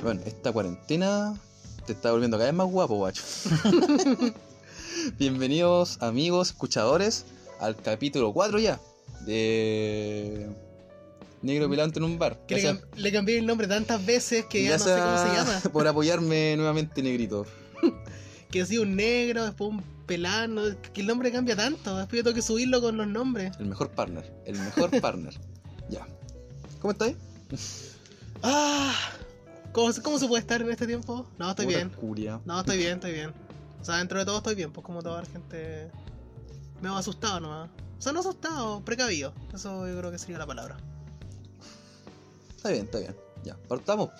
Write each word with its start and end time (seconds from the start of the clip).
Bueno, 0.00 0.20
esta 0.26 0.52
cuarentena 0.52 1.34
te 1.86 1.92
está 1.92 2.10
volviendo 2.12 2.36
cada 2.38 2.50
vez 2.50 2.56
más 2.56 2.66
guapo, 2.68 2.96
guacho. 2.96 3.22
Bienvenidos, 5.18 5.98
amigos, 6.02 6.48
escuchadores, 6.48 7.24
al 7.60 7.76
capítulo 7.76 8.32
4 8.32 8.58
ya 8.58 8.80
de 9.26 10.48
Negro 11.42 11.68
Pilante 11.70 11.98
en 11.98 12.04
un 12.04 12.18
bar. 12.18 12.38
Que 12.46 12.56
le, 12.56 12.62
Gracias- 12.62 12.82
cam- 12.84 12.96
le 12.96 13.12
cambié 13.12 13.38
el 13.38 13.46
nombre 13.46 13.66
tantas 13.68 14.04
veces 14.04 14.46
que 14.46 14.64
ya 14.64 14.78
no 14.78 14.84
sé 14.84 14.90
cómo 14.98 15.18
se 15.18 15.36
llama. 15.36 15.60
por 15.72 15.86
apoyarme 15.86 16.54
nuevamente, 16.56 17.02
Negrito. 17.02 17.46
Que 18.50 18.60
ha 18.60 18.66
sido 18.66 18.82
un 18.82 18.96
negro, 18.96 19.44
después 19.46 19.70
un 19.70 19.82
pelano. 20.04 20.60
Que 20.92 21.00
el 21.00 21.06
nombre 21.06 21.32
cambia 21.32 21.56
tanto. 21.56 21.96
Después 21.96 22.18
yo 22.18 22.22
tengo 22.24 22.34
que 22.34 22.42
subirlo 22.42 22.82
con 22.82 22.98
los 22.98 23.06
nombres. 23.06 23.50
El 23.58 23.64
mejor 23.64 23.88
partner, 23.92 24.30
el 24.44 24.58
mejor 24.58 25.00
partner. 25.00 25.32
Ya. 25.88 26.06
¿Cómo 26.80 26.92
estáis? 26.92 27.16
Ah, 28.42 28.94
¿cómo, 29.72 29.92
se- 29.92 30.02
¿Cómo 30.02 30.18
se 30.18 30.26
puede 30.28 30.40
estar 30.40 30.60
en 30.62 30.70
este 30.70 30.86
tiempo? 30.86 31.26
No, 31.38 31.50
estoy 31.50 31.66
Puta 31.66 31.78
bien. 31.78 31.90
curia. 31.90 32.40
No, 32.44 32.60
estoy 32.60 32.76
bien, 32.78 32.94
estoy 32.94 33.12
bien. 33.12 33.32
O 33.80 33.84
sea, 33.84 33.96
dentro 33.98 34.18
de 34.18 34.24
todo 34.24 34.38
estoy 34.38 34.54
bien, 34.54 34.72
pues 34.72 34.84
como 34.86 35.02
toda 35.02 35.22
la 35.22 35.28
gente. 35.28 35.90
Me 36.80 36.88
ha 36.88 36.98
asustado 36.98 37.40
nomás. 37.40 37.70
O 37.98 38.02
sea, 38.02 38.12
no 38.12 38.20
asustado, 38.20 38.80
precavido. 38.84 39.32
Eso 39.54 39.86
yo 39.86 39.96
creo 39.98 40.10
que 40.10 40.18
sería 40.18 40.38
la 40.38 40.46
palabra. 40.46 40.76
Está 42.56 42.70
bien, 42.70 42.84
está 42.84 42.98
bien. 42.98 43.16
Ya, 43.44 43.56
partamos. 43.68 44.10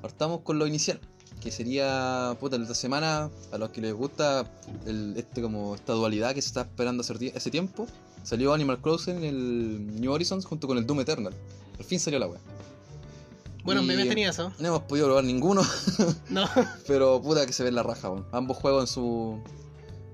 Partamos 0.00 0.40
con 0.40 0.58
lo 0.58 0.66
inicial. 0.66 1.00
Que 1.40 1.50
sería, 1.50 2.36
puta, 2.38 2.56
esta 2.56 2.74
semana, 2.74 3.28
a 3.50 3.58
los 3.58 3.70
que 3.70 3.80
les 3.80 3.92
gusta 3.94 4.48
el, 4.86 5.14
este 5.16 5.42
como 5.42 5.74
esta 5.74 5.92
dualidad 5.92 6.34
que 6.34 6.42
se 6.42 6.48
está 6.48 6.62
esperando 6.62 7.00
hace, 7.02 7.32
hace 7.34 7.50
tiempo, 7.50 7.86
salió 8.22 8.52
Animal 8.54 8.80
Crossing, 8.80 9.24
el 9.24 10.00
New 10.00 10.12
Horizons, 10.12 10.44
junto 10.44 10.68
con 10.68 10.78
el 10.78 10.86
Doom 10.86 11.00
Eternal. 11.00 11.34
Al 11.78 11.84
fin 11.84 11.98
salió 11.98 12.18
la 12.20 12.28
wea. 12.28 12.40
Bueno, 13.64 13.82
Y- 13.82 13.86
memes 13.86 14.08
tenía 14.08 14.30
eso. 14.30 14.52
No 14.58 14.68
hemos 14.68 14.82
podido 14.82 15.06
probar 15.06 15.24
ninguno, 15.24 15.62
No, 16.30 16.48
pero 16.86 17.20
puta 17.22 17.46
que 17.46 17.52
se 17.52 17.62
ve 17.62 17.68
en 17.70 17.76
la 17.76 17.82
raja, 17.82 18.10
weón. 18.10 18.26
Ambos 18.32 18.56
juegos 18.56 18.82
en 18.82 18.86
su. 18.88 19.40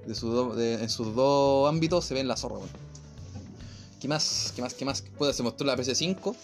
De 0.07 0.15
su 0.15 0.29
do- 0.31 0.55
de- 0.55 0.75
en 0.75 0.89
sus 0.89 1.15
dos 1.15 1.69
ámbitos 1.69 2.05
se 2.05 2.15
ven 2.15 2.29
la 2.29 2.37
zorra, 2.37 2.57
weón. 2.57 2.69
¿Qué 4.01 4.07
más? 4.09 4.53
¿Qué 4.55 4.63
más? 4.63 4.75
¿Qué 4.75 4.85
más? 4.85 5.03
Puta, 5.03 5.33
se 5.33 5.43
mostró 5.43 5.67
la 5.67 5.77
PS5. 5.77 6.35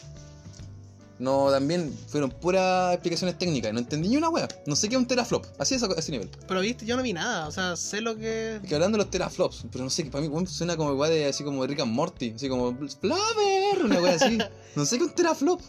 No, 1.21 1.49
también 1.49 1.97
fueron 2.09 2.31
puras 2.31 2.93
explicaciones 2.95 3.39
técnicas. 3.39 3.73
No 3.73 3.79
entendí 3.79 4.09
ni 4.09 4.17
una 4.17 4.29
wea. 4.31 4.49
No 4.67 4.75
sé 4.75 4.89
qué 4.89 4.97
es 4.97 5.01
un 5.01 5.07
teraflop. 5.07 5.47
Así 5.61 5.77
es 5.77 5.83
a 5.85 5.87
ese 5.97 6.11
nivel. 6.11 6.29
pero 6.49 6.61
viste, 6.61 6.85
yo 6.85 6.97
no 6.97 7.03
vi 7.05 7.13
nada. 7.13 7.47
O 7.47 7.53
sea, 7.53 7.77
sé 7.77 8.01
lo 8.01 8.17
que. 8.17 8.57
Es 8.57 8.63
que 8.69 8.75
hablando 8.75 8.99
de 8.99 9.05
los 9.05 9.11
teraflops, 9.13 9.65
pero 9.71 9.85
no 9.85 9.91
sé, 9.91 10.05
para 10.07 10.27
mí 10.29 10.47
suena 10.49 10.77
como 10.77 10.93
wea 10.95 11.09
de 11.11 11.27
así 11.27 11.45
como 11.45 11.63
de 11.63 11.69
Rick 11.69 11.81
and 11.81 11.93
Morty. 11.93 12.33
Así 12.35 12.49
como 12.49 12.77
Flover, 13.01 13.85
una 13.85 14.01
wea 14.01 14.15
así. 14.17 14.39
No 14.75 14.85
sé 14.85 14.99
qué 14.99 15.05
es 15.05 15.11
un 15.11 15.15
teraflop. 15.15 15.61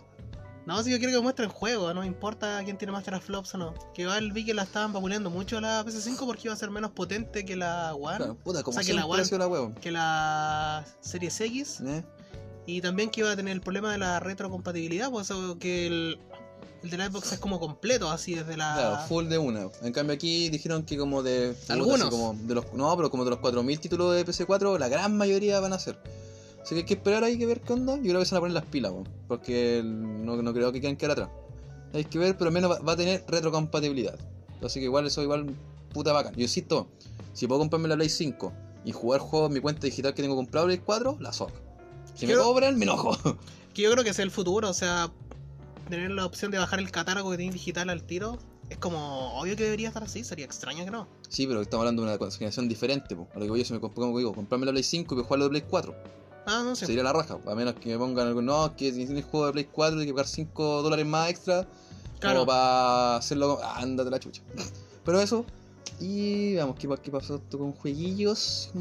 No, 0.66 0.82
si 0.82 0.92
yo 0.92 0.98
quiero 0.98 1.14
que 1.14 1.22
muestren 1.22 1.50
juego, 1.50 1.94
no 1.94 2.02
me 2.02 2.08
importa 2.08 2.62
quién 2.64 2.78
tiene 2.78 2.92
más 2.92 3.04
teraflops 3.04 3.54
o 3.54 3.58
no. 3.58 3.74
Que 3.94 4.04
igual 4.04 4.32
vi 4.32 4.46
que 4.46 4.54
la 4.54 4.64
estaban 4.64 4.94
vapuleando 4.94 5.30
mucho 5.30 5.62
la 5.62 5.86
PS5 5.86 6.26
porque 6.26 6.42
iba 6.46 6.54
a 6.54 6.58
ser 6.58 6.72
menos 6.72 6.92
potente 6.92 7.46
que 7.46 7.56
la 7.56 7.94
One, 7.94 8.18
Claro, 8.18 8.36
puta, 8.36 8.64
como 8.64 8.78
O 8.78 8.82
sea, 8.82 8.88
que 8.88 9.00
la 9.00 9.26
sido 9.26 9.38
la 9.38 9.74
que 9.80 9.92
la 9.92 10.86
Series 11.02 11.40
X, 11.40 11.82
¿Eh? 11.86 12.04
y 12.66 12.82
también 12.82 13.12
que 13.12 13.22
iba 13.22 13.32
a 13.32 13.36
tener 13.36 13.54
el 13.54 13.62
problema 13.62 13.92
de 13.92 14.00
la 14.00 14.20
retrocompatibilidad, 14.20 15.12
pues 15.12 15.30
eso 15.30 15.60
que 15.60 15.86
el, 15.86 16.20
el 16.82 16.90
de 16.90 16.98
la 16.98 17.08
Xbox 17.10 17.34
es 17.34 17.40
como 17.40 17.60
completo, 17.60 18.10
así 18.10 18.34
desde 18.34 18.58
la. 18.58 18.74
Claro, 18.74 19.08
full 19.08 19.26
de 19.26 19.38
una. 19.38 19.68
En 19.84 19.94
cambio 19.94 20.16
aquí 20.16 20.50
dijeron 20.50 20.84
que 20.84 20.98
como 20.98 21.22
de... 21.22 21.56
Algunos. 21.70 22.10
como 22.10 22.34
de 22.34 22.56
los, 22.56 22.74
no, 22.74 22.96
pero 22.96 23.12
como 23.12 23.24
de 23.24 23.30
los 23.30 23.40
4.000 23.40 23.80
títulos 23.80 24.16
de 24.16 24.26
PC4, 24.26 24.80
la 24.80 24.88
gran 24.88 25.16
mayoría 25.16 25.60
van 25.60 25.74
a 25.74 25.80
ser. 25.80 26.00
Así 26.66 26.74
que 26.74 26.80
hay 26.80 26.86
que 26.86 26.94
esperar 26.96 27.24
ahí 27.24 27.38
que 27.38 27.46
ver 27.46 27.62
qué 27.62 27.74
onda. 27.74 27.96
Yo 27.98 28.10
creo 28.10 28.20
que 28.20 28.26
se 28.26 28.34
van 28.34 28.40
a 28.40 28.42
poner 28.42 28.54
las 28.56 28.66
pilas, 28.66 28.92
weón, 28.92 29.08
Porque 29.28 29.84
no, 29.86 30.36
no 30.42 30.52
creo 30.52 30.72
que 30.72 30.80
quieran 30.80 30.98
quedar 30.98 31.12
atrás. 31.12 31.30
Hay 31.94 32.06
que 32.06 32.18
ver, 32.18 32.36
pero 32.40 32.48
al 32.48 32.56
menos 32.56 32.72
va, 32.72 32.80
va 32.80 32.94
a 32.94 32.98
tener 32.98 33.24
retrocompatibilidad. 33.28 34.18
Así 34.64 34.80
que 34.80 34.86
igual 34.86 35.06
eso 35.06 35.22
igual 35.22 35.46
puta 35.94 36.12
bacán. 36.12 36.34
Yo 36.34 36.42
insisto, 36.42 36.88
si 37.34 37.46
puedo 37.46 37.60
comprarme 37.60 37.88
la 37.88 37.96
Play 37.96 38.10
5 38.10 38.52
y 38.84 38.94
jugar 38.94 39.22
juegos 39.22 39.50
en 39.50 39.54
mi 39.54 39.60
cuenta 39.60 39.82
digital 39.86 40.16
que 40.16 40.24
tengo 40.24 40.36
comprado 40.36 40.66
Play 40.66 40.80
4, 40.80 41.18
la 41.20 41.32
zorra. 41.32 41.54
Si 42.16 42.26
me 42.26 42.36
cobran, 42.36 42.80
me 42.80 42.86
enojo. 42.86 43.16
Que 43.76 43.82
yo 43.82 43.92
creo 43.92 44.06
que 44.06 44.12
es 44.12 44.20
el 44.20 44.32
futuro, 44.32 44.70
o 44.70 44.74
sea, 44.74 45.12
tener 45.90 46.10
la 46.10 46.26
opción 46.26 46.50
de 46.50 46.58
bajar 46.58 46.80
el 46.80 46.90
catálogo 46.92 47.30
que 47.32 47.38
tienes 47.38 47.54
digital 47.54 47.90
al 47.90 48.04
tiro. 48.04 48.40
Es 48.70 48.78
como 48.78 49.38
obvio 49.38 49.58
que 49.58 49.66
debería 49.66 49.90
estar 49.90 50.02
así, 50.02 50.24
sería 50.24 50.46
extraño 50.46 50.86
que 50.86 50.92
no. 50.92 51.10
sí, 51.28 51.46
pero 51.46 51.62
estamos 51.62 51.82
hablando 51.82 52.04
de 52.04 52.16
una 52.16 52.32
generación 52.32 52.70
diferente, 52.70 53.18
po. 53.18 53.28
A 53.36 53.40
lo 53.40 53.44
que 53.44 53.52
voy 53.52 53.60
yo, 53.60 53.66
si 53.66 53.74
me 53.74 53.82
como 53.82 54.18
digo, 54.18 54.34
comprarme 54.34 54.66
la 54.66 54.72
Play 54.72 54.82
5 54.82 55.14
y 55.14 55.24
jugarlo 55.24 55.44
de 55.44 55.50
Play 55.50 55.64
4. 55.70 55.94
Ah, 56.46 56.62
no 56.64 56.76
sé. 56.76 56.86
Sería 56.86 57.04
la 57.04 57.14
raja, 57.14 57.38
a 57.46 57.56
menos 57.56 57.76
que 57.76 57.90
me 57.90 57.98
pongan 57.98 58.28
algo, 58.28 58.42
no, 58.42 58.76
que 58.76 58.92
si 58.92 59.06
tienes 59.06 59.26
juego 59.26 59.48
de 59.48 59.52
Play 59.54 59.66
4 59.72 59.96
tienes 59.98 60.08
que 60.08 60.14
pagar 60.14 60.28
5 60.28 60.82
dólares 60.84 61.06
más 61.06 61.30
extra 61.30 61.68
Claro. 62.20 62.40
como 62.40 62.48
para 62.48 63.18
hacerlo, 63.18 63.60
ah, 63.64 63.80
ándate 63.80 64.10
la 64.10 64.20
chucha. 64.20 64.42
Pero 65.06 65.20
eso, 65.22 65.46
y 66.00 66.56
vamos, 66.56 66.78
¿qué, 66.80 66.88
qué 67.02 67.12
pasó 67.12 67.36
esto 67.36 67.58
con 67.60 67.74
jueguillos? 67.74 68.72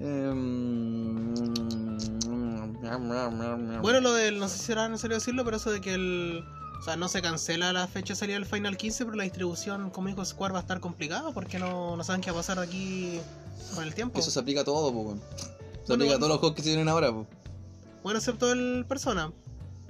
Em, 0.00 1.32
Bueno, 3.80 4.00
lo 4.00 4.12
del, 4.12 4.38
no 4.38 4.48
sé 4.48 4.58
si 4.58 4.64
será 4.64 4.88
necesario 4.88 5.16
decirlo, 5.16 5.44
pero 5.44 5.56
eso 5.56 5.70
de 5.70 5.80
que 5.80 5.94
el. 5.94 6.44
O 6.80 6.82
sea, 6.84 6.96
no 6.96 7.08
se 7.08 7.22
cancela 7.22 7.72
la 7.72 7.86
fecha 7.86 8.12
de 8.12 8.18
salida 8.18 8.34
del 8.34 8.44
Final 8.44 8.76
15, 8.76 9.04
pero 9.04 9.16
la 9.16 9.22
distribución, 9.22 9.90
como 9.90 10.08
dijo 10.08 10.24
Square, 10.24 10.52
va 10.52 10.58
a 10.58 10.62
estar 10.62 10.80
complicada 10.80 11.30
porque 11.32 11.58
no, 11.58 11.96
no 11.96 12.04
saben 12.04 12.20
qué 12.20 12.30
va 12.30 12.38
a 12.38 12.40
pasar 12.40 12.58
de 12.58 12.64
aquí 12.64 13.20
con 13.74 13.84
el 13.84 13.94
tiempo. 13.94 14.18
eso 14.18 14.30
se 14.30 14.38
aplica 14.38 14.62
a 14.62 14.64
todo, 14.64 14.92
po, 14.92 15.00
weón. 15.00 15.20
Se 15.84 15.88
Bueno, 15.88 16.04
aplica 16.04 16.14
a 16.14 16.18
todos 16.18 16.28
los 16.30 16.38
juegos 16.40 16.56
que 16.56 16.62
se 16.62 16.68
vienen 16.70 16.88
ahora, 16.88 17.12
po. 17.12 17.26
Bueno, 18.02 18.18
excepto 18.18 18.52
el 18.52 18.84
Persona. 18.88 19.32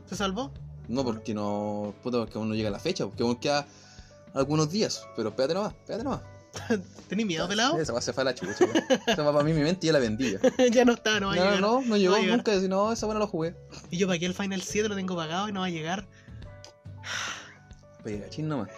¿Se 0.06 0.16
salvó? 0.16 0.52
No, 0.88 1.02
porque 1.04 1.32
no, 1.34 1.94
puta, 2.02 2.18
porque 2.18 2.36
aún 2.38 2.48
no 2.48 2.54
llega 2.54 2.70
la 2.70 2.78
fecha, 2.78 3.06
porque 3.06 3.22
aún 3.22 3.36
queda 3.36 3.66
algunos 4.34 4.70
días, 4.70 5.06
pero 5.16 5.30
espérate 5.30 5.54
nomás, 5.54 5.72
espérate 5.72 6.04
nomás. 6.04 6.20
¿Tenís 7.08 7.26
miedo, 7.26 7.48
pelado? 7.48 7.78
Esa 7.78 7.92
va 7.92 8.00
se 8.00 8.12
fue 8.12 8.22
a 8.22 8.24
la 8.26 8.34
chucha. 8.34 8.64
Esa 9.06 9.22
va 9.22 9.32
para 9.32 9.44
mí 9.44 9.52
mi 9.52 9.62
mente 9.62 9.86
y 9.86 9.88
ya 9.88 9.92
la 9.94 9.98
vendí. 9.98 10.36
ya. 10.72 10.84
no 10.84 10.92
está, 10.92 11.18
no 11.20 11.28
va 11.28 11.32
a 11.32 11.36
No, 11.36 11.42
llegar. 11.44 11.60
no, 11.60 11.82
no 11.82 11.96
llegó 11.96 12.14
a 12.14 12.20
llegar. 12.20 12.36
nunca. 12.38 12.52
Decir, 12.52 12.68
no, 12.68 12.92
esa 12.92 13.06
buena 13.06 13.18
lo 13.18 13.26
jugué. 13.26 13.56
Y 13.90 13.96
yo 13.96 14.06
para 14.06 14.16
aquí 14.16 14.24
el 14.26 14.34
Final 14.34 14.62
7 14.62 14.88
lo 14.88 14.94
tengo 14.94 15.16
pagado 15.16 15.48
y 15.48 15.52
no 15.52 15.60
va 15.60 15.66
a 15.66 15.70
llegar. 15.70 16.06
Oye, 18.04 18.20
cachín 18.20 18.48
nomás. 18.48 18.68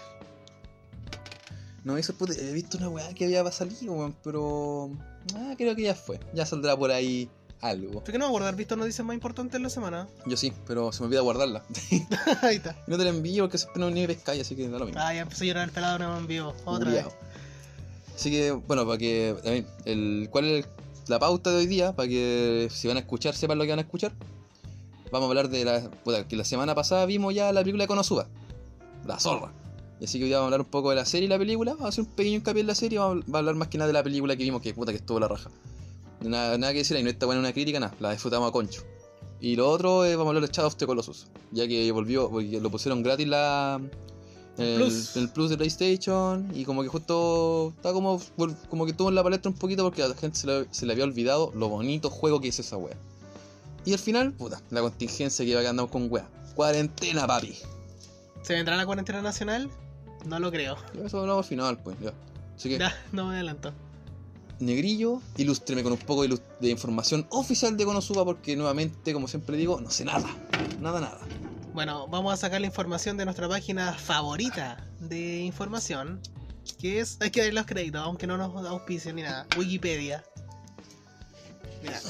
No, 1.85 1.97
eso 1.99 2.15
puta, 2.15 2.33
he 2.33 2.53
visto 2.53 2.79
una 2.79 2.89
weá 2.89 3.13
que 3.15 3.25
había 3.25 3.51
salido, 3.53 3.93
weón, 3.93 4.17
pero. 4.23 4.91
Ah, 5.35 5.55
creo 5.57 5.75
que 5.75 5.83
ya 5.83 5.95
fue. 5.95 6.21
Ya 6.35 6.47
saldrá 6.47 6.77
por 6.77 6.91
ahí 6.91 7.29
algo. 7.61 8.01
¿Por 8.01 8.13
qué 8.13 8.19
no 8.19 8.29
guardar 8.31 8.55
visto 8.55 8.77
noticias 8.77 9.05
más 9.07 9.15
importantes 9.15 9.57
en 9.57 9.63
la 9.63 9.71
semana? 9.71 10.09
Yo 10.27 10.37
sí, 10.37 10.53
pero 10.67 10.93
se 10.93 11.01
me 11.01 11.07
olvida 11.07 11.21
guardarla. 11.21 11.63
Ahí 12.43 12.57
está. 12.57 12.77
no 12.87 12.97
te 12.99 13.05
la 13.05 13.11
envío 13.11 13.45
porque 13.45 13.59
siempre 13.59 13.81
no 13.81 13.91
ni 13.91 14.07
pescáis, 14.07 14.43
así 14.43 14.55
que 14.55 14.69
da 14.69 14.79
lo 14.79 14.87
mismo. 14.87 15.01
Ah, 15.03 15.15
ya 15.15 15.23
empezó 15.23 15.45
a 15.45 15.47
llorar 15.47 15.65
el 15.65 15.73
pelado 15.73 15.99
nuevo 15.99 16.17
en 16.17 16.27
vivo. 16.27 16.55
Otra 16.65 16.91
vez. 16.91 17.07
Así 18.15 18.31
que, 18.31 18.53
bueno, 18.53 18.87
para 18.87 18.99
que. 18.99 19.35
también, 19.43 19.67
el, 19.85 20.29
¿Cuál 20.31 20.45
es 20.47 20.67
la 21.09 21.19
pauta 21.19 21.51
de 21.51 21.57
hoy 21.57 21.67
día? 21.67 21.93
Para 21.95 22.09
que 22.09 22.69
si 22.71 22.89
van 22.89 22.97
a 22.97 23.01
escuchar, 23.01 23.35
sepan 23.35 23.59
lo 23.59 23.65
que 23.65 23.71
van 23.71 23.79
a 23.79 23.83
escuchar. 23.83 24.13
Vamos 25.11 25.27
a 25.27 25.31
hablar 25.31 25.49
de 25.49 25.65
la. 25.65 25.91
que 26.27 26.37
la 26.37 26.45
semana 26.45 26.75
pasada 26.75 27.07
vimos 27.07 27.35
ya 27.35 27.53
la 27.53 27.61
película 27.61 27.85
de 27.85 27.89
Konosuba. 27.89 28.27
La 29.05 29.19
zorra. 29.19 29.53
Y 30.01 30.05
así 30.05 30.19
que 30.19 30.25
hoy 30.25 30.29
día 30.29 30.39
vamos 30.39 30.53
a 30.53 30.55
hablar 30.55 30.61
un 30.61 30.71
poco 30.71 30.91
de 30.91 30.97
la 30.97 31.05
serie 31.05 31.27
y 31.27 31.29
la 31.29 31.39
película. 31.39 31.73
Vamos 31.73 31.87
a 31.87 31.89
hacer 31.89 32.05
un 32.05 32.11
pequeño 32.11 32.37
hincapié 32.37 32.61
en 32.61 32.67
la 32.67 32.75
serie. 32.75 32.99
Vamos 32.99 33.25
a 33.33 33.39
hablar 33.39 33.55
más 33.55 33.69
que 33.69 33.79
nada 33.79 33.87
de 33.87 33.95
la 33.95 34.03
película 34.03 34.37
que 34.37 34.43
vimos, 34.45 34.61
que 34.61 34.75
puta 34.75 34.93
que 34.93 34.99
estuvo 34.99 35.19
la 35.19 35.29
raja. 35.29 35.51
Nada, 36.21 36.59
nada 36.59 36.73
que 36.73 36.81
decir 36.81 36.97
ahí, 36.97 37.03
no 37.03 37.11
está 37.11 37.27
buena 37.27 37.41
una 37.41 37.53
crítica, 37.53 37.81
nada. 37.81 37.95
La 38.01 38.13
disfrutamos 38.13 38.49
a 38.49 38.53
concho. 38.53 38.83
Y 39.41 39.57
lo 39.57 39.71
otro 39.71 40.05
es, 40.05 40.17
vamos 40.17 40.27
a 40.27 40.37
hablar 40.37 40.49
de 40.49 40.55
Shadow 40.55 40.69
of 40.69 40.77
the 40.77 40.87
Colossus. 40.87 41.27
Ya 41.53 41.67
que 41.67 41.91
volvió, 41.93 42.31
porque 42.31 42.61
lo 42.61 42.71
pusieron 42.71 43.03
gratis 43.03 43.27
la. 43.27 43.81
El, 44.59 44.77
Plus. 44.77 45.17
el 45.17 45.29
plus 45.29 45.51
de 45.51 45.59
PlayStation 45.59 46.51
y 46.55 46.65
como 46.65 46.83
que 46.83 46.89
justo 46.89 47.75
está 47.77 47.93
como, 47.93 48.19
como 48.71 48.87
que 48.87 48.95
tuvo 48.95 49.11
en 49.11 49.15
la 49.15 49.23
palestra 49.23 49.51
un 49.51 49.59
poquito 49.59 49.85
porque 49.85 50.03
a 50.03 50.09
la 50.09 50.15
gente 50.15 50.39
se 50.39 50.47
le, 50.47 50.67
se 50.71 50.87
le 50.87 50.95
había 50.95 51.05
olvidado 51.05 51.53
lo 51.55 51.69
bonito 51.69 52.09
juego 52.09 52.41
que 52.41 52.49
es 52.49 52.59
esa 52.59 52.79
wea. 52.79 52.97
Y 53.85 53.93
al 53.93 53.99
final, 53.99 54.33
puta, 54.33 54.63
la 54.71 54.81
contingencia 54.81 55.45
que 55.45 55.51
iba 55.51 55.61
que 55.61 55.69
andamos 55.69 55.91
con 55.91 56.11
wea. 56.11 56.27
Cuarentena, 56.55 57.27
papi. 57.27 57.55
¿Se 58.43 58.55
vendrá 58.55 58.77
la 58.77 58.87
cuarentena 58.87 59.21
nacional? 59.21 59.71
No 60.25 60.39
lo 60.39 60.51
creo. 60.51 60.77
Eso 61.05 61.21
hablamos 61.21 61.45
al 61.45 61.49
final, 61.49 61.79
pues, 61.83 61.97
ya. 62.01 62.13
Así 62.57 62.69
que, 62.69 62.79
Ya, 62.79 62.95
no 63.13 63.27
me 63.27 63.35
adelanto. 63.35 63.73
Negrillo, 64.59 65.21
ilústreme 65.37 65.83
con 65.83 65.93
un 65.93 65.99
poco 65.99 66.27
de, 66.27 66.71
información 66.71 67.27
oficial 67.31 67.77
de 67.77 67.85
Konosuba 67.85 68.25
porque 68.25 68.57
nuevamente, 68.57 69.13
como 69.13 69.29
siempre 69.29 69.57
digo, 69.57 69.81
no 69.81 69.91
sé 69.91 70.05
nada. 70.05 70.29
Nada, 70.81 71.01
nada. 71.01 71.21
Bueno, 71.75 72.09
vamos 72.09 72.33
a 72.33 72.37
sacar 72.39 72.63
la 72.63 72.67
información 72.67 73.19
de 73.19 73.27
nuestra 73.27 73.49
página 73.49 73.93
favorita 73.93 74.89
de 74.99 75.41
información. 75.41 76.21
Que 76.81 77.01
es. 77.01 77.19
Hay 77.21 77.31
que 77.31 77.43
dar 77.43 77.53
los 77.53 77.67
créditos, 77.67 78.01
aunque 78.01 78.27
no 78.27 78.39
nos 78.39 78.67
auspicien 78.67 79.17
ni 79.17 79.23
nada. 79.23 79.47
Wikipedia. 79.59 80.25
Mira, 81.83 82.01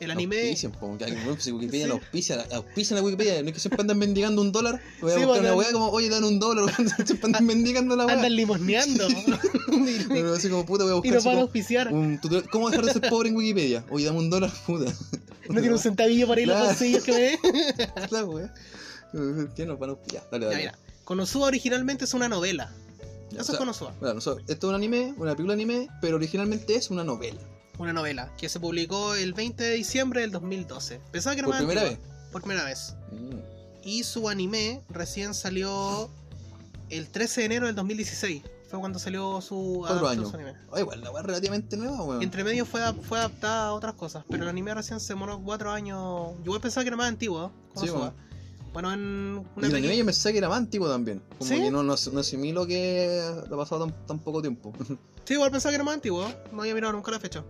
el 0.00 0.10
anime. 0.10 0.40
Auspician, 0.40 0.72
como 0.72 0.98
que 0.98 1.04
Wikipedia 1.52 1.84
Sí. 1.86 1.88
no 1.88 1.94
auspicia, 2.02 2.46
auspician 2.52 2.98
a 2.98 3.02
Wikipedia, 3.02 3.42
no 3.42 3.48
es 3.48 3.54
que 3.54 3.60
siempre 3.60 3.80
andan 3.80 3.98
mendigando 3.98 4.40
un 4.42 4.52
dólar. 4.52 4.80
Voy 5.00 5.12
a 5.12 5.14
Sí, 5.14 5.24
buscar 5.24 5.40
una 5.42 5.54
weá 5.54 5.72
como, 5.72 5.88
oye, 5.90 6.08
dan 6.08 6.24
un 6.24 6.38
dólar, 6.38 6.64
siempre 7.06 7.26
andan 7.26 7.46
mendigando 7.46 7.96
la 7.96 8.06
weá. 8.06 8.16
Andan 8.16 8.34
limosneando. 8.36 9.06
y, 9.08 10.04
Pero 10.08 10.34
así 10.34 10.48
como 10.48 10.64
puta, 10.66 10.84
voy 10.84 10.92
a 10.92 10.96
y 10.96 10.98
buscar 10.98 11.12
nos 11.14 11.20
así 11.22 11.28
van 11.28 11.38
a 11.38 11.40
auspiciar. 11.42 11.92
un 11.92 12.20
tutorial. 12.20 12.48
¿Cómo 12.50 12.70
dejar 12.70 12.84
de 12.86 12.92
ser 12.92 13.08
pobre 13.10 13.28
en 13.28 13.36
Wikipedia? 13.36 13.84
Oye, 13.90 14.06
dame 14.06 14.18
un 14.18 14.30
dólar, 14.30 14.50
puta. 14.66 14.92
No 15.48 15.60
tiene 15.60 15.72
un 15.72 15.78
centavillo 15.78 16.26
para 16.26 16.40
ir 16.40 16.50
a 16.52 16.58
los 16.58 16.66
bolsillos 16.68 17.04
que 17.04 17.38
me. 17.42 18.06
Claro, 18.08 18.30
weá. 18.30 18.54
¿Qué 19.54 19.64
nos 19.66 19.78
van 19.78 19.90
a 19.90 19.92
auspiciar? 19.92 20.24
Dale, 20.30 20.44
Ya, 20.44 20.50
dale. 20.50 20.60
mira. 20.62 20.78
Konosuba 21.04 21.46
originalmente 21.48 22.04
es 22.06 22.14
una 22.14 22.28
novela. 22.28 22.72
Eso 23.30 23.40
O 23.40 23.44
sea, 23.44 23.52
es 23.54 23.58
Konosuba. 23.58 23.94
Bueno, 24.00 24.18
esto 24.18 24.38
es 24.48 24.64
un 24.64 24.74
anime, 24.74 25.12
una 25.18 25.32
película 25.32 25.54
anime, 25.54 25.88
pero 26.00 26.16
originalmente 26.16 26.74
es 26.76 26.90
una 26.90 27.04
novela. 27.04 27.40
Una 27.78 27.92
novela 27.92 28.30
que 28.36 28.48
se 28.48 28.60
publicó 28.60 29.14
el 29.14 29.32
20 29.34 29.62
de 29.64 29.74
diciembre 29.74 30.20
del 30.20 30.30
2012. 30.30 31.00
Pensaba 31.10 31.34
que 31.34 31.40
era 31.40 31.46
Por 31.46 31.54
más 31.56 31.62
primera 31.64 31.80
antigua. 31.82 32.00
vez. 32.02 32.30
Por 32.32 32.42
primera 32.42 32.64
vez. 32.64 32.94
Mm. 33.10 33.38
Y 33.84 34.04
su 34.04 34.28
anime 34.28 34.80
recién 34.88 35.34
salió 35.34 36.08
el 36.90 37.08
13 37.08 37.40
de 37.40 37.46
enero 37.46 37.66
del 37.66 37.74
2016. 37.74 38.42
Fue 38.68 38.78
cuando 38.80 38.98
salió 38.98 39.40
su, 39.40 39.84
años. 39.86 40.30
su 40.30 40.36
anime. 40.36 40.54
Oh, 40.70 40.78
igual, 40.78 41.00
la 41.02 41.10
es 41.10 41.22
relativamente 41.26 41.76
nueva, 41.76 42.02
weón. 42.02 42.22
Entre 42.22 42.42
medio 42.44 42.64
fue, 42.64 42.80
fue 43.02 43.18
adaptada 43.18 43.68
a 43.68 43.72
otras 43.74 43.94
cosas, 43.94 44.24
pero 44.28 44.44
el 44.44 44.48
anime 44.48 44.72
recién 44.74 45.00
se 45.00 45.12
demoró 45.12 45.38
cuatro 45.40 45.70
años. 45.70 46.32
Yo 46.38 46.44
igual 46.46 46.60
pensaba 46.60 46.82
que 46.84 46.88
era 46.88 46.96
más 46.96 47.08
antiguo. 47.08 47.50
Sí, 47.74 47.86
Konosuba. 47.88 48.14
bueno. 48.72 48.92
En 48.92 49.44
Y 49.56 49.58
una 49.58 49.66
el 49.68 49.74
anime 49.76 49.96
yo 49.98 50.04
pensé 50.04 50.32
que 50.32 50.38
era 50.38 50.48
más 50.48 50.58
antiguo 50.58 50.88
también. 50.88 51.22
Como 51.38 51.48
¿Sí? 51.48 51.56
que 51.60 51.70
no, 51.70 51.82
no, 51.82 51.94
no 52.12 52.20
asimilo 52.20 52.66
que 52.66 53.22
ha 53.44 53.56
pasado 53.56 53.86
tan, 53.86 54.06
tan 54.06 54.18
poco 54.20 54.40
tiempo. 54.40 54.72
Sí, 55.26 55.32
igual 55.32 55.50
pensaba 55.50 55.70
que 55.70 55.76
era 55.76 55.84
más 55.84 55.94
antiguo. 55.94 56.30
No 56.52 56.60
había 56.60 56.74
mirado 56.74 56.92
nunca 56.92 57.10
la 57.10 57.18
fecha. 57.18 57.42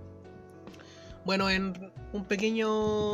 Bueno, 1.24 1.48
en 1.50 1.90
un 2.12 2.24
pequeño. 2.24 3.10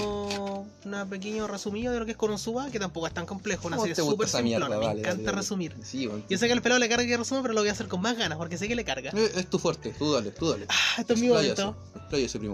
Una 0.84 1.06
pequeño 1.06 1.46
resumido 1.46 1.92
de 1.92 2.00
lo 2.00 2.04
que 2.06 2.12
es 2.12 2.16
Konosuba, 2.16 2.70
que 2.70 2.78
tampoco 2.78 3.06
es 3.06 3.14
tan 3.14 3.26
complejo, 3.26 3.68
una 3.68 3.76
¿Cómo 3.76 3.86
serie 3.86 3.94
súper 4.02 4.42
mierda? 4.42 4.68
Me 4.68 4.86
encanta 4.86 5.24
dale, 5.24 5.32
resumir. 5.32 5.74
Sí. 5.82 6.08
Yo 6.28 6.38
sé 6.38 6.46
que 6.46 6.52
al 6.52 6.62
pelado 6.62 6.78
le 6.78 6.88
carga 6.88 7.06
que 7.06 7.16
resume, 7.16 7.42
pero 7.42 7.54
lo 7.54 7.60
voy 7.60 7.68
a 7.68 7.72
hacer 7.72 7.88
con 7.88 8.00
más 8.00 8.16
ganas, 8.16 8.38
porque 8.38 8.58
sé 8.58 8.68
que 8.68 8.74
le 8.74 8.84
carga. 8.84 9.10
Eh, 9.14 9.30
Es 9.36 9.48
tu 9.48 9.58
fuerte, 9.58 9.94
tú 9.98 10.12
dale, 10.12 10.30
tú 10.30 10.50
dale. 10.50 10.66
Ah, 10.68 11.00
esto 11.00 11.14
es 11.14 11.20
mi 11.20 11.28
momento. 11.28 11.76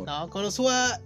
No, 0.04 0.28
Konosuba. 0.30 1.00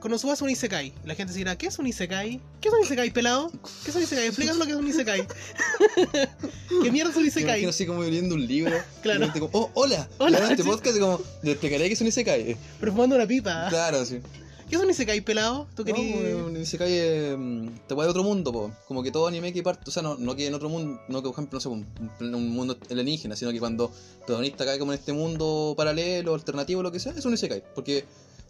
Konosuba 0.00 0.34
es 0.34 0.42
un 0.42 0.50
Isekai. 0.50 0.92
La 1.04 1.14
gente 1.14 1.32
se 1.32 1.38
dirá, 1.38 1.56
¿qué 1.56 1.66
es 1.66 1.78
un 1.78 1.86
Isekai? 1.86 2.40
¿Qué 2.60 2.68
es 2.68 2.74
un 2.74 2.82
Isekai, 2.82 3.10
pelado? 3.10 3.50
¿Qué 3.84 3.90
es 3.90 3.96
un 3.96 4.02
Isekai? 4.02 4.26
Explícanos 4.26 4.58
lo 4.58 4.64
que 4.66 4.72
es 4.72 4.76
un 4.78 4.88
Isekai. 4.88 5.26
¿Qué 6.82 6.90
mierda 6.90 7.10
es 7.10 7.16
un 7.16 7.26
Isekai? 7.26 7.48
imagino 7.50 7.70
así 7.70 7.86
como 7.86 8.02
leyendo 8.02 8.34
un 8.34 8.46
libro. 8.46 8.76
Claro. 9.02 9.28
como, 9.32 9.48
oh, 9.52 9.70
hola. 9.74 10.08
Hola. 10.18 10.38
Este 10.50 10.62
sí. 10.62 10.68
podcast 10.68 10.96
y 10.96 11.00
como, 11.00 11.20
te 11.42 11.50
explicaré 11.52 11.86
que 11.88 11.94
es 11.94 12.00
un 12.00 12.06
Isekai. 12.08 12.56
Pero 12.80 12.92
fumando 12.92 13.16
una 13.16 13.26
pipa. 13.26 13.66
Claro, 13.68 14.04
sí. 14.04 14.20
¿Qué 14.68 14.74
es 14.74 14.82
un 14.82 14.90
Isekai, 14.90 15.20
pelado? 15.20 15.68
¿Tú 15.76 15.84
No, 15.84 15.94
querías.? 15.94 16.34
un 16.44 16.56
Isekai 16.60 17.36
mm, 17.36 17.68
te 17.86 17.94
va 17.94 18.02
de 18.04 18.10
otro 18.10 18.24
mundo, 18.24 18.52
po. 18.52 18.72
Como 18.88 19.02
que 19.04 19.12
todo 19.12 19.28
anime 19.28 19.52
que 19.52 19.62
parte, 19.62 19.84
o 19.88 19.92
sea, 19.92 20.02
no, 20.02 20.16
no 20.16 20.34
que 20.34 20.46
en 20.48 20.54
otro 20.54 20.68
mundo, 20.68 21.00
no 21.08 21.22
que 21.22 21.28
por 21.28 21.34
ejemplo, 21.34 21.56
no 21.58 21.60
sé, 21.60 21.68
un- 21.68 21.86
un 22.20 22.50
mundo 22.50 22.76
alienígena, 22.90 23.36
sino 23.36 23.52
que 23.52 23.60
cuando 23.60 23.92
el 23.94 24.18
protagonista 24.24 24.64
cae 24.64 24.78
como 24.80 24.92
en 24.92 24.98
este 24.98 25.12
mundo 25.12 25.74
paralelo, 25.76 26.34
alternativo, 26.34 26.82
lo 26.82 26.90
que 26.90 26.98
sea, 26.98 27.12
es 27.12 27.24
un 27.24 27.34
Isekai. 27.34 27.62
Porque 27.76 28.04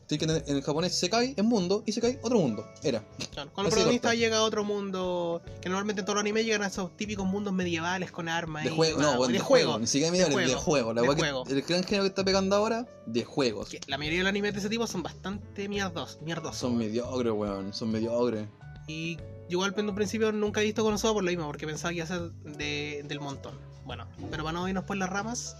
tiene 0.07 0.43
que 0.43 0.51
en 0.53 0.61
japonés 0.63 0.95
Sekai 0.95 1.35
es 1.37 1.45
mundo 1.45 1.83
y 1.87 1.93
Sekai 1.93 2.19
otro 2.23 2.39
mundo. 2.39 2.67
Era. 2.83 3.03
Claro, 3.33 3.51
Cuando 3.53 3.63
el 3.63 3.67
Así 3.67 3.75
protagonista 3.75 4.15
llega 4.15 4.39
a 4.39 4.43
otro 4.43 4.63
mundo, 4.65 5.43
que 5.61 5.69
normalmente 5.69 6.01
en 6.01 6.05
todos 6.07 6.15
los 6.17 6.21
animes 6.21 6.45
llegan 6.45 6.63
a 6.63 6.69
esos 6.69 6.97
típicos 6.97 7.27
mundos 7.27 7.53
medievales 7.53 8.13
con 8.13 8.29
armas 8.29 8.65
De 8.65 8.71
y 8.71 8.75
juego, 8.77 9.01
no, 9.01 9.17
bueno, 9.17 9.27
de, 9.27 9.33
de 9.35 9.39
juego. 9.41 9.65
juego. 9.73 9.79
Ni 9.81 9.87
siquiera 9.87 10.13
medievales, 10.13 10.37
de 10.49 10.55
juego, 10.55 10.61
juego. 10.61 10.95
La 10.95 11.03
de 11.03 11.09
que- 11.09 11.15
juego. 11.17 11.45
el 11.49 11.63
gran 11.63 11.83
género 11.85 12.03
que 12.05 12.09
está 12.09 12.25
pegando 12.25 12.57
ahora, 12.57 12.87
de 13.07 13.25
juegos. 13.25 13.69
Que 13.69 13.81
La 13.87 13.99
mayoría 13.99 14.19
de 14.19 14.25
los 14.25 14.31
animes 14.31 14.53
de 14.55 14.61
ese 14.61 14.69
tipo 14.69 14.87
son 14.87 15.03
bastante 15.03 15.69
mierdos, 15.69 16.19
mierdosos. 16.23 16.59
Son 16.59 16.77
mediocres, 16.77 17.33
weón. 17.33 17.73
Son 17.75 17.91
mediocres. 17.91 18.47
Y 18.89 19.17
yo 19.17 19.23
igual 19.59 19.75
en 19.77 19.89
un 19.89 19.95
principio 19.97 20.31
nunca 20.33 20.61
he 20.61 20.65
visto 20.65 20.85
Konosuba 20.85 21.13
por 21.15 21.25
lo 21.25 21.31
mismo, 21.31 21.47
porque 21.47 21.67
pensaba 21.67 21.91
que 21.91 21.97
iba 21.97 22.05
a 22.05 22.09
ser 22.09 22.31
de- 22.45 23.03
del 23.07 23.19
montón. 23.21 23.55
Bueno, 23.85 24.07
pero 24.31 24.43
para 24.45 24.59
no 24.59 24.69
irnos 24.69 24.85
por 24.85 24.97
las 24.97 25.09
ramas, 25.11 25.57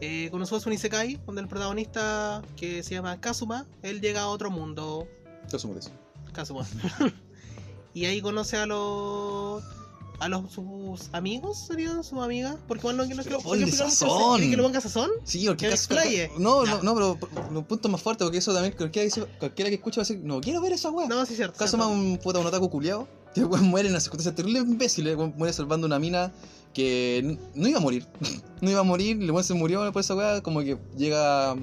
eh, 0.00 0.28
Konosuba 0.30 0.58
es 0.58 0.66
un 0.66 0.72
Isekai, 0.72 1.20
donde 1.26 1.42
el 1.42 1.48
protagonista, 1.48 2.42
que 2.56 2.82
se 2.82 2.94
llama 2.94 3.20
Kazuma, 3.20 3.66
él 3.82 4.00
llega 4.00 4.22
a 4.22 4.28
otro 4.28 4.50
mundo, 4.50 5.08
¿Qué 5.48 5.56
asumo 5.56 5.76
eso? 5.78 5.90
Kazuma. 6.32 6.66
y 7.94 8.04
ahí 8.04 8.20
conoce 8.20 8.56
a 8.56 8.66
los... 8.66 9.62
A 10.20 10.28
los 10.28 10.50
sus 10.50 11.10
amigos 11.12 11.66
serían 11.68 12.02
sus 12.02 12.18
amigas, 12.18 12.56
porque 12.66 12.80
igual 12.80 12.96
no 12.96 13.06
quiero. 13.06 13.22
¿quieres 13.22 13.36
que 13.78 14.56
lo 14.56 14.64
ponga 14.64 14.80
sazón? 14.80 15.12
Sí, 15.22 15.46
porque 15.46 15.68
Que. 15.68 16.28
No, 16.38 16.66
no, 16.66 16.82
no, 16.82 16.94
pero 16.94 17.18
los 17.52 17.64
puntos 17.66 17.88
más 17.88 18.02
fuertes, 18.02 18.24
porque 18.24 18.38
eso 18.38 18.52
también 18.52 18.74
cualquiera 18.76 19.08
que, 19.08 19.22
cualquiera 19.38 19.70
que 19.70 19.76
escucha 19.76 20.00
va 20.00 20.02
a 20.02 20.08
decir, 20.08 20.18
no 20.24 20.40
quiero 20.40 20.60
ver 20.60 20.72
esa 20.72 20.90
weá. 20.90 21.06
No, 21.06 21.24
sí 21.24 21.34
es 21.34 21.36
cierto. 21.36 21.60
Más 21.60 21.70
cierto. 21.70 21.88
un 21.88 22.18
puta, 22.18 22.40
un 22.40 22.46
otaku 22.46 22.68
culiao, 22.68 23.06
que 23.32 23.44
weón 23.44 23.66
muere 23.66 23.86
en 23.86 23.92
una 23.92 24.00
circunstancia 24.00 24.34
terrible 24.34 24.58
imbécil, 24.58 25.06
weón 25.06 25.34
muere 25.36 25.52
salvando 25.52 25.86
una 25.86 26.00
mina 26.00 26.32
que 26.72 27.38
no 27.54 27.68
iba 27.68 27.78
a 27.78 27.82
morir. 27.82 28.06
no 28.60 28.70
iba 28.70 28.80
a 28.80 28.84
morir, 28.84 29.18
el 29.20 29.44
se 29.44 29.54
murió 29.54 29.92
por 29.92 30.00
esa 30.00 30.14
weá, 30.14 30.42
como 30.42 30.60
que 30.60 30.78
llega, 30.96 31.56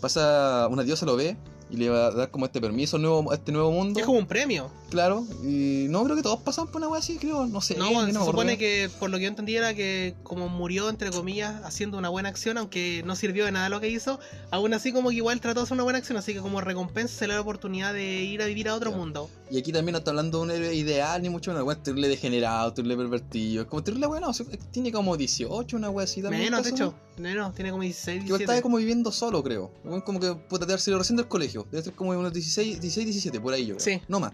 pasa, 0.00 0.68
una 0.70 0.82
diosa 0.82 1.06
lo 1.06 1.16
ve 1.16 1.36
y 1.72 1.76
le 1.76 1.88
va 1.88 2.08
a 2.08 2.10
dar 2.10 2.30
como 2.30 2.44
este 2.44 2.60
permiso 2.60 2.98
nuevo, 2.98 3.32
a 3.32 3.34
este 3.34 3.50
nuevo 3.50 3.72
mundo. 3.72 3.98
Es 3.98 4.04
como 4.04 4.18
un 4.18 4.26
premio. 4.26 4.70
Claro, 4.90 5.26
y 5.42 5.86
no 5.88 6.04
creo 6.04 6.16
que 6.16 6.22
todos 6.22 6.40
pasan 6.40 6.66
por 6.66 6.76
una 6.76 6.88
weá 6.88 7.00
así, 7.00 7.16
creo, 7.16 7.46
no 7.46 7.62
sé. 7.62 7.76
No, 7.76 8.06
eh, 8.06 8.12
se 8.12 8.18
supone 8.18 8.58
que, 8.58 8.90
por 9.00 9.08
lo 9.08 9.16
que 9.16 9.22
yo 9.22 9.28
entendí, 9.28 9.56
era 9.56 9.72
que 9.72 10.14
como 10.22 10.50
murió, 10.50 10.90
entre 10.90 11.10
comillas, 11.10 11.64
haciendo 11.64 11.96
una 11.96 12.10
buena 12.10 12.28
acción, 12.28 12.58
aunque 12.58 13.02
no 13.06 13.16
sirvió 13.16 13.46
de 13.46 13.52
nada 13.52 13.70
lo 13.70 13.80
que 13.80 13.88
hizo, 13.88 14.20
aún 14.50 14.74
así 14.74 14.92
como 14.92 15.08
que 15.08 15.16
igual 15.16 15.40
trató 15.40 15.60
de 15.60 15.64
hacer 15.64 15.74
una 15.74 15.84
buena 15.84 15.98
acción, 15.98 16.18
así 16.18 16.34
que 16.34 16.40
como 16.40 16.60
recompensa 16.60 17.16
se 17.16 17.26
le 17.26 17.32
da 17.32 17.38
la 17.38 17.42
oportunidad 17.42 17.94
de 17.94 18.22
ir 18.22 18.42
a 18.42 18.46
vivir 18.46 18.68
a 18.68 18.74
otro 18.74 18.92
mundo. 18.92 19.30
Y 19.50 19.58
aquí 19.58 19.72
también 19.72 19.92
no 19.92 19.98
está 19.98 20.10
hablando 20.10 20.38
de 20.38 20.44
un 20.44 20.50
héroe 20.50 20.74
ideal, 20.74 21.22
ni 21.22 21.30
mucho 21.30 21.52
menos, 21.52 21.66
weón, 21.66 21.82
terrible 21.82 22.08
degenerado, 22.08 22.74
terrible 22.74 22.96
pervertido. 22.98 23.62
Es 23.62 23.68
como 23.68 23.82
terrible, 23.82 24.08
weón, 24.08 24.20
no, 24.20 24.32
tiene 24.70 24.92
como 24.92 25.16
18, 25.16 25.74
una 25.74 25.88
weá 25.88 26.04
así 26.04 26.20
también. 26.20 26.44
Menos, 26.44 26.64
de 26.64 26.70
hecho, 26.70 26.94
menos, 27.18 27.54
tiene 27.54 27.70
como 27.70 27.82
16, 27.82 28.06
Que 28.20 28.26
igual 28.26 28.38
17. 28.38 28.42
estaba 28.44 28.62
como 28.62 28.76
viviendo 28.78 29.12
solo, 29.12 29.42
creo. 29.42 29.72
Como 30.04 30.20
que 30.20 30.34
puta 30.34 30.66
te 30.66 30.72
haber 30.72 30.80
salido 30.80 30.98
recién 30.98 31.16
del 31.16 31.28
colegio. 31.28 31.66
Debe 31.70 31.82
ser 31.84 31.92
como 31.94 32.10
unos 32.12 32.32
16, 32.32 32.80
16 32.80 33.06
17, 33.06 33.40
por 33.40 33.54
ahí 33.54 33.66
yo 33.66 33.76
creo. 33.76 33.84
Sí. 33.84 34.02
No 34.08 34.20
más. 34.20 34.32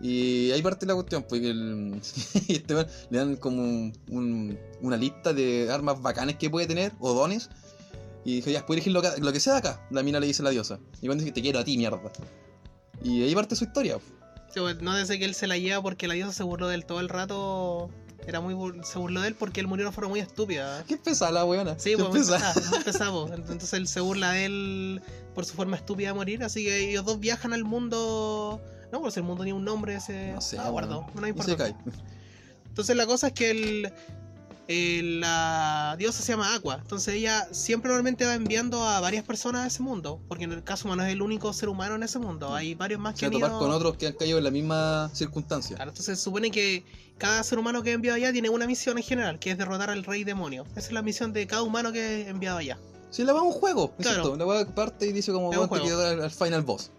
Y 0.00 0.50
ahí 0.50 0.60
parte 0.62 0.84
la 0.84 0.94
cuestión, 0.94 1.24
porque 1.28 1.50
el, 1.50 2.00
y 2.48 2.54
este 2.56 2.74
weón 2.74 2.86
le 3.10 3.18
dan 3.18 3.36
como 3.36 3.62
un- 3.62 3.92
un- 4.10 4.58
una 4.80 4.96
lista 4.96 5.32
de 5.32 5.70
armas 5.70 6.02
bacanes 6.02 6.36
que 6.36 6.50
puede 6.50 6.66
tener, 6.66 6.92
o 6.98 7.12
dones. 7.14 7.48
Y 8.24 8.36
dijo, 8.36 8.50
ya, 8.50 8.64
puede 8.66 8.78
elegir 8.78 8.92
lo 8.92 9.02
que, 9.02 9.08
lo 9.20 9.32
que 9.32 9.40
sea 9.40 9.54
de 9.54 9.58
acá. 9.60 9.86
La 9.90 10.02
mina 10.02 10.18
le 10.20 10.26
dice 10.26 10.42
a 10.42 10.44
la 10.44 10.50
diosa. 10.50 10.78
Y 11.00 11.06
cuando 11.06 11.22
dice, 11.24 11.32
te 11.34 11.42
quiero 11.42 11.58
a 11.58 11.64
ti, 11.64 11.76
mierda. 11.76 12.00
Y 13.02 13.22
ahí 13.22 13.34
parte 13.34 13.56
su 13.56 13.64
historia. 13.64 13.98
Sí, 14.54 14.60
pues, 14.60 14.80
no 14.82 14.94
desde 14.94 15.18
que 15.18 15.24
él 15.24 15.34
se 15.34 15.46
la 15.46 15.56
lleva 15.58 15.82
porque 15.82 16.06
la 16.06 16.14
diosa 16.14 16.32
se 16.32 16.42
burló 16.44 16.68
de 16.68 16.74
él 16.76 16.84
todo 16.84 17.00
el 17.00 17.08
rato. 17.08 17.90
Era 18.26 18.40
muy 18.40 18.54
bur- 18.54 18.82
se 18.84 18.98
burló 18.98 19.20
de 19.22 19.28
él 19.28 19.34
porque 19.34 19.60
él 19.60 19.66
murió 19.66 19.84
de 19.84 19.88
una 19.88 19.94
forma 19.94 20.10
muy 20.10 20.20
estúpida. 20.20 20.84
Qué 20.86 20.96
pesada 20.96 21.32
la 21.32 21.44
weona. 21.44 21.78
Sí, 21.78 21.94
pues 21.96 22.08
muy 22.08 22.18
pesada. 22.20 22.54
muy 22.70 22.78
pesado. 22.84 23.32
Entonces 23.34 23.72
él 23.72 23.88
se 23.88 24.00
burla 24.00 24.32
de 24.32 24.44
él 24.44 25.02
por 25.34 25.44
su 25.44 25.54
forma 25.54 25.76
estúpida 25.76 26.08
de 26.08 26.14
morir. 26.14 26.44
Así 26.44 26.64
que 26.64 26.90
ellos 26.90 27.04
dos 27.04 27.18
viajan 27.18 27.52
al 27.52 27.64
mundo. 27.64 28.60
No, 28.92 29.00
pues 29.00 29.16
el 29.16 29.22
mundo 29.24 29.42
tiene 29.44 29.58
un 29.58 29.64
nombre 29.64 29.96
ese. 29.96 30.32
No 30.34 30.40
sé, 30.40 30.58
Ah. 30.58 30.70
No 30.70 31.26
Y 31.26 31.30
importa. 31.30 31.50
se 31.52 31.56
cae. 31.56 31.74
Entonces 32.68 32.94
la 32.96 33.06
cosa 33.06 33.28
es 33.28 33.32
que 33.32 33.50
el, 33.50 33.92
el- 34.68 35.20
la 35.20 35.96
diosa 35.98 36.22
se 36.22 36.32
llama 36.32 36.54
Aqua. 36.54 36.78
Entonces 36.80 37.14
ella 37.14 37.48
siempre 37.50 37.88
normalmente 37.88 38.24
va 38.24 38.34
enviando 38.34 38.82
a 38.86 39.00
varias 39.00 39.24
personas 39.24 39.64
a 39.64 39.66
ese 39.66 39.82
mundo. 39.82 40.20
Porque 40.28 40.44
en 40.44 40.52
el 40.52 40.62
caso 40.62 40.86
humano 40.86 41.04
es 41.04 41.12
el 41.12 41.22
único 41.22 41.52
ser 41.52 41.68
humano 41.68 41.96
en 41.96 42.02
ese 42.04 42.18
mundo. 42.18 42.54
Hay 42.54 42.74
varios 42.74 43.00
más 43.00 43.14
Se 43.14 43.20
que 43.20 43.26
han 43.26 43.32
topar 43.32 43.50
con 43.52 43.70
otros 43.72 43.96
que 43.96 44.06
han 44.06 44.12
caído 44.14 44.38
en 44.38 44.44
la 44.44 44.50
misma 44.50 45.10
circunstancia. 45.12 45.76
Claro, 45.76 45.90
entonces 45.90 46.18
se 46.18 46.24
supone 46.24 46.50
que 46.50 46.84
cada 47.18 47.42
ser 47.44 47.58
humano 47.58 47.82
que 47.82 47.90
ha 47.90 47.94
enviado 47.94 48.16
allá 48.16 48.32
tiene 48.32 48.50
una 48.50 48.66
misión 48.66 48.98
en 48.98 49.04
general, 49.04 49.38
que 49.38 49.50
es 49.52 49.58
derrotar 49.58 49.90
al 49.90 50.04
rey 50.04 50.24
demonio. 50.24 50.64
Esa 50.76 50.88
es 50.88 50.92
la 50.92 51.02
misión 51.02 51.32
de 51.32 51.46
cada 51.46 51.62
humano 51.62 51.92
que 51.92 52.22
he 52.22 52.28
enviado 52.28 52.58
allá. 52.58 52.78
Si 53.10 53.22
la 53.24 53.32
va 53.32 53.40
a 53.40 53.42
un 53.42 53.52
juego, 53.52 53.94
Claro. 53.98 54.34
La 54.36 54.46
weá 54.46 54.66
parte 54.66 55.06
y 55.06 55.12
dice 55.12 55.32
como 55.32 55.52
Es 55.52 55.58
weón, 55.58 55.68
te 55.68 55.76
juego. 55.76 55.84
quiero 55.84 55.98
dar 56.00 56.12
al, 56.14 56.22
al 56.24 56.30
final 56.30 56.62
boss. 56.62 56.90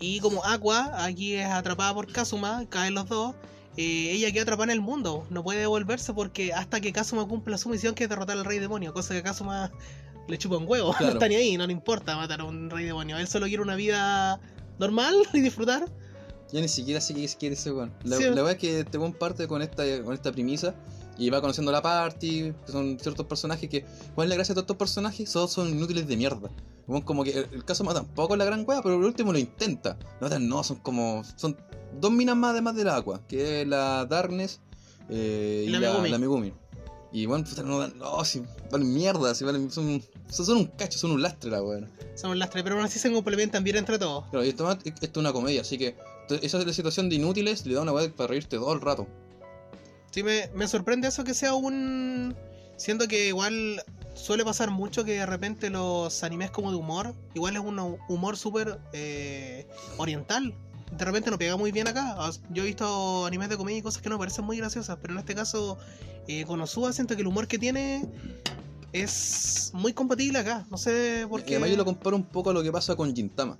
Y 0.00 0.20
como 0.20 0.44
Aqua 0.44 1.04
aquí 1.04 1.34
es 1.34 1.46
atrapada 1.46 1.94
por 1.94 2.10
Kazuma, 2.10 2.64
caen 2.68 2.94
los 2.94 3.08
dos, 3.08 3.34
eh, 3.76 4.10
ella 4.12 4.32
queda 4.32 4.42
atrapada 4.42 4.64
en 4.72 4.78
el 4.78 4.80
mundo, 4.80 5.26
no 5.30 5.42
puede 5.44 5.60
devolverse 5.60 6.12
porque 6.12 6.52
hasta 6.52 6.80
que 6.80 6.92
Kazuma 6.92 7.26
cumpla 7.28 7.56
su 7.58 7.68
misión 7.68 7.94
que 7.94 8.04
es 8.04 8.10
derrotar 8.10 8.36
al 8.36 8.44
rey 8.44 8.58
demonio, 8.58 8.92
cosa 8.92 9.14
que 9.14 9.22
Kazuma 9.22 9.70
le 10.28 10.38
chupa 10.38 10.56
un 10.56 10.66
huevo, 10.68 10.90
Claro. 10.98 11.06
no 11.06 11.12
está 11.12 11.28
ni 11.28 11.36
ahí, 11.36 11.56
no 11.56 11.66
le 11.66 11.72
importa 11.72 12.16
matar 12.16 12.40
a 12.40 12.44
un 12.44 12.68
rey 12.70 12.84
demonio, 12.84 13.16
él 13.18 13.28
solo 13.28 13.46
quiere 13.46 13.62
una 13.62 13.76
vida 13.76 14.40
normal 14.78 15.14
y 15.32 15.40
disfrutar. 15.40 15.88
Ya 16.52 16.60
ni 16.60 16.68
siquiera 16.68 17.00
sé 17.00 17.14
qué 17.14 17.26
quiere 17.38 17.54
ese 17.54 17.72
weón. 17.72 17.92
La, 18.04 18.16
Sí. 18.16 18.24
la 18.24 18.30
verdad 18.30 18.52
es 18.52 18.58
que 18.58 18.80
este 18.80 18.98
weón 18.98 19.12
parte 19.14 19.48
con 19.48 19.62
esta, 19.62 19.82
con 20.02 20.12
esta 20.14 20.30
premisa 20.32 20.74
y 21.18 21.30
va 21.30 21.40
conociendo 21.40 21.72
la 21.72 21.82
party, 21.82 22.52
son 22.70 22.98
ciertos 23.00 23.26
personajes 23.26 23.68
que. 23.68 23.84
¿Cuál 24.14 24.26
es 24.26 24.28
la 24.30 24.34
gracia 24.36 24.52
de 24.54 24.56
todos 24.56 24.64
estos 24.64 24.76
personajes? 24.76 25.30
Todos 25.32 25.50
son 25.52 25.68
inútiles 25.68 26.06
de 26.06 26.16
mierda. 26.16 26.50
Como 27.04 27.24
que 27.24 27.30
el, 27.30 27.48
el 27.52 27.64
caso 27.64 27.84
más 27.84 27.94
tampoco 27.94 28.34
es 28.34 28.38
la 28.38 28.44
gran 28.44 28.64
wea, 28.66 28.82
pero 28.82 28.96
el 28.96 29.04
último 29.04 29.32
lo 29.32 29.38
intenta. 29.38 29.96
Las 30.20 30.28
otras 30.28 30.40
no, 30.40 30.62
son 30.64 30.76
como. 30.78 31.22
Son 31.36 31.56
dos 32.00 32.10
minas 32.10 32.36
más 32.36 32.52
además 32.52 32.74
de 32.76 32.84
la 32.84 32.96
agua, 32.96 33.20
que 33.28 33.62
es 33.62 33.68
la 33.68 34.04
Darkness 34.06 34.60
eh, 35.08 35.64
Y 35.66 35.70
la 35.70 35.80
la, 35.80 35.88
Megumi. 35.90 36.08
la 36.10 36.18
Megumi. 36.18 36.52
Y 37.12 37.26
bueno, 37.26 37.44
puta, 37.44 37.62
no. 37.62 37.86
No, 37.88 38.24
si 38.24 38.42
valen 38.70 38.92
mierda, 38.92 39.34
si 39.34 39.44
valen, 39.44 39.70
son, 39.70 40.02
son, 40.28 40.56
un 40.56 40.64
cacho, 40.66 40.98
son 40.98 41.12
un 41.12 41.20
lastre 41.22 41.50
la 41.50 41.62
weón. 41.62 41.90
Son 42.14 42.38
las 42.38 42.48
tres, 42.50 42.62
pero 42.64 42.76
aún 42.76 42.84
así 42.84 42.98
se 42.98 43.12
complementan 43.12 43.62
bien 43.62 43.76
entre 43.76 43.98
todos. 43.98 44.24
Claro, 44.30 44.44
y 44.44 44.48
esto, 44.48 44.70
esto 44.70 44.90
es 45.02 45.16
una 45.16 45.32
comedia, 45.32 45.60
así 45.60 45.76
que 45.76 45.94
esa 46.28 46.58
es 46.58 46.66
la 46.66 46.72
situación 46.72 47.08
de 47.08 47.16
inútiles, 47.16 47.66
le 47.66 47.74
da 47.74 47.82
una 47.82 47.92
weá 47.92 48.10
para 48.14 48.28
reírte 48.28 48.56
todo 48.56 48.72
el 48.72 48.80
rato. 48.80 49.06
Sí, 50.10 50.22
me, 50.22 50.48
me 50.54 50.68
sorprende 50.68 51.08
eso 51.08 51.24
que 51.24 51.34
sea 51.34 51.54
un... 51.54 52.34
Siento 52.76 53.06
que 53.08 53.28
igual 53.28 53.82
suele 54.14 54.44
pasar 54.44 54.70
mucho 54.70 55.04
que 55.04 55.12
de 55.12 55.26
repente 55.26 55.70
los 55.70 56.22
animes 56.22 56.50
como 56.50 56.70
de 56.70 56.76
humor, 56.76 57.14
igual 57.34 57.54
es 57.56 57.62
un 57.62 57.78
humor 58.08 58.36
súper 58.36 58.78
eh, 58.92 59.66
oriental. 59.98 60.54
de 60.96 61.04
repente 61.04 61.30
no 61.30 61.38
pega 61.38 61.56
muy 61.56 61.72
bien 61.72 61.88
acá. 61.88 62.16
Sea, 62.32 62.42
Yo 62.50 62.62
he 62.62 62.66
visto 62.66 63.24
animes 63.26 63.48
de 63.48 63.56
comedia 63.56 63.78
y 63.78 63.82
cosas 63.82 64.02
que 64.02 64.08
no 64.10 64.18
parecen 64.18 64.44
muy 64.44 64.56
graciosas, 64.58 64.98
pero 65.00 65.14
en 65.14 65.20
este 65.20 65.34
caso, 65.34 65.78
eh, 66.28 66.44
Konosuba 66.44 66.92
siento 66.92 67.14
que 67.14 67.22
el 67.22 67.28
humor 67.28 67.46
que 67.48 67.58
tiene 67.58 68.04
es 68.92 69.70
muy 69.74 69.92
compatible 69.92 70.38
acá. 70.38 70.66
No 70.70 70.76
sé 70.76 71.26
por 71.28 71.40
Y 71.40 71.44
qué. 71.44 71.50
además 71.54 71.70
yo 71.70 71.76
lo 71.76 71.84
comparo 71.84 72.16
un 72.16 72.24
poco 72.24 72.50
a 72.50 72.52
lo 72.52 72.62
que 72.62 72.70
pasa 72.72 72.94
con 72.96 73.14
Gintama. 73.14 73.56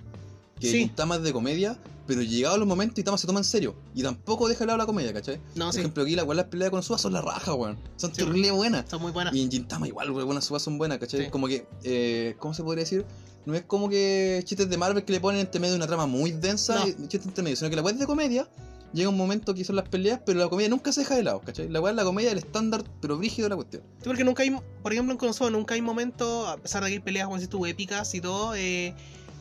Que 0.59 0.67
Sí. 0.69 0.79
Gintama 0.79 1.15
es 1.15 1.23
de 1.23 1.33
comedia, 1.33 1.77
pero 2.07 2.21
llegado 2.21 2.57
los 2.57 2.67
momentos 2.67 2.95
Gintama 2.95 3.17
se 3.17 3.27
toma 3.27 3.39
en 3.39 3.43
serio. 3.45 3.75
Y 3.95 4.03
tampoco 4.03 4.47
deja 4.47 4.61
de 4.61 4.65
lado 4.67 4.77
la 4.77 4.85
comedia, 4.85 5.13
¿cachai? 5.13 5.39
No, 5.55 5.65
Por 5.65 5.73
sí, 5.73 5.79
ejemplo, 5.79 6.03
aquí 6.03 6.15
la, 6.15 6.23
las 6.25 6.45
peleas 6.45 6.69
con 6.71 6.83
Suba 6.83 6.97
son 6.97 7.13
la 7.13 7.21
raja, 7.21 7.53
weón. 7.53 7.77
Son 7.97 8.11
Sí, 8.13 8.17
terrible 8.23 8.51
buenas. 8.51 8.89
son 8.89 9.01
muy 9.01 9.11
buenas. 9.11 9.33
Y 9.33 9.41
en 9.41 9.49
Gintama 9.51 9.87
igual, 9.87 10.09
weón, 10.09 10.19
algunas 10.21 10.45
subas 10.45 10.61
son 10.61 10.77
buenas, 10.77 10.97
¿cachai? 10.99 11.25
Sí. 11.25 11.29
Como 11.31 11.47
que, 11.47 11.65
eh, 11.83 12.35
¿cómo 12.39 12.53
se 12.53 12.63
podría 12.63 12.83
decir? 12.83 13.05
No 13.45 13.53
es 13.55 13.63
como 13.63 13.89
que 13.89 14.41
chistes 14.45 14.69
de 14.69 14.77
Marvel 14.77 15.03
que 15.03 15.11
le 15.11 15.19
ponen 15.19 15.41
entre 15.41 15.59
medio 15.59 15.73
de 15.73 15.77
una 15.77 15.87
trama 15.87 16.05
muy 16.05 16.31
densa 16.31 16.75
No. 16.75 16.87
y 16.87 16.93
chistes 17.07 17.25
entre 17.25 17.43
medio, 17.43 17.55
sino 17.57 17.69
que 17.69 17.75
la 17.75 17.81
weá 17.81 17.93
es 17.93 17.99
de 17.99 18.05
comedia. 18.05 18.47
Llega 18.93 19.09
un 19.09 19.17
momento 19.17 19.55
que 19.55 19.63
son 19.65 19.75
las 19.75 19.89
peleas, 19.89 20.19
pero 20.23 20.37
la 20.39 20.47
comedia 20.49 20.69
nunca 20.69 20.91
se 20.91 21.01
deja 21.01 21.15
de 21.15 21.23
lado, 21.23 21.41
¿cachai? 21.41 21.67
La 21.67 21.81
weá 21.81 21.91
es 21.91 21.95
la 21.97 22.03
comedia 22.03 22.29
del 22.29 22.37
estándar, 22.37 22.83
pero 23.01 23.17
brígido 23.17 23.45
de 23.45 23.49
la 23.49 23.55
cuestión. 23.55 23.81
Sí, 23.97 24.03
porque 24.05 24.23
nunca 24.23 24.43
hay, 24.43 24.55
por 24.83 24.93
ejemplo, 24.93 25.11
en 25.13 25.17
Konosuba 25.17 25.49
nunca 25.49 25.73
hay 25.73 25.81
momentos, 25.81 26.47
a 26.47 26.57
pesar 26.57 26.83
de 26.83 26.89
que 26.89 26.93
hay 26.97 26.99
peleas, 26.99 27.25
como 27.27 27.39
si 27.39 27.47
tú, 27.47 27.65
épicas 27.65 28.13
y 28.13 28.21
todo, 28.21 28.53
eh, 28.55 28.93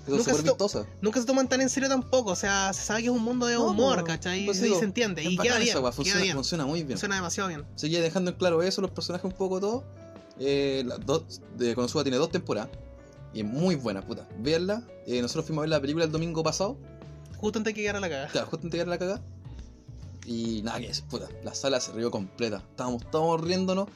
Pero 0.04 0.16
Nunca 0.16 0.35
se 0.35 0.42
to- 0.42 0.87
nunca 1.00 1.21
se 1.21 1.26
toman 1.26 1.49
tan 1.49 1.61
en 1.61 1.68
serio 1.68 1.88
tampoco. 1.88 2.32
O 2.32 2.37
sea, 2.37 2.73
se 2.73 2.82
sabe 2.82 3.02
que 3.02 3.06
es 3.06 3.12
un 3.12 3.23
mundo 3.23 3.47
de 3.47 3.54
No, 3.54 3.66
humor, 3.66 3.99
no, 3.99 4.04
¿cachai? 4.04 4.44
pues 4.47 4.59
y 4.59 4.62
digo, 4.64 4.78
se 4.78 4.85
entiende. 4.85 5.23
Es 5.23 5.30
Y 5.30 5.37
queda 5.37 5.59
bien, 5.59 5.68
esa 5.68 5.78
weá, 5.80 5.90
queda 5.90 5.92
funciona, 5.92 6.23
bien. 6.23 6.35
funciona 6.35 6.66
muy 6.66 6.80
bien. 6.80 6.90
Funciona 6.90 7.14
demasiado 7.14 7.49
bien. 7.49 7.64
Sigue 7.76 8.00
dejando 8.00 8.32
en 8.32 8.37
claro 8.37 8.62
eso, 8.62 8.80
los 8.80 8.90
personajes 8.90 9.25
un 9.25 9.37
poco 9.37 9.61
todo. 9.61 9.85
Eh, 10.40 10.82
las 10.87 11.04
dos, 11.06 11.40
de 11.56 11.75
Konosuba 11.76 12.02
tiene 12.02 12.16
dos 12.18 12.30
temporadas. 12.32 12.71
Y 13.32 13.40
es 13.40 13.47
muy 13.47 13.76
buena, 13.76 14.02
puta. 14.04 14.26
Veanla. 14.40 14.82
Eh, 15.06 15.23
nosotros 15.23 15.47
fuimos 15.47 15.61
a 15.61 15.62
ver 15.62 15.71
la 15.71 15.80
película 15.80 16.04
el 16.04 16.11
domingo 16.12 16.42
pasado. 16.42 16.76
Justo 17.37 17.59
antes 17.61 17.71
de 17.71 17.75
que 17.75 17.80
llegara 17.82 18.00
la 18.00 18.09
cagada. 18.09 18.28
Claro, 18.28 18.47
justo 18.49 18.66
antes 18.66 18.73
de 18.73 18.78
llegar 18.78 18.88
a 18.88 18.90
la 18.90 18.99
cagada. 18.99 19.23
Y 20.26 20.62
nada 20.62 20.80
que 20.80 20.87
es, 20.88 21.00
puta. 21.02 21.28
La 21.44 21.54
sala 21.54 21.80
se 21.80 21.92
rió 21.92 22.11
completa. 22.11 22.56
Estábamos 22.71 23.09
todos 23.11 23.40
riéndonos. 23.40 23.88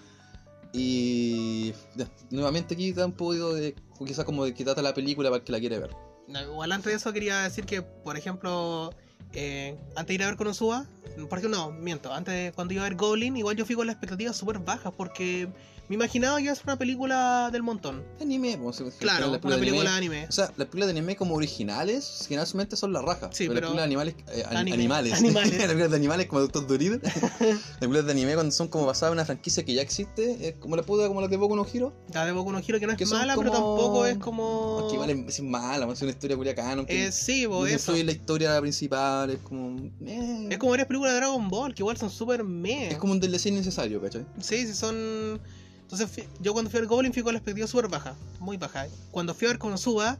Y 0.72 1.72
ya, 1.94 2.08
nuevamente 2.30 2.74
aquí 2.74 2.92
da 2.92 3.06
un 3.06 3.12
poco 3.12 3.54
de. 3.54 3.74
Quizás 4.04 4.24
como 4.24 4.44
de 4.44 4.82
la 4.82 4.94
película 4.94 5.30
para 5.30 5.38
el 5.38 5.44
que 5.44 5.52
la 5.52 5.60
quiere 5.60 5.78
ver. 5.78 5.90
No, 6.28 6.42
Igual 6.42 6.72
antes 6.72 6.92
de 6.92 6.96
eso 6.96 7.12
quería 7.12 7.42
decir 7.42 7.64
que, 7.64 7.82
por 7.82 8.16
ejemplo, 8.16 8.90
eh, 9.32 9.78
antes 9.90 10.08
de 10.08 10.14
ir 10.14 10.22
a 10.22 10.26
ver 10.26 10.36
Konosuba, 10.36 10.86
por 11.28 11.38
ejemplo, 11.38 11.58
no, 11.58 11.70
miento, 11.72 12.12
antes 12.12 12.52
cuando 12.52 12.74
iba 12.74 12.84
a 12.84 12.88
ver 12.88 12.96
Goblin, 12.96 13.36
igual 13.36 13.56
yo 13.56 13.64
fui 13.64 13.74
con 13.74 13.86
las 13.86 13.94
expectativas 13.94 14.36
súper 14.36 14.58
bajas 14.58 14.92
porque 14.96 15.48
me 15.88 15.94
imaginaba 15.94 16.36
que 16.38 16.44
iba 16.44 16.52
a 16.52 16.56
ser 16.56 16.64
una 16.66 16.76
película 16.76 17.50
del 17.52 17.62
montón. 17.62 18.04
Anime, 18.20 18.58
pues, 18.58 18.82
Claro, 18.98 19.28
una 19.28 19.40
película 19.40 19.56
de 19.56 19.70
anime- 19.70 19.88
anime. 19.96 20.26
O 20.28 20.32
sea, 20.32 20.46
las 20.56 20.68
películas 20.68 20.86
de 20.88 20.90
anime 20.92 21.16
como 21.16 21.34
originales 21.34 22.24
generalmente 22.28 22.76
son 22.76 22.92
la 22.92 23.02
raja. 23.02 23.30
Sí, 23.32 23.48
pero, 23.48 23.54
pero- 23.54 23.54
las 23.54 23.60
películas 23.60 23.76
de 23.76 23.84
animales, 23.84 24.14
eh, 24.32 24.44
Anime. 24.56 24.72
animales. 24.74 25.12
Animales. 25.18 25.50
las 25.58 25.66
películas 25.66 25.90
de 25.90 25.96
animales 25.96 26.26
como 26.26 26.40
Doctor 26.40 26.66
Dolittle. 26.66 27.00
las 27.40 27.78
películas 27.78 28.04
de 28.06 28.12
anime 28.12 28.34
cuando 28.34 28.52
son 28.52 28.68
como 28.68 28.86
basadas 28.86 29.12
en 29.12 29.18
una 29.18 29.24
franquicia 29.24 29.64
que 29.64 29.74
ya 29.74 29.82
existe, 29.82 30.48
es 30.48 30.54
como 30.56 30.76
la 30.76 30.82
puta 30.82 31.06
como 31.08 31.20
las 31.20 31.30
de 31.30 31.36
Boku 31.36 31.56
no 31.56 31.66
Hero. 31.72 31.94
La 32.12 32.26
de 32.26 32.32
Boku 32.32 32.52
no 32.52 32.58
Hero 32.58 32.78
que 32.80 32.86
no 32.86 32.92
es 32.92 32.98
Que 32.98 33.06
mala, 33.06 33.36
pero 33.36 33.50
tampoco 33.50 34.06
es 34.06 34.18
como... 34.18 34.78
Aunque 34.80 34.94
igual 34.94 35.10
es, 35.10 35.38
es 35.38 35.42
mala, 35.42 35.90
es 35.92 36.02
una 36.02 36.10
historia 36.10 36.36
culia 36.36 36.54
canon. 36.54 36.86
que 36.86 37.06
Eh, 37.06 37.12
sí, 37.12 37.44
no 37.44 37.50
bo, 37.50 37.66
eso. 37.66 37.94
en 37.94 38.06
la 38.06 38.12
historia 38.12 38.60
principal, 38.60 39.30
es 39.30 39.38
como. 39.40 39.78
eh, 40.04 40.48
Es 40.50 40.58
como 40.58 40.70
varias 40.70 40.88
películas 40.88 41.12
de 41.12 41.18
Dragon 41.20 41.48
Ball, 41.48 41.74
que 41.74 41.82
igual 41.82 41.96
son 41.96 42.10
súper 42.10 42.42
meh. 42.44 42.88
es 42.90 42.98
como 42.98 43.12
un 43.12 43.20
DLC 43.20 43.46
innecesario, 43.50 44.00
¿cachai? 44.00 44.26
Sí, 44.40 44.66
sí, 44.66 44.74
son. 44.74 45.40
Entonces, 45.86 46.10
fui- 46.10 46.28
yo 46.40 46.52
cuando 46.52 46.68
fui 46.68 46.78
a 46.78 46.80
ver 46.80 46.88
Goblin 46.88 47.12
fui 47.12 47.22
con 47.22 47.32
la 47.32 47.38
expectativa 47.38 47.68
súper 47.68 47.88
baja, 47.88 48.16
muy 48.40 48.56
baja. 48.56 48.88
Cuando 49.12 49.34
fui 49.34 49.46
a 49.46 49.50
ver 49.50 49.58
Konosuba, 49.58 50.18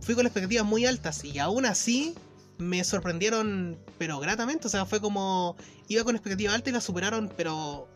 fui 0.00 0.14
con 0.14 0.24
las 0.24 0.30
expectativas 0.30 0.64
muy 0.64 0.86
altas 0.86 1.22
y 1.22 1.38
aún 1.38 1.66
así 1.66 2.14
me 2.58 2.82
sorprendieron, 2.82 3.76
pero 3.98 4.18
gratamente. 4.20 4.66
O 4.68 4.70
sea, 4.70 4.86
fue 4.86 5.00
como. 5.00 5.54
Iba 5.88 6.02
con 6.02 6.16
expectativa 6.16 6.54
alta 6.54 6.70
y 6.70 6.72
la 6.72 6.80
superaron, 6.80 7.30
pero 7.36 7.88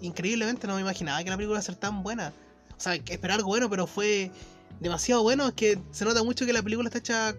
increíblemente 0.00 0.66
no 0.66 0.74
me 0.74 0.80
imaginaba 0.80 1.22
que 1.22 1.30
la 1.30 1.36
película 1.36 1.54
iba 1.54 1.60
a 1.60 1.62
ser 1.62 1.76
tan 1.76 2.02
buena. 2.02 2.32
O 2.76 2.80
sea, 2.80 2.94
esperar 2.96 3.36
algo 3.36 3.48
bueno, 3.48 3.70
pero 3.70 3.86
fue 3.86 4.32
demasiado 4.80 5.22
bueno. 5.22 5.46
Es 5.46 5.54
que 5.54 5.78
se 5.92 6.04
nota 6.04 6.24
mucho 6.24 6.46
que 6.46 6.52
la 6.52 6.62
película 6.62 6.88
está 6.88 6.98
hecha 6.98 7.36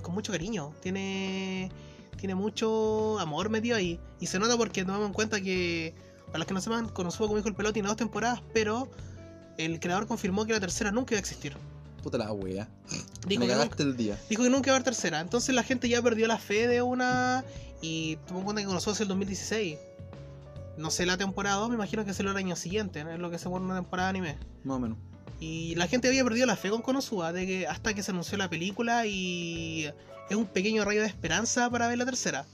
con 0.00 0.14
mucho 0.14 0.32
cariño. 0.32 0.72
Tiene. 0.80 1.70
Tiene 2.18 2.34
mucho 2.34 3.18
amor 3.18 3.50
metido 3.50 3.76
ahí. 3.76 4.00
Y 4.20 4.26
se 4.28 4.38
nota 4.38 4.56
porque 4.56 4.82
tomamos 4.84 5.08
en 5.08 5.12
cuenta 5.12 5.42
que 5.42 5.92
para 6.34 6.40
los 6.40 6.48
que 6.48 6.54
no 6.54 6.60
sepan, 6.60 6.88
Konosuba, 6.88 7.28
como 7.28 7.36
dijo 7.36 7.48
el 7.48 7.54
pelota, 7.54 7.74
tiene 7.74 7.86
dos 7.86 7.96
temporadas, 7.96 8.42
pero 8.52 8.88
el 9.56 9.78
creador 9.78 10.08
confirmó 10.08 10.44
que 10.44 10.52
la 10.52 10.58
tercera 10.58 10.90
nunca 10.90 11.14
iba 11.14 11.18
a 11.18 11.20
existir. 11.20 11.56
Puta 12.02 12.18
la 12.18 12.32
wea. 12.32 12.68
Dijo 12.90 13.06
Me 13.28 13.28
que, 13.28 13.38
nunca, 13.38 13.52
cagaste 13.52 13.84
el 13.84 13.96
día. 13.96 14.18
dijo 14.28 14.42
que 14.42 14.50
nunca 14.50 14.70
iba 14.70 14.72
a 14.72 14.76
haber 14.78 14.82
tercera. 14.82 15.20
Entonces 15.20 15.54
la 15.54 15.62
gente 15.62 15.88
ya 15.88 16.02
perdió 16.02 16.26
la 16.26 16.36
fe 16.38 16.66
de 16.66 16.82
una 16.82 17.44
y 17.80 18.16
tomó 18.26 18.40
en 18.40 18.44
cuenta 18.46 18.62
que 18.62 18.66
Konosuba 18.66 18.94
es 18.94 19.00
el 19.02 19.06
2016. 19.06 19.78
No 20.76 20.90
sé 20.90 21.06
la 21.06 21.16
temporada 21.16 21.54
2, 21.58 21.68
me 21.68 21.76
imagino 21.76 22.04
que 22.04 22.12
será 22.12 22.32
el 22.32 22.36
año 22.36 22.56
siguiente, 22.56 23.04
¿no? 23.04 23.12
es 23.12 23.20
lo 23.20 23.30
que 23.30 23.38
se 23.38 23.48
pone 23.48 23.64
una 23.66 23.76
temporada 23.76 24.08
de 24.12 24.18
anime. 24.18 24.36
Más 24.64 24.78
o 24.78 24.80
menos. 24.80 24.98
Y 25.38 25.76
la 25.76 25.86
gente 25.86 26.08
había 26.08 26.24
perdido 26.24 26.46
la 26.46 26.56
fe 26.56 26.68
con 26.68 26.82
Konosuba 26.82 27.32
de 27.32 27.46
que 27.46 27.68
hasta 27.68 27.94
que 27.94 28.02
se 28.02 28.10
anunció 28.10 28.36
la 28.38 28.50
película 28.50 29.06
y 29.06 29.88
es 30.28 30.36
un 30.36 30.46
pequeño 30.46 30.84
rayo 30.84 31.00
de 31.00 31.06
esperanza 31.06 31.70
para 31.70 31.86
ver 31.86 31.98
la 31.98 32.04
tercera. 32.04 32.44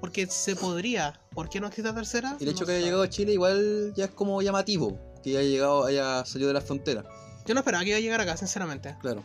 Porque 0.00 0.26
se 0.26 0.56
podría. 0.56 1.20
¿Por 1.34 1.48
qué 1.48 1.60
no 1.60 1.66
existe 1.66 1.88
la 1.88 1.94
tercera? 1.94 2.36
Y 2.40 2.44
el 2.44 2.50
hecho 2.50 2.60
No 2.60 2.66
que 2.66 2.72
haya 2.72 2.84
llegado 2.84 3.02
a 3.02 3.08
Chile 3.08 3.32
igual 3.32 3.92
ya 3.96 4.06
es 4.06 4.10
como 4.10 4.40
llamativo. 4.42 4.98
Que 5.22 5.36
haya 5.36 5.48
llegado, 5.48 5.84
haya 5.84 6.24
salido 6.24 6.48
de 6.48 6.54
la 6.54 6.60
frontera. 6.60 7.04
Yo 7.46 7.54
no 7.54 7.60
esperaba 7.60 7.82
que 7.84 7.90
iba 7.90 7.98
a 7.98 8.00
llegar 8.00 8.20
acá, 8.20 8.36
sinceramente. 8.36 8.96
Claro. 9.00 9.22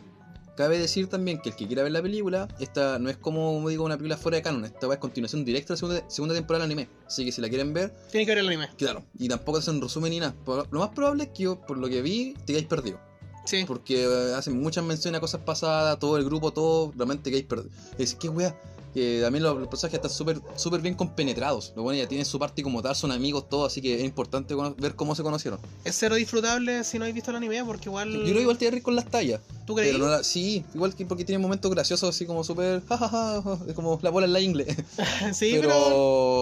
Cabe 0.58 0.79
decir 0.79 1.08
también 1.08 1.41
que 1.41 1.50
el 1.50 1.55
que 1.55 1.67
quiera 1.67 1.84
ver 1.84 1.91
la 1.91 2.01
película, 2.01 2.48
esta 2.60 2.98
no 2.98 3.10
es 3.10 3.17
como, 3.17 3.53
como 3.53 3.67
digo, 3.67 3.84
una 3.84 3.98
película 3.98 4.15
fuera 4.15 4.38
de 4.38 4.41
canon. 4.41 4.63
Esta 4.63 4.88
va 4.88 4.94
es 4.94 5.00
continuación 5.01 5.44
directa 5.44 5.74
de 5.74 5.75
la 5.75 5.77
segunda, 5.77 6.10
segunda 6.10 6.34
temporada 6.34 6.63
del 6.65 6.72
anime. 6.72 6.89
Así 7.05 7.25
que 7.25 7.32
si 7.34 7.41
la 7.41 7.50
quieren 7.50 7.74
ver, 7.74 7.94
Tiene 8.10 8.25
que 8.25 8.32
ver 8.32 8.38
el 8.39 8.48
anime. 8.48 8.70
claro. 8.77 9.03
Y 9.20 9.27
tampoco 9.27 9.58
hacen 9.58 9.82
resumen 9.82 10.12
ni 10.12 10.20
nada. 10.22 10.34
Lo 10.72 10.79
más 10.79 10.89
probable 10.89 11.24
es 11.25 11.29
que 11.32 11.44
yo, 11.44 11.60
por 11.60 11.77
lo 11.77 11.89
que 11.89 12.01
vi, 12.01 12.36
te 12.46 12.53
hayáis 12.53 12.67
perdido. 12.67 13.00
Sí. 13.44 13.65
Porque 13.67 14.05
eh, 14.05 14.34
hacen 14.34 14.60
muchas 14.60 14.84
menciones 14.86 15.17
a 15.17 15.22
cosas 15.22 15.41
pasadas, 15.41 16.00
todo 16.00 16.15
el 16.17 16.24
grupo, 16.24 16.51
todo, 16.51 16.94
realmente 16.96 17.29
que 17.29 17.36
hay 17.36 17.44
perdido. 17.44 17.70
Es 17.98 18.15
que 18.15 18.29
wea, 18.29 18.58
que 18.96 19.20
también 19.22 19.44
los, 19.44 19.58
los 19.60 19.68
personajes 19.68 19.98
están 19.98 20.10
súper 20.10 20.40
súper 20.56 20.80
bien 20.80 20.96
compenetrados. 20.96 21.74
Lo 21.75 21.84
bueno, 21.84 22.02
ya 22.02 22.08
tienen 22.08 22.25
su 22.25 22.40
parte 22.40 22.64
como 22.64 22.82
tal, 22.82 22.96
son 22.96 23.12
amigos, 23.12 23.50
todos, 23.50 23.70
así 23.70 23.82
que 23.82 23.96
es 23.96 24.04
importante 24.06 24.56
ver 24.78 24.96
cómo 24.96 25.14
se 25.16 25.22
conocieron. 25.22 25.60
Es 25.84 25.98
cero 26.00 26.16
disfrutable 26.16 26.82
si 26.86 26.98
no 26.98 27.04
habéis 27.04 27.16
visto 27.16 27.30
el 27.32 27.36
anime, 27.38 27.62
porque 27.66 27.90
igual. 27.90 28.10
Yo 28.14 28.22
creo 28.22 28.36
que 28.36 28.42
igual 28.42 28.58
te 28.58 28.72
ríes 28.72 28.84
con 28.84 28.96
las 28.96 29.06
tallas. 29.06 29.42
¿Tú 29.68 29.75
crees? 29.75 29.92
Pero 29.92 30.06
no 30.06 30.10
la- 30.10 30.24
sí, 30.24 30.64
igual 30.74 30.96
que 30.96 31.06
porque 31.06 31.25
tiene 31.25 31.40
momentos 31.40 31.70
graciosos 31.70 32.10
así 32.10 32.25
como 32.25 32.46
súper, 32.46 32.84
jajaja, 32.88 33.44
es 33.68 33.74
como 33.74 34.00
la 34.02 34.10
bola 34.12 34.28
en 34.28 34.34
la 34.34 34.40
ingle. 34.40 34.66
sí, 35.34 35.58
pero 35.60 35.62
pero. 35.62 35.90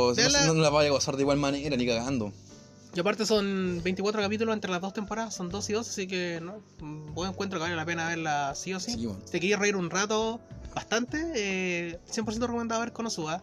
no, 0.10 0.16
véala. 0.16 0.46
no 0.46 0.54
la 0.54 0.70
vaya 0.70 0.90
a 0.90 0.92
gozar 0.92 1.16
de 1.16 1.24
igual 1.24 1.38
manera, 1.40 1.76
ni 1.76 1.88
cagando. 1.88 2.32
Y 2.96 3.00
aparte 3.00 3.26
son 3.26 3.82
24 3.84 4.22
capítulos 4.22 4.54
entre 4.54 4.70
las 4.70 4.80
dos 4.80 4.94
temporadas, 4.94 5.34
son 5.34 5.50
dos 5.50 5.68
y 5.72 5.74
dos, 5.74 5.90
así 5.90 6.06
que 6.06 6.40
no. 6.40 6.62
Buen 7.16 7.32
encuentro 7.32 7.58
que 7.58 7.64
vale 7.64 7.76
la 7.76 7.86
pena 7.86 8.08
verla 8.10 8.54
sí 8.54 8.76
o 8.76 8.80
sí. 8.80 8.92
Sí, 8.92 9.08
bueno. 9.08 9.20
Si 9.26 9.32
te 9.32 9.40
querías 9.40 9.60
reír 9.60 9.76
un 9.76 9.90
rato 9.90 10.40
bastante, 10.74 11.32
eh, 11.36 12.00
100% 12.12 12.40
recomendado 12.48 12.82
ver 12.82 12.94
Konosuba. 12.94 13.42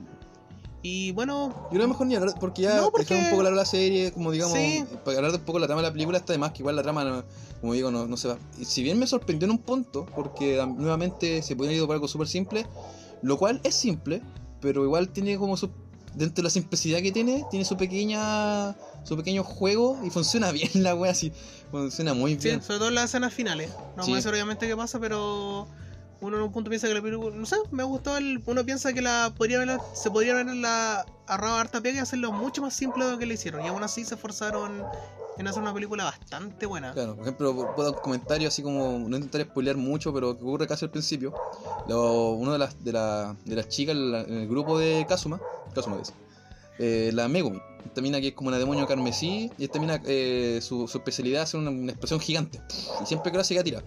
Y 0.83 1.13
bueno, 1.13 1.69
Yo 1.71 1.79
que 1.79 1.89
mejor 1.89 2.07
ni 2.07 2.15
hablar, 2.17 2.35
porque 2.41 2.63
ya 2.63 2.77
No, 2.81 2.91
porque- 2.91 3.15
un 3.15 3.31
poco 3.31 3.43
larga 3.43 3.59
la 3.59 3.65
serie, 3.67 4.13
como 4.13 4.31
digamos, 4.31 4.57
Sí. 4.57 4.83
para 5.05 5.19
hablar 5.19 5.33
de 5.33 5.39
un 5.39 5.45
poco 5.45 5.59
la 5.59 5.67
trama 5.67 5.83
de 5.83 5.89
la 5.89 5.93
película, 5.93 6.17
está 6.17 6.33
de 6.33 6.39
más 6.39 6.53
que 6.53 6.61
igual 6.61 6.75
la 6.77 6.83
trama, 6.83 7.05
no- 7.05 7.25
como 7.61 7.75
digo, 7.75 7.91
no, 7.91 8.07
no 8.07 8.17
se 8.17 8.29
va. 8.29 8.39
Y 8.59 8.65
si 8.65 8.83
bien 8.83 8.99
me 8.99 9.07
sorprendió 9.07 9.45
en 9.45 9.51
un 9.53 9.59
punto, 9.59 10.07
porque 10.15 10.57
nuevamente 10.79 11.43
se 11.43 11.55
podía 11.55 11.73
ir 11.73 11.85
por 11.85 11.93
algo 11.93 12.09
súper 12.09 12.29
simple, 12.29 12.67
lo 13.21 13.37
cual 13.37 13.61
es 13.63 13.75
simple, 13.75 14.23
pero 14.63 14.83
igual 14.85 15.11
tiene 15.11 15.37
como 15.37 15.57
su. 15.59 15.71
Dentro 16.15 16.37
de 16.43 16.45
la 16.45 16.51
simplicidad 16.51 17.01
que 17.03 17.13
tiene, 17.13 17.45
tiene 17.51 17.65
su 17.65 17.77
pequeña. 17.77 18.75
su 19.05 19.17
pequeño 19.17 19.45
juego 19.45 19.99
y 20.05 20.11
funciona 20.11 20.51
bien 20.53 20.71
la 20.83 20.95
wea 20.95 21.13
así. 21.13 21.31
Funciona 21.71 22.15
muy 22.15 22.33
sí, 22.33 22.49
bien. 22.49 22.63
sobre 22.63 22.79
todo 22.79 22.89
en 22.89 22.95
las 22.97 23.05
escenas 23.07 23.33
finales. 23.33 23.71
No 23.97 24.03
Sí. 24.05 24.13
obviamente 24.29 24.67
qué 24.67 24.77
pasa, 24.77 24.99
pero 24.99 25.67
uno 26.21 26.37
en 26.37 26.43
un 26.43 26.53
punto 26.53 26.69
piensa 26.71 26.87
que 26.87 26.95
la 26.95 27.03
película, 27.03 27.35
no 27.35 27.47
sé, 27.47 27.57
me 27.71 27.83
gustó 27.83 28.17
el, 28.17 28.43
uno 28.47 28.65
piensa 28.65 28.93
que 28.93 29.01
la 29.03 29.33
podría 29.37 29.81
se 29.93 30.11
podría 30.11 30.33
haber 30.33 30.47
la 30.55 31.07
ahorrado 31.27 31.57
harta 31.57 31.81
pega 31.81 31.97
y 31.97 32.01
hacerlo 32.01 32.33
mucho 32.33 32.63
más 32.63 32.75
simple 32.75 33.05
de 33.05 33.13
lo 33.13 33.19
que 33.19 33.27
le 33.27 33.35
hicieron. 33.35 33.63
Y 33.63 33.69
aún 33.69 33.83
así 33.83 34.05
se 34.05 34.15
esforzaron 34.17 34.87
en 35.39 35.47
hacer 35.47 35.63
una 35.63 35.73
película 35.73 36.05
bastante 36.05 36.67
buena. 36.67 36.93
Claro, 36.93 37.15
por 37.15 37.23
ejemplo, 37.25 37.67
puedo 37.75 37.97
comentario 37.97 38.49
así 38.49 38.63
como, 38.63 38.99
no 39.09 39.17
intentar 39.17 39.41
spoilear 39.43 39.77
mucho, 39.77 40.13
pero 40.13 40.37
que 40.37 40.43
ocurre 40.45 40.67
casi 40.67 40.85
al 40.85 40.91
principio. 40.91 41.35
Lo, 41.87 42.33
una 42.33 42.53
de 42.53 42.59
las, 42.59 42.85
de, 42.85 42.93
la- 42.93 43.37
de 43.45 43.57
las 43.57 43.69
chicas 43.69 43.97
la- 43.97 44.23
en 44.23 44.35
el 44.35 44.49
grupo 44.49 44.79
de 44.79 45.07
Kazuma, 45.09 45.41
Kazuma 45.75 45.99
es, 46.01 46.13
eh, 46.79 47.11
la 47.15 47.29
Megumi, 47.29 47.61
esta 47.87 48.03
mina 48.03 48.21
que 48.21 48.29
es 48.29 48.35
como 48.35 48.49
una 48.49 48.59
demonio 48.59 48.87
carmesí, 48.87 49.51
y 49.57 49.65
esta 49.65 49.79
mina, 49.79 50.01
eh, 50.05 50.61
su, 50.63 50.87
su 50.89 50.99
especialidad 50.99 51.45
es 51.45 51.55
una, 51.55 51.71
una 51.71 51.93
explosión 51.93 52.21
gigante, 52.21 52.61
y 53.01 53.07
siempre 53.07 53.31
que 53.33 53.39
lo 53.39 53.43
hace 53.43 53.63
tira. 53.63 53.83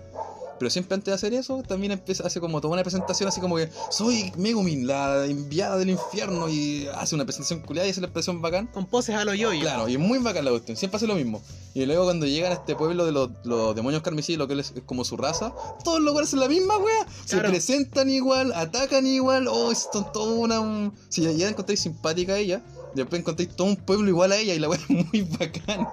Pero 0.60 0.70
siempre 0.70 0.96
antes 0.96 1.06
de 1.12 1.14
hacer 1.16 1.34
eso, 1.34 1.64
también 1.68 1.92
empieza, 1.92 2.26
hace 2.26 2.40
como 2.40 2.62
toda 2.62 2.74
una 2.74 2.84
presentación 2.84 3.28
así 3.28 3.42
como 3.42 3.56
que 3.58 3.70
soy 3.90 4.32
Megumin, 4.38 4.88
la 4.88 5.26
enviada 5.26 5.78
del 5.78 5.90
infierno, 5.90 6.48
y 6.50 6.88
hace 6.96 7.16
una 7.16 7.26
presentación 7.26 7.62
culiada 7.62 7.88
y 7.88 7.92
hace 7.92 8.02
la 8.02 8.08
expresión 8.08 8.42
bacán. 8.42 8.68
Con 8.68 8.86
poses 8.86 9.16
a 9.16 9.26
lo 9.26 9.34
yo 9.34 9.50
Claro, 9.52 9.88
y 9.90 9.94
es 9.94 10.00
muy 10.00 10.20
bacán 10.20 10.46
la 10.46 10.52
cuestión, 10.52 10.78
siempre 10.78 10.98
hace 10.98 11.08
lo 11.08 11.16
mismo. 11.16 11.42
Y 11.74 11.86
luego 11.86 12.04
cuando 12.06 12.26
llegan 12.28 12.52
a 12.52 12.56
este 12.56 12.76
pueblo 12.76 13.06
de 13.06 13.12
los, 13.12 13.30
los 13.44 13.76
demonios 13.76 14.04
carmesí, 14.04 14.36
lo 14.38 14.48
que 14.48 14.60
es, 14.60 14.74
es 14.76 14.84
como 14.86 15.04
su 15.04 15.18
raza, 15.18 15.54
todos 15.84 16.00
los 16.00 16.14
güeyes 16.14 16.30
hacen 16.30 16.40
la 16.40 16.48
misma 16.48 16.78
wea. 16.78 17.06
Se 17.26 17.36
Claro. 17.36 17.50
presentan 17.50 18.10
igual, 18.10 18.54
atacan 18.54 19.08
igual, 19.08 19.48
oh, 19.48 19.72
esto 19.72 20.02
es 20.02 20.12
todo 20.12 20.36
una... 20.36 20.60
un- 20.60 20.94
Si 21.10 21.22
ya 21.36 21.50
encontráis 21.50 21.80
simpática 21.82 22.34
a 22.34 22.38
ella, 22.38 22.62
después 22.96 23.20
encontráis 23.22 23.56
todo 23.56 23.68
un 23.68 23.76
pueblo 23.76 24.08
igual 24.10 24.32
a 24.32 24.38
ella 24.38 24.54
y 24.54 24.60
la 24.60 24.70
wea 24.70 24.80
es 24.90 24.90
muy 24.90 25.22
bacán. 25.22 25.88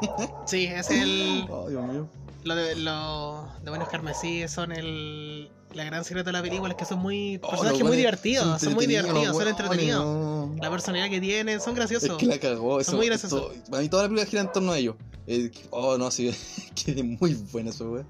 Sí, 0.47 0.65
es 0.67 0.91
el. 0.91 1.47
oh, 1.49 1.69
Dios 1.69 1.83
mío. 1.87 2.09
Lo 2.45 2.55
de 2.55 2.75
los 2.77 3.63
demonios 3.65 3.89
carmesí 3.89 4.47
son 4.49 4.73
el. 4.73 5.51
La 5.75 5.85
gran 5.85 6.03
secreto 6.05 6.27
de 6.27 6.33
la 6.33 6.43
película 6.43 6.71
es 6.73 6.77
que 6.77 6.85
son 6.85 6.99
muy. 6.99 7.39
Oh, 7.43 7.51
personajes 7.51 7.83
muy 7.85 7.97
divertidos, 7.97 8.61
son 8.61 8.75
muy 8.75 8.87
divertidos, 8.87 9.37
son 9.37 9.49
entretenidos. 9.49 10.05
no. 10.05 10.57
La 10.61 10.69
personalidad 10.71 11.09
que 11.11 11.21
tienen, 11.21 11.61
son 11.61 11.75
graciosos. 11.75 12.11
Es 12.11 12.17
que 12.17 12.27
la 12.27 12.39
cagó. 12.39 12.81
Eso, 12.81 12.97
muy 12.97 13.07
graciosos. 13.07 13.53
todo- 13.53 13.65
para 13.71 13.83
mí 13.83 13.89
toda 13.89 14.03
la 14.05 14.09
película 14.09 14.29
gira 14.29 14.43
en 14.43 14.53
torno 14.53 14.73
a 14.73 14.79
ellos. 14.79 14.97
Eh, 15.27 15.51
oh, 15.71 15.97
no, 15.97 16.11
sí. 16.11 16.35
que 16.75 16.91
es 16.93 17.05
muy 17.05 17.35
buena 17.53 17.71
eso, 17.71 17.89
wey. 17.91 18.05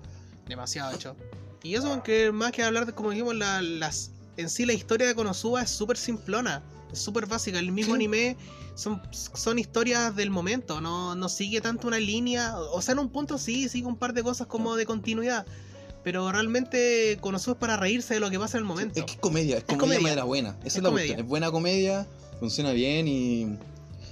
Demasiado 0.48 0.94
hecho. 0.94 1.14
Y 1.62 1.74
eso, 1.74 1.92
aunque 1.92 2.32
más 2.32 2.52
que 2.52 2.62
hablar 2.62 2.86
de, 2.86 2.92
como 2.94 3.10
dijimos, 3.10 3.34
la, 3.34 3.60
las, 3.60 4.12
en 4.38 4.48
sí 4.48 4.64
la 4.64 4.72
historia 4.72 5.06
de 5.06 5.14
Konosuba 5.14 5.60
es 5.60 5.68
súper 5.70 5.98
simplona, 5.98 6.62
súper 6.92 7.26
básica. 7.26 7.58
El 7.58 7.72
mismo 7.72 7.94
Sí. 7.94 7.96
anime 7.96 8.36
son, 8.74 9.00
son 9.12 9.58
historias 9.58 10.14
del 10.16 10.30
momento, 10.30 10.80
no, 10.80 11.14
no 11.14 11.28
sigue 11.28 11.60
tanto 11.60 11.86
una 11.88 11.98
línea. 11.98 12.58
O 12.58 12.80
sea, 12.82 12.92
en 12.92 12.98
un 13.00 13.08
punto 13.10 13.38
sí, 13.38 13.68
sigue 13.68 13.86
un 13.86 13.96
par 13.96 14.12
de 14.14 14.22
cosas 14.22 14.46
como 14.46 14.76
de 14.76 14.86
continuidad. 14.86 15.46
Pero 16.02 16.32
realmente 16.32 17.18
Konosuba 17.20 17.52
es 17.54 17.58
para 17.58 17.76
reírse 17.76 18.14
de 18.14 18.20
lo 18.20 18.30
que 18.30 18.38
pasa 18.38 18.56
en 18.56 18.62
el 18.62 18.68
momento. 18.68 18.98
Es 19.00 19.04
que 19.04 19.12
es 19.12 19.18
comedia, 19.18 19.58
es 19.58 19.64
comedia, 19.64 19.80
comedia. 19.80 19.98
de 19.98 20.02
manera 20.02 20.24
buena. 20.24 20.48
Esa 20.60 20.66
es, 20.68 20.76
Es 20.76 20.82
la 20.82 20.88
comedia. 20.88 21.06
cuestión. 21.08 21.20
Es 21.20 21.28
buena 21.28 21.50
comedia, 21.50 22.06
funciona 22.38 22.72
bien 22.72 23.06
y, 23.06 23.42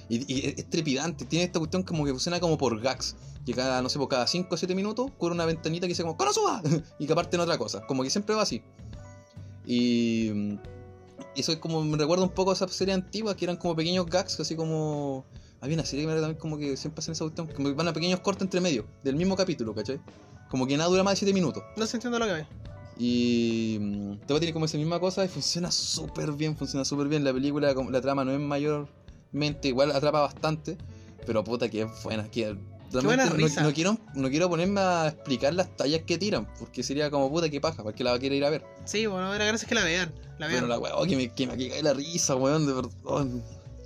y, 0.07 0.33
y 0.33 0.53
es 0.55 0.69
trepidante. 0.69 1.25
Tiene 1.25 1.45
esta 1.45 1.57
cuestión 1.57 1.81
como 1.81 2.05
que 2.05 2.11
funciona 2.11 2.39
como 2.39 2.57
por 2.59 2.79
gags. 2.79 3.15
Que 3.45 3.53
cada, 3.55 3.81
no 3.81 3.89
sé, 3.89 3.97
por 3.97 4.07
cada 4.09 4.27
5 4.27 4.53
o 4.53 4.57
7 4.57 4.75
minutos 4.75 5.09
cubre 5.17 5.33
una 5.33 5.45
ventanita 5.45 5.87
que 5.87 5.93
dice 5.93 6.03
como 6.03 6.15
¡Konosuba! 6.15 6.61
y 6.99 7.07
que 7.07 7.13
aparte 7.13 7.37
en 7.37 7.41
otra 7.41 7.57
cosa. 7.57 7.81
Como 7.87 8.03
que 8.03 8.11
siempre 8.11 8.35
va 8.35 8.43
así. 8.43 8.61
Y 9.65 10.29
eso 11.35 11.51
es 11.51 11.57
como 11.59 11.83
me 11.83 11.97
recuerda 11.97 12.23
un 12.23 12.31
poco 12.31 12.51
a 12.51 12.53
esas 12.53 12.71
series 12.71 12.95
antiguas 12.95 13.35
que 13.35 13.45
eran 13.45 13.57
como 13.57 13.75
pequeños 13.75 14.05
gags, 14.05 14.39
así 14.39 14.55
como. 14.55 15.25
Había 15.61 15.75
una 15.75 15.85
serie 15.85 16.03
que 16.03 16.07
me 16.07 16.13
recuerda 16.13 16.27
también 16.27 16.39
como 16.39 16.57
que 16.57 16.77
siempre 16.77 16.99
hacen 16.99 17.11
esa 17.11 17.25
cuestión, 17.25 17.47
como 17.47 17.67
que 17.67 17.75
van 17.75 17.87
a 17.89 17.93
pequeños 17.93 18.21
cortes 18.21 18.43
entre 18.43 18.61
medio 18.61 18.85
del 19.03 19.17
mismo 19.17 19.35
capítulo, 19.35 19.75
¿cachai? 19.75 19.99
Como 20.49 20.65
que 20.65 20.77
nada 20.77 20.89
dura 20.89 21.03
más 21.03 21.13
de 21.13 21.17
7 21.17 21.33
minutos. 21.33 21.61
No 21.75 21.85
se 21.85 21.97
entiende 21.97 22.17
lo 22.17 22.25
que 22.25 22.31
ve. 22.31 22.47
Y 22.97 23.77
mm, 23.79 24.17
te 24.25 24.39
tiene 24.39 24.53
como 24.53 24.65
esa 24.65 24.77
misma 24.77 24.99
cosa 24.99 25.23
y 25.23 25.27
funciona 25.27 25.71
súper 25.71 26.31
bien, 26.33 26.55
funciona 26.55 26.85
súper 26.85 27.07
bien. 27.07 27.23
La 27.23 27.33
película, 27.33 27.73
la 27.73 28.01
trama 28.01 28.25
no 28.25 28.31
es 28.31 28.39
mayormente, 28.39 29.67
igual 29.67 29.91
atrapa 29.91 30.21
bastante, 30.21 30.77
pero 31.25 31.43
puta 31.43 31.69
que 31.69 31.83
es 31.83 32.03
buena. 32.03 32.29
Que 32.29 32.57
buena 32.91 33.25
risa. 33.27 33.61
no, 33.61 33.67
no 33.69 33.73
quiero, 33.73 33.97
no 34.15 34.29
quiero 34.29 34.49
ponerme 34.49 34.81
a 34.81 35.07
explicar 35.09 35.53
las 35.53 35.75
tallas 35.77 36.01
que 36.05 36.17
tiran, 36.17 36.47
porque 36.59 36.83
sería 36.83 37.09
como 37.11 37.29
puta 37.29 37.49
que 37.49 37.61
paja, 37.61 37.83
porque 37.83 38.03
la 38.03 38.11
va 38.11 38.17
a 38.17 38.19
querer 38.19 38.37
ir 38.37 38.45
a 38.45 38.49
ver. 38.49 38.63
Sí, 38.85 39.05
bueno, 39.05 39.29
la 39.29 39.35
gracia 39.45 39.65
es 39.65 39.69
que 39.69 39.75
la 39.75 39.83
vean. 39.83 40.13
La 40.39 40.47
vean. 40.47 40.67
la 40.69 40.79
weá, 40.79 40.95
oh, 40.95 41.05
que 41.05 41.15
me, 41.15 41.33
que 41.33 41.47
me 41.47 41.69
cae 41.69 41.83
la 41.83 41.93
risa, 41.93 42.35
weón, 42.35 42.65
de 42.65 42.73
verdad. 42.73 42.91
oh, 43.03 43.25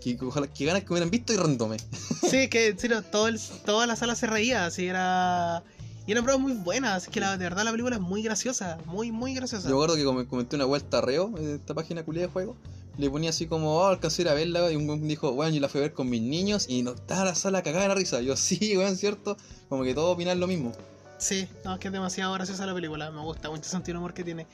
que, 0.02 0.18
que 0.18 0.26
ojalá 0.26 0.48
que 0.48 0.66
ganas 0.66 0.82
que 0.84 0.88
me 0.90 0.94
hubieran 0.96 1.10
visto 1.12 1.34
y 1.34 1.38
randome. 1.38 1.78
Sí, 2.30 2.48
que 2.50 2.68
en 2.70 2.80
serio, 2.80 3.02
todo 3.04 3.28
el- 3.28 3.40
toda 3.66 3.86
la 3.88 3.96
sala 3.96 4.16
se 4.16 4.28
reía, 4.28 4.66
así 4.66 4.88
era. 4.88 5.64
Y 6.06 6.12
eran 6.12 6.24
pruebas 6.26 6.42
muy 6.44 6.54
buenas, 6.54 6.92
así 7.04 7.12
que 7.12 7.20
la, 7.22 7.38
de 7.38 7.44
verdad 7.46 7.64
la 7.64 7.72
película 7.72 7.96
es 7.96 8.02
muy 8.02 8.22
graciosa, 8.24 8.78
muy, 8.86 9.12
muy 9.12 9.34
graciosa. 9.34 9.70
Yo 9.70 9.76
recuerdo 9.86 9.96
que 10.22 10.28
comenté 10.28 10.56
una 10.58 10.66
vuelta 10.66 10.98
a 10.98 11.02
Reo, 11.02 11.30
de 11.30 11.56
esta 11.56 11.74
página 11.74 12.04
culia 12.04 12.24
de 12.24 12.28
juego, 12.28 12.58
le 12.98 13.10
ponía 13.10 13.32
así 13.32 13.48
como, 13.48 13.78
oh, 13.78 13.86
alcancé 13.86 14.28
a 14.30 14.34
verla, 14.34 14.72
y 14.72 14.76
un 14.76 14.88
weón 14.88 15.08
dijo, 15.08 15.32
bueno, 15.34 15.54
yo 15.56 15.62
la 15.62 15.70
fui 15.70 15.80
a 15.80 15.84
ver 15.84 15.94
con 15.94 16.10
mis 16.10 16.22
niños 16.22 16.66
y 16.70 16.84
no 16.84 16.92
estaba 16.92 17.26
la 17.26 17.36
sala 17.36 17.64
cagada 17.64 17.84
de 17.84 17.90
la 17.90 17.96
risa. 17.96 18.22
Yo, 18.22 18.36
sí, 18.38 18.76
weón, 18.78 18.96
cierto, 18.98 19.38
como 19.70 19.84
que 19.84 19.94
todos 19.94 20.14
opinan 20.14 20.40
lo 20.40 20.48
mismo. 20.48 20.72
Sí, 21.18 21.48
no, 21.64 21.74
es 21.76 21.80
que 21.80 21.88
es 21.88 21.94
demasiado 21.94 22.34
graciosa 22.34 22.66
la 22.66 22.74
película, 22.74 23.10
me 23.12 23.22
gusta 23.22 23.50
mucho 23.50 23.64
el 23.64 23.70
sentido 23.70 23.94
del 23.94 23.98
humor 24.00 24.14
que 24.14 24.24
tiene. 24.24 24.46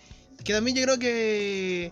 Que 0.43 0.53
también 0.53 0.77
yo 0.77 0.83
creo 0.83 0.99
que 0.99 1.91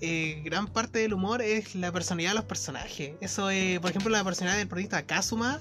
eh, 0.00 0.40
gran 0.44 0.66
parte 0.68 1.00
del 1.00 1.12
humor 1.14 1.42
es 1.42 1.74
la 1.74 1.92
personalidad 1.92 2.30
de 2.30 2.36
los 2.36 2.44
personajes. 2.44 3.12
Eso, 3.20 3.50
eh, 3.50 3.78
por 3.80 3.90
ejemplo, 3.90 4.10
la 4.10 4.24
personalidad 4.24 4.58
del 4.58 4.68
protagonista 4.68 5.02
Kazuma, 5.02 5.60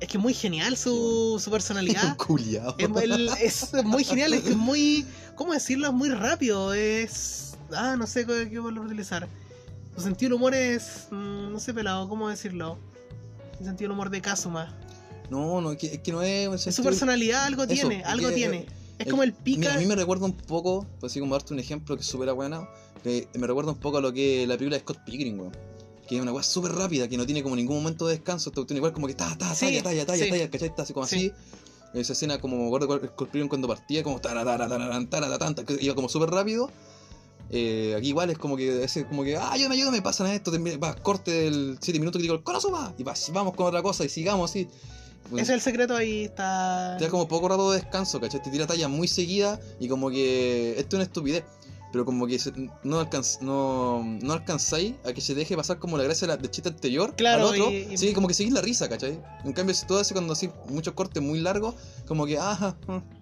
es 0.00 0.08
que 0.08 0.16
es 0.18 0.22
muy 0.22 0.34
genial 0.34 0.76
su, 0.76 1.40
su 1.42 1.50
personalidad. 1.50 2.16
Es, 2.78 2.88
el- 3.02 3.28
es 3.42 3.84
muy 3.84 4.04
genial, 4.04 4.32
es 4.34 4.42
que 4.42 4.50
es 4.50 4.56
muy. 4.56 5.04
¿Cómo 5.34 5.52
decirlo? 5.52 5.88
Es 5.88 5.92
muy 5.92 6.10
rápido. 6.10 6.72
Es. 6.74 7.49
Ah, 7.76 7.96
no 7.96 8.06
sé 8.06 8.26
qué, 8.26 8.48
qué 8.50 8.58
valor 8.58 8.86
utilizar. 8.86 9.28
Su 9.96 10.02
sentido 10.02 10.30
del 10.30 10.34
humor 10.34 10.54
es. 10.54 11.08
mm, 11.10 11.52
no 11.52 11.58
sé, 11.60 11.74
pelado, 11.74 12.08
¿cómo 12.08 12.28
decirlo? 12.28 12.78
El 13.58 13.66
sentido 13.66 13.88
del 13.88 13.92
humor 13.92 14.10
de 14.10 14.20
Kazuma. 14.22 14.74
No, 15.30 15.60
no, 15.60 15.72
es 15.72 15.78
que, 15.78 16.12
no 16.12 16.22
es... 16.22 16.48
un 16.48 16.54
Es 16.54 16.74
su 16.74 16.82
personalidad, 16.82 17.44
algo 17.44 17.62
Eso, 17.64 17.72
tiene, 17.72 18.02
algo 18.04 18.28
que- 18.28 18.34
tiene. 18.34 18.66
Es 18.98 19.06
el- 19.06 19.10
como 19.10 19.22
el 19.22 19.30
Mira, 19.32 19.44
pica. 19.44 19.74
a 19.74 19.78
mí 19.78 19.86
me 19.86 19.94
recuerda 19.94 20.26
un 20.26 20.32
poco, 20.36 20.86
pues 20.98 21.12
así 21.12 21.20
como 21.20 21.34
darte 21.34 21.54
un 21.54 21.60
ejemplo 21.60 21.96
que 21.96 22.02
es 22.02 22.06
súper 22.08 22.32
buena, 22.34 22.68
que 23.02 23.28
me 23.34 23.46
recuerda 23.46 23.70
un 23.72 23.78
poco 23.78 23.98
a 23.98 24.00
lo 24.00 24.12
que 24.12 24.46
la 24.46 24.54
película 24.56 24.76
de 24.76 24.80
Scott 24.82 24.98
Pilgrim, 25.04 25.38
weón. 25.40 25.56
Que 26.08 26.16
es 26.16 26.22
una 26.22 26.32
weá 26.32 26.42
súper 26.42 26.72
rápida, 26.72 27.06
que 27.08 27.16
no 27.16 27.24
tiene 27.24 27.42
como 27.42 27.54
ningún 27.54 27.76
momento 27.76 28.06
de 28.08 28.14
descanso, 28.16 28.50
esta 28.54 28.74
igual 28.74 28.92
como 28.92 29.06
que 29.06 29.14
ta, 29.14 29.38
ta, 29.38 29.54
Sí, 29.54 29.66
talla, 29.66 29.82
talla, 29.84 30.06
talla, 30.06 30.24
sí. 30.24 30.30
talla, 30.30 30.50
¿cachai? 30.50 30.68
Está 30.68 30.82
así 30.82 30.92
como 30.92 31.06
Sí. 31.06 31.16
así. 31.16 31.32
Esa 31.94 32.12
escena 32.12 32.38
como 32.40 32.56
me 32.58 32.66
acuerdo 32.66 32.88
cuando 33.48 33.68
partía, 33.68 34.02
como 34.02 34.20
tarararararán, 34.20 35.08
tarararán, 35.08 35.54
que 35.54 35.76
iba 35.80 35.94
como 35.94 36.08
súper 36.08 36.30
rápido. 36.30 36.70
Eh, 37.52 37.94
aquí 37.96 38.08
igual 38.08 38.30
es 38.30 38.38
como 38.38 38.56
que 38.56 38.84
ese 38.84 39.04
como 39.06 39.24
que, 39.24 39.36
ah, 39.36 39.50
ayúdame, 39.52 39.74
ayúdame, 39.74 40.02
pasan 40.02 40.28
a 40.28 40.34
esto, 40.34 40.52
va, 40.82 40.94
corte 40.94 41.30
del 41.32 41.78
7 41.80 41.98
minutos 41.98 42.22
el 42.22 42.42
corazón 42.44 42.72
va, 42.74 42.94
y 42.96 43.02
va, 43.02 43.14
vamos 43.32 43.54
con 43.54 43.66
otra 43.66 43.82
cosa 43.82 44.04
y 44.04 44.08
sigamos 44.08 44.50
así. 44.50 44.68
Ese 45.32 45.42
es 45.42 45.48
el 45.50 45.60
secreto 45.60 45.94
ahí 45.96 46.24
está. 46.24 46.96
Te 46.98 47.04
da 47.04 47.10
como 47.10 47.28
poco 47.28 47.48
rato 47.48 47.70
de 47.72 47.78
descanso, 47.80 48.20
¿cachai? 48.20 48.42
Te 48.42 48.50
tira 48.50 48.66
talla 48.66 48.88
muy 48.88 49.06
seguida 49.08 49.60
y 49.78 49.88
como 49.88 50.10
que 50.10 50.72
esto 50.78 50.90
es 50.90 50.94
una 50.94 51.04
estupidez. 51.04 51.44
Pero 51.92 52.04
como 52.04 52.28
que 52.28 52.38
se- 52.38 52.52
no, 52.84 53.00
alcanz, 53.00 53.40
no, 53.42 54.04
no 54.04 54.32
alcanzáis 54.32 54.94
a 55.04 55.12
que 55.12 55.20
se 55.20 55.34
deje 55.34 55.56
pasar 55.56 55.80
como 55.80 55.98
la 55.98 56.04
gracia 56.04 56.28
de 56.28 56.34
la- 56.34 56.36
del 56.40 56.48
chiste 56.48 56.68
anterior 56.68 57.14
Claro, 57.16 57.48
al 57.48 57.54
otro. 57.60 57.70
y- 57.72 57.88
y- 57.94 57.98
Sí, 57.98 58.12
como 58.12 58.28
que 58.28 58.34
seguís 58.34 58.52
la 58.52 58.60
risa, 58.60 58.88
¿cachai? 58.88 59.20
En 59.44 59.52
cambio, 59.52 59.74
si 59.74 59.86
tú 59.86 59.96
haces 59.96 60.12
cuando 60.12 60.32
así 60.34 60.48
muchos 60.68 60.94
cortes 60.94 61.20
muy 61.20 61.40
largos, 61.40 61.74
como 62.06 62.26
que, 62.26 62.38
ajá, 62.38 62.76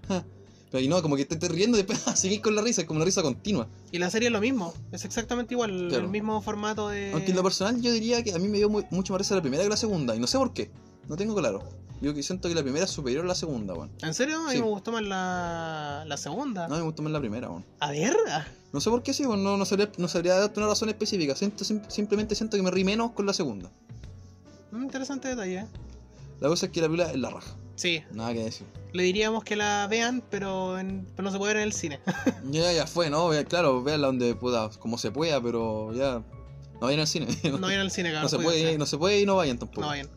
ajá. 0.05 0.25
Pero 0.70 0.83
y 0.85 0.88
no, 0.88 1.00
como 1.00 1.16
que 1.16 1.24
te 1.24 1.35
estés 1.35 1.50
riendo 1.50 1.78
y 1.78 1.83
después 1.83 1.98
seguís 2.18 2.40
con 2.40 2.54
la 2.54 2.62
risa, 2.62 2.83
es 2.83 2.87
como 2.87 2.98
una 2.98 3.04
risa 3.07 3.22
continua. 3.22 3.66
Y 3.90 3.98
la 3.98 4.11
serie 4.11 4.28
es 4.28 4.33
lo 4.33 4.40
mismo. 4.40 4.74
Es 4.92 5.04
exactamente 5.04 5.54
igual. 5.54 5.88
Claro. 5.88 6.04
El 6.04 6.11
mismo 6.11 6.40
formato 6.42 6.88
de. 6.88 7.12
Aunque 7.12 7.31
en 7.31 7.37
lo 7.37 7.42
personal 7.42 7.81
yo 7.81 7.90
diría 7.92 8.22
que 8.22 8.33
a 8.35 8.38
mí 8.38 8.48
me 8.48 8.59
dio 8.59 8.68
muy- 8.68 8.85
mucho 8.90 9.12
más 9.12 9.20
risa 9.20 9.35
la 9.35 9.40
primera 9.42 9.62
que 9.62 9.68
la 9.70 9.76
segunda, 9.76 10.14
y 10.14 10.18
no 10.18 10.26
sé 10.26 10.37
por 10.38 10.52
qué, 10.52 10.70
no 11.09 11.16
tengo 11.16 11.35
claro. 11.35 11.62
Yo 12.00 12.14
que 12.14 12.22
siento 12.22 12.48
que 12.48 12.54
la 12.54 12.62
primera 12.62 12.85
es 12.85 12.90
superior 12.92 13.24
a 13.24 13.28
la 13.28 13.35
segunda, 13.35 13.74
weón. 13.74 13.90
¿En 14.02 14.14
serio? 14.14 14.37
A 14.44 14.46
mí 14.50 14.52
Sí. 14.52 14.59
me 14.61 14.68
gustó 14.68 14.92
más 14.92 15.02
la, 15.02 16.04
la 16.07 16.16
segunda. 16.16 16.68
No, 16.68 16.76
me 16.76 16.83
gustó 16.83 17.02
más 17.02 17.11
la 17.12 17.18
primera, 17.18 17.48
weón. 17.50 17.64
A 17.81 17.90
ver. 17.90 18.14
No 18.72 18.81
sé 18.81 18.88
por 18.90 19.02
qué 19.02 19.12
sí, 19.12 19.24
pues, 19.24 19.37
no, 19.38 19.57
no, 19.57 19.64
sabría, 19.64 19.90
no 19.98 20.07
sabría 20.07 20.35
darte 20.37 20.61
una 20.61 20.68
razón 20.68 20.90
específica. 20.90 21.35
Siento, 21.35 21.64
sim- 21.64 21.83
simplemente 21.88 22.37
siento 22.37 22.57
que 22.57 22.62
me 22.62 22.70
rí 22.70 22.85
menos 22.85 23.11
con 23.12 23.26
la 23.26 23.33
segunda. 23.33 23.68
mm, 24.70 24.83
Interesante 24.85 25.26
detalle. 25.28 25.57
¿eh? 25.61 25.66
La 26.40 26.48
cosa 26.48 26.66
es 26.66 26.72
que 26.72 26.81
la 26.83 26.87
película 26.87 27.11
es 27.11 27.18
la 27.18 27.31
raja. 27.31 27.57
Sí, 27.74 28.00
Nada 28.12 28.33
que 28.33 28.44
decir. 28.44 28.66
Le 28.92 29.03
diríamos 29.03 29.44
que 29.44 29.57
la 29.57 29.87
vean, 29.88 30.22
pero, 30.31 30.79
en- 30.79 31.07
pero 31.16 31.24
no 31.24 31.31
se 31.33 31.38
puede 31.38 31.55
ver 31.55 31.62
en 31.62 31.68
el 31.68 31.72
cine. 31.72 32.01
Ya, 32.51 32.72
ya 32.72 32.87
fue, 32.87 33.11
¿no? 33.11 33.31
Claro, 33.48 33.83
véanla 33.83 34.07
donde 34.09 34.35
pueda, 34.35 34.70
como 34.79 34.98
se 34.98 35.11
pueda, 35.11 35.40
pero 35.42 35.92
ya. 35.94 36.22
No 36.81 36.87
vayan 36.87 37.01
al 37.01 37.07
cine. 37.09 37.27
No 37.44 37.59
vayan 37.59 37.81
al 37.81 37.90
cine, 37.90 38.11
cabrón. 38.12 38.22
no 38.24 38.29
se 38.29 38.38
puede, 38.38 38.79
no 38.79 38.87
se 38.87 38.98
puede 38.98 39.20
y 39.20 39.27
no 39.27 39.37
vayan 39.37 39.59
tampoco. 39.59 39.81
No 39.83 39.88
vayan. 39.88 40.09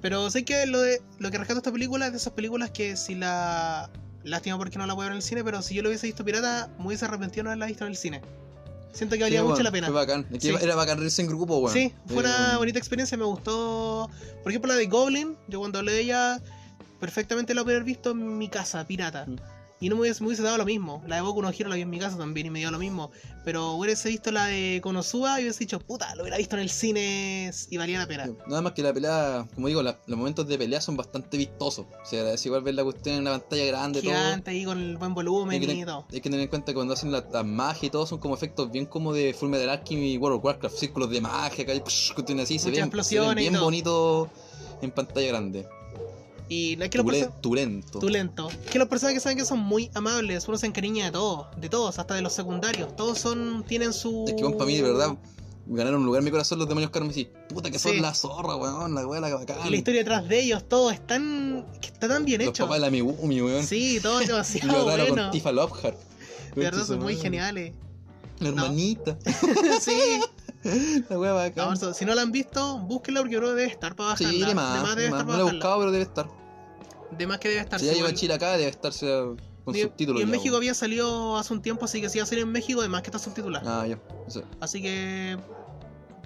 Pero 0.00 0.30
sé 0.30 0.44
que 0.44 0.66
lo 0.66 0.80
de 0.80 1.00
lo 1.18 1.30
que 1.30 1.38
rescato 1.38 1.58
esta 1.58 1.72
película 1.72 2.06
es 2.06 2.12
de 2.12 2.18
esas 2.18 2.32
películas 2.32 2.70
que 2.70 2.96
si 2.96 3.14
la. 3.14 3.90
Lástima 4.24 4.56
porque 4.56 4.78
no 4.78 4.86
la 4.86 4.94
puedo 4.94 5.06
ver 5.08 5.12
en 5.12 5.16
el 5.16 5.22
cine, 5.22 5.42
pero 5.42 5.62
si 5.62 5.74
yo 5.74 5.82
lo 5.82 5.88
hubiese 5.88 6.06
visto 6.06 6.24
pirata, 6.24 6.70
me 6.78 6.86
hubiese 6.86 7.04
arrepentido 7.06 7.42
no 7.44 7.50
haberla 7.50 7.66
visto 7.66 7.84
en 7.84 7.90
el 7.90 7.96
cine. 7.96 8.20
Siento 8.92 9.14
que 9.14 9.18
Sí, 9.18 9.22
valía 9.22 9.40
mucho 9.42 9.54
bueno, 9.54 9.64
la 9.64 9.70
pena. 9.72 9.86
Fue 9.88 9.94
bacán. 9.96 10.26
Es 10.30 10.38
que 10.38 10.48
Sí. 10.50 10.54
era 10.60 10.76
bacán 10.76 10.98
reírse 10.98 11.22
en 11.22 11.28
grupo, 11.28 11.56
weón. 11.58 11.72
Sí, 11.72 11.92
fue 12.06 12.18
una 12.18 12.52
Eh, 12.52 12.56
bonita 12.56 12.78
experiencia, 12.78 13.16
me 13.18 13.24
gustó. 13.24 14.08
Por 14.44 14.52
ejemplo, 14.52 14.70
la 14.70 14.78
de 14.78 14.86
Goblin, 14.86 15.36
yo 15.48 15.58
cuando 15.60 15.78
hablé 15.80 15.92
de 15.92 16.00
ella, 16.02 16.40
perfectamente 17.02 17.52
la 17.52 17.64
pude 17.64 17.74
haber 17.74 17.84
visto 17.84 18.12
en 18.12 18.38
mi 18.38 18.48
casa, 18.48 18.86
pirata. 18.86 19.26
Mm. 19.26 19.36
Y 19.80 19.88
no 19.88 19.96
me 19.96 20.02
hubiese, 20.02 20.20
me 20.22 20.28
hubiese 20.28 20.44
dado 20.44 20.58
lo 20.58 20.64
mismo. 20.64 21.02
La 21.08 21.16
de 21.16 21.22
Boku 21.22 21.42
no 21.42 21.50
Hero 21.50 21.68
la 21.68 21.74
vi 21.74 21.82
en 21.82 21.90
mi 21.90 21.98
casa 21.98 22.16
también 22.16 22.46
y 22.46 22.50
me 22.50 22.60
dio 22.60 22.70
lo 22.70 22.78
mismo. 22.78 23.10
Pero 23.44 23.72
hubiese 23.72 24.10
visto 24.10 24.30
la 24.30 24.46
de 24.46 24.78
Konosuba 24.80 25.40
y 25.40 25.42
hubiese 25.42 25.58
dicho, 25.58 25.80
puta, 25.80 26.14
lo 26.14 26.22
hubiera 26.22 26.36
visto 26.38 26.54
en 26.54 26.62
el 26.62 26.70
cine 26.70 27.50
y 27.68 27.76
valía 27.78 27.98
la 27.98 28.06
pena. 28.06 28.26
Sí, 28.26 28.32
Nada 28.46 28.62
más 28.62 28.74
que 28.74 28.82
la 28.84 28.94
pelea, 28.94 29.44
como 29.56 29.66
digo, 29.66 29.82
la- 29.82 29.98
los 30.06 30.16
momentos 30.16 30.46
de 30.46 30.56
pelea 30.56 30.80
son 30.80 30.96
bastante 30.96 31.36
vistosos. 31.36 31.86
O 32.00 32.06
sea, 32.06 32.32
es 32.32 32.46
igual 32.46 32.62
ver 32.62 32.74
la 32.76 32.84
cuestión 32.84 33.16
en 33.16 33.24
la 33.24 33.32
pantalla 33.40 33.64
grande, 33.64 34.02
todo. 34.02 34.12
Gigante 34.12 34.50
ahí 34.52 34.64
con 34.64 34.78
el 34.78 34.96
buen 34.98 35.14
volumen 35.14 35.60
que, 35.60 35.72
y 35.74 35.84
todo. 35.84 36.06
hay 36.12 36.20
que 36.20 36.30
tener 36.30 36.38
en 36.42 36.48
cuenta 36.48 36.66
que 36.66 36.74
cuando 36.74 36.94
hacen 36.94 37.10
la, 37.10 37.26
la 37.32 37.42
magia 37.42 37.88
y 37.88 37.90
todo 37.90 38.06
son 38.06 38.20
como 38.20 38.36
efectos 38.36 38.70
bien 38.70 38.86
como 38.86 39.12
de 39.12 39.34
Fullmetal 39.34 39.68
Alchemy 39.68 40.12
y 40.12 40.16
World 40.16 40.38
of 40.38 40.44
Warcraft, 40.44 40.76
círculos 40.76 41.10
de 41.10 41.20
magia, 41.20 41.66
que 41.66 41.72
hay 41.72 41.80
psh, 41.84 42.12
así, 42.12 42.20
se 42.20 42.36
Muchas 42.36 42.38
ven, 42.38 42.62
se 42.62 42.70
ven 42.70 42.84
explosiones 42.84 43.36
y 43.38 43.48
bien 43.48 43.54
todo. 43.54 43.64
bonitos 43.64 44.28
en 44.80 44.90
pantalla 44.92 45.26
grande. 45.26 45.68
Y 46.52 46.76
no 46.76 46.84
es 46.84 46.90
que 46.90 46.98
los 46.98 47.06
Tule-. 47.40 47.82
Tulento. 47.98 48.50
Que 48.70 48.78
los 48.78 48.88
personajes 48.88 49.22
saben 49.22 49.38
que 49.38 49.44
son 49.46 49.58
muy 49.60 49.90
amables, 49.94 50.46
uno 50.48 50.58
se 50.58 50.66
encariña 50.66 51.06
de 51.06 51.12
todos, 51.12 51.46
de 51.58 51.68
todos, 51.70 51.98
hasta 51.98 52.14
de 52.14 52.20
los 52.22 52.32
secundarios. 52.34 52.94
Todos 52.94 53.18
son, 53.18 53.64
tienen 53.66 53.92
su. 53.94 54.24
Es 54.28 54.34
que, 54.34 54.42
weón, 54.42 54.52
para 54.58 54.66
mí, 54.66 54.76
de 54.76 54.82
verdad, 54.82 55.16
ganaron 55.66 56.00
un 56.00 56.06
lugar 56.06 56.18
en 56.20 56.24
mi 56.26 56.30
corazón 56.30 56.58
los 56.58 56.68
demonios 56.68 56.90
carmesí. 56.90 57.28
Puta 57.48 57.70
que 57.70 57.78
son 57.78 57.92
Sí. 57.92 58.00
la 58.00 58.12
zorra, 58.12 58.56
weón, 58.56 58.94
la 58.94 59.06
weá, 59.06 59.20
la 59.20 59.34
bacán. 59.34 59.66
Y 59.66 59.70
la 59.70 59.76
historia 59.76 60.00
detrás 60.00 60.28
de 60.28 60.40
ellos, 60.40 60.68
todo 60.68 60.90
es 60.90 61.06
tan. 61.06 61.64
que 61.80 61.88
está 61.88 62.06
tan 62.08 62.24
bien 62.26 62.40
Los 62.40 62.50
hecho. 62.50 62.64
papás 62.64 62.76
de 62.76 62.80
la 62.86 62.90
Megumi, 62.90 63.40
weón. 63.40 63.64
Sí, 63.66 63.98
todo 64.02 64.20
es 64.20 64.26
Y 64.26 64.28
demasiado 64.32 64.72
lo 64.78 64.84
bueno. 64.84 65.22
con 65.22 65.30
Tifa 65.30 65.52
Lockhart. 65.52 65.96
De 66.54 66.60
verdad 66.64 66.84
son 66.84 66.98
muy 66.98 67.16
geniales. 67.16 67.72
La 68.40 68.48
hermanita. 68.48 69.16
sí. 69.80 70.20
La 71.08 71.18
weá 71.18 71.32
bacán. 71.32 71.74
Vamos, 71.80 71.96
si 71.96 72.04
no 72.04 72.14
la 72.14 72.22
han 72.22 72.30
visto, 72.30 72.78
búsquenla 72.80 73.20
porque 73.20 73.36
creo 73.36 73.48
que 73.50 73.54
debe 73.54 73.70
estar 73.70 73.96
para 73.96 74.10
bajarla. 74.10 74.30
Sí, 74.32 74.44
de 74.44 74.54
más, 74.54 74.82
debe 74.90 75.00
de 75.00 75.06
estar 75.08 75.26
más. 75.26 75.36
No 75.38 75.42
la 75.44 75.48
he 75.48 75.52
buscado, 75.54 75.78
pero 75.78 75.90
debe 75.92 76.04
estar. 76.04 76.41
De 77.18 77.26
más 77.26 77.38
que 77.38 77.48
debe 77.48 77.60
estar. 77.60 77.78
Si 77.80 77.86
ya 77.86 77.92
lleva 77.92 78.08
igual. 78.08 78.18
Chile 78.18 78.34
acá, 78.34 78.52
debe 78.56 78.70
estarse 78.70 79.06
con 79.64 79.74
subtítulos. 79.74 80.20
Y 80.20 80.22
en 80.24 80.28
ya, 80.28 80.32
México 80.36 80.56
había 80.56 80.74
salido 80.74 81.36
hace 81.36 81.52
un 81.52 81.62
tiempo, 81.62 81.84
así 81.84 82.00
que 82.00 82.08
si 82.08 82.18
va 82.18 82.24
a 82.24 82.26
salir 82.26 82.42
en 82.42 82.52
México, 82.52 82.80
además 82.80 83.02
que 83.02 83.08
está 83.08 83.18
subtitulado. 83.18 83.68
Ah, 83.68 83.86
ya. 83.86 83.98
Eso, 84.26 84.42
Así 84.60 84.80
que, 84.82 85.36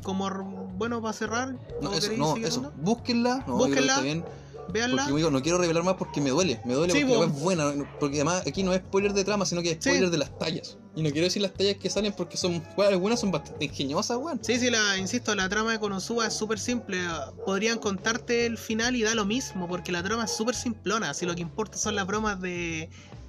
como 0.02 0.30
bueno, 0.76 1.00
para 1.02 1.12
cerrar, 1.12 1.54
no, 1.80 1.90
¿o 1.90 1.94
eso, 1.94 2.12
no, 2.16 2.36
eso. 2.36 2.72
Búsquenla. 2.76 3.38
No, 3.38 3.38
yo 3.38 3.44
creo 3.44 3.58
que 3.58 3.64
Búsquenla. 3.64 3.92
está 3.92 4.02
bien. 4.02 4.24
Porque 4.66 5.12
digo, 5.16 5.30
no 5.30 5.42
quiero 5.42 5.58
revelar 5.58 5.82
más 5.82 5.94
porque 5.94 6.20
me 6.20 6.30
duele. 6.30 6.60
Me 6.64 6.74
duele 6.74 6.92
Sí, 6.92 7.00
porque 7.04 7.26
la 7.26 7.26
es 7.26 7.40
buena. 7.40 7.72
no- 7.72 7.86
Porque 7.98 8.16
además 8.16 8.42
aquí 8.46 8.62
no 8.62 8.72
es 8.72 8.80
spoiler 8.80 9.12
de 9.12 9.24
trama, 9.24 9.46
sino 9.46 9.62
que 9.62 9.70
es 9.72 9.76
Sí. 9.80 9.90
spoiler 9.90 10.10
de 10.10 10.18
las 10.18 10.36
tallas. 10.38 10.78
Y 10.94 11.02
no 11.02 11.10
quiero 11.10 11.24
decir 11.24 11.42
las 11.42 11.52
tallas 11.52 11.76
que 11.76 11.88
salen 11.90 12.12
porque 12.14 12.36
son. 12.36 12.62
weón, 12.76 12.92
algunas 12.92 13.20
son 13.20 13.30
bastante 13.30 13.64
ingeniosas, 13.64 14.16
weón. 14.18 14.40
Sí, 14.42 14.58
sí, 14.58 14.70
la, 14.70 14.96
insisto, 14.98 15.34
la 15.34 15.48
trama 15.48 15.72
de 15.72 15.78
Konosuba 15.78 16.26
es 16.26 16.34
súper 16.34 16.58
simple. 16.58 16.98
Podrían 17.44 17.78
contarte 17.78 18.46
el 18.46 18.58
final 18.58 18.96
y 18.96 19.02
da 19.02 19.14
lo 19.14 19.24
mismo, 19.24 19.68
porque 19.68 19.92
la 19.92 20.02
trama 20.02 20.24
es 20.24 20.30
súper 20.32 20.54
simplona. 20.54 21.12
Si 21.14 21.26
lo 21.26 21.34
que 21.34 21.42
importa 21.42 21.76
son 21.78 21.94
las 21.94 22.06
bromas 22.06 22.40
de, 22.40 22.88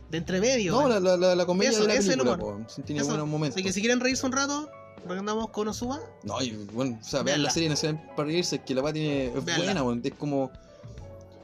de 0.10 0.18
entremedio. 0.18 0.72
No, 0.74 0.88
la, 0.88 1.00
la, 1.00 1.18
la, 1.18 1.36
la 1.36 1.46
comedia 1.46 1.72
Eso, 1.72 1.82
de 1.82 1.88
la 1.88 1.94
ese 1.96 2.02
es 2.04 2.08
el 2.14 2.20
película, 2.22 2.44
humor. 2.46 2.66
po, 2.68 2.82
tiene 2.84 3.02
Eso. 3.02 3.10
buenos 3.10 3.28
momentos. 3.28 3.56
Así 3.58 3.64
que 3.64 3.74
si 3.74 3.82
quieren 3.82 4.00
reírse 4.00 4.26
un 4.26 4.32
rato, 4.32 4.70
recomendamos 5.02 5.50
Konosuba. 5.50 6.00
No, 6.24 6.42
y 6.42 6.52
bueno, 6.74 6.98
o 7.02 7.04
sea, 7.04 7.22
vean 7.24 7.44
la 7.44 7.50
serie 7.50 7.68
nacional 7.70 8.02
para 8.16 8.28
reírse, 8.28 8.60
que 8.60 8.74
la 8.74 8.82
weá 8.82 8.94
tiene. 8.94 9.26
Es 9.28 9.44
buena, 9.44 9.84
weón. 9.84 10.02
Es 10.04 10.14
como. 10.14 10.52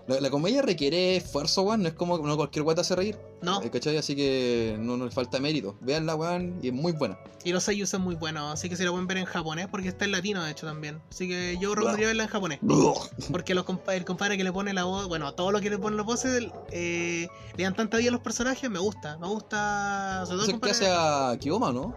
La, 0.05 0.19
la 0.19 0.29
comedia 0.29 0.61
requiere 0.61 1.15
esfuerzo, 1.15 1.61
weón. 1.61 1.81
No 1.83 1.87
es 1.87 1.93
como 1.93 2.17
no 2.17 2.35
cualquier 2.35 2.63
weá 2.65 2.75
te 2.75 2.81
hace 2.81 2.93
reír. 2.95 3.17
No, 3.41 3.61
eh, 3.61 3.69
¿Cachai? 3.69 3.95
Así 3.97 4.15
que 4.17 4.75
no 4.77 4.97
nos 4.97 5.13
falta 5.13 5.39
mérito. 5.39 5.75
Veanla, 5.79 6.15
weón, 6.15 6.59
y 6.61 6.67
es 6.67 6.73
muy 6.73 6.91
buena. 6.91 7.17
y 7.45 7.51
los 7.53 7.63
seiyuu 7.63 7.85
son 7.87 8.01
muy 8.01 8.15
buenos, 8.15 8.51
así 8.53 8.67
que 8.69 8.75
si 8.75 8.83
lo 8.83 8.91
pueden 8.91 9.07
ver 9.07 9.17
en 9.17 9.25
japonés, 9.25 9.67
porque 9.67 9.87
está 9.89 10.03
en 10.05 10.11
latino 10.11 10.43
de 10.43 10.51
hecho 10.51 10.65
también. 10.65 11.01
Así 11.09 11.27
que 11.29 11.57
yo 11.61 11.73
recomendaría 11.73 12.07
verla 12.07 12.23
en 12.23 12.29
japonés. 12.29 12.59
Porque 13.31 13.53
los 13.53 13.65
compa- 13.65 13.93
el 13.95 14.03
compadre 14.05 14.35
que 14.37 14.43
le 14.43 14.51
pone 14.51 14.73
la 14.73 14.83
voz, 14.83 15.07
bueno, 15.07 15.33
todo 15.35 15.51
lo 15.51 15.61
que 15.61 15.69
le 15.69 15.77
pone 15.77 15.95
la 15.95 16.03
voz, 16.03 16.23
eh, 16.25 17.27
le 17.57 17.63
dan 17.63 17.73
tanta 17.75 17.97
vida 17.97 18.09
a 18.09 18.11
los 18.11 18.21
personajes, 18.21 18.69
me 18.69 18.79
gusta. 18.79 19.17
Me 19.19 19.27
gusta. 19.27 20.23
Sobre 20.25 20.37
todo 20.37 20.47
¿Es 20.47 20.53
el 20.53 20.59
que 20.59 20.69
hace 20.71 20.87
a 20.89 21.37
Kiyoma, 21.39 21.71
no? 21.71 21.95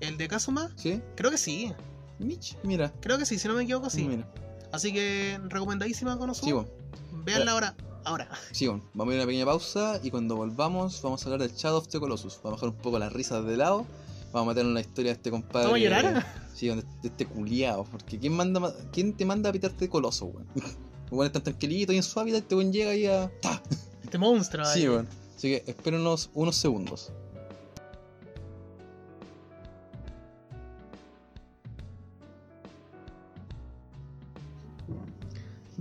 el 0.00 0.16
de 0.16 0.26
Kazuma, 0.28 0.68
¿Sí? 0.76 1.00
creo 1.16 1.30
que 1.30 1.38
sí. 1.38 1.72
Mitch, 2.18 2.56
mira. 2.64 2.92
Creo 3.00 3.18
que 3.18 3.26
sí, 3.26 3.38
si 3.38 3.46
no 3.48 3.54
me 3.54 3.62
equivoco, 3.62 3.88
sí. 3.90 4.02
Mira. 4.04 4.28
Así 4.72 4.92
que 4.92 5.38
recomendadísima 5.48 6.16
Konosuba. 6.18 6.46
Sí, 6.46 6.52
weón. 6.52 6.81
Veanla 7.24 7.52
ahora. 7.52 7.74
Ahora. 8.04 8.28
Sí, 8.52 8.66
weón. 8.68 8.82
Vamos 8.94 9.12
a 9.12 9.14
ir 9.14 9.20
a 9.20 9.22
una 9.24 9.26
pequeña 9.28 9.44
pausa 9.46 10.00
y 10.02 10.10
cuando 10.10 10.36
volvamos 10.36 11.00
vamos 11.02 11.22
a 11.22 11.24
hablar 11.30 11.48
del 11.48 11.56
Shadow 11.56 11.78
of 11.78 11.88
the 11.88 12.00
Colossus. 12.00 12.40
Vamos 12.42 12.60
a 12.62 12.66
bajar 12.66 12.68
un 12.76 12.82
poco 12.82 12.98
las 12.98 13.12
risas 13.12 13.44
de 13.46 13.56
lado. 13.56 13.86
Vamos 14.32 14.48
a 14.48 14.54
meter 14.54 14.64
en 14.66 14.74
la 14.74 14.80
historia 14.80 15.10
de 15.12 15.16
este 15.16 15.30
compadre. 15.30 15.66
¿Vamos 15.66 15.78
a 15.80 15.82
llorar? 15.82 16.26
Sí, 16.54 16.68
de 16.68 16.84
este 17.02 17.26
culiao. 17.26 17.84
Porque 17.84 18.18
¿quién, 18.18 18.32
manda, 18.32 18.60
ma- 18.60 18.72
¿quién 18.92 19.14
te 19.16 19.24
manda 19.24 19.50
a 19.50 19.52
pitarte 19.52 19.84
de 19.84 19.88
coloso, 19.88 20.26
weón? 20.26 20.46
Weón 21.10 21.26
es 21.26 21.32
tan 21.32 21.42
tranquilito 21.42 21.92
y 21.92 21.98
en 21.98 22.02
su 22.02 22.18
hábitat, 22.18 22.40
este 22.42 22.54
weón 22.54 22.72
llega 22.72 22.90
ahí 22.92 23.04
a. 23.06 23.30
¡Ta! 23.42 23.62
Este 24.02 24.16
monstruo. 24.18 24.64
Sí, 24.64 24.88
weón. 24.88 25.06
Así 25.36 25.48
que 25.48 25.64
espérenos 25.70 26.30
unos 26.34 26.56
segundos. 26.56 27.12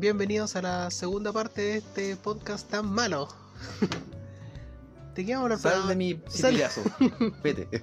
Bienvenidos 0.02 0.56
a 0.56 0.64
la 0.64 0.90
segunda 0.90 1.32
parte 1.32 1.62
de 1.62 1.78
este 1.78 2.16
podcast 2.16 2.68
tan 2.68 2.88
malo. 2.92 3.28
¿De 5.14 5.24
qué 5.24 5.36
vamos 5.36 5.52
a 5.52 5.54
hablar, 5.54 5.60
Sal 5.60 5.72
pelado? 5.74 5.88
de 5.90 5.96
mi 5.96 6.20
Sal-. 6.28 7.34
Vete. 7.44 7.68
¿De 7.70 7.82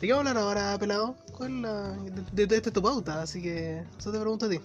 qué 0.00 0.12
vamos 0.14 0.26
a 0.26 0.30
hablar 0.30 0.36
ahora, 0.38 0.78
pelado? 0.78 1.14
¿Cuál 1.36 1.56
es 1.56 1.60
la... 1.62 1.90
de, 1.90 2.10
de, 2.32 2.46
de- 2.46 2.60
de 2.62 2.70
tu 2.70 2.80
pauta? 2.82 3.20
Así 3.20 3.42
que 3.42 3.84
eso 3.98 4.10
te 4.10 4.18
pregunto 4.18 4.46
a 4.46 4.48
ti. 4.48 4.60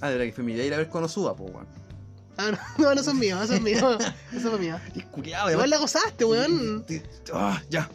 Ah, 0.00 0.06
de 0.08 0.14
verdad 0.14 0.24
que 0.26 0.32
fue 0.32 0.42
mi 0.44 0.54
idea 0.54 0.64
ir 0.64 0.72
a 0.72 0.78
ver 0.78 0.88
Konosuba, 0.88 1.36
po, 1.36 1.44
weón. 1.44 1.66
Ah, 2.38 2.52
no, 2.52 2.58
no, 2.88 2.94
no, 2.94 3.00
eso 3.02 3.10
es 3.10 3.16
mío, 3.16 3.42
eso 3.42 3.52
es 3.54 3.60
mío. 3.60 3.98
Eso 4.32 4.48
fue 4.50 4.58
mío. 4.58 4.78
Culiao, 5.10 5.50
Igual 5.50 5.68
la 5.70 5.76
gozaste, 5.78 6.24
weón. 6.24 6.82
Ah, 7.34 7.60
ya. 7.68 7.90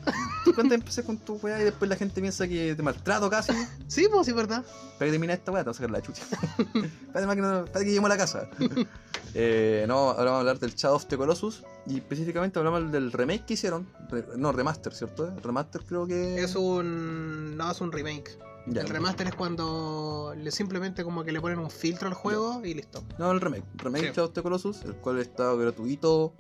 Cuando 0.56 0.76
empecé 0.76 1.04
con 1.04 1.18
tu 1.18 1.36
weá 1.36 1.60
y 1.62 1.66
después 1.66 1.88
la 1.90 1.96
gente 1.96 2.20
piensa 2.22 2.48
que 2.48 2.74
te 2.76 2.82
maltrato 2.84 3.30
casi. 3.30 3.54
Sí, 3.88 4.08
pues 4.12 4.26
sí, 4.26 4.34
verdad. 4.34 4.64
Para 4.98 5.06
que 5.08 5.12
termine 5.12 5.34
esta 5.34 5.52
weá, 5.52 5.64
te 5.64 5.70
voy 5.70 5.72
a 5.72 5.74
sacar 5.76 5.92
la 5.92 6.02
chucha. 6.02 6.24
para, 7.14 7.36
que 7.36 7.42
no- 7.42 7.66
para 7.66 7.80
que 7.80 7.86
lleguemos 7.86 8.10
a 8.10 8.14
la 8.14 8.18
casa. 8.18 8.50
Eh, 9.34 9.86
no, 9.88 10.10
ahora 10.10 10.26
vamos 10.26 10.36
a 10.36 10.40
hablar 10.42 10.60
del 10.60 10.76
Shadow 10.76 10.98
of 10.98 11.06
the 11.06 11.16
Colossus. 11.16 11.64
Y 11.88 11.96
específicamente 12.00 12.60
hablamos 12.60 12.92
del 12.92 13.14
remake 13.14 13.46
que 13.46 13.54
hicieron. 13.54 13.88
Re- 14.10 14.26
no, 14.36 14.52
remaster, 14.52 14.94
¿cierto? 14.94 15.34
Remaster 15.42 15.82
creo 15.86 16.06
que. 16.06 16.44
Es 16.44 16.56
un. 16.58 17.56
No, 17.56 17.72
es 17.72 17.80
un 17.80 17.94
remake. 17.94 18.38
Ya. 18.68 18.82
El 18.82 18.90
remaster 18.90 19.28
es 19.28 19.36
cuando 19.36 20.34
le 20.38 20.52
simplemente 20.52 21.06
como 21.06 21.24
que 21.24 21.32
le 21.32 21.40
ponen 21.40 21.60
un 21.60 21.72
filtro 21.72 22.10
al 22.10 22.14
juego 22.14 22.62
y 22.66 22.74
listo. 22.74 23.04
No, 23.18 23.32
el 23.32 23.40
remake. 23.40 23.64
Remake 23.76 24.08
Sí. 24.08 24.10
Shadow 24.10 24.26
of 24.26 24.34
the 24.34 24.42
Colossus, 24.44 24.82
el 24.84 24.96
cual 24.96 25.20
está 25.20 25.54
gratuito 25.54 26.34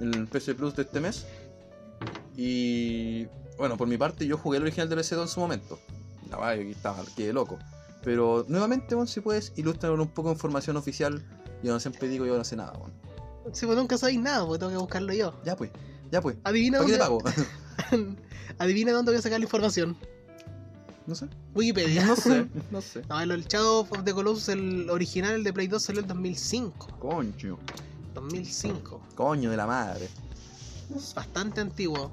en 0.00 0.14
el 0.14 0.26
PC 0.26 0.54
Plus 0.54 0.74
de 0.76 0.82
este 0.84 1.00
mes. 1.00 1.26
Y 2.36 3.26
bueno, 3.56 3.76
por 3.76 3.86
mi 3.86 3.96
parte, 3.96 4.26
yo 4.26 4.36
jugué 4.36 4.58
el 4.58 4.64
original 4.64 4.88
del 4.88 4.98
PC 4.98 5.20
en 5.20 5.28
su 5.28 5.40
momento. 5.40 5.78
La 6.30 6.36
vaya, 6.36 6.62
aquí 6.62 6.72
estaba, 6.72 7.04
quedé 7.16 7.32
loco. 7.32 7.58
Pero 8.02 8.44
nuevamente, 8.48 8.94
bueno, 8.94 9.08
si 9.08 9.20
puedes, 9.20 9.52
ilustrar 9.56 9.92
un 9.92 10.08
poco 10.08 10.28
de 10.28 10.34
información 10.34 10.76
oficial. 10.76 11.22
Yo 11.62 11.72
no 11.72 11.80
siempre 11.80 12.08
digo, 12.08 12.26
yo 12.26 12.36
no 12.36 12.44
sé 12.44 12.56
nada, 12.56 12.72
bueno. 12.72 12.94
Sí, 13.52 13.66
pues 13.66 13.78
nunca 13.78 13.96
sabéis 13.96 14.20
nada, 14.20 14.44
porque 14.44 14.58
tengo 14.58 14.72
que 14.72 14.78
buscarlo 14.78 15.12
yo. 15.14 15.34
Ya 15.44 15.56
pues, 15.56 15.70
ya 16.10 16.20
pues. 16.20 16.36
Adivina 16.44 16.78
¿Para 16.78 16.90
qué 16.90 16.98
dónde. 16.98 17.30
te 17.32 17.42
pago? 17.94 18.16
Adivina 18.58 18.92
dónde 18.92 19.12
voy 19.12 19.18
a 19.18 19.22
sacar 19.22 19.38
la 19.38 19.44
información. 19.44 19.96
no 21.06 21.14
sé. 21.14 21.26
Wikipedia. 21.54 22.04
No 22.04 22.16
sé, 22.16 22.46
no 22.70 22.80
sé. 22.80 23.02
No, 23.08 23.20
el 23.20 23.30
el 23.30 23.44
Shadow 23.44 23.80
of 23.80 24.04
the 24.04 24.12
Colossus, 24.12 24.48
el 24.50 24.90
original, 24.90 25.34
el 25.34 25.44
de 25.44 25.52
Play 25.52 25.68
2, 25.68 25.82
salió 25.82 26.02
en 26.02 26.08
2005. 26.08 26.98
Coño, 26.98 27.58
2005. 28.14 29.00
coño 29.14 29.50
de 29.50 29.56
la 29.56 29.66
madre. 29.66 30.08
Es 30.94 31.14
bastante 31.14 31.60
antiguo. 31.60 32.10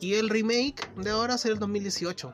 Y 0.00 0.14
el 0.14 0.28
remake 0.30 0.88
de 0.96 1.10
ahora 1.10 1.36
salió 1.38 1.54
en 1.54 1.60
2018. 1.60 2.32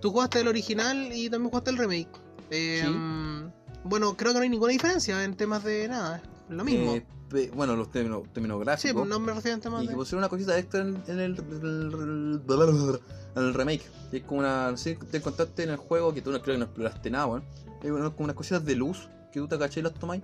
Tú 0.00 0.10
jugaste 0.10 0.40
el 0.40 0.48
original 0.48 1.10
y 1.12 1.28
también 1.28 1.50
jugaste 1.50 1.70
el 1.70 1.76
remake. 1.78 2.08
Eh, 2.50 2.82
Sí. 2.84 2.90
mm, 2.90 3.52
Bueno, 3.84 4.16
creo 4.16 4.32
que 4.32 4.38
no 4.38 4.42
hay 4.42 4.48
ninguna 4.48 4.72
diferencia 4.72 5.22
en 5.24 5.34
temas 5.36 5.64
de 5.64 5.88
nada. 5.88 6.16
es 6.48 6.54
Lo 6.54 6.64
mismo. 6.64 6.94
Eh, 6.94 7.06
pe- 7.28 7.50
bueno, 7.54 7.76
los 7.76 7.90
términos, 7.90 8.22
términos 8.32 8.58
sí, 8.58 8.64
gráficos. 8.64 9.06
no 9.06 9.18
me 9.20 9.32
refiero 9.32 9.54
en 9.56 9.60
temas 9.60 9.82
Y 9.82 9.86
que 9.86 9.90
de. 9.92 9.96
pusieron 9.96 10.18
una 10.20 10.28
cosita 10.28 10.58
extra 10.58 10.80
en, 10.82 11.02
en 11.06 11.18
el, 11.20 11.36
el- 11.38 13.00
en 13.36 13.42
el 13.42 13.54
remake. 13.54 13.82
Y 14.12 14.16
es 14.18 14.22
como 14.24 14.40
una. 14.40 14.76
Si 14.76 14.94
te 14.96 15.20
contaste 15.20 15.62
en 15.64 15.70
el 15.70 15.76
juego 15.76 16.12
que 16.14 16.22
tú 16.22 16.30
no 16.32 16.40
creo 16.42 16.54
que 16.54 16.58
no 16.58 16.64
exploraste 16.64 17.10
nada, 17.10 17.26
weón. 17.26 17.44
Una- 17.84 18.10
como 18.10 18.24
unas 18.24 18.36
cositas 18.36 18.64
de 18.64 18.74
luz 18.76 19.08
que 19.32 19.40
tú 19.40 19.46
te 19.48 19.54
agachas 19.54 19.76
y 19.78 19.82
las 19.82 19.94
tomáis. 19.94 20.22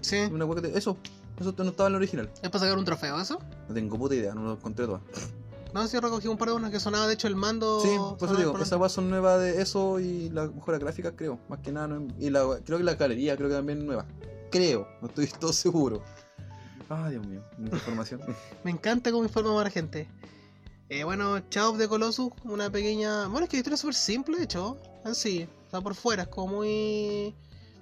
Sí. 0.00 0.18
Una 0.30 0.46
que 0.60 0.76
Eso, 0.76 0.96
eso 1.40 1.54
no 1.58 1.70
estaba 1.70 1.88
en 1.88 1.94
el 1.94 1.96
original. 1.96 2.30
¿Es 2.42 2.50
para 2.50 2.60
sacar 2.60 2.78
un 2.78 2.84
trofeo 2.84 3.20
eso? 3.20 3.38
No 3.68 3.74
tengo 3.74 3.98
puta 3.98 4.14
idea, 4.14 4.34
no 4.34 4.42
lo 4.42 4.52
encontré 4.52 4.86
todas. 4.86 5.02
No, 5.72 5.86
sí, 5.86 5.98
recogí 6.00 6.26
un 6.28 6.36
par 6.36 6.48
de 6.48 6.54
unas 6.54 6.70
que 6.70 6.80
sonaba, 6.80 7.06
de 7.06 7.14
hecho, 7.14 7.28
el 7.28 7.36
mando. 7.36 7.80
Sí, 7.80 7.96
por 7.96 8.16
eso 8.16 8.26
sonaba 8.26 8.38
digo, 8.40 8.58
esas 8.58 8.78
weas 8.78 8.92
son 8.92 9.08
nuevas 9.08 9.40
de 9.40 9.62
eso 9.62 10.00
y 10.00 10.28
la 10.30 10.48
mejora 10.48 10.78
gráfica, 10.78 11.12
creo. 11.14 11.38
Más 11.48 11.60
que 11.60 11.70
nada, 11.72 11.86
no- 11.88 12.08
y 12.18 12.28
la, 12.30 12.44
creo 12.64 12.78
que 12.78 12.84
la 12.84 12.94
galería, 12.94 13.36
creo 13.36 13.48
que 13.48 13.54
también 13.54 13.78
es 13.78 13.84
nueva. 13.84 14.04
Creo, 14.50 14.86
no 15.00 15.08
estoy 15.08 15.26
todo 15.40 15.52
seguro. 15.52 16.02
Ay, 16.88 17.12
Dios 17.12 17.26
mío, 17.26 17.40
mucha 17.56 17.76
información. 17.76 18.20
Me 18.64 18.70
encanta 18.72 19.12
cómo 19.12 19.22
informa 19.22 19.60
a 19.60 19.64
la 19.64 19.70
gente. 19.70 20.08
Eh, 20.88 21.04
bueno, 21.04 21.34
of 21.36 21.78
the 21.78 21.86
Colossus, 21.88 22.32
una 22.44 22.68
pequeña. 22.68 23.28
Bueno, 23.28 23.44
es 23.44 23.48
que 23.48 23.56
la 23.56 23.60
historia 23.60 23.74
es 23.76 23.80
súper 23.80 23.94
simple, 23.94 24.38
de 24.38 24.44
hecho. 24.44 24.76
En 25.04 25.14
sí, 25.14 25.48
está 25.66 25.80
por 25.80 25.94
fuera, 25.94 26.24
es 26.24 26.28
como 26.28 26.56
muy. 26.56 27.32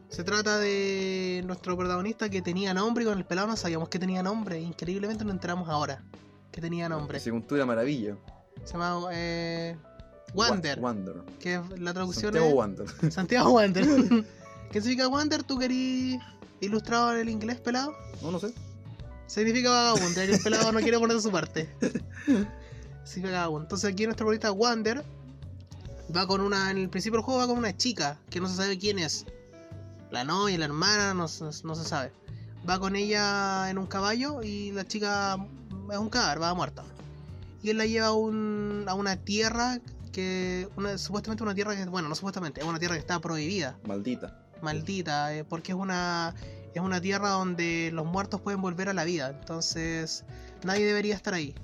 Se 0.08 0.24
trata 0.24 0.58
de 0.58 1.42
nuestro 1.46 1.76
protagonista 1.76 2.28
que 2.30 2.40
tenía 2.42 2.72
nombre 2.74 3.04
y 3.04 3.06
con 3.06 3.18
el 3.18 3.24
pelado 3.24 3.46
no 3.48 3.56
sabíamos 3.56 3.88
que 3.88 3.98
tenía 3.98 4.22
nombre. 4.22 4.58
Increíblemente 4.60 5.24
nos 5.24 5.34
enteramos 5.34 5.68
ahora 5.68 6.02
que 6.50 6.60
tenía 6.60 6.88
nombre. 6.88 7.20
Según 7.20 7.42
tú, 7.46 7.56
era 7.56 7.66
maravilla. 7.66 8.16
Se 8.64 8.72
llama 8.72 9.08
eh, 9.12 9.76
Wander, 10.34 10.78
Wa- 10.80 10.90
Wander. 10.92 11.14
que 11.38 11.60
la 11.78 11.92
traducción 11.92 12.32
Santiago 12.32 12.48
es. 12.48 12.54
Wander. 12.54 12.86
Santiago 13.12 13.50
Wander. 13.50 13.84
¿Qué 14.72 14.80
significa 14.80 15.08
Wander? 15.08 15.42
¿Tú 15.42 15.58
querías 15.58 16.22
ilustrar 16.60 17.14
en 17.16 17.22
el 17.22 17.28
inglés, 17.28 17.60
pelado? 17.60 17.94
No, 18.22 18.30
no 18.30 18.38
sé. 18.38 18.52
Significa 19.26 19.68
vagabundo, 19.70 20.20
el 20.22 20.40
pelado 20.40 20.72
no 20.72 20.80
quiere 20.80 20.98
poner 20.98 21.16
de 21.16 21.22
su 21.22 21.30
parte. 21.30 21.68
Significa 23.04 23.36
vagabundo. 23.40 23.64
Entonces 23.66 23.92
aquí 23.92 24.04
nuestro 24.06 24.26
protagonista 24.26 24.52
Wander 24.52 25.04
va 26.16 26.26
con 26.26 26.40
una. 26.40 26.70
En 26.70 26.78
el 26.78 26.88
principio 26.88 27.18
del 27.18 27.24
juego 27.24 27.40
va 27.40 27.46
con 27.46 27.58
una 27.58 27.76
chica 27.76 28.18
que 28.30 28.40
no 28.40 28.48
se 28.48 28.56
sabe 28.56 28.78
quién 28.78 28.98
es. 28.98 29.26
La 30.10 30.24
novia, 30.24 30.58
la 30.58 30.64
hermana, 30.66 31.14
no, 31.14 31.28
se- 31.28 31.44
no 31.64 31.74
se 31.74 31.84
sabe. 31.84 32.12
Va 32.68 32.78
con 32.78 32.96
ella 32.96 33.70
en 33.70 33.78
un 33.78 33.86
caballo 33.86 34.42
y 34.42 34.72
la 34.72 34.86
chica 34.86 35.36
es 35.90 35.98
un 35.98 36.10
cadáver, 36.10 36.42
va 36.42 36.54
muerta. 36.54 36.84
Y 37.62 37.70
él 37.70 37.78
la 37.78 37.86
lleva 37.86 38.08
a, 38.08 38.12
un- 38.12 38.84
a 38.88 38.94
una 38.94 39.16
tierra 39.16 39.78
que, 40.12 40.68
una, 40.76 40.96
supuestamente 40.98 41.42
una 41.42 41.54
tierra 41.54 41.76
que, 41.76 41.84
bueno, 41.86 42.08
no 42.08 42.14
supuestamente, 42.14 42.60
es 42.60 42.66
una 42.66 42.78
tierra 42.78 42.94
que 42.94 43.00
está 43.00 43.20
prohibida, 43.20 43.76
Maldita. 43.86 44.38
maldita, 44.62 45.34
eh, 45.34 45.44
porque 45.44 45.72
es 45.72 45.78
una, 45.78 46.34
es 46.74 46.80
una 46.82 47.00
tierra 47.00 47.30
donde 47.30 47.90
los 47.92 48.06
muertos 48.06 48.40
pueden 48.40 48.60
volver 48.60 48.88
a 48.88 48.94
la 48.94 49.04
vida, 49.04 49.28
entonces 49.30 50.24
nadie 50.64 50.86
debería 50.86 51.14
estar 51.14 51.34
ahí. 51.34 51.54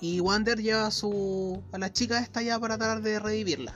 Y 0.00 0.20
Wander 0.20 0.60
lleva 0.60 0.86
a 0.86 0.90
su 0.90 1.62
a 1.72 1.78
la 1.78 1.90
chica 1.92 2.18
esta 2.18 2.42
ya 2.42 2.58
para 2.60 2.76
tratar 2.76 3.00
de 3.02 3.18
revivirla. 3.18 3.74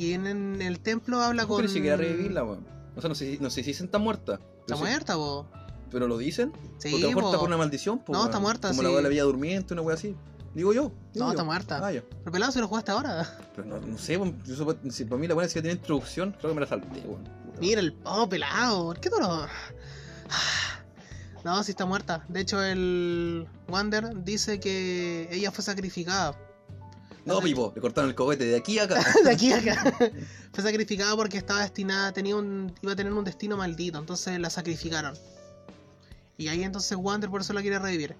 Y 0.00 0.14
en, 0.14 0.26
en 0.26 0.62
el 0.62 0.80
templo 0.80 1.20
habla 1.20 1.42
¿Cómo 1.42 1.56
con. 1.56 1.62
que 1.62 1.68
ni 1.68 1.74
siquiera 1.74 1.96
revivirla, 1.96 2.42
weón? 2.44 2.66
O 2.96 3.00
sea, 3.00 3.08
no 3.08 3.14
sé, 3.14 3.32
si- 3.36 3.38
no 3.42 3.50
sé 3.50 3.62
si 3.62 3.70
dicen 3.70 3.86
está 3.86 3.98
muerta. 3.98 4.34
Está 4.34 4.46
Pero, 4.66 4.76
sí- 4.78 4.82
muerta, 4.82 5.14
po. 5.14 5.46
pero 5.90 6.08
lo 6.08 6.16
dicen. 6.18 6.52
Sí, 6.78 6.90
porque 6.90 6.96
a 6.96 7.00
lo 7.00 7.08
mejor 7.08 7.24
está 7.24 7.36
po. 7.36 7.40
por 7.40 7.48
una 7.48 7.56
maldición. 7.58 7.98
po, 7.98 8.12
No, 8.12 8.18
weón. 8.20 8.30
está 8.30 8.40
muerta, 8.40 8.68
Como 8.68 8.80
sí. 8.82 8.88
la 8.88 8.94
de 8.96 9.02
la 9.02 9.08
vida 9.08 9.22
durmiente, 9.24 9.74
una 9.74 9.82
weá 9.82 9.94
así. 9.96 10.16
Digo 10.54 10.72
yo. 10.72 10.90
digo 11.12 11.24
No, 11.24 11.26
yo. 11.26 11.30
está 11.30 11.44
muerta. 11.44 11.80
Ah. 11.86 11.90
Pero 11.92 12.32
pelado 12.32 12.50
si 12.50 12.58
lo 12.60 12.66
jugaste 12.68 12.90
ahora. 12.92 13.38
Pero 13.54 13.68
no, 13.68 13.78
no 13.80 13.98
sé, 13.98 14.16
weón, 14.16 14.42
yo 14.44 14.54
si 14.90 15.04
para 15.04 15.20
mí 15.20 15.28
la 15.28 15.34
buena 15.34 15.48
si 15.48 15.54
tiene 15.60 15.72
introducción, 15.72 16.32
creo 16.38 16.50
que 16.50 16.54
me 16.54 16.60
la 16.62 16.66
salté, 16.66 17.00
weón. 17.06 17.28
Mira 17.60 17.80
el. 17.80 17.94
Oh, 18.04 18.28
pelado. 18.28 18.84
¿Por 18.86 19.00
qué 19.00 19.10
tú 19.10 19.16
no.? 19.20 19.46
No, 21.44 21.62
sí 21.64 21.70
está 21.70 21.86
muerta. 21.86 22.22
De 22.28 22.40
hecho, 22.40 22.62
el 22.62 23.46
Wander 23.68 24.22
dice 24.24 24.60
que 24.60 25.26
ella 25.32 25.50
fue 25.50 25.64
sacrificada. 25.64 26.36
No, 27.24 27.40
Pipo, 27.40 27.72
le 27.74 27.80
cortaron 27.80 28.10
el 28.10 28.16
cohete 28.16 28.44
de 28.44 28.56
aquí 28.56 28.78
a 28.78 28.84
acá. 28.84 29.04
de 29.24 29.30
aquí 29.30 29.52
a 29.52 29.58
acá. 29.58 29.94
Fue 30.52 30.64
sacrificada 30.64 31.14
porque 31.16 31.38
estaba 31.38 31.60
destinada, 31.60 32.12
tenía 32.12 32.36
un, 32.36 32.72
iba 32.82 32.92
a 32.92 32.96
tener 32.96 33.12
un 33.12 33.24
destino 33.24 33.56
maldito, 33.56 33.98
entonces 33.98 34.38
la 34.38 34.50
sacrificaron. 34.50 35.14
Y 36.38 36.48
ahí 36.48 36.62
entonces 36.62 36.96
Wander 36.98 37.28
por 37.28 37.42
eso 37.42 37.52
la 37.52 37.60
quiere 37.60 37.78
revivir. 37.78 38.16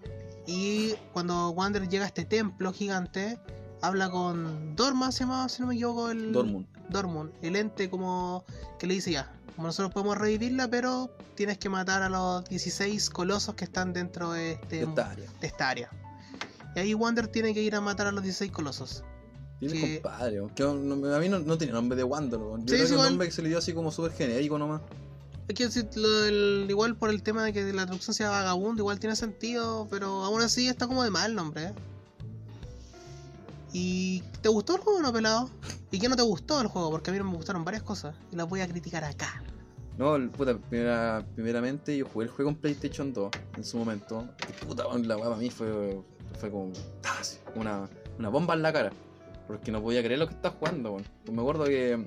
Y 0.46 0.94
cuando 1.12 1.50
Wander 1.50 1.88
llega 1.88 2.04
a 2.04 2.06
este 2.06 2.24
templo 2.24 2.72
gigante, 2.72 3.38
habla 3.82 4.10
con 4.10 4.76
Dorma, 4.76 5.12
se 5.12 5.20
llamaba, 5.20 5.48
si 5.48 5.62
no 5.62 5.68
me 5.68 5.74
equivoco, 5.74 6.10
el... 6.10 6.32
Dortmund. 6.32 6.66
Dortmund, 6.88 7.32
el 7.42 7.56
ente 7.56 7.88
como 7.88 8.44
que 8.78 8.86
le 8.86 8.94
dice 8.94 9.12
ya, 9.12 9.32
como 9.54 9.68
nosotros 9.68 9.92
podemos 9.92 10.18
revivirla, 10.18 10.68
pero 10.68 11.10
tienes 11.34 11.58
que 11.58 11.68
matar 11.68 12.02
a 12.02 12.08
los 12.08 12.44
16 12.46 13.10
colosos 13.10 13.54
que 13.54 13.64
están 13.64 13.92
dentro 13.92 14.32
de, 14.32 14.52
este, 14.52 14.76
De 14.78 14.82
esta 14.84 15.10
área. 15.10 15.30
de 15.40 15.46
esta 15.46 15.68
área. 15.68 15.90
Y 16.74 16.78
ahí 16.78 16.94
Wander 16.94 17.26
tiene 17.28 17.52
que 17.54 17.62
ir 17.62 17.74
a 17.74 17.80
matar 17.80 18.06
a 18.06 18.12
los 18.12 18.22
16 18.22 18.50
colosos. 18.52 19.04
Tiene 19.58 19.74
que- 19.80 20.00
compadre. 20.00 20.40
Que 20.54 20.62
no- 20.62 21.14
a 21.14 21.18
mí 21.18 21.28
no, 21.28 21.38
no 21.40 21.58
tiene 21.58 21.72
nombre 21.72 21.96
de 21.96 22.04
Wander. 22.04 22.38
Yo 22.40 22.56
Sí, 22.58 22.64
creo 22.66 22.78
que 22.78 22.82
es 22.84 22.90
un 22.90 22.94
igual. 22.96 23.08
nombre 23.10 23.26
que 23.28 23.32
se 23.32 23.42
le 23.42 23.48
dio 23.48 23.58
así 23.58 23.72
como 23.72 23.90
súper 23.90 24.12
genérico 24.12 24.58
nomás. 24.58 24.80
Es 25.48 25.54
que 25.56 25.68
si 25.70 25.82
lo 25.96 26.08
del- 26.20 26.66
igual 26.70 26.96
por 26.96 27.10
el 27.10 27.22
tema 27.24 27.42
de 27.44 27.52
que 27.52 27.64
la 27.72 27.84
traducción 27.84 28.14
sea 28.14 28.30
vagabundo, 28.30 28.82
igual 28.82 29.00
tiene 29.00 29.16
sentido, 29.16 29.88
pero 29.90 30.24
aún 30.24 30.40
así 30.42 30.68
está 30.68 30.86
como 30.86 31.02
de 31.02 31.10
mal 31.10 31.30
el 31.30 31.36
nombre. 31.36 31.64
¿eh? 31.64 31.74
¿Y 33.72 34.22
te 34.42 34.48
gustó 34.48 34.74
el 34.76 34.80
juego 34.82 34.98
o 34.98 35.02
no, 35.02 35.12
pelado? 35.12 35.48
¿Y 35.90 35.98
qué 35.98 36.08
no 36.08 36.16
te 36.16 36.22
gustó 36.22 36.58
del 36.58 36.66
juego? 36.66 36.90
Porque 36.90 37.10
a 37.10 37.12
mí 37.12 37.18
no 37.18 37.24
me 37.30 37.36
gustaron 37.36 37.64
varias 37.64 37.82
cosas 37.82 38.14
y 38.32 38.36
las 38.36 38.48
voy 38.48 38.60
a 38.60 38.68
criticar 38.68 39.04
acá. 39.04 39.42
No, 39.98 40.16
el- 40.16 40.30
puta, 40.30 40.56
primera, 40.56 41.24
primeramente 41.34 41.96
yo 41.96 42.06
jugué 42.06 42.24
el 42.26 42.30
juego 42.30 42.50
en 42.50 42.56
PlayStation 42.56 43.12
2 43.12 43.30
en 43.56 43.64
su 43.64 43.76
momento. 43.76 44.26
Y 44.48 44.64
puta, 44.66 44.84
la 44.98 45.16
weá 45.16 45.26
para 45.28 45.36
mí 45.36 45.50
fue, 45.50 46.00
fue 46.40 46.50
como 46.50 46.72
así, 47.20 47.38
una, 47.54 47.88
una 48.18 48.28
bomba 48.28 48.54
en 48.54 48.62
la 48.62 48.72
cara. 48.72 48.92
Porque 49.46 49.70
no 49.72 49.82
podía 49.82 50.02
creer 50.02 50.18
lo 50.20 50.26
que 50.28 50.34
estaba 50.34 50.54
jugando, 50.58 50.92
weón. 50.92 51.04
Pues 51.24 51.34
me 51.34 51.42
acuerdo 51.42 51.64
que. 51.64 52.06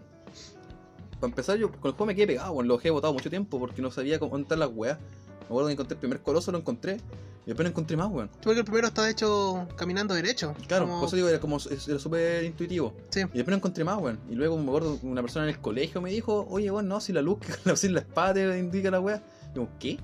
Para 1.19 1.29
empezar, 1.31 1.57
yo 1.57 1.69
con 1.71 1.89
el 1.89 1.91
juego 1.91 2.05
me 2.05 2.15
quedé 2.15 2.27
pegado, 2.27 2.51
weón. 2.53 2.67
Lo 2.67 2.77
dejé 2.77 2.89
botado 2.89 3.13
mucho 3.13 3.29
tiempo 3.29 3.59
porque 3.59 3.81
no 3.81 3.91
sabía 3.91 4.19
cómo 4.19 4.35
entrar 4.37 4.59
las 4.59 4.69
weas. 4.73 4.97
Me 5.41 5.45
acuerdo 5.45 5.67
que 5.67 5.73
encontré 5.73 5.95
el 5.95 5.99
primer 5.99 6.21
coloso, 6.21 6.51
lo 6.51 6.57
encontré. 6.57 6.97
Y 7.45 7.47
después 7.47 7.65
no 7.65 7.69
encontré 7.71 7.97
más, 7.97 8.07
weón. 8.09 8.29
Porque 8.41 8.59
el 8.59 8.65
primero 8.65 8.87
está 8.87 9.09
hecho 9.09 9.67
caminando 9.75 10.13
derecho. 10.13 10.53
Claro, 10.67 10.85
como- 10.85 10.99
por 10.99 11.07
eso 11.07 11.17
digo, 11.17 11.27
era 11.27 11.41
como 11.41 11.57
era 11.57 11.99
súper 11.99 12.45
intuitivo. 12.45 12.93
Sí. 13.09 13.19
Y 13.19 13.23
después 13.23 13.47
no 13.49 13.55
encontré 13.57 13.83
más, 13.83 13.97
weón. 14.01 14.19
Y 14.29 14.35
luego 14.35 14.57
me 14.57 14.67
acuerdo 14.69 14.97
una 15.03 15.21
persona 15.21 15.43
en 15.45 15.53
el 15.53 15.59
colegio 15.59 16.01
me 16.01 16.11
dijo, 16.11 16.47
oye, 16.49 16.71
weón, 16.71 16.87
no, 16.87 17.01
si 17.01 17.11
la 17.11 17.21
luz, 17.21 17.39
si 17.75 17.89
la 17.89 17.99
espada 17.99 18.35
te 18.35 18.57
indica 18.57 18.89
la 18.89 19.01
weá. 19.01 19.21
Y 19.51 19.57
yo, 19.57 19.67
¿qué? 19.79 19.89
Y 19.89 19.99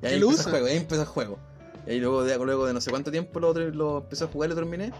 ¿Qué 0.00 0.06
ahí 0.06 0.20
luz? 0.20 0.30
empezó 0.34 0.48
el 0.48 0.52
juego, 0.52 0.66
ahí 0.68 0.76
empezó 0.76 1.00
el 1.02 1.08
juego. 1.08 1.38
Y 1.86 1.98
luego 1.98 2.24
de, 2.24 2.38
luego 2.38 2.66
de 2.66 2.72
no 2.72 2.80
sé 2.80 2.90
cuánto 2.90 3.10
tiempo 3.10 3.40
lo, 3.40 3.52
lo 3.52 3.98
empecé 3.98 4.24
a 4.24 4.26
jugar 4.28 4.48
y 4.48 4.50
lo 4.50 4.56
terminé. 4.56 4.92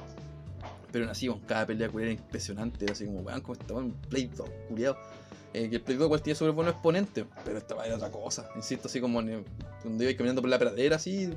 Pero 0.91 1.05
aún 1.05 1.11
así, 1.11 1.27
con 1.27 1.41
cada 1.41 1.67
pelea 1.67 1.89
culiao 1.89 2.11
era 2.11 2.21
impresionante. 2.21 2.91
Así 2.91 3.07
como, 3.07 3.21
weón, 3.21 3.41
como 3.41 3.55
estaba 3.55 3.81
en 3.81 3.93
Play 3.93 4.27
2, 4.27 4.49
culiado. 4.69 4.97
Eh, 5.55 5.69
que 5.69 5.77
el 5.77 5.83
Play 5.83 5.97
2 5.97 6.07
igual 6.07 6.23
tiene 6.23 6.35
súper 6.35 6.53
buenos 6.53 6.75
exponentes, 6.75 7.25
pero 7.45 7.59
esta 7.59 7.75
era 7.85 7.97
otra 7.97 8.11
cosa. 8.11 8.49
Insisto, 8.57 8.89
así 8.89 9.01
como 9.01 9.21
en- 9.21 9.45
cuando 9.83 10.05
iba 10.05 10.17
caminando 10.17 10.41
por 10.41 10.51
la 10.51 10.59
pradera, 10.59 10.97
así. 10.97 11.29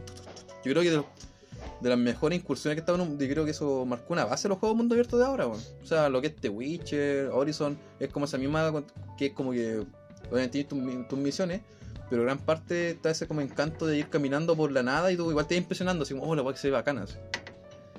Yo 0.64 0.72
creo 0.72 0.82
que 0.82 0.90
de, 0.92 1.90
las 1.90 1.98
mejores 1.98 2.40
incursiones 2.40 2.76
que 2.76 2.80
estaban, 2.80 3.18
yo 3.20 3.28
creo 3.28 3.46
que 3.46 3.52
eso 3.52 3.86
marcó 3.86 4.14
una 4.14 4.26
base 4.26 4.44
de 4.44 4.50
los 4.50 4.58
juegos 4.58 4.78
mundo 4.78 4.96
abierto 4.96 5.18
de 5.18 5.26
ahora, 5.26 5.48
weón. 5.48 5.62
O 5.82 5.86
sea, 5.86 6.10
lo 6.10 6.22
que 6.22 6.28
es 6.28 6.36
The 6.36 6.50
Witcher, 6.50 7.28
Horizon, 7.28 7.78
es 8.00 8.10
como 8.12 8.26
esa 8.26 8.38
misma, 8.38 8.84
que 9.18 9.28
es 9.28 9.34
como 9.34 9.52
que, 9.52 9.86
obviamente 10.32 10.64
tienes 10.64 10.68
tus, 10.70 11.08
tus 11.08 11.20
misiones, 11.20 11.62
pero 12.10 12.24
gran 12.24 12.38
parte 12.40 12.92
está 12.92 13.10
ese 13.10 13.28
como 13.28 13.42
encanto 13.42 13.86
de 13.88 13.98
ir 13.98 14.10
caminando 14.10 14.56
por 14.56 14.72
la 14.72 14.84
nada 14.84 15.12
y 15.12 15.18
tú 15.18 15.30
igual 15.30 15.48
te 15.48 15.56
vas 15.56 15.62
impresionando, 15.64 16.04
así 16.04 16.14
como, 16.14 16.26
oh, 16.30 16.36
la 16.36 16.42
weá 16.44 16.54
que 16.54 16.60
se 16.60 16.68
ve 16.70 16.74
bacana. 16.74 17.04
así. 17.04 17.16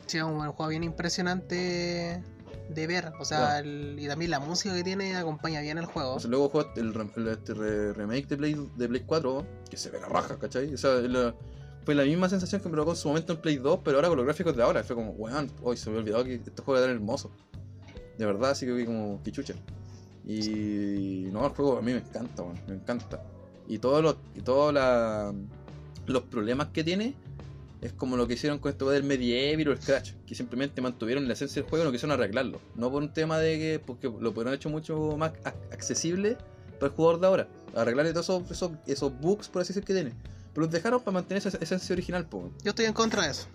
Sí, 0.07 0.19
es 0.19 0.25
un 0.25 0.38
juego 0.53 0.69
bien 0.71 0.85
impresionante 0.85 2.23
de 2.69 2.87
ver. 2.87 3.12
O 3.21 3.25
sea, 3.25 3.59
el- 3.59 3.97
y 3.99 4.07
también 4.07 4.31
la 4.31 4.38
música 4.40 4.75
que 4.75 4.85
tiene 4.85 5.16
acompaña 5.16 5.61
bien 5.61 5.79
el 5.79 5.87
juego. 5.87 6.11
Entonces, 6.11 6.31
luego 6.31 6.49
juego 6.49 6.71
el, 6.77 7.29
este 7.29 7.55
re- 7.55 7.92
remake 7.92 8.27
de 8.29 8.37
Play, 8.37 8.71
de 8.77 8.88
Play 8.88 9.03
4, 9.07 9.47
que 9.71 9.77
se 9.77 9.90
ve 9.90 10.01
la 10.01 10.09
raja, 10.09 10.38
¿cachai? 10.38 10.73
O 10.75 10.79
sea, 10.79 10.90
la- 10.95 11.35
fue 11.85 11.95
la 11.95 12.05
misma 12.05 12.29
sensación 12.29 12.61
que 12.61 12.69
me 12.69 12.73
provocó 12.73 12.92
en 12.92 12.97
su 12.97 13.09
momento 13.09 13.33
en 13.33 13.40
Play 13.40 13.57
2, 13.59 13.81
pero 13.85 13.97
ahora 13.99 14.09
con 14.09 14.16
los 14.19 14.27
gráficos 14.27 14.57
de 14.57 14.62
ahora. 14.62 14.83
Fue 14.85 14.95
como, 14.97 15.11
weón, 15.12 15.51
hoy 15.62 15.77
se 15.77 15.90
me 15.90 15.99
había 15.99 16.16
olvidado 16.16 16.25
que 16.25 16.35
este 16.51 16.62
juego 16.62 16.79
era 16.79 16.87
tan 16.88 16.97
hermoso. 16.97 17.31
De 18.19 18.27
verdad, 18.27 18.51
así 18.51 18.66
que 18.66 18.73
vi 18.73 18.85
como 18.87 19.21
que 19.23 19.31
chucha. 19.33 19.55
Y 20.25 21.29
no, 21.33 21.45
el 21.47 21.53
juego 21.53 21.79
a 21.79 21.83
mí 21.83 21.92
me 21.92 21.99
encanta, 21.99 22.42
weón, 22.42 22.61
me 22.66 22.75
encanta. 22.75 23.23
Y 23.69 23.79
todos 23.79 24.03
los, 24.03 24.17
y 24.35 24.41
todos 24.41 24.73
la- 24.73 25.33
los 26.07 26.23
problemas 26.25 26.69
que 26.69 26.85
tiene 26.85 27.15
es 27.81 27.93
como 27.93 28.17
lo 28.17 28.27
que 28.27 28.35
hicieron 28.35 28.59
con 28.59 28.71
esto 28.73 28.89
del 28.91 29.03
Medieval 29.03 29.69
o 29.69 29.73
el 29.73 29.79
Crash, 29.79 30.13
que 30.27 30.35
simplemente 30.35 30.81
mantuvieron 30.81 31.27
la 31.27 31.35
esencia 31.35 31.61
del 31.63 31.69
juego 31.69 31.85
y 31.85 31.87
no 31.89 31.93
quisieron 31.93 32.13
arreglarlo. 32.19 32.61
No 32.75 32.91
por 32.91 33.03
un 33.03 33.13
tema 33.13 33.39
de 33.39 33.59
que, 33.59 33.83
porque 33.85 34.07
lo 34.09 34.33
pudieron 34.33 34.55
hecho 34.55 34.69
mucho 34.71 35.17
más 35.17 35.33
ac- 35.45 35.55
accesible 35.73 36.37
para 36.81 36.87
el 36.87 36.93
jugador 36.93 37.21
de 37.21 37.27
ahora. 37.27 37.49
Arreglarle 37.75 38.13
todos 38.13 38.27
esos, 38.27 38.51
esos, 38.51 38.71
esos 38.87 39.21
bugs, 39.21 39.49
por 39.49 39.63
así 39.63 39.73
decir, 39.73 39.85
que 39.85 39.93
tiene. 39.95 40.13
Pero 40.55 40.65
los 40.67 40.71
dejaron 40.73 41.01
para 41.01 41.13
mantener 41.13 41.47
esa 41.47 41.57
esencia 41.59 41.93
original, 41.93 42.27
po. 42.27 42.51
Yo 42.65 42.71
estoy 42.71 42.87
en 42.87 42.93
contra 42.95 43.25
de 43.25 43.31
eso. 43.33 43.47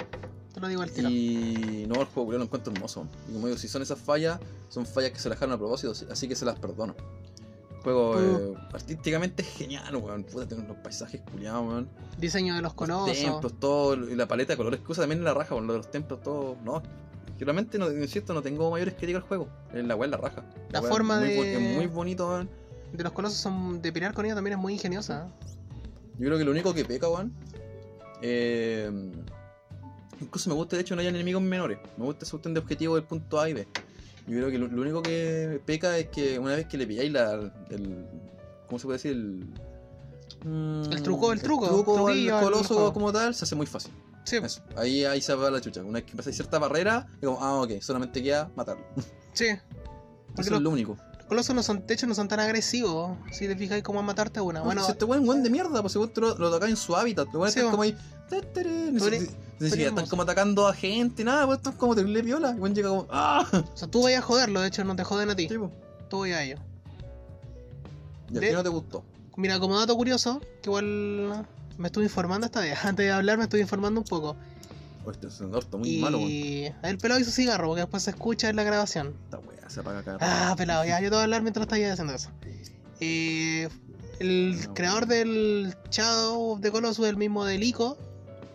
Te 0.53 0.59
lo 0.59 0.67
digo 0.67 0.81
al 0.83 0.91
tiro. 0.91 1.09
Y 1.09 1.85
no, 1.87 2.01
el 2.01 2.05
juego 2.07 2.33
yo 2.33 2.37
lo 2.37 2.43
encuentro 2.43 2.71
hermoso. 2.73 3.07
Y 3.29 3.33
como 3.33 3.47
digo, 3.47 3.57
si 3.57 3.67
son 3.67 3.81
esas 3.81 3.97
fallas, 3.99 4.39
son 4.69 4.85
fallas 4.85 5.11
que 5.11 5.19
se 5.19 5.29
las 5.29 5.37
dejaron 5.37 5.55
a 5.55 5.57
propósito, 5.57 5.93
así 6.11 6.27
que 6.27 6.35
se 6.35 6.45
las 6.45 6.59
perdono. 6.59 6.95
Juego 7.83 8.19
eh, 8.19 8.53
artísticamente 8.73 9.41
es 9.43 9.49
genial, 9.49 9.95
weón. 9.95 10.23
Puta, 10.23 10.47
tiene 10.47 10.63
unos 10.63 10.77
paisajes 10.77 11.21
culiados, 11.31 11.67
weón. 11.67 11.89
Diseño 12.19 12.53
de 12.55 12.61
los 12.61 12.71
Los 12.71 12.73
colosos. 12.75 13.17
templos, 13.17 13.59
todo, 13.59 13.95
y 14.09 14.15
la 14.15 14.27
paleta 14.27 14.53
de 14.53 14.57
colores 14.57 14.79
que 14.81 14.91
usa 14.91 15.03
también 15.03 15.19
en 15.19 15.25
la 15.25 15.33
raja, 15.33 15.55
con 15.55 15.65
lo 15.67 15.73
de 15.73 15.79
los 15.79 15.89
templos, 15.89 16.21
todo. 16.21 16.55
No, 16.63 16.81
realmente, 17.39 17.77
no, 17.79 17.91
insisto, 17.91 18.33
no 18.33 18.41
tengo 18.41 18.69
mayores 18.69 18.93
críticas 18.93 19.23
al 19.23 19.27
juego. 19.27 19.47
En 19.73 19.87
la 19.87 19.95
es 19.95 20.09
la 20.11 20.17
raja. 20.17 20.45
La 20.69 20.81
forma 20.81 21.25
es 21.27 21.35
muy, 21.35 21.45
de- 21.47 21.69
es 21.71 21.75
muy 21.77 21.87
bonito, 21.87 22.27
weón. 22.29 22.49
De 22.93 23.03
los 23.03 23.13
colosos 23.13 23.37
son 23.39 23.81
de 23.81 23.91
con 24.13 24.25
ellos 24.25 24.35
también 24.35 24.53
es 24.57 24.59
muy 24.59 24.73
ingeniosa. 24.73 25.27
Yo 26.19 26.27
creo 26.27 26.37
que 26.37 26.43
lo 26.45 26.51
único 26.51 26.73
que 26.73 26.85
peca, 26.85 27.09
weón. 27.09 27.33
Eh, 28.21 28.91
incluso 30.19 30.49
me 30.49 30.55
gusta, 30.55 30.75
de 30.75 30.83
hecho, 30.83 30.93
no 30.95 31.01
haya 31.01 31.09
enemigos 31.09 31.41
menores. 31.41 31.79
Me 31.97 32.05
gusta 32.05 32.25
ese 32.25 32.31
cuestión 32.31 32.53
de 32.53 32.59
objetivo 32.59 32.95
del 32.95 33.05
punto 33.05 33.39
A 33.39 33.49
y 33.49 33.53
B. 33.53 33.67
Yo 34.27 34.37
creo 34.37 34.49
que 34.51 34.57
lo, 34.57 34.67
lo 34.67 34.81
único 34.81 35.01
que 35.01 35.61
peca 35.65 35.97
es 35.97 36.07
que 36.09 36.37
una 36.39 36.55
vez 36.55 36.67
que 36.67 36.77
le 36.77 36.87
pilláis 36.87 37.11
la, 37.11 37.33
el. 37.69 38.05
¿Cómo 38.67 38.79
se 38.79 38.85
puede 38.85 38.97
decir? 38.97 39.11
El. 39.11 39.45
mm, 40.49 40.91
El 40.91 41.01
truco, 41.03 41.33
el 41.33 41.41
truco, 41.41 41.67
truco 41.67 41.97
al 41.97 42.05
truquillo 42.05 42.37
al 42.37 42.43
coloso 42.43 42.93
como 42.93 43.11
tal, 43.11 43.33
se 43.35 43.45
hace 43.45 43.55
muy 43.55 43.65
fácil. 43.65 43.91
Sí, 44.23 44.37
Eso. 44.37 44.61
Ahí, 44.75 45.03
ahí 45.03 45.19
se 45.21 45.33
va 45.33 45.49
la 45.49 45.59
chucha. 45.59 45.81
Una 45.81 45.93
vez 45.99 46.03
que 46.03 46.15
pasáis 46.15 46.35
cierta 46.35 46.59
barrera, 46.59 47.07
es 47.19 47.27
como, 47.27 47.43
ah, 47.43 47.61
ok, 47.61 47.81
solamente 47.81 48.21
queda 48.21 48.51
matarlo. 48.55 48.85
sí. 49.33 49.45
Eso 50.37 50.55
es 50.55 50.61
lo 50.61 50.69
único. 50.69 50.95
Los 51.35 51.47
colosos 51.47 51.55
no 51.55 51.63
son, 51.63 51.87
de 51.87 51.93
hecho 51.93 52.07
no 52.07 52.13
son 52.15 52.27
tan 52.27 52.39
agresivos. 52.41 53.17
Si 53.31 53.47
te 53.47 53.55
fijáis 53.55 53.83
cómo 53.83 53.99
a 53.99 54.01
matarte 54.01 54.39
a 54.39 54.43
una. 54.43 54.59
Bueno, 54.59 54.81
Bueno, 54.81 54.85
si 54.85 54.91
este 54.91 55.05
weón 55.05 55.19
es 55.19 55.23
un 55.23 55.29
weón 55.29 55.43
de 55.43 55.49
mierda, 55.49 55.81
pues 55.81 55.93
según 55.93 56.11
lo, 56.15 56.37
lo 56.37 56.65
en 56.65 56.75
su 56.75 56.95
hábitat. 56.95 57.27
Los 57.27 57.35
weones 57.35 57.53
Sí, 57.53 57.59
están 57.59 57.71
bo. 57.71 57.71
como 57.71 57.83
ahí. 57.83 57.97
Ni 59.59 59.69
siquiera 59.69 59.89
están 59.89 60.07
como 60.07 60.23
atacando 60.23 60.67
a 60.67 60.73
gente, 60.73 61.23
nada, 61.23 61.45
pues 61.45 61.59
están 61.59 61.73
como 61.73 61.95
terrible 61.95 62.23
piola. 62.23 62.53
Y 62.55 62.59
weón 62.59 62.75
llega 62.75 62.89
como. 62.89 63.07
¡Ah! 63.09 63.47
o 63.53 63.77
sea, 63.77 63.87
tú 63.87 64.03
vayas 64.03 64.23
a 64.23 64.25
joderlo, 64.25 64.61
de 64.61 64.67
hecho 64.67 64.83
no 64.83 64.95
te 64.95 65.03
joden 65.03 65.29
a 65.29 65.35
ti. 65.35 65.47
Sí, 65.47 65.57
po. 65.57 65.71
Tú 66.09 66.19
vayas 66.19 66.39
a 66.39 66.43
ellos. 66.43 66.59
Y 68.29 68.37
a 68.37 68.39
ti 68.41 68.51
no 68.51 68.63
te 68.63 68.69
gustó. 68.69 69.03
Mira, 69.37 69.59
como 69.59 69.79
dato 69.79 69.95
curioso, 69.95 70.41
que 70.61 70.69
igual 70.69 71.47
me 71.77 71.87
estuve 71.87 72.03
informando 72.03 72.45
esta 72.45 72.59
vez. 72.59 72.77
Antes 72.83 73.05
de 73.05 73.11
hablar 73.11 73.37
me 73.37 73.43
estuve 73.45 73.61
informando 73.61 74.01
un 74.01 74.05
poco. 74.05 74.35
Este 75.09 75.27
encendedor 75.27 75.63
está 75.63 75.77
muy 75.77 75.97
y 75.97 76.01
malo, 76.01 76.17
weón. 76.19 76.75
el 76.83 76.97
pelado 76.97 77.19
hizo 77.19 77.31
cigarro, 77.31 77.67
porque 77.67 77.81
después 77.81 78.03
se 78.03 78.11
escucha 78.11 78.49
en 78.49 78.55
la 78.57 78.63
grabación. 78.63 79.13
Esta 79.25 79.39
weá 79.39 79.50
se 79.71 79.79
apaga 79.79 79.99
acá. 79.99 80.17
Ah, 80.21 80.53
pelado, 80.57 80.85
ya, 80.85 80.99
yo 80.99 81.05
te 81.09 81.15
voy 81.15 81.19
a 81.19 81.23
hablar 81.23 81.41
mientras 81.41 81.63
estás 81.65 81.79
haciendo 81.79 82.13
eso. 82.13 82.29
Eh, 82.99 83.67
el 84.19 84.61
No. 84.67 84.73
creador 84.75 85.07
del 85.07 85.75
Shadow 85.89 86.51
of 86.51 86.61
the 86.61 86.71
Colossus, 86.71 87.07
el 87.07 87.17
mismo 87.17 87.43
del 87.45 87.63
Ico, 87.63 87.97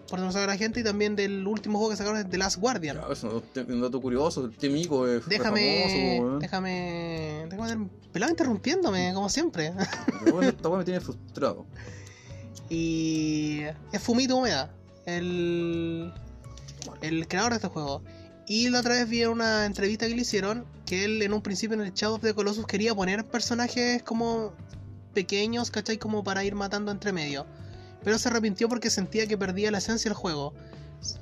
por 0.09 0.21
no 0.21 0.31
saber 0.31 0.49
a 0.51 0.53
la 0.53 0.59
gente, 0.59 0.81
y 0.81 0.85
también 0.85 1.17
del 1.17 1.45
último 1.49 1.79
juego 1.79 1.91
que 1.91 1.97
sacaron 1.97 2.23
de 2.23 2.29
The 2.29 2.39
Last 2.39 2.59
Guardian. 2.59 2.97
Ya, 2.97 3.13
es 3.13 3.25
un 3.25 3.81
dato 3.81 4.01
curioso. 4.01 4.45
El 4.45 4.57
Temico 4.57 5.09
es 5.09 5.25
re 5.27 5.39
Déjame, 5.39 6.17
famoso, 6.17 6.39
déjame, 6.39 7.47
déjame, 7.51 7.89
pelado 8.13 8.31
interrumpiéndome, 8.31 9.13
como 9.15 9.29
siempre. 9.29 9.73
Bueno, 10.31 10.49
esta 10.51 10.69
me 10.71 10.85
tiene 10.85 11.01
frustrado. 11.01 11.67
Y 12.69 13.63
es 13.93 14.01
Fumito 14.03 14.37
Umeda, 14.37 14.73
el, 15.07 16.13
el 17.01 17.27
creador 17.29 17.51
de 17.53 17.57
este 17.57 17.69
juego. 17.69 18.03
Y 18.49 18.69
la 18.71 18.81
otra 18.81 18.95
vez 18.95 19.09
vi 19.09 19.25
una 19.25 19.67
entrevista 19.67 20.07
que 20.07 20.15
le 20.15 20.23
hicieron 20.23 20.65
que 20.87 21.05
él 21.05 21.21
en 21.21 21.35
un 21.35 21.43
principio 21.43 21.75
en 21.75 21.83
el 21.83 21.93
Shadow 21.93 22.15
of 22.15 22.23
the 22.23 22.33
Colossus 22.33 22.67
quería 22.67 22.95
poner 22.95 23.27
personajes 23.27 24.03
como 24.03 24.55
pequeños, 25.13 25.71
¿cachai? 25.71 25.99
Como 25.99 26.25
para 26.25 26.45
ir 26.45 26.55
matando 26.55 26.93
entre 26.93 27.13
medio. 27.13 27.45
Pero 28.05 28.19
se 28.19 28.29
arrepintió 28.29 28.69
porque 28.69 28.89
sentía 28.89 29.27
que 29.27 29.37
perdía 29.37 29.71
la 29.71 29.79
esencia 29.79 30.09
del 30.09 30.17
juego. 30.17 30.55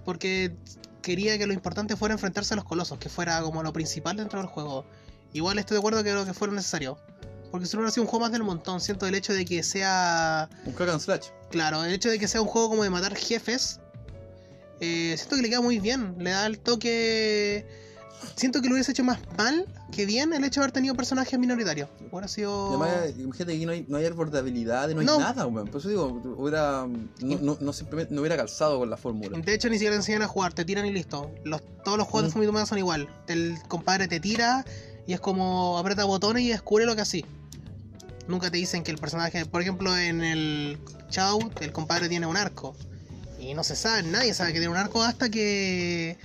Porque 0.05 0.55
quería 1.01 1.39
que 1.39 1.47
lo 1.47 1.53
importante 1.53 1.97
fuera 1.97 2.15
enfrentarse 2.15 2.55
a 2.55 2.57
los 2.57 2.65
colosos, 2.65 2.99
que 2.99 3.09
fuera 3.09 3.41
como 3.43 3.63
lo 3.63 3.73
principal 3.73 4.17
dentro 4.17 4.39
del 4.39 4.49
juego. 4.49 4.85
Igual 5.33 5.59
estoy 5.59 5.77
de 5.77 5.79
acuerdo 5.79 6.05
que 6.05 6.11
creo 6.11 6.25
que 6.25 6.35
fuera 6.35 6.53
necesario. 6.53 6.99
Porque 7.51 7.67
si 7.67 7.77
no 7.77 7.81
hubiera 7.81 7.93
sido 7.93 8.03
un 8.03 8.09
juego 8.09 8.25
más 8.25 8.33
del 8.33 8.43
montón, 8.43 8.81
siento 8.81 9.07
el 9.07 9.15
hecho 9.15 9.33
de 9.33 9.45
que 9.45 9.63
sea 9.63 10.49
Un 10.67 10.75
hack 10.75 10.89
and 10.89 11.01
slash. 11.01 11.27
Claro, 11.51 11.85
el 11.85 11.93
hecho 11.93 12.11
de 12.11 12.19
que 12.19 12.29
sea 12.29 12.43
un 12.43 12.49
juego 12.49 12.69
como 12.69 12.83
de 12.83 12.91
matar 12.91 13.15
jefes, 13.15 13.81
eh, 14.81 15.15
siento 15.17 15.37
que 15.37 15.43
le 15.43 15.49
queda 15.49 15.61
muy 15.61 15.79
bien. 15.79 16.17
Le 16.19 16.31
da 16.31 16.47
el 16.47 16.59
toque. 16.59 17.84
Siento 18.37 18.61
que 18.61 18.69
lo 18.69 18.75
hubiese 18.75 18.93
hecho 18.93 19.05
más 19.05 19.19
mal 19.37 19.67
que 19.93 20.07
bien 20.07 20.33
el 20.33 20.43
hecho 20.45 20.61
de 20.61 20.65
haber 20.65 20.73
tenido 20.73 20.95
personajes 20.95 21.39
minoritarios. 21.39 21.89
Hubiera 22.11 22.29
sido. 22.29 22.69
además, 22.71 23.11
imagínate 23.19 23.53
que 23.53 23.57
aquí 23.57 23.67
no 23.67 23.73
hay, 23.73 23.85
no 23.89 23.97
hay 23.97 24.07
habilidades, 24.07 24.95
no 24.95 25.01
hay 25.01 25.07
No. 25.07 25.19
nada, 25.19 25.47
weón. 25.47 25.69
Por 25.69 25.81
eso 25.81 25.89
digo, 25.89 26.07
hubiera. 26.37 26.87
No, 27.21 27.39
no, 27.41 27.59
no 27.61 27.73
simplemente 27.73 28.15
no 28.15 28.21
hubiera 28.21 28.37
calzado 28.37 28.79
con 28.79 28.91
la 28.91 28.97
fórmula. 28.97 29.39
De 29.39 29.55
hecho, 29.55 29.69
ni 29.69 29.77
siquiera 29.77 29.95
enseñan 29.97 30.23
a 30.23 30.29
jugar, 30.29 30.53
te 30.53 30.65
tiran 30.65 30.87
y 30.87 30.93
listo. 30.93 31.31
Los, 31.45 31.63
todos 31.85 31.99
los 31.99 32.07
juegos 32.09 32.33
de 32.35 32.41
Mm. 32.41 32.45
Fumito 32.45 32.67
son 32.67 32.79
igual. 32.79 33.09
El 33.29 33.57
compadre 33.69 34.09
te 34.09 34.21
tira 34.21 34.65
y 35.07 35.13
es 35.13 35.21
como 35.21 35.79
aprieta 35.79 36.05
botones 36.05 36.43
y 36.43 36.49
descubre 36.49 36.87
lo 36.87 36.95
que 36.97 37.03
así. 37.03 37.25
Nunca 38.27 38.51
te 38.51 38.57
dicen 38.57 38.83
que 38.83 38.91
el 38.91 38.99
personaje, 38.99 39.45
por 39.47 39.61
ejemplo, 39.61 39.97
en 39.97 40.23
el 40.23 40.79
Chao, 41.11 41.39
el 41.61 41.73
compadre 41.73 42.09
tiene 42.09 42.27
un 42.27 42.37
arco. 42.37 42.75
Y 43.39 43.53
no 43.53 43.63
se 43.63 43.77
sabe, 43.77 44.03
nadie 44.05 44.33
sabe 44.33 44.53
que 44.55 44.59
tiene 44.59 44.73
un 44.73 44.79
arco 44.79 45.03
hasta 45.03 45.29
que 45.29 46.17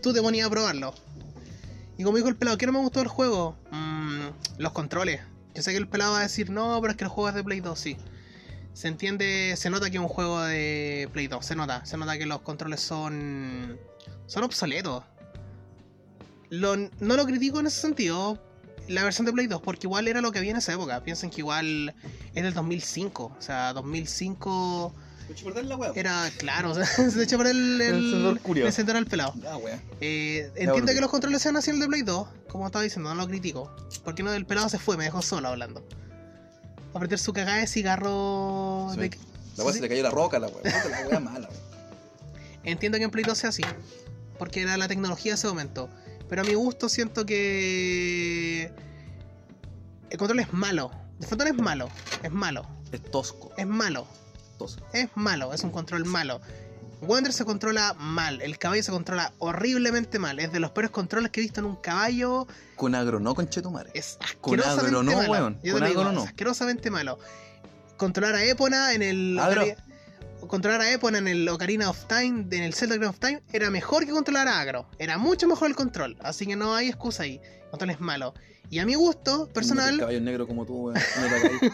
tú 0.00 0.12
te 0.12 0.22
ponías 0.22 0.46
a 0.46 0.50
probarlo. 0.50 0.94
Y 2.00 2.02
como 2.02 2.16
dijo 2.16 2.30
el 2.30 2.36
pelado, 2.36 2.56
¿qué 2.56 2.64
no 2.64 2.72
me 2.72 2.78
gustó 2.78 3.00
del 3.00 3.08
juego? 3.08 3.58
Mm, 3.72 4.28
los 4.56 4.72
controles. 4.72 5.20
Yo 5.54 5.60
sé 5.60 5.72
que 5.72 5.76
el 5.76 5.86
pelado 5.86 6.12
va 6.12 6.20
a 6.20 6.22
decir, 6.22 6.48
no, 6.48 6.78
pero 6.80 6.92
es 6.92 6.96
que 6.96 7.04
el 7.04 7.10
juego 7.10 7.28
es 7.28 7.34
de 7.34 7.44
Play 7.44 7.60
2, 7.60 7.78
sí. 7.78 7.98
Se 8.72 8.88
entiende, 8.88 9.52
se 9.58 9.68
nota 9.68 9.90
que 9.90 9.98
es 9.98 10.02
un 10.02 10.08
juego 10.08 10.40
de 10.40 11.10
Play 11.12 11.26
2, 11.26 11.44
se 11.44 11.54
nota, 11.56 11.84
se 11.84 11.98
nota 11.98 12.16
que 12.16 12.24
los 12.24 12.40
controles 12.40 12.80
son 12.80 13.78
son 14.24 14.44
obsoletos. 14.44 15.04
No 16.50 17.16
lo 17.16 17.26
critico 17.26 17.60
en 17.60 17.66
ese 17.66 17.82
sentido, 17.82 18.42
la 18.88 19.04
versión 19.04 19.26
de 19.26 19.34
Play 19.34 19.46
2, 19.46 19.60
porque 19.60 19.86
igual 19.86 20.08
era 20.08 20.22
lo 20.22 20.32
que 20.32 20.38
había 20.38 20.52
en 20.52 20.56
esa 20.56 20.72
época. 20.72 21.04
Piensen 21.04 21.28
que 21.28 21.42
igual 21.42 21.94
es 22.34 22.42
del 22.42 22.54
2005, 22.54 23.24
o 23.38 23.42
sea, 23.42 23.74
2005 23.74 24.94
era, 25.94 26.30
claro, 26.38 26.70
o 26.72 26.74
sea, 26.74 26.84
se 26.86 27.22
echa 27.22 27.36
por 27.36 27.46
el, 27.46 27.56
El 27.56 27.80
el, 27.80 27.94
encendedor 28.04 28.40
culiao. 28.40 28.64
el 28.66 28.68
encendedor 28.70 28.96
al 28.98 29.06
pelado. 29.06 29.34
Ah. 29.46 29.58
Eh, 30.00 30.50
entiendo 30.56 30.92
que 30.92 31.00
los 31.00 31.10
controles 31.10 31.42
sean 31.42 31.56
así 31.56 31.70
en 31.70 31.76
el 31.76 31.82
de 31.82 31.88
Play 31.88 32.02
2, 32.02 32.28
como 32.48 32.66
estaba 32.66 32.82
diciendo, 32.82 33.08
no 33.14 33.20
lo 33.20 33.26
critico. 33.28 33.70
Porque 34.04 34.22
no, 34.22 34.32
el 34.32 34.46
pelado 34.46 34.68
se 34.68 34.78
fue, 34.78 34.96
me 34.96 35.04
dejó 35.04 35.22
solo 35.22 35.48
hablando. 35.48 35.84
A 36.92 36.96
apretar 36.96 37.18
su 37.18 37.32
cagada 37.32 37.58
de 37.58 37.66
cigarro. 37.66 38.88
Sí. 38.94 39.00
de- 39.00 39.18
La 39.56 39.64
weá 39.64 39.72
Sí. 39.72 39.78
se 39.78 39.82
le 39.82 39.88
cayó 39.88 40.02
la 40.02 40.10
roca, 40.10 40.38
la 40.38 40.48
weá. 40.48 40.84
La 40.88 41.06
weá 41.08 41.20
mala. 41.20 41.48
Entiendo 42.64 42.98
que 42.98 43.04
en 43.04 43.10
Play 43.10 43.24
2 43.24 43.38
sea 43.38 43.50
así, 43.50 43.62
porque 44.38 44.62
era 44.62 44.76
la 44.76 44.88
tecnología 44.88 45.32
de 45.32 45.36
ese 45.36 45.46
momento. 45.48 45.88
Pero 46.28 46.42
a 46.42 46.44
mi 46.44 46.54
gusto 46.54 46.88
siento 46.88 47.26
que 47.26 48.70
el 50.10 50.18
control 50.18 50.40
es 50.40 50.52
malo. 50.52 50.90
El 51.20 51.26
control 51.26 51.48
es 51.48 51.54
malo, 51.56 51.88
es 52.22 52.30
malo, 52.30 52.66
Es 52.92 53.02
tosco, 53.10 53.52
es 53.56 53.66
malo, 53.66 54.06
es 54.92 55.08
malo, 55.14 55.52
es 55.52 55.62
un 55.64 55.70
control 55.70 56.04
malo. 56.04 56.40
Wander 57.02 57.32
se 57.32 57.44
controla 57.46 57.94
mal, 57.94 58.42
el 58.42 58.58
caballo 58.58 58.82
se 58.82 58.90
controla 58.90 59.32
horriblemente 59.38 60.18
mal. 60.18 60.38
Es 60.38 60.52
de 60.52 60.60
los 60.60 60.70
peores 60.72 60.90
controles 60.90 61.30
que 61.30 61.40
he 61.40 61.42
visto 61.42 61.60
en 61.60 61.66
un 61.66 61.76
caballo. 61.76 62.46
Con 62.76 62.94
agro, 62.94 63.20
no 63.20 63.34
con 63.34 63.48
chetumare. 63.48 63.90
Es 63.94 64.18
Con 64.40 64.60
asquerosamente 64.60 64.86
agro 64.86 65.02
no, 65.02 65.16
malo. 65.16 65.32
weón. 65.32 65.60
Yo 65.62 65.72
Con 65.72 65.82
te 65.82 65.88
digo, 65.88 66.00
agro 66.02 66.12
no. 66.12 66.22
es 66.22 66.28
asquerosamente 66.28 66.90
malo. 66.90 67.18
Controlar 67.96 68.34
a 68.34 68.44
Epona 68.44 68.92
en 68.92 69.02
el. 69.02 69.38
Agro. 69.38 69.64
Controlar 70.46 70.80
a 70.80 70.92
Epona 70.92 71.18
en 71.18 71.28
el 71.28 71.48
Ocarina 71.48 71.90
of 71.90 72.06
Time, 72.06 72.46
en 72.50 72.62
el 72.62 72.74
Zelda 72.74 72.96
Ocarina 72.96 73.10
of 73.10 73.18
Time, 73.18 73.42
era 73.52 73.70
mejor 73.70 74.04
que 74.04 74.12
controlar 74.12 74.48
a 74.48 74.60
Agro. 74.60 74.86
Era 74.98 75.18
mucho 75.18 75.46
mejor 75.46 75.68
el 75.68 75.76
control. 75.76 76.16
Así 76.20 76.46
que 76.46 76.56
no 76.56 76.74
hay 76.74 76.88
excusa 76.88 77.24
ahí. 77.24 77.40
El 77.64 77.70
control 77.70 77.90
es 77.90 78.00
malo. 78.00 78.34
Y 78.70 78.78
a 78.78 78.86
mi 78.86 78.94
gusto 78.94 79.48
personal, 79.48 79.98
caballo 79.98 80.20
negro 80.20 80.46
como 80.46 80.64
tú, 80.64 80.86
weón. 80.86 80.96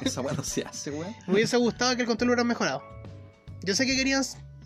Esa 0.03 0.23
no 0.23 0.43
se 0.43 0.63
hace, 0.63 0.91
weón. 0.91 1.15
me 1.27 1.35
hubiese 1.35 1.57
gustado 1.59 1.95
que 1.95 2.03
el 2.03 2.09
control 2.09 2.31
hubiera 2.31 2.45
mejorado. 2.45 2.83
Yo 3.63 3.75
sé 3.75 3.85
que 3.85 3.97
querían 3.97 4.23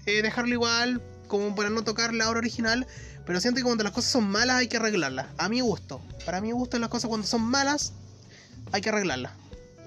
eh, 0.07 0.23
dejarlo 0.23 0.53
igual, 0.55 1.03
como 1.27 1.55
para 1.57 1.71
no 1.71 1.83
tocar 1.83 2.15
la 2.15 2.29
obra 2.29 2.39
original, 2.39 2.87
pero 3.27 3.41
siento 3.41 3.59
que 3.59 3.65
cuando 3.65 3.83
las 3.83 3.93
cosas 3.93 4.13
son 4.13 4.31
malas 4.31 4.57
hay 4.57 4.69
que 4.69 4.77
arreglarlas. 4.77 5.27
A 5.39 5.49
mi 5.49 5.61
gusto. 5.61 6.01
Para 6.25 6.41
mi 6.41 6.53
gusto 6.53 6.79
las 6.79 6.89
cosas 6.89 7.09
cuando 7.09 7.27
son 7.27 7.43
malas 7.43 7.95
hay 8.73 8.81
que 8.81 8.91
arreglarlas. 8.91 9.33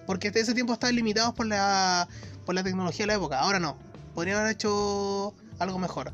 Porque 0.06 0.30
desde 0.30 0.42
ese 0.42 0.54
tiempo 0.54 0.74
estaban 0.74 0.96
limitados 0.96 1.34
por 1.34 1.46
la, 1.46 2.08
por 2.46 2.56
la 2.56 2.64
tecnología 2.64 3.04
de 3.04 3.08
la 3.08 3.14
época. 3.14 3.40
Ahora 3.40 3.60
no. 3.60 3.78
Podrían 4.14 4.38
haber 4.40 4.52
hecho 4.54 5.34
algo 5.60 5.80
mejor. 5.80 6.14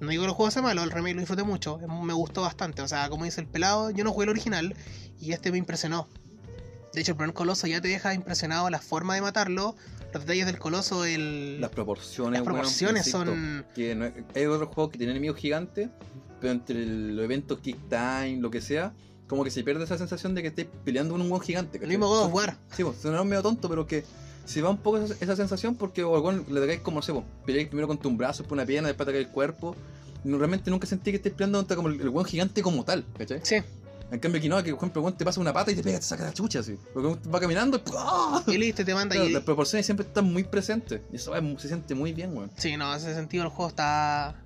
No 0.00 0.08
digo 0.10 0.22
que 0.24 0.28
el 0.28 0.34
juego 0.34 0.50
sea 0.50 0.62
malo, 0.62 0.82
el 0.82 0.90
remake 0.90 1.14
lo 1.14 1.20
disfruté 1.20 1.42
mucho. 1.44 1.78
Me 1.78 2.12
gustó 2.12 2.42
bastante. 2.42 2.82
O 2.82 2.88
sea, 2.88 3.08
como 3.08 3.24
dice 3.24 3.40
el 3.40 3.46
pelado, 3.46 3.90
yo 3.90 4.04
no 4.04 4.12
jugué 4.12 4.24
el 4.24 4.30
original 4.30 4.74
y 5.20 5.32
este 5.32 5.50
me 5.52 5.58
impresionó. 5.58 6.08
De 6.92 7.00
hecho, 7.00 7.12
el 7.12 7.16
primer 7.16 7.34
coloso 7.34 7.66
ya 7.66 7.80
te 7.80 7.88
deja 7.88 8.14
impresionado 8.14 8.70
la 8.70 8.78
forma 8.78 9.14
de 9.14 9.20
matarlo, 9.22 9.74
los 10.12 10.22
detalles 10.22 10.46
del 10.46 10.58
coloso, 10.60 11.04
el... 11.04 11.60
Las 11.60 11.70
proporciones, 11.70 12.40
Las 12.40 12.44
proporciones 12.46 13.10
son- 13.10 13.66
Que 13.74 13.94
no- 13.96 14.12
hay 14.34 14.46
otros 14.46 14.68
juegos 14.72 14.92
que 14.92 14.98
tienen 14.98 15.16
enemigos 15.16 15.38
gigantes, 15.38 15.88
pero 16.40 16.52
entre 16.52 16.86
los 16.86 17.24
eventos 17.24 17.58
Kick 17.58 17.78
Time, 17.88 18.38
lo 18.40 18.48
que 18.50 18.60
sea, 18.60 18.92
como 19.26 19.42
que 19.42 19.50
se 19.50 19.64
pierde 19.64 19.82
esa 19.84 19.98
sensación 19.98 20.36
de 20.36 20.42
que 20.42 20.48
estés 20.48 20.66
peleando 20.84 21.14
con 21.14 21.20
un 21.22 21.30
buen 21.30 21.42
gigante. 21.42 21.78
el 21.78 21.80
¿cachai? 21.80 21.96
mismo 21.96 22.06
God 22.08 22.26
of 22.26 22.34
War. 22.34 22.56
Sí, 22.76 22.84
pues, 22.84 22.98
suena 23.00 23.24
medio 23.24 23.42
tonto, 23.42 23.68
pero 23.68 23.86
que 23.88 24.04
se 24.44 24.62
va 24.62 24.70
un 24.70 24.78
poco 24.78 24.98
esa, 24.98 25.14
esa 25.20 25.36
sensación 25.36 25.74
porque 25.74 26.04
o 26.04 26.14
algún 26.14 26.44
le 26.48 26.60
pegáis 26.60 26.80
como, 26.80 26.96
no 26.96 27.02
sé, 27.02 27.12
pues, 27.12 27.24
peleáis 27.46 27.68
primero 27.68 27.88
contra 27.88 28.08
un 28.08 28.16
brazo, 28.16 28.42
después 28.42 28.56
una 28.56 28.66
pierna, 28.66 28.88
después 28.88 29.06
atacáis 29.06 29.26
el 29.26 29.32
cuerpo. 29.32 29.76
No, 30.24 30.38
realmente 30.38 30.70
nunca 30.70 30.86
sentí 30.86 31.10
que 31.10 31.18
estés 31.18 31.32
peleando 31.32 31.58
contra 31.58 31.76
como 31.76 31.88
el, 31.88 32.00
el 32.00 32.10
buen 32.10 32.26
gigante 32.26 32.62
como 32.62 32.84
tal, 32.84 33.04
¿cachai? 33.18 33.40
Sí. 33.42 33.56
En 34.10 34.20
cambio 34.20 34.38
aquí 34.38 34.48
no, 34.48 34.62
que 34.62 34.70
por 34.70 34.78
ejemplo 34.78 35.12
te 35.12 35.24
pasa 35.24 35.40
una 35.40 35.52
pata 35.52 35.72
y 35.72 35.74
te 35.74 35.82
pega, 35.82 35.98
te 35.98 36.04
saca 36.04 36.24
la 36.24 36.32
chucha 36.32 36.60
así. 36.60 36.78
Porque 36.92 37.18
va 37.28 37.40
caminando 37.40 37.78
y 37.78 37.90
¡ah! 37.96 38.42
Y 38.46 38.58
listo, 38.58 38.84
te 38.84 38.94
manda 38.94 39.14
Claro, 39.14 39.28
y... 39.28 39.32
Las 39.32 39.42
proporciones 39.42 39.84
siempre 39.86 40.06
están 40.06 40.32
muy 40.32 40.44
presentes. 40.44 41.00
Y 41.12 41.16
eso 41.16 41.32
se 41.58 41.68
siente 41.68 41.94
muy 41.94 42.12
bien, 42.12 42.36
weón. 42.36 42.50
Sí, 42.56 42.76
no, 42.76 42.92
en 42.92 42.98
ese 42.98 43.14
sentido 43.14 43.44
el 43.44 43.50
juego 43.50 43.70
está... 43.70 44.36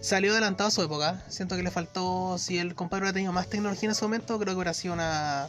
Salió 0.00 0.32
adelantado 0.32 0.68
a 0.68 0.70
su 0.70 0.82
época. 0.82 1.24
Siento 1.28 1.56
que 1.56 1.62
le 1.62 1.70
faltó... 1.70 2.36
Si 2.36 2.58
el 2.58 2.74
compadre 2.74 3.04
hubiera 3.04 3.14
tenido 3.14 3.32
más 3.32 3.48
tecnología 3.48 3.86
en 3.86 3.92
ese 3.92 4.04
momento, 4.04 4.38
creo 4.38 4.52
que 4.52 4.56
hubiera 4.56 4.74
sido 4.74 4.94
una... 4.94 5.46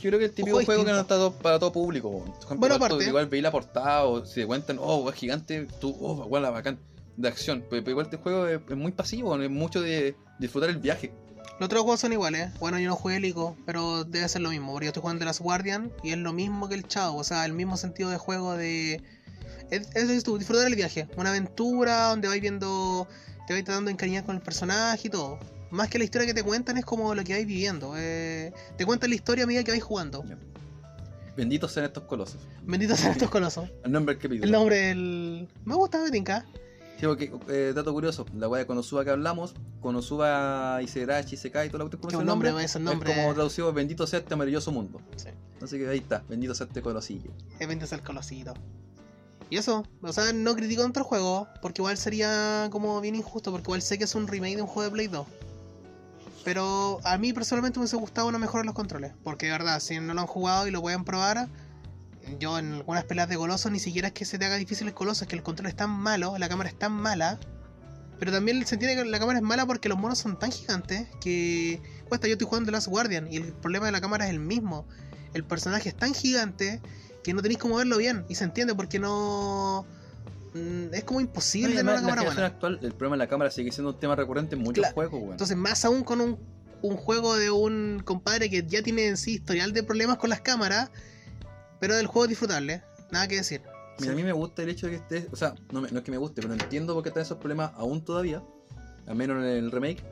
Yo 0.00 0.10
creo 0.10 0.18
que 0.18 0.26
el 0.26 0.32
típico 0.32 0.56
juego 0.56 0.66
juego 0.66 0.84
que 0.84 0.92
no 0.92 1.00
está 1.00 1.14
todo- 1.16 1.32
para 1.32 1.58
todo 1.58 1.72
público. 1.72 2.10
Por 2.10 2.56
Bueno, 2.58 2.74
igual 2.76 2.90
aparte- 2.92 3.08
igual 3.08 3.26
veis 3.26 3.42
la 3.42 3.50
portada 3.50 4.04
o 4.04 4.24
si 4.24 4.40
te 4.40 4.46
cuentan, 4.46 4.78
oh, 4.80 4.98
weón, 4.98 5.14
gigante, 5.14 5.66
tú, 5.80 5.96
oh, 6.00 6.38
la 6.40 6.50
bacán 6.50 6.78
de 7.16 7.28
acción. 7.28 7.64
Pero, 7.68 7.88
igual 7.90 8.06
este 8.06 8.16
juego 8.16 8.46
es, 8.46 8.60
es 8.68 8.76
muy 8.76 8.92
pasivo, 8.92 9.36
es 9.40 9.50
mucho 9.50 9.80
de 9.80 10.14
disfrutar 10.38 10.70
el 10.70 10.78
viaje. 10.78 11.12
Los 11.58 11.66
otros 11.66 11.82
juegos 11.82 12.00
son 12.00 12.12
iguales. 12.12 12.50
Bueno, 12.58 12.78
yo 12.78 12.88
no 12.88 12.96
jugué 12.96 13.16
el 13.16 13.24
ICO, 13.24 13.56
pero 13.66 14.04
debe 14.04 14.28
ser 14.28 14.40
lo 14.42 14.50
mismo. 14.50 14.72
Porque 14.72 14.86
yo 14.86 14.88
estoy 14.90 15.02
jugando 15.02 15.20
The 15.20 15.26
Last 15.26 15.40
Guardian 15.40 15.92
y 16.02 16.10
es 16.10 16.18
lo 16.18 16.32
mismo 16.32 16.68
que 16.68 16.74
el 16.74 16.88
Chao. 16.88 17.14
O 17.16 17.22
sea, 17.24 17.44
el 17.44 17.52
mismo 17.52 17.76
sentido 17.76 18.10
de 18.10 18.16
juego 18.16 18.54
de. 18.56 19.00
Es, 19.70 19.88
eso 19.94 20.12
es 20.12 20.24
tú, 20.24 20.38
disfrutar 20.38 20.66
el 20.66 20.74
viaje. 20.74 21.06
Una 21.16 21.30
aventura 21.30 22.08
donde 22.08 22.26
vais 22.28 22.40
viendo. 22.40 23.06
Te 23.46 23.52
vais 23.52 23.64
tratando 23.64 23.88
de 23.88 23.92
encariñar 23.92 24.24
con 24.24 24.34
el 24.36 24.42
personaje 24.42 25.08
y 25.08 25.10
todo. 25.10 25.38
Más 25.72 25.88
que 25.88 25.98
la 25.98 26.04
historia 26.04 26.26
que 26.26 26.34
te 26.34 26.42
cuentan 26.42 26.76
es 26.76 26.84
como 26.84 27.14
lo 27.14 27.24
que 27.24 27.32
vais 27.32 27.46
viviendo. 27.46 27.94
eh, 27.96 28.52
te 28.76 28.84
cuentan 28.86 29.10
la 29.10 29.16
historia 29.16 29.44
a 29.44 29.46
medida 29.46 29.64
que 29.64 29.70
vais 29.72 29.82
jugando. 29.82 30.22
Benditos 31.36 31.72
sean 31.72 31.86
estos 31.86 32.04
colosos. 32.04 32.36
Benditos 32.62 33.00
sean 33.00 33.12
estos 33.12 33.30
colosos. 33.30 33.68
El 33.84 33.92
nombre 33.92 34.14
del 34.14 34.22
capítulo. 34.22 34.44
El 34.44 34.52
nombre 34.52 34.76
del. 34.76 35.48
Me 35.64 35.74
gusta 35.74 36.02
Betinka. 36.02 36.44
Sí, 37.00 37.06
porque, 37.06 37.32
eh, 37.48 37.72
dato 37.74 37.92
curioso, 37.92 38.26
la 38.36 38.48
weá 38.48 38.60
de 38.60 38.66
Konosuba 38.66 39.02
que 39.02 39.10
hablamos, 39.10 39.54
Konosuba 39.80 40.78
Isegarashi, 40.82 41.34
Isekai, 41.34 41.70
la 41.70 41.78
cuestión 41.78 41.90
Que 41.90 41.98
con 41.98 42.14
un 42.16 42.20
ese 42.20 42.24
nombre, 42.26 42.50
nombre, 42.50 42.64
es 42.66 42.76
es 42.76 42.80
nombre. 42.80 43.14
como 43.14 43.34
traducido 43.34 43.72
Bendito 43.72 44.06
sea 44.06 44.20
este 44.20 44.36
maravilloso 44.36 44.70
mundo. 44.70 45.00
Sí. 45.16 45.30
Así 45.60 45.78
que 45.78 45.88
ahí 45.88 45.98
está, 45.98 46.22
bendito 46.28 46.54
sea 46.54 46.66
este 46.68 46.80
colosillo. 46.82 47.30
Es 47.58 47.66
venderse 47.66 47.94
el 47.96 48.02
colosito. 48.02 48.54
Y 49.50 49.56
eso, 49.56 49.84
o 50.00 50.12
sea, 50.12 50.32
no 50.32 50.54
critico 50.54 50.86
otro 50.86 51.02
juego, 51.02 51.48
porque 51.60 51.82
igual 51.82 51.96
sería 51.96 52.68
como 52.70 53.00
bien 53.00 53.16
injusto, 53.16 53.50
porque 53.50 53.64
igual 53.64 53.82
sé 53.82 53.98
que 53.98 54.04
es 54.04 54.14
un 54.14 54.28
remake 54.28 54.56
de 54.56 54.62
un 54.62 54.68
juego 54.68 54.88
de 54.88 54.92
Play 54.92 55.08
2. 55.08 55.26
Pero 56.44 57.00
a 57.04 57.18
mí 57.18 57.32
personalmente 57.32 57.78
me 57.78 57.82
hubiese 57.82 57.96
gustado 57.96 58.26
una 58.26 58.38
mejora 58.38 58.62
en 58.62 58.66
los 58.66 58.74
controles. 58.74 59.12
Porque 59.22 59.46
de 59.46 59.52
verdad, 59.52 59.80
si 59.80 59.98
no 60.00 60.14
lo 60.14 60.20
han 60.20 60.26
jugado 60.26 60.66
y 60.66 60.70
lo 60.70 60.80
pueden 60.80 61.04
probar, 61.04 61.48
yo 62.38 62.58
en 62.58 62.74
algunas 62.74 63.04
peleas 63.04 63.28
de 63.28 63.36
Coloso 63.36 63.70
ni 63.70 63.78
siquiera 63.78 64.08
es 64.08 64.14
que 64.14 64.24
se 64.24 64.38
te 64.38 64.44
haga 64.44 64.56
difícil 64.56 64.88
el 64.88 64.94
Coloso, 64.94 65.24
es 65.24 65.28
que 65.28 65.36
el 65.36 65.42
control 65.42 65.68
es 65.68 65.76
tan 65.76 65.90
malo, 65.90 66.36
la 66.38 66.48
cámara 66.48 66.68
es 66.68 66.78
tan 66.78 66.92
mala. 66.92 67.38
Pero 68.18 68.30
también 68.30 68.64
se 68.66 68.76
entiende 68.76 69.02
que 69.02 69.08
la 69.08 69.18
cámara 69.18 69.38
es 69.38 69.44
mala 69.44 69.66
porque 69.66 69.88
los 69.88 69.98
monos 69.98 70.18
son 70.18 70.38
tan 70.38 70.52
gigantes 70.52 71.08
que 71.20 71.80
cuesta. 72.08 72.28
Yo 72.28 72.34
estoy 72.34 72.46
jugando 72.46 72.66
The 72.66 72.72
Last 72.72 72.86
Guardian 72.86 73.32
y 73.32 73.36
el 73.36 73.52
problema 73.52 73.86
de 73.86 73.92
la 73.92 74.00
cámara 74.00 74.26
es 74.26 74.30
el 74.30 74.38
mismo. 74.38 74.86
El 75.34 75.44
personaje 75.44 75.88
es 75.88 75.96
tan 75.96 76.14
gigante 76.14 76.80
que 77.24 77.34
no 77.34 77.42
tenéis 77.42 77.58
cómo 77.58 77.76
verlo 77.76 77.96
bien. 77.98 78.24
Y 78.28 78.36
se 78.36 78.44
entiende 78.44 78.74
porque 78.74 78.98
no. 78.98 79.86
Mm, 80.54 80.92
Es 80.94 81.04
como 81.04 81.20
imposible 81.20 81.82
No, 81.82 81.90
además, 81.90 82.00
una 82.02 82.02
la 82.02 82.14
cámara 82.16 82.32
buena. 82.34 82.46
actual, 82.46 82.78
el 82.82 82.92
problema 82.92 83.14
de 83.16 83.18
la 83.18 83.28
cámara 83.28 83.50
sigue 83.50 83.72
siendo 83.72 83.90
un 83.92 83.98
tema 84.00 84.16
recurrente 84.16 84.54
en 84.56 84.62
muchos 84.62 84.82
Claro. 84.82 84.94
juegos, 84.94 85.20
weón. 85.20 85.32
Entonces, 85.32 85.56
más 85.56 85.84
aún 85.84 86.02
con 86.04 86.20
un, 86.20 86.38
un 86.82 86.96
juego 86.96 87.36
de 87.36 87.50
un 87.50 88.02
compadre 88.04 88.50
que 88.50 88.64
ya 88.66 88.82
tiene 88.82 89.06
en 89.06 89.16
sí 89.16 89.34
historial 89.34 89.72
de 89.72 89.82
problemas 89.82 90.16
con 90.18 90.30
las 90.30 90.40
cámaras, 90.40 90.90
pero 91.80 91.96
el 91.96 92.06
juego 92.06 92.24
es 92.24 92.28
disfrutable, 92.30 92.82
nada 93.10 93.28
que 93.28 93.36
decir. 93.36 93.62
Mira, 94.00 94.12
a 94.12 94.16
mí 94.16 94.22
me 94.22 94.32
gusta 94.32 94.62
el 94.62 94.68
hecho 94.70 94.86
de 94.86 94.92
que 94.92 94.98
esté. 94.98 95.28
O 95.32 95.36
sea, 95.36 95.54
no, 95.70 95.80
me- 95.80 95.90
no 95.90 95.98
es 95.98 96.04
que 96.04 96.10
me 96.10 96.16
guste, 96.16 96.40
pero 96.42 96.54
entiendo 96.54 96.94
por 96.94 97.02
qué 97.02 97.10
están 97.10 97.22
esos 97.22 97.38
problemas 97.38 97.72
aún 97.76 98.04
todavía. 98.04 98.42
Al 99.06 99.14
menos 99.16 99.36
en 99.38 99.44
el 99.44 99.70
remake. 99.70 100.02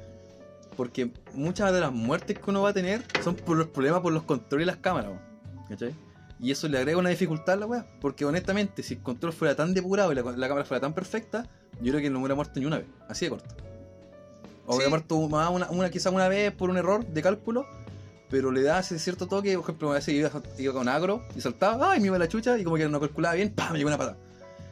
Porque 0.77 1.11
muchas 1.35 1.73
de 1.73 1.81
las 1.81 1.93
muertes 1.93 2.39
que 2.39 2.51
uno 2.51 2.63
va 2.63 2.71
a 2.71 2.73
tener 2.73 3.03
son 3.23 3.35
por 3.37 3.57
los 3.57 3.67
problemas 3.69 4.01
por 4.01 4.13
los 4.13 4.23
controles 4.23 4.65
y 4.65 4.67
las 4.67 4.77
cámaras. 4.79 5.13
¿cachai? 5.69 5.95
Y 6.41 6.51
eso 6.51 6.69
le 6.69 6.79
agrega 6.79 6.97
una 6.99 7.11
dificultad 7.11 7.55
a 7.55 7.57
la 7.59 7.67
weá. 7.67 7.87
Porque 8.01 8.25
honestamente, 8.25 8.83
si 8.83 8.95
el 8.95 9.03
control 9.03 9.33
fuera 9.33 9.55
tan 9.55 9.75
depurado 9.75 10.11
y 10.13 10.15
la, 10.15 10.23
la 10.23 10.49
cámara 10.49 10.65
fuera 10.65 10.81
tan 10.81 10.95
perfecta, 10.95 11.47
yo 11.83 11.93
creo 11.93 12.01
que 12.01 12.09
no 12.11 12.19
hubiera 12.21 12.35
muerto 12.35 12.59
ni 12.61 12.67
una 12.67 12.79
vez. 12.79 12.87
Así 13.09 13.27
de 13.27 13.31
corto. 13.31 13.55
O 14.67 14.77
hubiera 14.77 14.87
Sí. 14.87 14.91
muerto 14.91 15.29
más 15.29 15.51
una, 15.51 15.71
una, 15.71 15.91
quizá 15.91 16.11
una 16.11 16.29
vez 16.29 16.53
por 16.53 16.71
un 16.71 16.79
error 16.79 17.05
de 17.07 17.23
cálculo. 17.23 17.67
Pero 18.31 18.53
le 18.53 18.63
da 18.63 18.79
ese 18.79 18.99
cierto 19.01 19.27
toque, 19.27 19.55
por 19.57 19.65
ejemplo, 19.65 19.91
a 19.91 19.95
veces 19.95 20.15
iba, 20.15 20.31
iba 20.57 20.73
con 20.73 20.89
agro 20.89 21.25
y 21.35 21.41
saltaba, 21.41 21.91
¡ay! 21.93 22.01
me 22.01 22.07
iba 22.07 22.17
la 22.19 22.29
chucha 22.29 22.57
y 22.59 22.63
como 22.65 22.77
que 22.77 22.89
no 22.89 23.01
calculaba 23.01 23.35
bien, 23.35 23.51
¡pam! 23.53 23.73
me 23.73 23.79
llegó 23.79 23.89
una 23.89 23.99
patada. 23.99 24.17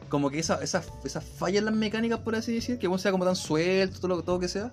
Como 0.07 0.29
que 0.29 0.39
esa, 0.39 0.63
esa, 0.63 0.81
esa 1.03 1.19
falla 1.19 1.59
en 1.59 1.65
las 1.65 1.75
mecánicas, 1.75 2.19
por 2.19 2.35
así 2.35 2.53
decir, 2.55 2.79
que 2.79 2.87
uno 2.87 2.97
sea 2.97 3.11
como 3.11 3.25
tan 3.25 3.35
suelto, 3.35 3.99
todo 3.99 4.07
lo 4.07 4.23
todo 4.23 4.39
que 4.39 4.47
sea, 4.47 4.71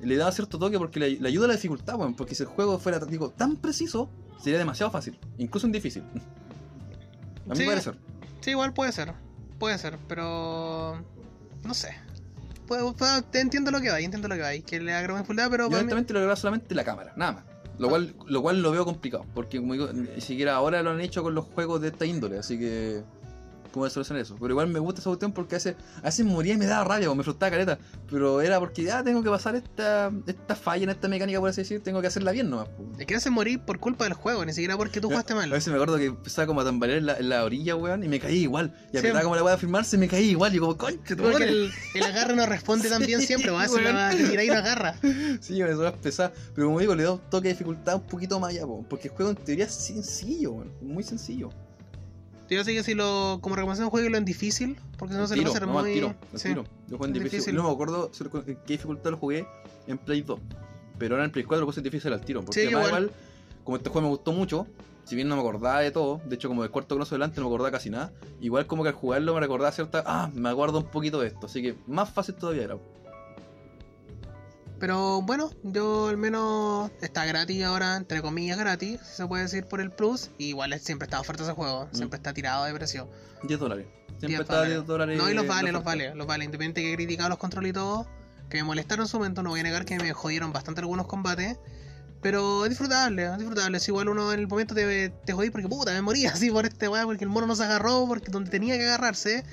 le 0.00 0.16
da 0.16 0.32
cierto 0.32 0.58
toque 0.58 0.78
porque 0.78 0.98
le, 0.98 1.10
le 1.20 1.28
ayuda 1.28 1.44
a 1.44 1.48
la 1.48 1.54
dificultad, 1.54 1.96
weón. 1.96 2.14
Porque 2.14 2.34
si 2.34 2.42
el 2.44 2.48
juego 2.48 2.78
fuera 2.78 2.98
digo, 3.00 3.28
tan 3.30 3.56
preciso, 3.56 4.08
sería 4.42 4.58
demasiado 4.58 4.90
fácil, 4.90 5.18
incluso 5.38 5.66
en 5.66 5.72
difícil. 5.72 6.02
A 7.48 7.50
mi 7.50 7.56
Sí. 7.56 7.66
parecer. 7.66 7.96
Sí, 8.40 8.50
igual 8.50 8.72
puede 8.74 8.92
ser, 8.92 9.12
puede 9.58 9.78
ser, 9.78 9.98
pero 10.06 11.02
no 11.64 11.74
sé. 11.74 11.94
Puedo- 12.66 12.94
puedo- 12.94 13.22
te 13.22 13.40
entiendo 13.40 13.70
lo 13.70 13.80
que 13.80 13.90
va, 13.90 13.98
entiendo 14.00 14.28
lo 14.28 14.34
que 14.34 14.42
va, 14.42 14.54
y 14.54 14.60
que 14.62 14.78
le 14.80 14.92
agrega 14.92 15.16
dificultad, 15.18 15.48
pero 15.50 15.64
Yo 15.64 15.70
para 15.70 15.78
mí- 15.78 15.84
honestamente 15.84 16.12
lo 16.12 16.18
agrega 16.18 16.36
solamente 16.36 16.74
la 16.74 16.84
cámara, 16.84 17.12
nada 17.16 17.32
más. 17.32 17.44
Lo 17.78 17.88
cual, 17.88 18.14
lo 18.26 18.42
cual 18.42 18.60
lo 18.60 18.70
veo 18.72 18.84
complicado, 18.84 19.24
porque 19.34 19.58
como 19.58 19.72
digo, 19.72 19.88
ni 19.92 20.20
siquiera 20.20 20.56
ahora 20.56 20.82
lo 20.82 20.90
han 20.90 21.00
hecho 21.00 21.22
con 21.22 21.34
los 21.34 21.44
juegos 21.46 21.80
de 21.80 21.88
esta 21.88 22.04
índole, 22.06 22.38
así 22.38 22.58
que. 22.58 23.02
¿Cómo 23.72 23.82
voy 23.82 23.88
a 23.88 23.90
solucionar 23.90 24.22
eso? 24.22 24.36
Pero 24.40 24.52
igual 24.52 24.68
me 24.68 24.78
gusta 24.78 25.00
esa 25.00 25.10
cuestión 25.10 25.32
porque 25.32 25.54
a 25.54 25.58
veces, 25.58 25.76
a 25.98 26.02
veces 26.06 26.24
moría 26.26 26.54
y 26.54 26.56
me 26.56 26.66
daba 26.66 26.84
rabia 26.84 27.10
o 27.10 27.14
me 27.14 27.22
frustraba 27.22 27.50
caleta. 27.50 27.78
Pero 28.10 28.40
era 28.40 28.58
porque 28.58 28.82
ya 28.82 29.02
tengo 29.04 29.22
que 29.22 29.30
pasar 29.30 29.54
esta, 29.56 30.10
esta 30.26 30.54
falla 30.56 30.84
en 30.84 30.90
esta 30.90 31.08
mecánica, 31.08 31.38
por 31.40 31.50
así 31.50 31.60
decir, 31.60 31.82
tengo 31.82 32.00
que 32.00 32.06
hacerla 32.06 32.32
bien 32.32 32.48
nomás. 32.50 32.68
po. 32.68 32.84
te 32.96 33.06
quieres 33.06 33.30
morir 33.30 33.60
por 33.60 33.78
culpa 33.78 34.04
del 34.04 34.14
juego, 34.14 34.44
ni 34.44 34.52
siquiera 34.52 34.76
porque 34.76 35.00
tú 35.00 35.08
jugaste 35.08 35.32
A 35.34 35.36
mal. 35.36 35.50
veces 35.50 35.68
me 35.68 35.74
acuerdo 35.74 35.96
que 35.98 36.06
empezaba 36.06 36.46
como 36.46 36.60
a 36.60 36.64
tambalear 36.64 36.98
en 36.98 37.06
la, 37.06 37.16
en 37.18 37.28
la 37.28 37.44
orilla, 37.44 37.76
weón, 37.76 38.02
y 38.04 38.08
me 38.08 38.18
caí 38.20 38.38
igual. 38.38 38.74
Y 38.88 38.92
Sí. 38.92 38.98
apretaba 38.98 39.22
como 39.22 39.36
la 39.36 39.44
weá 39.44 39.54
a 39.54 39.58
firmarse, 39.58 39.98
me 39.98 40.08
caí 40.08 40.30
igual. 40.30 40.54
Y 40.54 40.58
como, 40.58 40.76
concha, 40.76 41.14
tu 41.14 41.22
Porque 41.22 41.32
madre". 41.32 41.48
el, 41.50 41.70
el 41.94 42.02
agarre 42.04 42.34
no 42.36 42.46
responde 42.46 42.88
tan 42.88 43.04
bien 43.04 43.20
siempre, 43.22 43.50
va 43.50 43.64
a 43.64 43.66
tirar 43.68 44.14
y 44.44 44.48
no 44.48 44.54
agarra. 44.54 44.94
Sí, 45.40 45.62
me 45.62 45.74
suena 45.74 45.92
pesada. 45.92 46.32
Pero 46.54 46.68
como 46.68 46.80
digo, 46.80 46.94
le 46.94 47.02
da 47.04 47.12
un 47.12 47.20
toque 47.30 47.48
de 47.48 47.54
dificultad 47.54 47.96
un 47.96 48.06
poquito 48.06 48.40
más 48.40 48.50
allá, 48.50 48.66
po, 48.66 48.84
porque 48.88 49.08
el 49.08 49.14
juego 49.14 49.30
en 49.30 49.36
teoría 49.36 49.66
es 49.66 49.74
sencillo, 49.74 50.52
weón, 50.52 50.72
muy 50.80 51.02
sencillo. 51.04 51.50
Yo 52.50 52.64
sé 52.64 52.72
que 52.74 52.82
si 52.82 52.94
lo, 52.94 53.38
como 53.42 53.56
recomendación, 53.56 53.90
jueguelo 53.90 54.16
en 54.16 54.24
difícil, 54.24 54.78
porque 54.96 55.14
si 55.14 55.20
no 55.20 55.26
se 55.26 55.36
le 55.36 55.42
va 55.42 55.48
a 55.48 55.52
hacer 55.52 55.66
muy. 55.66 55.92
tiro, 55.92 56.14
al 56.32 56.38
sí. 56.38 56.48
tiro. 56.48 56.64
Yo 56.88 56.96
jugué 56.96 57.08
en 57.08 57.12
difícil. 57.14 57.30
difícil. 57.38 57.54
No 57.56 57.64
me 57.64 57.70
acuerdo 57.70 58.10
lo- 58.20 58.38
en 58.46 58.56
qué 58.56 58.72
dificultad 58.74 59.10
lo 59.10 59.16
jugué 59.18 59.46
en 59.86 59.98
Play 59.98 60.22
2. 60.22 60.40
Pero 60.98 61.14
ahora 61.14 61.24
en 61.26 61.30
Play 61.30 61.44
4 61.44 61.60
lo 61.60 61.66
puse 61.66 61.80
en 61.80 61.84
difícil 61.84 62.12
al 62.12 62.20
tiro. 62.22 62.42
Porque 62.42 62.60
Sí, 62.60 62.66
además 62.66 62.86
igual. 62.88 63.12
como 63.64 63.76
este 63.76 63.90
juego 63.90 64.08
me 64.08 64.14
gustó 64.14 64.32
mucho, 64.32 64.66
si 65.04 65.14
bien 65.14 65.28
no 65.28 65.34
me 65.36 65.42
acordaba 65.42 65.80
de 65.80 65.90
todo, 65.90 66.20
de 66.24 66.34
hecho 66.36 66.48
como 66.48 66.62
del 66.62 66.70
cuarto 66.70 66.96
cross 66.96 67.12
adelante 67.12 67.40
no 67.40 67.46
me 67.48 67.54
acordaba 67.54 67.70
casi 67.70 67.90
nada, 67.90 68.12
igual 68.40 68.66
como 68.66 68.82
que 68.82 68.88
al 68.90 68.94
jugarlo 68.94 69.34
me 69.34 69.40
recordaba 69.40 69.70
cierta, 69.72 70.02
ah, 70.06 70.30
me 70.34 70.48
acuerdo 70.48 70.78
un 70.78 70.84
poquito 70.90 71.20
de 71.20 71.28
esto, 71.28 71.46
así 71.46 71.62
que 71.62 71.76
más 71.86 72.10
fácil 72.10 72.34
todavía 72.34 72.64
era. 72.64 72.76
Pero 74.78 75.22
bueno, 75.22 75.50
yo 75.64 76.08
al 76.08 76.16
menos 76.16 76.90
está 77.00 77.24
gratis 77.24 77.64
ahora, 77.64 77.96
entre 77.96 78.22
comillas 78.22 78.56
gratis, 78.58 79.00
si 79.04 79.16
se 79.16 79.26
puede 79.26 79.42
decir 79.44 79.66
por 79.66 79.80
el 79.80 79.90
Plus. 79.90 80.30
Y 80.38 80.46
igual 80.50 80.72
es- 80.72 80.82
siempre 80.84 81.06
está 81.06 81.18
oferta 81.20 81.42
ese 81.42 81.52
juego, 81.52 81.88
Mm. 81.92 81.96
siempre 81.96 82.16
está 82.18 82.32
tirado 82.32 82.64
de 82.64 82.72
precio. 82.74 83.08
10 83.42 83.58
dólares. 83.58 83.86
Siempre 84.20 84.28
10 84.28 84.40
está 84.40 84.60
a 84.60 84.64
10 84.64 84.86
dólares. 84.86 85.18
No, 85.18 85.28
y 85.30 85.34
los 85.34 85.46
vale, 85.46 85.72
los 85.72 85.82
vale, 85.84 86.14
los 86.14 86.26
vale. 86.26 86.44
Independiente 86.44 86.80
que 86.82 86.92
he 86.92 86.96
criticado 86.96 87.28
los 87.28 87.38
controles 87.38 87.70
y 87.70 87.72
todo, 87.72 88.06
que 88.48 88.58
me 88.58 88.64
molestaron 88.64 89.04
en 89.04 89.08
su 89.08 89.16
momento, 89.18 89.42
no 89.42 89.50
voy 89.50 89.60
a 89.60 89.62
negar 89.64 89.84
que 89.84 89.98
me 89.98 90.12
jodieron 90.12 90.52
bastante 90.52 90.80
algunos 90.80 91.06
combates. 91.06 91.56
Pero 92.20 92.64
es 92.64 92.70
disfrutable, 92.70 93.26
es 93.26 93.38
disfrutable. 93.38 93.78
Si 93.78 93.90
igual 93.92 94.08
uno 94.08 94.32
en 94.32 94.40
el 94.40 94.48
momento 94.48 94.74
te, 94.74 95.10
te 95.10 95.32
jodí 95.32 95.50
porque 95.50 95.68
puta, 95.68 95.92
me 95.92 96.02
moría 96.02 96.30
así 96.32 96.50
por 96.50 96.66
este 96.66 96.88
weá, 96.88 97.04
porque 97.04 97.22
el 97.24 97.30
mono 97.30 97.46
no 97.46 97.54
se 97.54 97.62
agarró, 97.62 98.06
porque 98.08 98.30
donde 98.30 98.50
tenía 98.50 98.76
que 98.76 98.84
agarrarse. 98.86 99.44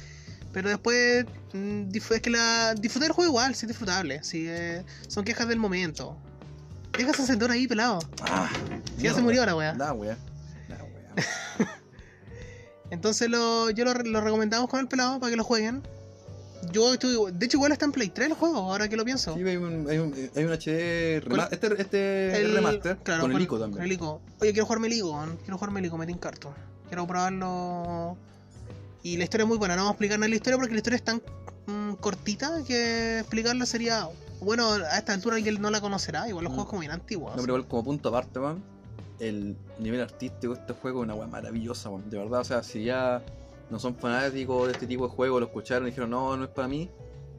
Pero 0.55 0.69
después, 0.69 1.25
mm, 1.51 1.89
es 1.93 2.21
que 2.21 2.29
la 2.29 2.73
disfruté 2.75 3.07
el 3.07 3.11
juego 3.11 3.29
igual, 3.29 3.53
sí 3.55 3.65
es 3.65 3.67
disfrutable. 3.67 4.23
Sí, 4.23 4.45
eh, 4.47 4.85
son 5.09 5.25
quejas 5.25 5.49
del 5.49 5.59
momento. 5.59 6.15
Deja 6.97 7.11
ese 7.11 7.23
encendedor 7.23 7.51
ahí 7.51 7.67
pelado. 7.67 7.99
Ah, 8.21 8.49
Si 8.95 9.03
ya 9.03 9.13
se 9.13 9.21
murió 9.21 9.45
la 9.45 9.53
weá. 9.53 9.73
Da, 9.73 9.91
weá. 9.91 10.15
Weá. 10.69 10.77
Entonces 12.89 13.29
lo, 13.29 13.69
yo 13.71 13.83
lo, 13.83 13.93
lo 13.95 14.21
recomendamos 14.21 14.69
con 14.69 14.79
el 14.79 14.87
pelado 14.87 15.19
para 15.19 15.29
que 15.31 15.35
lo 15.35 15.43
jueguen. 15.43 15.81
Yo 16.71 16.93
estuve, 16.93 17.33
de 17.33 17.45
hecho 17.45 17.57
igual 17.57 17.73
está 17.73 17.83
en 17.83 17.91
Play 17.91 18.07
3 18.07 18.29
el 18.29 18.33
juego, 18.33 18.55
ahora 18.71 18.87
que 18.87 18.95
lo 18.95 19.03
pienso. 19.03 19.35
Sí, 19.35 19.41
hay 19.43 19.57
un, 19.57 19.87
hay 19.89 19.97
un, 19.97 20.13
hay 20.35 20.43
un 20.45 20.51
HD 20.53 21.21
rema- 21.21 21.49
este, 21.51 21.81
este 21.81 22.41
El- 22.41 22.55
remaster 22.55 22.97
claro, 23.03 23.23
con 23.23 23.33
el 23.33 23.41
ICO 23.41 23.59
también. 23.59 23.77
con 23.77 23.85
el 23.85 23.91
ICO. 23.91 24.21
Oye, 24.39 24.53
quiero 24.53 24.65
jugarme 24.65 24.87
el 24.87 24.93
ICO, 24.93 25.11
man. 25.13 25.37
quiero 25.43 25.57
jugarme 25.57 25.81
el 25.81 25.87
ICO, 25.87 25.97
me 25.97 26.17
carto. 26.17 26.55
Quiero 26.87 27.05
probarlo. 27.05 28.17
Y 29.05 29.17
la 29.17 29.23
historia 29.25 29.43
es 29.43 29.47
muy 29.47 29.59
buena, 29.59 29.75
no 29.75 29.81
vamos 29.83 29.91
a 29.91 29.93
explicar 29.93 30.17
nada 30.17 30.25
de 30.25 30.29
la 30.31 30.35
historia 30.37 30.57
porque 30.57 30.73
la 30.73 30.77
historia 30.79 30.95
es 30.97 31.03
tan 31.03 31.21
mm, 31.67 31.93
cortita 32.01 32.63
que 32.65 33.19
explicarla 33.19 33.67
sería. 33.67 34.09
Bueno, 34.41 34.67
a 34.71 34.97
esta 34.97 35.13
altura 35.13 35.35
alguien 35.35 35.61
no 35.61 35.69
la 35.69 35.79
conocerá, 35.79 36.27
igual 36.27 36.45
los 36.45 36.51
Mm. 36.51 36.55
juegos 36.55 36.69
como 36.71 36.79
bien 36.79 36.91
antiguos. 36.91 37.35
No, 37.35 37.41
pero 37.43 37.53
igual 37.53 37.67
como 37.67 37.83
punto 37.83 38.09
aparte, 38.09 38.39
man, 38.39 38.63
el 39.19 39.55
nivel 39.77 40.01
artístico 40.01 40.55
de 40.55 40.59
este 40.59 40.73
juego 40.73 41.01
es 41.01 41.03
una 41.05 41.13
weá 41.13 41.27
maravillosa, 41.27 41.91
man. 41.91 42.09
De 42.09 42.17
verdad, 42.17 42.39
o 42.39 42.43
sea, 42.43 42.63
si 42.63 42.83
ya 42.83 43.21
no 43.69 43.77
son 43.77 43.95
fanáticos 43.95 44.65
de 44.65 44.73
este 44.73 44.87
tipo 44.87 45.07
de 45.07 45.13
juego, 45.13 45.39
lo 45.39 45.45
escucharon 45.45 45.87
y 45.87 45.91
dijeron, 45.91 46.09
no, 46.09 46.35
no 46.35 46.45
es 46.45 46.49
para 46.49 46.67
mí, 46.67 46.89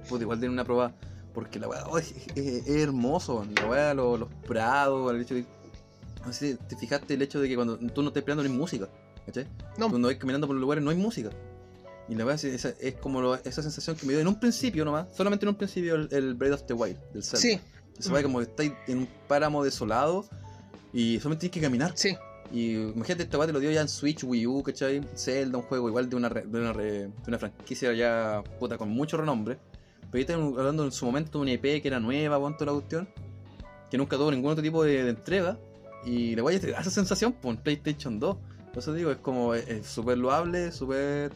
pues 0.08 0.22
igual 0.22 0.38
tienen 0.38 0.52
una 0.52 0.64
prueba. 0.64 0.92
Porque 1.34 1.58
la 1.58 1.66
weá 1.66 1.84
oh, 1.88 1.98
es, 1.98 2.14
es- 2.36 2.64
es 2.64 2.76
hermoso, 2.76 3.40
man. 3.40 3.52
La 3.56 3.66
weá, 3.66 3.92
los, 3.92 4.20
los 4.20 4.28
prados, 4.46 5.12
el 5.12 5.20
hecho 5.20 5.34
de. 5.34 5.44
No 6.24 6.32
sé 6.32 6.52
si 6.52 6.54
te 6.68 6.76
fijaste 6.76 7.14
el 7.14 7.22
hecho 7.22 7.40
de 7.40 7.48
que 7.48 7.56
cuando 7.56 7.76
tú 7.76 8.02
no 8.02 8.08
estás 8.08 8.22
peleando 8.22 8.44
no 8.44 8.50
hay 8.50 8.56
música, 8.56 8.88
¿cachai? 9.26 9.48
No. 9.78 9.90
Cuando 9.90 10.06
vais 10.06 10.16
caminando 10.18 10.46
por 10.46 10.54
los 10.54 10.60
lugares 10.60 10.82
no 10.84 10.90
hay 10.90 10.96
música. 10.96 11.30
Y 12.08 12.14
la 12.14 12.24
verdad 12.24 12.44
es, 12.44 12.54
esa- 12.64 12.74
es 12.80 12.94
como 12.94 13.20
lo- 13.20 13.34
esa 13.34 13.62
sensación 13.62 13.96
que 13.96 14.06
me 14.06 14.12
dio 14.12 14.20
en 14.20 14.28
un 14.28 14.38
principio 14.38 14.84
nomás, 14.84 15.08
solamente 15.16 15.44
en 15.44 15.48
un 15.50 15.54
principio 15.56 15.94
el, 15.96 16.08
el 16.12 16.34
Breath 16.34 16.52
of 16.54 16.62
the 16.66 16.74
Wild, 16.74 16.98
del 17.12 17.22
Zelda. 17.24 17.40
Sí, 17.40 17.60
Se 17.98 18.12
ve 18.12 18.22
como 18.22 18.38
que 18.38 18.44
estáis 18.44 18.72
en 18.86 18.98
un 18.98 19.08
páramo 19.26 19.64
desolado 19.64 20.24
y 20.92 21.18
solamente 21.18 21.42
tienes 21.48 21.54
que 21.54 21.60
caminar. 21.60 21.92
sí. 21.96 22.16
Y 22.52 22.74
imagínate, 22.76 23.24
esta 23.24 23.44
te 23.44 23.52
lo 23.52 23.58
dio 23.58 23.72
ya 23.72 23.80
en 23.80 23.88
Switch, 23.88 24.22
Wii 24.22 24.46
U, 24.46 24.62
¿cachai? 24.62 25.00
Zelda, 25.16 25.58
un 25.58 25.64
juego 25.64 25.88
igual 25.88 26.08
de 26.08 26.14
una, 26.14 26.28
re- 26.28 26.44
de 26.46 26.60
una, 26.60 26.72
re- 26.72 27.08
de 27.08 27.12
una 27.26 27.40
franquicia 27.40 27.92
ya 27.92 28.44
puta 28.60 28.78
con 28.78 28.88
mucho 28.88 29.16
renombre. 29.16 29.58
Pero 30.02 30.12
ahí 30.14 30.20
están 30.20 30.40
hablando 30.56 30.84
en 30.84 30.92
su 30.92 31.04
momento 31.06 31.38
de 31.38 31.42
una 31.42 31.52
IP 31.54 31.82
que 31.82 31.88
era 31.88 31.98
nueva, 31.98 32.38
ponto 32.38 32.64
la 32.64 32.70
cuestión, 32.72 33.08
que 33.90 33.98
nunca 33.98 34.16
tuvo 34.16 34.30
ningún 34.30 34.52
otro 34.52 34.62
tipo 34.62 34.84
de, 34.84 35.02
de 35.02 35.10
entrega. 35.10 35.58
Y 36.04 36.36
la 36.36 36.44
weá 36.44 36.60
te 36.60 36.70
da 36.70 36.78
esa 36.78 36.90
sensación 36.90 37.32
por 37.32 37.56
PlayStation 37.56 38.20
2. 38.20 38.36
Por 38.72 38.78
eso 38.78 38.94
digo, 38.94 39.10
es 39.10 39.16
como, 39.18 39.52
es- 39.52 39.66
es 39.68 39.84
súper 39.88 40.16
loable, 40.16 40.70
súper. 40.70 41.32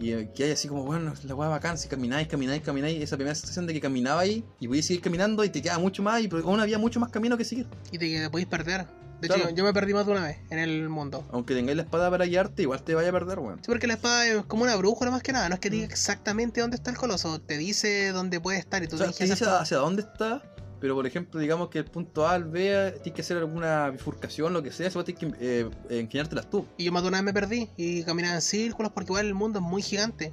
Y 0.00 0.12
eh, 0.12 0.30
que 0.34 0.44
hay 0.44 0.52
así 0.52 0.66
como, 0.66 0.84
bueno, 0.84 1.12
la 1.24 1.34
weá 1.34 1.48
bacán, 1.48 1.76
si 1.76 1.86
camináis, 1.88 2.26
camináis, 2.26 2.62
camináis, 2.62 3.00
esa 3.02 3.16
primera 3.16 3.34
sensación 3.34 3.66
de 3.66 3.74
que 3.74 3.80
caminabais 3.82 4.42
y 4.58 4.66
podíais 4.66 4.86
seguir 4.86 5.02
caminando 5.02 5.44
y 5.44 5.50
te 5.50 5.60
queda 5.60 5.78
mucho 5.78 6.02
más, 6.02 6.22
y 6.22 6.28
aún 6.42 6.58
había 6.58 6.78
mucho 6.78 6.98
más 7.00 7.10
camino 7.10 7.36
que 7.36 7.44
seguir. 7.44 7.66
Y 7.92 7.98
te, 7.98 8.06
te 8.18 8.30
podéis 8.30 8.48
perder. 8.48 8.86
De 9.20 9.28
Claro. 9.28 9.44
hecho, 9.44 9.54
yo 9.54 9.64
me 9.64 9.74
perdí 9.74 9.92
más 9.92 10.06
de 10.06 10.12
una 10.12 10.22
vez 10.22 10.38
en 10.48 10.58
el 10.58 10.88
mundo. 10.88 11.22
Aunque 11.30 11.54
tengáis 11.54 11.76
la 11.76 11.82
espada 11.82 12.10
para 12.10 12.24
guiarte, 12.24 12.62
igual 12.62 12.82
te 12.82 12.94
vaya 12.94 13.10
a 13.10 13.12
perder, 13.12 13.38
weón. 13.38 13.56
Sí, 13.58 13.64
porque 13.66 13.86
la 13.86 13.92
espada 13.92 14.26
es 14.26 14.42
como 14.46 14.62
una 14.62 14.74
brújula 14.76 15.10
más 15.10 15.22
que 15.22 15.32
nada. 15.34 15.46
No 15.50 15.56
es 15.56 15.60
que 15.60 15.68
diga 15.68 15.86
Mm. 15.86 15.90
exactamente 15.90 16.62
dónde 16.62 16.76
está 16.76 16.90
el 16.90 16.96
coloso, 16.96 17.38
te 17.38 17.58
dice 17.58 18.12
dónde 18.12 18.40
puede 18.40 18.56
estar 18.58 18.82
y 18.82 18.88
tú 18.88 18.96
O 18.96 18.98
sea, 18.98 19.12
te 19.12 19.24
dice 19.26 19.44
hacia 19.44 19.76
dónde 19.76 20.00
está, 20.00 20.42
pero 20.80 20.94
por 20.94 21.06
ejemplo, 21.06 21.38
digamos 21.38 21.68
que 21.68 21.78
el 21.78 21.84
punto 21.84 22.26
A 22.26 22.32
al 22.32 22.44
B 22.44 22.70
eh, 22.72 22.90
tienes 22.92 23.12
que 23.14 23.20
hacer 23.20 23.36
alguna 23.36 23.90
bifurcación, 23.90 24.52
lo 24.52 24.62
que 24.62 24.72
sea, 24.72 24.88
eso 24.88 25.04
tienes 25.04 25.20
que 25.20 25.26
eh, 25.38 25.70
eh, 25.90 26.00
ingeniártelas 26.00 26.48
tú. 26.48 26.66
Y 26.78 26.84
yo 26.84 26.92
más 26.92 27.02
de 27.02 27.08
una 27.08 27.18
vez 27.18 27.24
me 27.26 27.34
perdí 27.34 27.68
y 27.76 28.02
caminaba 28.04 28.34
en 28.34 28.40
círculos 28.40 28.92
porque 28.92 29.12
igual 29.12 29.26
el 29.26 29.34
mundo 29.34 29.58
es 29.58 29.64
muy 29.64 29.82
gigante. 29.82 30.32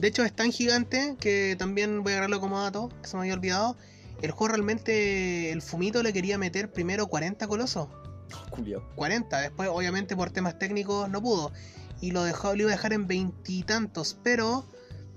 De 0.00 0.08
hecho, 0.08 0.24
es 0.24 0.34
tan 0.34 0.50
gigante 0.50 1.16
que 1.20 1.54
también 1.58 2.02
voy 2.02 2.12
a 2.12 2.16
agarrarlo 2.16 2.40
como 2.40 2.60
dato, 2.60 2.88
que 3.02 3.08
se 3.08 3.16
me 3.16 3.22
había 3.22 3.34
olvidado. 3.34 3.76
el 4.22 4.30
juego 4.30 4.54
realmente, 4.54 5.52
el 5.52 5.60
Fumito 5.60 6.02
le 6.02 6.12
quería 6.12 6.38
meter 6.38 6.72
primero 6.72 7.06
40 7.06 7.46
colosos. 7.46 7.88
Culiao. 8.50 8.82
40. 8.96 9.40
Después, 9.40 9.68
obviamente, 9.70 10.16
por 10.16 10.30
temas 10.30 10.58
técnicos 10.58 11.10
no 11.10 11.20
pudo. 11.20 11.52
Y 12.00 12.10
lo 12.10 12.24
dejó, 12.24 12.54
lo 12.56 12.62
iba 12.62 12.70
a 12.70 12.76
dejar 12.76 12.94
en 12.94 13.06
veintitantos. 13.06 14.16
Pero 14.24 14.64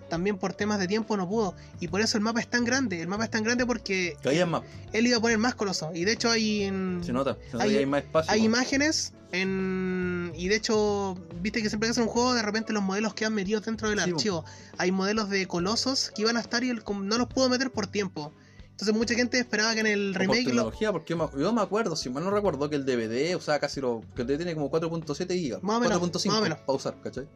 también 0.10 0.38
por 0.38 0.54
temas 0.54 0.80
de 0.80 0.88
tiempo 0.88 1.16
no 1.18 1.28
pudo. 1.28 1.56
Y 1.80 1.88
por 1.88 2.02
eso 2.02 2.18
el 2.18 2.24
mapa 2.24 2.40
es 2.40 2.48
tan 2.48 2.64
grande. 2.66 3.02
El 3.02 3.08
mapa 3.08 3.26
es 3.26 3.30
tan 3.32 3.44
grande 3.44 3.66
porque 3.66 4.16
Que 4.22 4.46
más. 4.46 4.62
él 4.94 5.08
iba 5.08 5.18
a 5.18 5.20
poner 5.22 5.38
más 5.38 5.56
colosos. 5.56 5.90
Y 5.96 6.06
de 6.06 6.14
hecho 6.14 6.30
hay 6.30 6.64
en- 6.64 7.02
Se 7.04 7.14
nota. 7.14 7.38
Se 7.48 7.54
nota 7.54 7.64
Hay- 7.64 7.76
hay 7.78 7.86
más 7.86 8.04
espacio. 8.04 8.32
hay 8.32 8.44
imágenes 8.44 9.14
en 9.32 10.32
y 10.36 10.48
de 10.50 10.56
hecho, 10.56 11.16
viste 11.42 11.62
que 11.62 11.70
siempre 11.70 11.88
que 11.88 11.92
hacen 11.92 12.04
un 12.04 12.10
juego, 12.10 12.34
de 12.34 12.42
repente 12.42 12.74
los 12.74 12.84
modelos 12.84 13.14
quedan 13.14 13.34
metidos 13.34 13.66
dentro 13.66 13.90
del 13.90 14.00
Sí, 14.00 14.12
archivo. 14.12 14.46
Hay 14.78 14.92
modelos 14.92 15.30
de 15.30 15.48
colosos 15.48 16.12
que 16.16 16.22
iban 16.24 16.38
a 16.38 16.42
estar 16.42 16.64
y 16.64 16.70
el- 16.70 16.84
no 17.04 17.18
los 17.18 17.28
pudo 17.28 17.50
meter 17.50 17.72
por 17.72 17.88
tiempo. 17.88 18.32
Entonces 18.72 18.96
mucha 18.96 19.16
gente 19.16 19.40
esperaba 19.40 19.74
que 19.74 19.80
en 19.80 19.88
el 19.88 20.10
O 20.12 20.14
por 20.14 20.22
remake 20.22 20.44
lo, 20.44 20.50
tecnología, 20.50 20.92
porque 20.92 21.14
yo 21.14 21.18
me, 21.18 21.42
yo 21.42 21.52
me 21.52 21.62
acuerdo, 21.62 21.96
si 21.96 22.10
mal 22.12 22.24
no 22.24 22.30
recuerdo, 22.30 22.70
que 22.70 22.76
el 22.76 22.86
DVD 22.86 23.36
usaba 23.36 23.58
casi 23.58 23.82
lo. 23.82 24.04
que 24.16 24.22
el 24.22 24.28
DVD 24.28 24.38
tiene 24.38 24.54
como 24.54 24.70
4.7 24.70 25.34
gigas. 25.36 25.64
Más 25.64 25.78
o 25.78 25.80
menos, 25.80 25.98
4.5 26.00 26.28
más 26.34 26.40
o 26.40 26.44
menos. 26.44 26.60
para 26.60 26.74
usar, 26.78 26.96
¿cachai? 27.02 27.28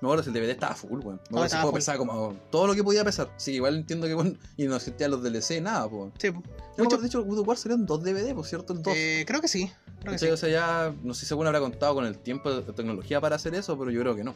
Me 0.00 0.06
acuerdo 0.08 0.22
si 0.24 0.30
el 0.30 0.34
DVD 0.34 0.50
estaba 0.50 0.74
full, 0.74 1.00
weón. 1.00 1.20
Me 1.30 1.38
acuerdo 1.38 1.44
el 1.44 1.50
juego 1.60 1.72
pesaba 1.74 1.98
como 1.98 2.34
todo 2.50 2.66
lo 2.68 2.74
que 2.74 2.82
podía 2.82 3.04
pesar. 3.04 3.30
Sí, 3.36 3.52
igual 3.52 3.76
entiendo 3.76 4.06
que, 4.06 4.14
bueno, 4.14 4.32
y 4.56 4.64
no 4.64 4.76
existían 4.76 5.10
los 5.10 5.22
DLC, 5.22 5.60
nada, 5.60 5.88
pues. 5.90 6.12
Sí, 6.18 6.30
Mucho- 6.78 6.96
de 6.98 7.06
hecho, 7.06 7.22
God 7.24 7.40
of 7.40 7.48
War 7.48 7.56
salieron 7.58 7.84
dos 7.84 8.02
DVD, 8.02 8.34
por 8.34 8.46
cierto, 8.46 8.72
el 8.72 8.82
2. 8.82 8.94
eh, 8.96 9.24
creo 9.26 9.40
que 9.42 9.48
sí. 9.48 9.70
Creo 10.00 10.12
que 10.12 10.18
sí. 10.18 10.26
O 10.28 10.36
sea, 10.38 10.48
ya 10.48 10.94
no 11.02 11.12
sé 11.12 11.26
si 11.26 11.32
alguno 11.34 11.48
habrá 11.48 11.60
contado 11.60 11.94
con 11.94 12.06
el 12.06 12.16
tiempo 12.16 12.50
de 12.50 12.72
tecnología 12.72 13.20
para 13.20 13.36
hacer 13.36 13.54
eso, 13.54 13.78
pero 13.78 13.90
yo 13.90 14.00
creo 14.00 14.16
que 14.16 14.24
no. 14.24 14.34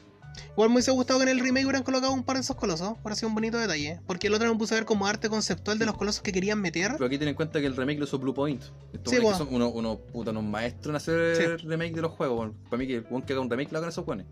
Igual 0.52 0.68
me 0.68 0.74
hubiese 0.74 0.90
gustado 0.90 1.20
que 1.20 1.22
en 1.22 1.28
el 1.30 1.38
remake 1.40 1.64
hubieran 1.64 1.84
colocado 1.84 2.12
un 2.12 2.24
par 2.24 2.36
de 2.36 2.42
esos 2.42 2.56
colosos. 2.56 2.98
Por 3.02 3.14
sido 3.14 3.28
un 3.28 3.34
bonito 3.36 3.56
detalle. 3.56 4.00
Porque 4.06 4.26
el 4.26 4.34
otro 4.34 4.52
me 4.52 4.58
puse 4.58 4.74
a 4.74 4.78
ver 4.78 4.84
como 4.84 5.06
arte 5.06 5.28
conceptual 5.30 5.78
de 5.78 5.86
los 5.86 5.96
colosos 5.96 6.22
que 6.22 6.32
querían 6.32 6.60
meter. 6.60 6.92
Pero 6.94 7.06
aquí 7.06 7.18
ten 7.18 7.28
en 7.28 7.34
cuenta 7.36 7.60
que 7.60 7.66
el 7.66 7.76
remake 7.76 7.98
lo 8.00 8.04
hizo 8.04 8.18
Blue 8.18 8.34
Point. 8.34 8.60
Estos 8.92 9.12
Sí, 9.14 9.20
weones 9.20 9.20
que 9.20 9.20
bueno. 9.20 9.38
son 9.38 9.54
unos, 9.54 9.72
unos, 9.74 9.98
puta, 10.12 10.32
unos 10.32 10.42
maestros 10.44 10.90
en 10.90 10.96
hacer 10.96 11.64
remake 11.64 11.94
de 11.94 12.02
los 12.02 12.10
juegos. 12.12 12.50
Para 12.68 12.78
mí 12.78 12.86
que 12.88 12.96
el 12.96 13.04
que 13.24 13.32
haga 13.32 13.40
un 13.42 13.48
remake 13.48 13.70
lo 13.70 13.78
hagan 13.78 13.90
esos 13.90 14.04
weones. 14.06 14.26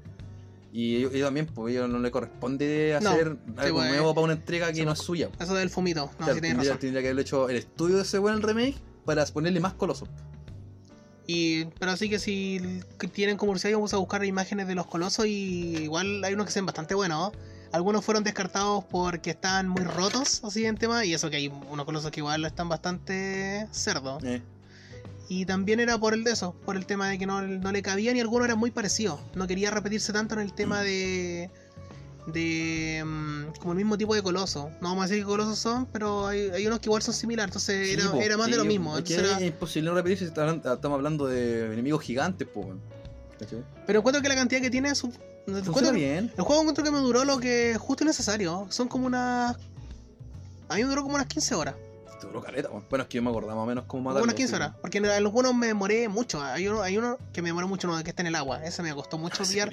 Y 0.73 0.97
ellos, 0.97 1.13
ellos 1.13 1.27
también, 1.27 1.47
pues 1.47 1.75
ellos 1.75 1.89
no 1.89 1.99
le 1.99 2.11
corresponde 2.11 2.99
No, 3.03 3.11
hacer 3.11 3.37
algo 3.57 3.79
pues, 3.79 3.91
nuevo 3.91 4.15
para 4.15 4.25
una 4.25 4.33
entrega 4.33 4.69
que 4.69 4.77
sí, 4.77 4.85
no 4.85 4.93
es 4.93 4.99
suya. 5.01 5.29
Eso 5.39 5.55
del 5.55 5.69
fumito. 5.69 6.07
No, 6.07 6.17
Claro, 6.17 6.35
si 6.35 6.41
tienes 6.41 6.51
tendría, 6.57 6.71
razón. 6.71 6.81
tendría 6.81 7.03
que 7.03 7.09
haberlo 7.09 7.21
hecho 7.23 7.49
el 7.51 7.57
estudio 7.57 7.97
de 7.97 8.03
ese 8.03 8.17
el 8.17 8.43
remake 8.43 8.77
para 9.05 9.25
ponerle 9.27 9.61
más 9.61 9.75
colosos. 9.75 10.09
Y, 11.27 11.67
pero 11.79 11.93
así 11.93 12.09
que 12.09 12.19
si 12.19 12.81
tienen 13.13 13.37
curiosidad, 13.37 13.75
vamos 13.75 13.95
a 13.95 13.99
buscar 13.99 14.25
imágenes 14.25 14.67
de 14.67 14.75
los 14.75 14.87
colosos 14.87 15.27
y 15.27 15.77
igual 15.77 16.25
hay 16.25 16.35
unos 16.35 16.47
que 16.47 16.53
se 16.53 16.61
ven 16.61 16.67
bastante 16.67 16.95
buenos. 16.95 17.33
¿no? 17.33 17.39
Algunos 17.73 18.05
fueron 18.05 18.25
descartados 18.25 18.85
porque 18.85 19.31
estaban 19.31 19.69
muy 19.69 19.83
rotos, 19.83 20.43
así 20.45 20.67
en 20.67 20.77
tema, 20.77 21.05
y 21.07 21.15
eso 21.15 21.31
que 21.31 21.37
hay 21.37 21.49
unos 21.49 21.87
colosos 21.87 22.11
que 22.11 22.21
igual 22.21 22.45
están 22.45 22.69
bastante 22.69 23.67
cerdos. 23.71 24.23
Eh, 24.25 24.43
Y 25.35 25.47
también 25.47 25.81
era 25.81 25.97
por 25.97 26.13
el 26.13 26.25
de 26.25 26.33
eso, 26.33 26.55
por 26.67 26.77
el 26.77 26.85
tema 26.85 27.09
de 27.09 27.19
que 27.19 27.25
no, 27.25 27.41
no 27.41 27.73
le 27.73 27.81
cabían 27.81 28.15
y 28.19 28.21
algunos 28.21 28.45
eran 28.45 28.59
muy 28.59 28.71
parecidos. 28.71 29.19
No 29.35 29.47
quería 29.47 29.71
repetirse 29.71 30.13
tanto 30.13 30.35
en 30.35 30.41
el 30.41 30.53
tema 30.53 30.83
de. 30.83 31.49
de. 32.27 33.03
mm, 33.03 33.59
como 33.59 33.73
el 33.73 33.79
mismo 33.79 33.97
tipo 33.97 34.15
de 34.15 34.23
coloso. 34.23 34.69
No 34.83 34.91
vamos 34.91 35.05
a 35.05 35.09
decir 35.09 35.23
qué 35.23 35.27
colosos 35.27 35.59
son, 35.59 35.87
pero 35.87 36.27
hay, 36.27 36.51
hay 36.51 36.67
unos 36.67 36.81
que 36.81 36.89
igual 36.89 37.01
son 37.01 37.15
similares, 37.15 37.49
entonces 37.49 37.89
sí, 37.89 37.95
era, 37.95 38.11
po, 38.11 38.21
era 38.21 38.37
más 38.37 38.51
de 38.51 38.59
lo 38.59 38.67
mismo. 38.67 38.99
Es, 38.99 39.05
que 39.05 39.15
era- 39.15 39.41
imposible 39.41 39.89
no 39.89 39.97
repetirse 39.97 40.27
si 40.27 40.31
estamos 40.31 40.85
hablando 40.93 41.27
de 41.27 41.73
enemigos 41.73 42.03
gigantes, 42.03 42.47
pues. 42.53 42.67
Pero 43.87 44.01
encuentro 44.01 44.21
que 44.21 44.29
la 44.29 44.35
cantidad 44.35 44.61
que 44.61 44.71
tiene 44.71 44.91
es. 44.91 45.03
bien. 45.95 46.31
El 46.37 46.45
juego 46.45 46.61
encuentro 46.61 46.85
que 46.85 46.91
me 46.91 46.99
duró 46.99 47.25
lo 47.25 47.39
que 47.39 47.75
justo 47.81 48.05
y 48.05 48.07
necesario. 48.07 48.67
Son 48.69 48.87
como 48.87 49.07
unas. 49.07 49.57
A 50.69 50.75
mí 50.75 50.83
me 50.83 50.89
duró 50.91 51.03
como 51.03 51.15
unas 51.15 51.27
15 51.27 51.55
horas. 51.55 51.75
Duró 52.27 52.41
caleta, 52.43 52.69
weón. 52.71 52.85
Bueno, 52.89 53.03
es 53.05 53.09
que 53.09 53.17
yo 53.17 53.23
me 53.23 53.31
acordaba 53.31 53.55
más 53.57 53.65
o 53.65 53.67
menos 53.67 53.85
cómo 53.85 54.03
Como 54.03 54.11
matarlo. 54.11 54.25
unas 54.25 54.35
15 54.35 54.49
sí. 54.51 54.55
horas. 54.57 54.73
Porque 54.81 54.99
en 54.99 55.07
algunos 55.07 55.55
me 55.55 55.67
demoré 55.69 56.09
mucho. 56.09 56.43
Hay 56.43 56.69
uno, 56.69 56.83
hay 56.83 56.97
uno 56.99 57.19
que 57.33 57.43
me 57.43 57.49
demoró 57.51 57.69
mucho, 57.69 57.87
no, 57.89 58.03
que 58.03 58.11
está 58.11 58.23
en 58.23 58.29
el 58.29 58.35
agua. 58.35 58.65
Ese 58.65 58.83
me 58.83 58.95
costó 58.95 59.19
mucho 59.19 59.43
Ah, 59.43 59.47
pillar. 59.49 59.71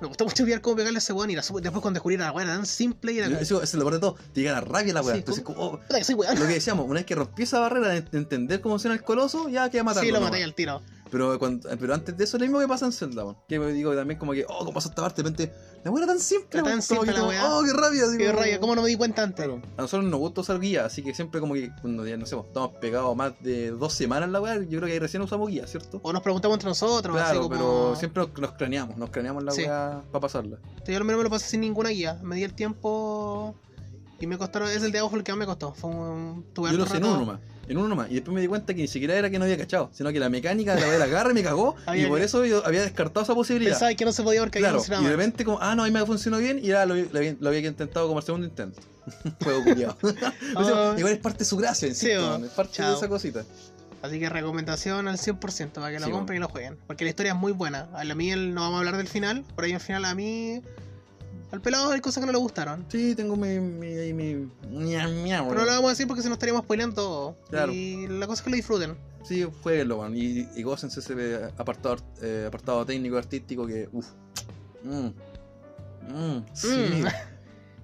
Me 0.00 0.08
costó 0.08 0.24
mucho 0.24 0.44
pillar 0.44 0.60
cómo 0.60 0.76
pegarle 0.76 0.96
a 0.96 1.00
ese 1.00 1.12
weón. 1.12 1.30
Y 1.30 1.36
la 1.36 1.42
después 1.42 1.62
cuando 1.80 1.90
descubrí 1.92 2.16
la 2.16 2.32
weá 2.32 2.44
era 2.44 2.54
tan 2.56 2.66
simple 2.66 3.12
y 3.12 3.18
era. 3.18 3.26
Eso, 3.28 3.56
eso 3.56 3.62
es 3.62 3.74
lo 3.74 3.80
peor 3.80 3.94
de 3.94 4.00
todo. 4.00 4.16
Te 4.32 4.40
llega 4.40 4.52
la 4.52 4.60
rabia 4.60 4.92
la 4.94 5.02
weá. 5.02 5.14
Sí, 5.14 5.18
Entonces, 5.20 5.44
como, 5.44 5.60
oh, 5.60 5.78
Puta 5.80 5.98
que 5.98 6.04
soy 6.04 6.14
weón. 6.14 6.38
lo 6.38 6.46
que 6.46 6.54
decíamos, 6.54 6.84
una 6.86 6.94
vez 6.94 7.06
que 7.06 7.14
rompí 7.14 7.42
esa 7.44 7.60
barrera 7.60 7.88
de 7.88 8.02
de 8.02 8.18
entender 8.18 8.60
cómo 8.60 8.74
funciona 8.74 8.94
el 8.94 9.02
coloso, 9.02 9.48
ya 9.48 9.68
queda 9.70 9.82
matarlo. 9.84 10.06
Sí, 10.06 10.12
lo 10.12 10.20
maté 10.20 10.42
al 10.44 10.54
tiro. 10.54 10.82
Pero, 11.14 11.38
cuando- 11.38 11.68
pero 11.78 11.94
antes 11.94 12.16
de 12.16 12.24
eso, 12.24 12.38
lo 12.38 12.44
mismo 12.44 12.58
que 12.58 12.66
pasa 12.66 12.86
en 12.86 12.92
Zelda, 12.92 13.22
weón. 13.24 13.36
Que 13.46 13.60
me 13.60 13.70
digo 13.72 13.94
también 13.94 14.18
como 14.18 14.32
que, 14.32 14.44
oh, 14.48 14.58
¿cómo 14.58 14.72
pasó 14.74 14.88
esta 14.88 15.00
parte? 15.02 15.22
De 15.22 15.30
repente, 15.30 15.54
la 15.84 15.92
weá 15.92 16.02
era 16.02 16.12
tan 16.12 16.20
simple, 16.20 16.48
Era 16.58 16.62
tan 16.64 16.72
como 16.72 16.82
simple 16.82 17.06
que 17.06 17.12
la 17.12 17.18
como, 17.20 17.28
weá. 17.28 17.54
Oh, 17.56 17.62
qué 17.62 17.72
rabia. 17.72 18.02
así 18.04 18.18
Qué 18.18 18.26
como- 18.26 18.40
raya, 18.40 18.58
¿cómo 18.58 18.74
no 18.74 18.82
me 18.82 18.88
di 18.88 18.96
cuenta 18.96 19.22
antes? 19.22 19.44
Claro. 19.46 19.62
A 19.76 19.82
nosotros 19.82 20.10
nos 20.10 20.18
gusta 20.18 20.40
usar 20.40 20.58
guía, 20.58 20.84
así 20.84 21.04
que 21.04 21.14
siempre 21.14 21.40
como 21.40 21.54
que 21.54 21.70
cuando 21.80 22.04
ya 22.04 22.16
no 22.16 22.26
sé, 22.26 22.36
estamos 22.36 22.72
pegados 22.80 23.14
más 23.14 23.32
de 23.40 23.70
dos 23.70 23.92
semanas 23.92 24.26
en 24.26 24.32
la 24.32 24.40
weá, 24.40 24.56
yo 24.56 24.66
creo 24.78 24.86
que 24.86 24.92
ahí 24.92 24.98
recién 24.98 25.22
usamos 25.22 25.48
guía, 25.48 25.68
¿cierto? 25.68 26.00
O 26.02 26.12
nos 26.12 26.20
preguntamos 26.20 26.56
entre 26.56 26.68
nosotros. 26.70 27.14
así 27.16 27.24
Claro, 27.26 27.42
como... 27.42 27.50
pero 27.54 27.96
siempre 27.96 28.26
nos, 28.40 28.52
craneamos, 28.54 28.96
nos 28.96 29.10
craneamos 29.10 29.44
la 29.44 29.52
Sí. 29.52 29.62
weá 29.62 30.02
para 30.10 30.20
pasarla. 30.20 30.58
Yo 30.84 30.96
al 30.96 31.04
menos 31.04 31.18
me 31.18 31.22
lo 31.24 31.30
pasé 31.30 31.46
sin 31.48 31.60
ninguna 31.60 31.90
guía. 31.90 32.18
Me 32.24 32.34
di 32.34 32.42
el 32.42 32.54
tiempo. 32.54 33.54
Y 34.20 34.26
me 34.26 34.38
costaron. 34.38 34.68
Es 34.70 34.82
el 34.82 34.92
de 34.92 34.98
abajo 35.00 35.16
el 35.16 35.24
que 35.24 35.32
más 35.32 35.38
me 35.38 35.46
costó. 35.46 35.74
Fue 35.74 35.90
un. 35.90 36.44
Tuve 36.54 36.70
Yo 36.70 36.78
lo 36.78 36.86
sé 36.86 36.96
en 36.98 37.04
uno 37.04 37.18
nomás, 37.18 37.40
en 37.68 37.76
uno 37.76 37.88
nomás. 37.88 38.10
Y 38.10 38.14
después 38.14 38.34
me 38.34 38.40
di 38.40 38.46
cuenta 38.46 38.72
que 38.74 38.82
ni 38.82 38.88
siquiera 38.88 39.14
era 39.14 39.28
que 39.30 39.38
no 39.38 39.44
había 39.44 39.58
cachado, 39.58 39.90
sino 39.92 40.12
que 40.12 40.20
la 40.20 40.28
mecánica 40.28 40.74
de 40.74 40.80
la 40.80 40.90
de 40.90 40.98
la 40.98 41.06
garra 41.06 41.34
me 41.34 41.42
cagó 41.42 41.74
y 41.94 42.06
por 42.06 42.20
eso 42.20 42.44
yo 42.44 42.64
había 42.66 42.82
descartado 42.82 43.24
esa 43.24 43.34
posibilidad. 43.34 43.72
Pensaba 43.72 43.94
que 43.94 44.04
no 44.04 44.12
se 44.12 44.22
podía 44.22 44.40
había 44.42 44.50
Claro, 44.50 44.82
y 45.00 45.04
de 45.04 45.10
repente 45.10 45.44
como, 45.44 45.58
ah, 45.60 45.74
no, 45.74 45.82
ahí 45.82 45.90
me 45.90 46.04
funcionó 46.06 46.38
bien 46.38 46.58
y 46.58 46.68
ya 46.68 46.86
lo, 46.86 46.94
lo 46.94 47.18
había, 47.18 47.36
lo 47.38 47.48
había 47.48 47.60
intentado 47.68 48.06
como 48.06 48.20
el 48.20 48.24
segundo 48.24 48.46
intento. 48.46 48.80
Juego 49.42 49.64
culiado. 49.64 49.96
Ah. 50.56 50.94
Igual 50.96 51.12
es 51.14 51.18
parte 51.18 51.40
de 51.40 51.44
su 51.44 51.56
gracia, 51.56 51.88
insisto, 51.88 52.20
Sí, 52.22 52.28
man, 52.30 52.44
es 52.44 52.50
parte 52.50 52.72
chao. 52.74 52.90
de 52.92 52.96
esa 52.96 53.08
cosita. 53.08 53.44
Así 54.02 54.20
que 54.20 54.28
recomendación 54.28 55.08
al 55.08 55.16
100% 55.18 55.72
para 55.72 55.90
que 55.90 55.98
lo 55.98 56.06
Sí, 56.06 56.12
compren 56.12 56.36
y 56.36 56.40
lo 56.40 56.48
jueguen. 56.48 56.76
Porque 56.86 57.04
la 57.04 57.10
historia 57.10 57.32
es 57.32 57.38
muy 57.38 57.52
buena. 57.52 57.88
A 57.94 58.04
mí 58.04 58.30
el- 58.30 58.54
no 58.54 58.60
vamos 58.60 58.76
a 58.76 58.78
hablar 58.80 58.96
del 58.98 59.08
final. 59.08 59.44
Por 59.54 59.64
ahí 59.64 59.72
al 59.72 59.80
final 59.80 60.04
a 60.04 60.14
mí. 60.14 60.60
Al 61.54 61.60
pelado 61.60 61.92
hay 61.92 62.00
cosas 62.00 62.20
que 62.20 62.26
no 62.26 62.32
le 62.32 62.38
gustaron. 62.38 62.84
Sí, 62.88 63.14
tengo 63.14 63.36
mi, 63.36 63.60
mi, 63.60 64.12
mi, 64.12 64.50
miau, 64.68 65.08
miau, 65.22 65.48
Pero 65.48 65.60
no 65.60 65.66
lo 65.66 65.70
vamos 65.70 65.86
a 65.86 65.90
decir 65.90 66.08
porque 66.08 66.20
se 66.20 66.28
nos 66.28 66.34
estaríamos 66.34 66.64
spoileando 66.64 66.96
todo. 66.96 67.36
Claro. 67.48 67.72
Y 67.72 68.08
la 68.08 68.26
cosa 68.26 68.40
es 68.40 68.42
que 68.42 68.50
lo 68.50 68.56
disfruten. 68.56 68.96
Sí, 69.22 69.46
jueguenlo, 69.62 69.98
man, 69.98 70.16
y, 70.16 70.48
y 70.56 70.62
gócense 70.64 70.98
ese 70.98 71.44
apartado, 71.56 71.98
eh, 72.20 72.46
apartado 72.48 72.84
técnico, 72.84 73.16
artístico 73.16 73.68
que, 73.68 73.88
uff. 73.92 74.08
Mm. 74.82 75.10
Mm, 76.12 76.44
sí. 76.52 77.04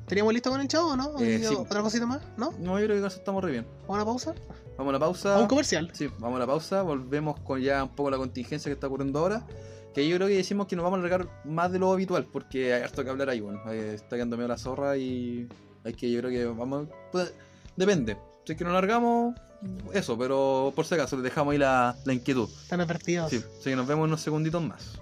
Mm. 0.04 0.08
¿Teníamos 0.08 0.34
listo 0.34 0.50
con 0.50 0.60
el 0.60 0.66
chavo 0.66 0.96
no? 0.96 1.20
Eh, 1.20 1.38
¿Y 1.40 1.46
sí. 1.46 1.54
¿Otra 1.54 1.82
cosita 1.82 2.04
más? 2.04 2.20
¿No? 2.36 2.52
No, 2.58 2.80
yo 2.80 2.86
creo 2.86 3.00
que 3.00 3.06
eso 3.06 3.16
estamos 3.16 3.44
re 3.44 3.52
bien. 3.52 3.66
¿Vamos 3.82 3.90
a 3.90 3.94
una 3.94 4.04
pausa? 4.04 4.34
Vamos 4.76 4.90
a 4.90 4.92
la 4.94 4.98
pausa. 4.98 5.36
¿A 5.36 5.38
un 5.38 5.46
comercial? 5.46 5.88
Sí, 5.92 6.10
vamos 6.18 6.38
a 6.38 6.40
la 6.40 6.46
pausa, 6.48 6.82
volvemos 6.82 7.38
con 7.38 7.60
ya 7.60 7.84
un 7.84 7.90
poco 7.90 8.10
la 8.10 8.16
contingencia 8.16 8.68
que 8.68 8.72
está 8.72 8.88
ocurriendo 8.88 9.20
ahora. 9.20 9.46
Que 9.94 10.08
yo 10.08 10.16
creo 10.16 10.28
que 10.28 10.36
decimos 10.36 10.66
que 10.66 10.76
nos 10.76 10.84
vamos 10.84 10.98
a 10.98 11.00
alargar 11.00 11.28
más 11.44 11.72
de 11.72 11.78
lo 11.80 11.92
habitual, 11.92 12.26
porque 12.32 12.72
hay 12.72 12.82
harto 12.82 13.02
que 13.02 13.10
hablar 13.10 13.28
ahí, 13.28 13.40
bueno. 13.40 13.60
eh, 13.72 13.92
está 13.94 14.16
quedando 14.16 14.36
medio 14.36 14.48
la 14.48 14.58
zorra 14.58 14.96
y 14.96 15.48
hay 15.84 15.94
que, 15.94 16.10
yo 16.10 16.20
creo 16.20 16.30
que 16.30 16.44
vamos. 16.46 16.88
pues, 17.10 17.32
depende. 17.76 18.16
Si 18.44 18.52
es 18.52 18.58
que 18.58 18.64
nos 18.64 18.72
largamos, 18.72 19.34
eso, 19.92 20.16
pero 20.16 20.72
por 20.74 20.86
si 20.86 20.94
acaso 20.94 21.16
les 21.16 21.24
dejamos 21.24 21.52
ahí 21.52 21.58
la, 21.58 21.96
la 22.04 22.12
inquietud. 22.12 22.48
Están 22.62 22.80
advertidos. 22.80 23.30
Sí, 23.30 23.36
así 23.36 23.70
que 23.70 23.76
nos 23.76 23.86
vemos 23.86 24.04
en 24.04 24.10
unos 24.10 24.20
segunditos 24.20 24.62
más. 24.62 24.98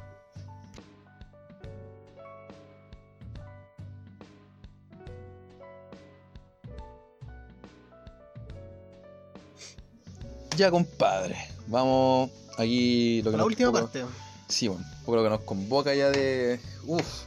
Ya, 10.56 10.70
compadre. 10.70 11.36
Vamos 11.66 12.30
aquí. 12.56 13.22
Lo 13.22 13.30
que 13.30 13.36
la 13.36 13.42
nos- 13.42 13.46
última 13.46 13.70
poco- 13.70 13.82
parte. 13.84 14.04
Sí, 14.48 14.68
bueno, 14.68 14.84
lo 15.06 15.22
que 15.22 15.30
nos 15.30 15.40
convoca 15.40 15.94
ya 15.94 16.10
de. 16.10 16.60
Uff. 16.86 17.24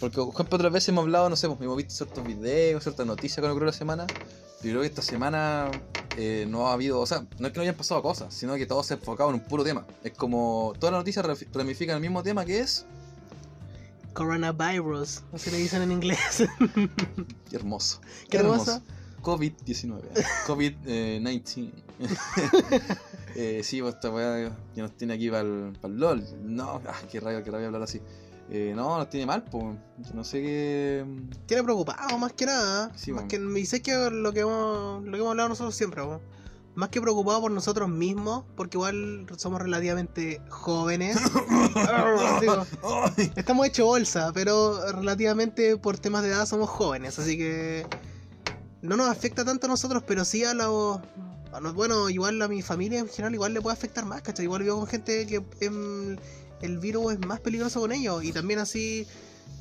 Porque, 0.00 0.16
por 0.16 0.34
ejemplo, 0.34 0.56
otras 0.56 0.72
veces 0.72 0.88
hemos 0.90 1.02
hablado, 1.02 1.30
no 1.30 1.36
sé, 1.36 1.48
pues, 1.48 1.60
hemos 1.60 1.76
visto 1.76 1.94
ciertos 1.94 2.24
videos, 2.24 2.82
ciertas 2.82 3.06
noticias 3.06 3.40
que 3.40 3.50
ocurrió 3.50 3.66
la 3.66 3.72
semana. 3.72 4.06
Pero 4.06 4.72
creo 4.72 4.80
que 4.80 4.86
esta 4.86 5.02
semana 5.02 5.70
eh, 6.16 6.46
no 6.48 6.68
ha 6.68 6.72
habido. 6.72 7.00
O 7.00 7.06
sea, 7.06 7.24
no 7.38 7.46
es 7.46 7.52
que 7.52 7.58
no 7.58 7.62
hayan 7.62 7.74
pasado 7.74 8.02
cosas, 8.02 8.32
sino 8.34 8.54
que 8.56 8.66
todo 8.66 8.82
se 8.82 8.94
ha 8.94 8.96
enfocado 8.96 9.30
en 9.30 9.36
un 9.36 9.42
puro 9.42 9.62
tema. 9.64 9.86
Es 10.02 10.12
como. 10.12 10.72
Todas 10.78 10.92
las 10.92 11.00
noticias 11.00 11.24
ramifican 11.52 11.96
el 11.96 12.02
mismo 12.02 12.22
tema 12.22 12.44
que 12.44 12.60
es. 12.60 12.86
Coronavirus. 14.14 15.22
Así 15.34 15.50
le 15.50 15.58
dicen 15.58 15.82
en 15.82 15.92
inglés. 15.92 16.44
Qué 17.50 17.56
hermoso. 17.56 18.00
Qué 18.30 18.38
hermoso. 18.38 18.82
COVID-19. 19.22 20.00
COVID-19. 20.46 20.74
eh, 20.86 21.40
sí, 23.62 23.82
pues 23.82 23.94
esta 23.94 24.10
weá 24.10 24.52
que 24.74 24.82
nos 24.82 24.96
tiene 24.96 25.14
aquí 25.14 25.30
para 25.30 25.42
el, 25.42 25.78
LOL. 25.82 26.24
No, 26.42 26.80
ah, 26.86 26.94
qué 27.10 27.20
rabia, 27.20 27.42
qué 27.42 27.50
rabia 27.50 27.66
hablar 27.66 27.82
así. 27.82 28.00
Eh, 28.48 28.72
no, 28.76 28.98
nos 28.98 29.10
tiene 29.10 29.26
mal, 29.26 29.44
pues. 29.44 29.76
No 30.14 30.24
sé 30.24 30.42
qué. 30.42 31.04
Tiene 31.46 31.62
preocupado 31.62 32.18
más 32.18 32.32
que 32.32 32.46
nada. 32.46 32.92
Sí, 32.94 33.12
más 33.12 33.24
que, 33.24 33.38
me 33.38 33.58
dice 33.58 33.82
que 33.82 34.10
lo 34.10 34.32
que, 34.32 34.40
hemos, 34.40 35.04
lo 35.04 35.10
que 35.10 35.18
hemos 35.18 35.30
hablado 35.30 35.48
nosotros 35.48 35.74
siempre. 35.74 36.02
Más 36.74 36.90
que 36.90 37.00
preocupado 37.00 37.40
por 37.40 37.50
nosotros 37.50 37.88
mismos, 37.88 38.44
porque 38.54 38.76
igual 38.76 39.26
somos 39.36 39.62
relativamente 39.62 40.42
jóvenes. 40.50 41.16
Estamos 43.36 43.66
hechos 43.66 43.86
bolsa, 43.86 44.30
pero 44.34 44.92
relativamente 44.92 45.78
por 45.78 45.98
temas 45.98 46.22
de 46.22 46.28
edad 46.28 46.44
somos 46.44 46.68
jóvenes, 46.68 47.18
así 47.18 47.38
que 47.38 47.86
no 48.82 48.96
nos 48.96 49.08
afecta 49.08 49.44
tanto 49.44 49.66
a 49.66 49.70
nosotros, 49.70 50.02
pero 50.06 50.24
sí 50.24 50.44
a 50.44 50.54
los. 50.54 51.00
Bueno, 51.74 52.08
igual 52.10 52.40
a 52.42 52.48
mi 52.48 52.62
familia 52.62 53.00
en 53.00 53.08
general, 53.08 53.34
igual 53.34 53.54
le 53.54 53.60
puede 53.60 53.74
afectar 53.74 54.04
más, 54.04 54.22
¿cachai? 54.22 54.44
Igual 54.44 54.62
vivo 54.62 54.78
con 54.78 54.86
gente 54.86 55.26
que 55.26 55.42
em, 55.60 56.16
el 56.60 56.78
virus 56.78 57.14
es 57.14 57.18
más 57.20 57.40
peligroso 57.40 57.80
con 57.80 57.92
ellos. 57.92 58.24
Y 58.24 58.32
también 58.32 58.58
así. 58.58 59.06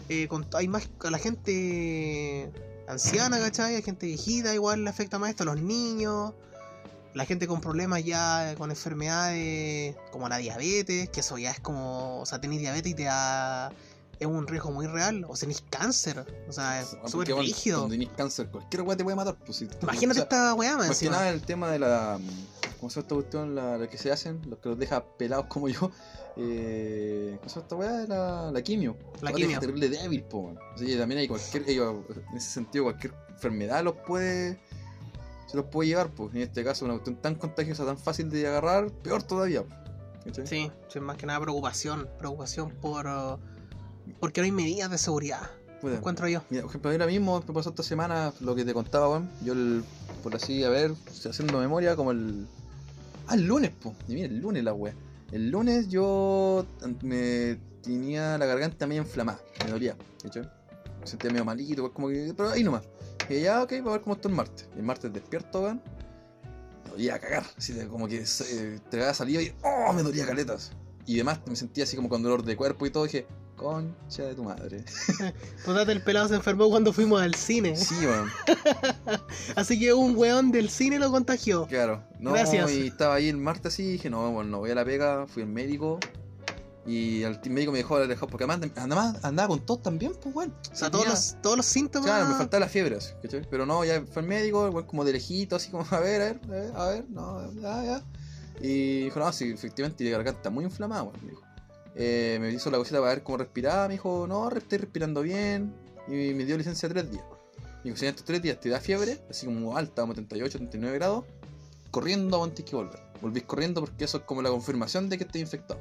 eh, 0.10 0.28
hay 0.54 0.68
más 0.68 0.90
a 1.04 1.10
la 1.12 1.18
gente 1.20 2.52
anciana, 2.88 3.40
¿cachai? 3.40 3.76
Hay 3.76 3.82
gente 3.82 4.06
viejita, 4.08 4.54
igual 4.54 4.84
le 4.84 4.90
afecta 4.90 5.20
más 5.20 5.30
esto 5.30 5.44
a 5.44 5.48
los 5.48 5.62
niños. 5.62 6.34
La 7.14 7.26
gente 7.26 7.48
con 7.48 7.62
problemas 7.62 8.04
ya, 8.04 8.56
con 8.58 8.72
enfermedades 8.72 9.96
como 10.12 10.28
la 10.28 10.38
diabetes, 10.38 11.10
que 11.10 11.22
eso 11.22 11.38
ya 11.38 11.52
es 11.52 11.60
como, 11.62 12.20
o 12.20 12.26
sea, 12.26 12.42
tenés 12.42 12.60
diabetes 12.60 12.92
y 12.92 12.96
te 12.96 13.04
da, 13.04 13.72
es 14.20 14.28
un 14.28 14.48
riesgo 14.48 14.72
muy 14.72 14.88
real, 14.88 15.26
o 15.28 15.36
tenés 15.36 15.64
cáncer, 15.70 16.26
o 16.48 16.52
sea, 16.52 16.82
es 16.82 16.90
Porque, 17.12 17.32
súper 17.32 17.36
rígido. 17.36 17.80
Cuando 17.80 17.94
tenés 17.96 18.10
cáncer, 18.16 18.50
cualquier 18.50 18.82
weá 18.84 18.96
te 18.98 19.04
puede 19.04 19.16
matar. 19.16 19.36
Pues, 19.46 19.58
si- 19.58 19.70
Imagínate 19.82 20.12
o 20.12 20.14
sea, 20.14 20.24
esta 20.24 20.54
weá, 20.54 20.78
más 20.78 20.88
Más 20.90 21.00
que 21.00 21.10
nada 21.10 21.30
el 21.30 21.42
tema 21.42 21.70
de 21.70 21.80
la. 21.80 22.20
¿Cómo 22.80 22.90
se 22.90 22.96
llama 22.96 23.04
esta 23.04 23.16
cuestión? 23.16 23.56
La, 23.56 23.78
la 23.78 23.88
que 23.90 23.98
se 23.98 24.12
hacen, 24.12 24.42
los 24.50 24.60
que 24.60 24.70
los 24.70 24.78
deja 24.80 25.04
pelados 25.18 25.46
como 25.48 25.68
yo. 25.70 25.92
Eh, 26.38 27.38
¿Cómo 27.40 27.50
se 27.50 27.56
llama 27.56 27.64
esta 27.64 27.76
weá? 27.78 28.08
La, 28.08 28.52
la 28.52 28.62
quimio. 28.62 28.98
La 29.22 29.32
quimio. 29.32 29.48
deja 29.48 29.60
terrible 29.62 29.88
débil, 29.88 30.22
po. 30.24 30.40
weón. 30.40 30.60
Así 30.74 30.86
que 30.86 30.98
también 30.98 31.22
hay 31.22 31.30
cualquier. 31.30 31.64
ellos, 31.70 31.96
en 32.30 32.38
ese 32.38 32.50
sentido, 32.52 32.84
cualquier 32.84 33.14
enfermedad 33.30 33.82
los 33.86 33.96
puede. 34.06 34.60
Se 35.48 35.56
los 35.56 35.68
puede 35.68 35.88
llevar, 35.88 36.10
pues. 36.10 36.36
En 36.36 36.42
este 36.42 36.62
caso, 36.64 36.84
una 36.84 36.96
cuestión 36.96 37.16
tan 37.22 37.36
contagiosa, 37.36 37.86
tan 37.86 37.98
fácil 37.98 38.30
de 38.30 38.46
agarrar, 38.48 38.92
peor 38.92 39.24
todavía. 39.24 39.64
Sí, 40.44 40.70
sí, 40.90 41.00
más 41.00 41.16
que 41.18 41.26
nada 41.26 41.40
preocupación, 41.40 42.10
preocupación 42.18 42.72
por... 42.82 43.06
uh, 43.06 43.38
porque 44.20 44.42
no 44.42 44.46
hay 44.46 44.52
medidas 44.52 44.90
de 44.92 44.98
seguridad, 44.98 45.42
Puta. 45.82 45.96
encuentro 45.96 46.28
yo. 46.28 46.42
Mira, 46.50 46.64
por 46.64 46.72
ejemplo, 46.72 46.92
ahora 46.92 47.08
mismo 47.08 47.44
me 47.48 47.54
pasó 47.54 47.70
esta 47.70 47.84
semana 47.84 48.34
lo 48.40 48.56
que 48.56 48.64
te 48.66 48.74
contaba, 48.74 49.10
weón. 49.10 49.30
Yo, 49.44 49.54
el- 49.54 49.84
por 50.24 50.36
así, 50.36 50.64
a 50.64 50.70
ver, 50.70 50.94
haciendo 51.30 51.60
memoria, 51.60 51.96
como 51.96 52.12
el. 52.12 52.48
Ah, 53.28 53.36
el 53.36 53.46
lunes, 53.46 53.72
po. 53.72 53.94
Y 54.08 54.14
mira, 54.16 54.28
el 54.28 54.40
lunes 54.40 54.64
la 54.64 54.74
wea. 54.74 54.94
El 55.32 55.50
lunes 55.50 55.88
yo 55.90 56.66
me 57.02 57.58
tenía 57.82 58.38
la 58.38 58.46
garganta 58.46 58.88
medio 58.88 59.02
inflamada, 59.02 59.40
me 59.66 59.72
dolía, 59.72 59.96
¿cachai? 60.24 60.44
Me 61.02 61.08
sentía 61.08 61.30
medio 61.32 61.46
malito, 61.46 61.92
como 61.94 62.08
que. 62.10 62.34
Pero 62.36 62.50
ahí 62.52 62.64
nomás. 62.64 62.84
Y 63.30 63.42
ya, 63.42 63.64
ok, 63.64 63.72
voy 63.82 63.90
a 63.90 63.92
ver 63.94 64.02
cómo 64.02 64.16
está 64.16 64.28
el 64.30 64.36
martes. 64.36 64.68
Y 64.76 64.80
el 64.80 64.84
martes 64.86 65.12
despierto, 65.12 65.62
weón. 65.64 65.82
Me 66.86 66.92
dolía 66.92 67.16
a 67.16 67.20
cagar. 67.20 67.44
Así 67.58 67.74
de 67.74 67.88
como 67.88 68.08
que 68.08 68.24
eh, 68.24 68.80
te 68.90 68.98
había 68.98 69.14
salido 69.14 69.42
y. 69.42 69.52
¡Oh! 69.64 69.92
Me 69.94 70.04
dolía 70.04 70.26
caletas. 70.26 70.72
Y 71.08 71.16
además 71.16 71.40
me 71.48 71.56
sentía 71.56 71.84
así 71.84 71.96
como 71.96 72.10
con 72.10 72.24
dolor 72.24 72.44
de 72.44 72.56
cuerpo 72.56 72.86
y 72.86 72.90
todo. 72.92 73.04
Dije, 73.06 73.26
concha 73.56 74.24
de 74.24 74.36
tu 74.36 74.44
madre. 74.44 74.84
Pues 75.66 75.88
el 75.88 76.02
pelado 76.04 76.28
se 76.28 76.36
enfermó 76.36 76.70
cuando 76.70 76.94
fuimos 76.94 77.22
al 77.22 77.34
cine. 77.34 77.76
Sí, 77.76 78.06
weón. 78.06 78.30
Así 79.56 79.80
que 79.80 79.94
un 79.94 80.16
weón 80.16 80.52
del 80.52 80.70
cine 80.70 81.00
lo 81.00 81.12
contagió. 81.12 81.66
Claro, 81.68 82.04
no, 82.20 82.34
Gracias. 82.34 82.72
y 82.72 82.88
estaba 82.88 83.16
ahí 83.16 83.30
el 83.30 83.38
martes 83.38 83.74
así 83.74 83.84
y 83.84 83.92
dije, 83.94 84.10
no, 84.10 84.32
bueno, 84.32 84.50
no 84.52 84.60
voy 84.60 84.72
a 84.72 84.76
la 84.76 84.86
pega, 84.86 85.26
fui 85.28 85.44
al 85.44 85.50
médico 85.50 86.00
y 86.86 87.24
el 87.24 87.40
médico 87.50 87.72
me 87.72 87.80
dejó 87.80 87.96
alejado 87.96 88.28
porque 88.28 88.44
además 88.44 88.70
andaba, 88.76 89.16
andaba 89.24 89.48
con 89.48 89.66
tos 89.66 89.82
también, 89.82 90.14
pues 90.22 90.34
bueno. 90.34 90.54
O 90.72 90.76
sea, 90.76 90.92
todos 90.92 91.08
los, 91.08 91.38
todos 91.42 91.58
los 91.58 91.66
síntomas... 91.66 92.06
Claro, 92.08 92.28
me 92.28 92.36
faltaba 92.36 92.62
la 92.62 92.70
fiebre, 92.70 92.98
así, 92.98 93.12
¿cachai? 93.24 93.42
Pero 93.50 93.66
no, 93.66 93.84
ya 93.84 94.04
fue 94.06 94.22
al 94.22 94.28
médico, 94.28 94.68
igual 94.68 94.86
como 94.86 95.04
de 95.04 95.14
lejito, 95.14 95.56
así 95.56 95.72
como, 95.72 95.86
a 95.90 96.00
ver, 96.00 96.22
a 96.22 96.48
ver, 96.48 96.72
a 96.76 96.88
ver, 96.90 97.06
no, 97.10 97.52
ya, 97.54 97.84
ya. 97.84 98.04
Y 98.62 99.06
dijo, 99.06 99.20
no, 99.20 99.32
sí, 99.34 99.52
efectivamente, 99.52 100.04
la 100.04 100.12
garganta 100.12 100.50
muy 100.50 100.64
inflamada, 100.64 101.10
me 101.24 101.32
dijo. 101.32 101.42
Eh, 101.96 102.38
me 102.42 102.52
hizo 102.52 102.70
la 102.70 102.78
cosita 102.78 103.00
para 103.00 103.14
ver 103.14 103.24
cómo 103.24 103.38
respiraba, 103.38 103.88
me 103.88 103.94
dijo, 103.94 104.28
no, 104.28 104.50
estoy 104.50 104.80
respirando 104.80 105.22
bien, 105.22 105.74
y 106.08 106.34
me 106.34 106.46
dio 106.46 106.58
licencia 106.58 106.90
tres 106.90 107.10
días. 107.10 107.24
Me 107.84 107.92
dijo, 107.92 108.04
en 108.04 108.10
estos 108.10 108.26
tres 108.26 108.42
días 108.42 108.60
te 108.60 108.70
da 108.70 108.80
fiebre, 108.80 109.20
así 109.30 109.46
como 109.46 109.78
alta, 109.78 110.02
como 110.02 110.14
38, 110.14 110.58
39 110.58 110.98
grados, 110.98 111.26
corriendo 111.92 112.44
antes 112.44 112.66
que 112.66 112.76
volver. 112.76 113.00
Volvís 113.22 113.44
corriendo 113.44 113.82
porque 113.82 114.04
eso 114.04 114.18
es 114.18 114.24
como 114.24 114.42
la 114.42 114.50
confirmación 114.50 115.08
de 115.08 115.18
que 115.18 115.24
estás 115.24 115.42
infectado. 115.42 115.80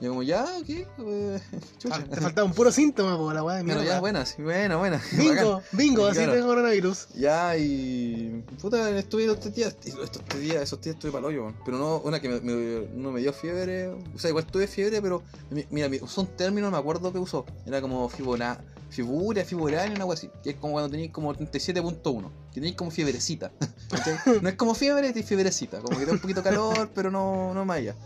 Yo 0.00 0.10
como, 0.10 0.22
ya, 0.22 0.46
¿qué? 0.64 0.86
Eh, 0.98 1.40
chucha. 1.78 1.96
Ah, 1.96 2.04
te 2.08 2.20
faltaba 2.20 2.46
un 2.46 2.52
puro 2.54 2.70
síntoma, 2.70 3.16
po, 3.16 3.32
la 3.32 3.42
weá 3.42 3.62
Bueno, 3.64 3.82
ya, 3.82 3.98
buena, 3.98 4.24
sí, 4.24 4.42
buena. 4.42 4.76
Bingo, 5.18 5.60
bingo, 5.72 6.06
así 6.06 6.18
Claro. 6.18 6.32
tengo 6.34 6.46
coronavirus. 6.46 7.08
Ya, 7.16 7.56
y. 7.56 8.44
Puta, 8.60 8.90
estuve 8.96 9.24
estos 9.24 9.52
días. 9.54 9.76
Estos 9.84 10.40
días, 10.40 10.62
esos 10.62 10.80
días 10.80 10.94
estuve 10.94 11.10
para 11.10 11.26
el 11.28 11.34
hoyo. 11.34 11.52
Pero 11.64 11.78
no, 11.78 11.98
una 11.98 12.20
que 12.20 12.28
me, 12.28 12.40
me- 12.40 12.86
no 12.94 13.10
me 13.10 13.20
dio 13.20 13.32
fiebre. 13.32 13.88
O 13.88 14.18
sea, 14.18 14.30
igual 14.30 14.46
tuve 14.46 14.68
fiebre, 14.68 15.02
pero. 15.02 15.22
mi- 15.50 15.66
Mira, 15.70 15.88
mi- 15.88 15.98
usó 15.98 16.20
un 16.20 16.28
término, 16.28 16.66
no 16.68 16.72
me 16.72 16.78
acuerdo 16.78 17.12
que 17.12 17.18
usó. 17.18 17.44
Era 17.66 17.80
como 17.80 18.08
fibona, 18.08 18.60
fibura, 18.90 19.44
fiboránea, 19.44 19.96
algo 19.96 20.12
así. 20.12 20.30
Que 20.44 20.50
es 20.50 20.56
como 20.56 20.74
cuando 20.74 20.90
tenéis 20.90 21.10
como 21.10 21.34
37.1. 21.34 22.30
Que 22.50 22.54
tenéis 22.60 22.76
como 22.76 22.92
fiebrecita. 22.92 23.50
no 24.42 24.48
es 24.48 24.54
como 24.54 24.74
fiebre, 24.74 25.12
es 25.14 25.26
fiebrecita. 25.26 25.80
Como 25.80 25.98
que 25.98 26.06
da 26.06 26.12
un 26.12 26.18
poquito 26.20 26.42
calor, 26.42 26.88
pero 26.94 27.10
no, 27.10 27.52
no 27.52 27.64
más 27.64 27.78
allá. 27.78 27.96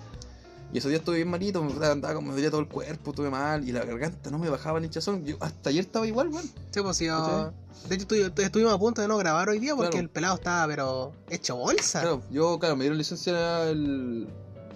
Y 0.72 0.78
esos 0.78 0.88
días 0.88 1.00
estuve 1.00 1.16
bien 1.16 1.28
malito, 1.28 1.62
me 1.62 1.84
andaba 1.86 2.14
como 2.14 2.28
me 2.28 2.34
dolía 2.34 2.50
todo 2.50 2.60
el 2.60 2.68
cuerpo, 2.68 3.10
estuve 3.10 3.28
mal, 3.28 3.68
y 3.68 3.72
la 3.72 3.84
garganta 3.84 4.30
no 4.30 4.38
me 4.38 4.48
bajaba 4.48 4.78
el 4.78 4.84
hinchazón. 4.86 5.24
Yo 5.24 5.36
hasta 5.40 5.68
ayer 5.70 5.84
estaba 5.84 6.06
igual, 6.06 6.28
weón. 6.28 6.46
Sí, 6.70 6.80
pues 6.80 6.96
sí, 6.96 7.06
yo- 7.06 7.18
¿Cachai? 7.18 7.62
De 7.88 7.94
hecho, 7.96 8.06
estu- 8.06 8.42
estuvimos 8.42 8.72
a 8.72 8.78
punto 8.78 9.02
de 9.02 9.08
no 9.08 9.16
grabar 9.18 9.48
hoy 9.48 9.58
día 9.58 9.74
porque 9.74 9.90
Claro. 9.90 10.04
el 10.04 10.08
pelado 10.10 10.34
estaba, 10.36 10.66
pero 10.68 11.12
hecho 11.28 11.56
bolsa. 11.56 12.00
Claro, 12.00 12.22
yo, 12.30 12.58
claro, 12.58 12.76
me 12.76 12.84
dieron 12.84 12.96
licencia 12.96 13.68
el. 13.68 14.28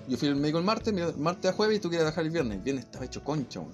Yo 0.09 0.17
fui 0.19 0.29
al 0.29 0.37
médico 0.37 0.59
el 0.59 0.65
martes, 0.65 1.17
martes 1.17 1.51
a 1.51 1.55
jueves 1.55 1.77
y 1.79 1.81
tú 1.81 1.89
querías 1.89 2.07
dejar 2.07 2.25
el 2.25 2.31
viernes. 2.31 2.59
El 2.59 2.63
viernes 2.65 2.85
estaba 2.85 3.05
hecho 3.05 3.23
concha, 3.25 3.61
weón. 3.61 3.73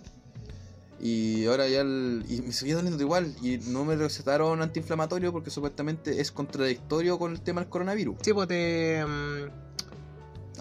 Y 1.00 1.46
ahora 1.46 1.66
ya 1.68 1.80
el. 1.80 2.24
Y 2.28 2.40
me 2.42 2.52
seguía 2.52 2.76
doliendo 2.76 3.02
igual. 3.02 3.34
Y 3.42 3.58
no 3.58 3.84
me 3.84 3.96
recetaron 3.96 4.62
antiinflamatorio 4.62 5.32
porque 5.32 5.50
supuestamente 5.50 6.20
es 6.20 6.30
contradictorio 6.30 7.18
con 7.18 7.32
el 7.32 7.40
tema 7.40 7.60
del 7.62 7.70
coronavirus. 7.70 8.16
Sí, 8.22 8.32
pues 8.32 8.46
te 8.48 9.04
mm, 9.04 9.48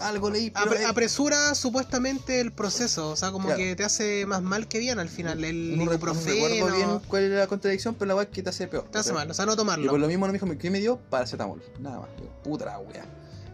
Algo 0.02 0.30
leí, 0.30 0.50
pero. 0.50 0.70
apre- 0.70 0.84
apresura 0.86 1.54
supuestamente 1.54 2.40
el 2.40 2.52
proceso. 2.52 3.10
O 3.10 3.16
sea, 3.16 3.30
como 3.32 3.46
Claro. 3.46 3.58
que 3.58 3.76
te 3.76 3.84
hace 3.84 4.26
más 4.26 4.42
mal 4.42 4.68
que 4.68 4.78
bien 4.78 4.98
al 4.98 5.08
final. 5.08 5.42
El 5.44 5.76
no, 5.76 5.84
re- 5.84 5.84
no 5.86 5.92
recuerdo 5.92 6.20
bien 6.24 6.54
ibuprofeno 6.56 7.02
cuál 7.08 7.22
era 7.24 7.38
la 7.40 7.46
contradicción, 7.46 7.94
pero 7.94 8.08
la 8.08 8.14
weá 8.16 8.24
es 8.24 8.30
que 8.30 8.42
te 8.42 8.50
hace 8.50 8.66
peor. 8.68 8.84
te 8.90 8.98
hace 8.98 9.12
mal. 9.12 9.30
O 9.30 9.34
sea, 9.34 9.46
no 9.46 9.54
Y 9.54 9.56
tomarlo. 9.56 9.90
por 9.90 10.00
lo 10.00 10.06
mismo 10.08 10.26
no 10.26 10.32
me 10.32 10.38
dijo, 10.38 10.58
¿qué 10.58 10.70
me 10.70 10.80
dio? 10.80 10.98
Paracetamol. 11.10 11.62
Nada 11.80 12.00
más. 12.00 12.08
Puta 12.44 12.64
la 12.66 12.78
wea. 12.78 13.04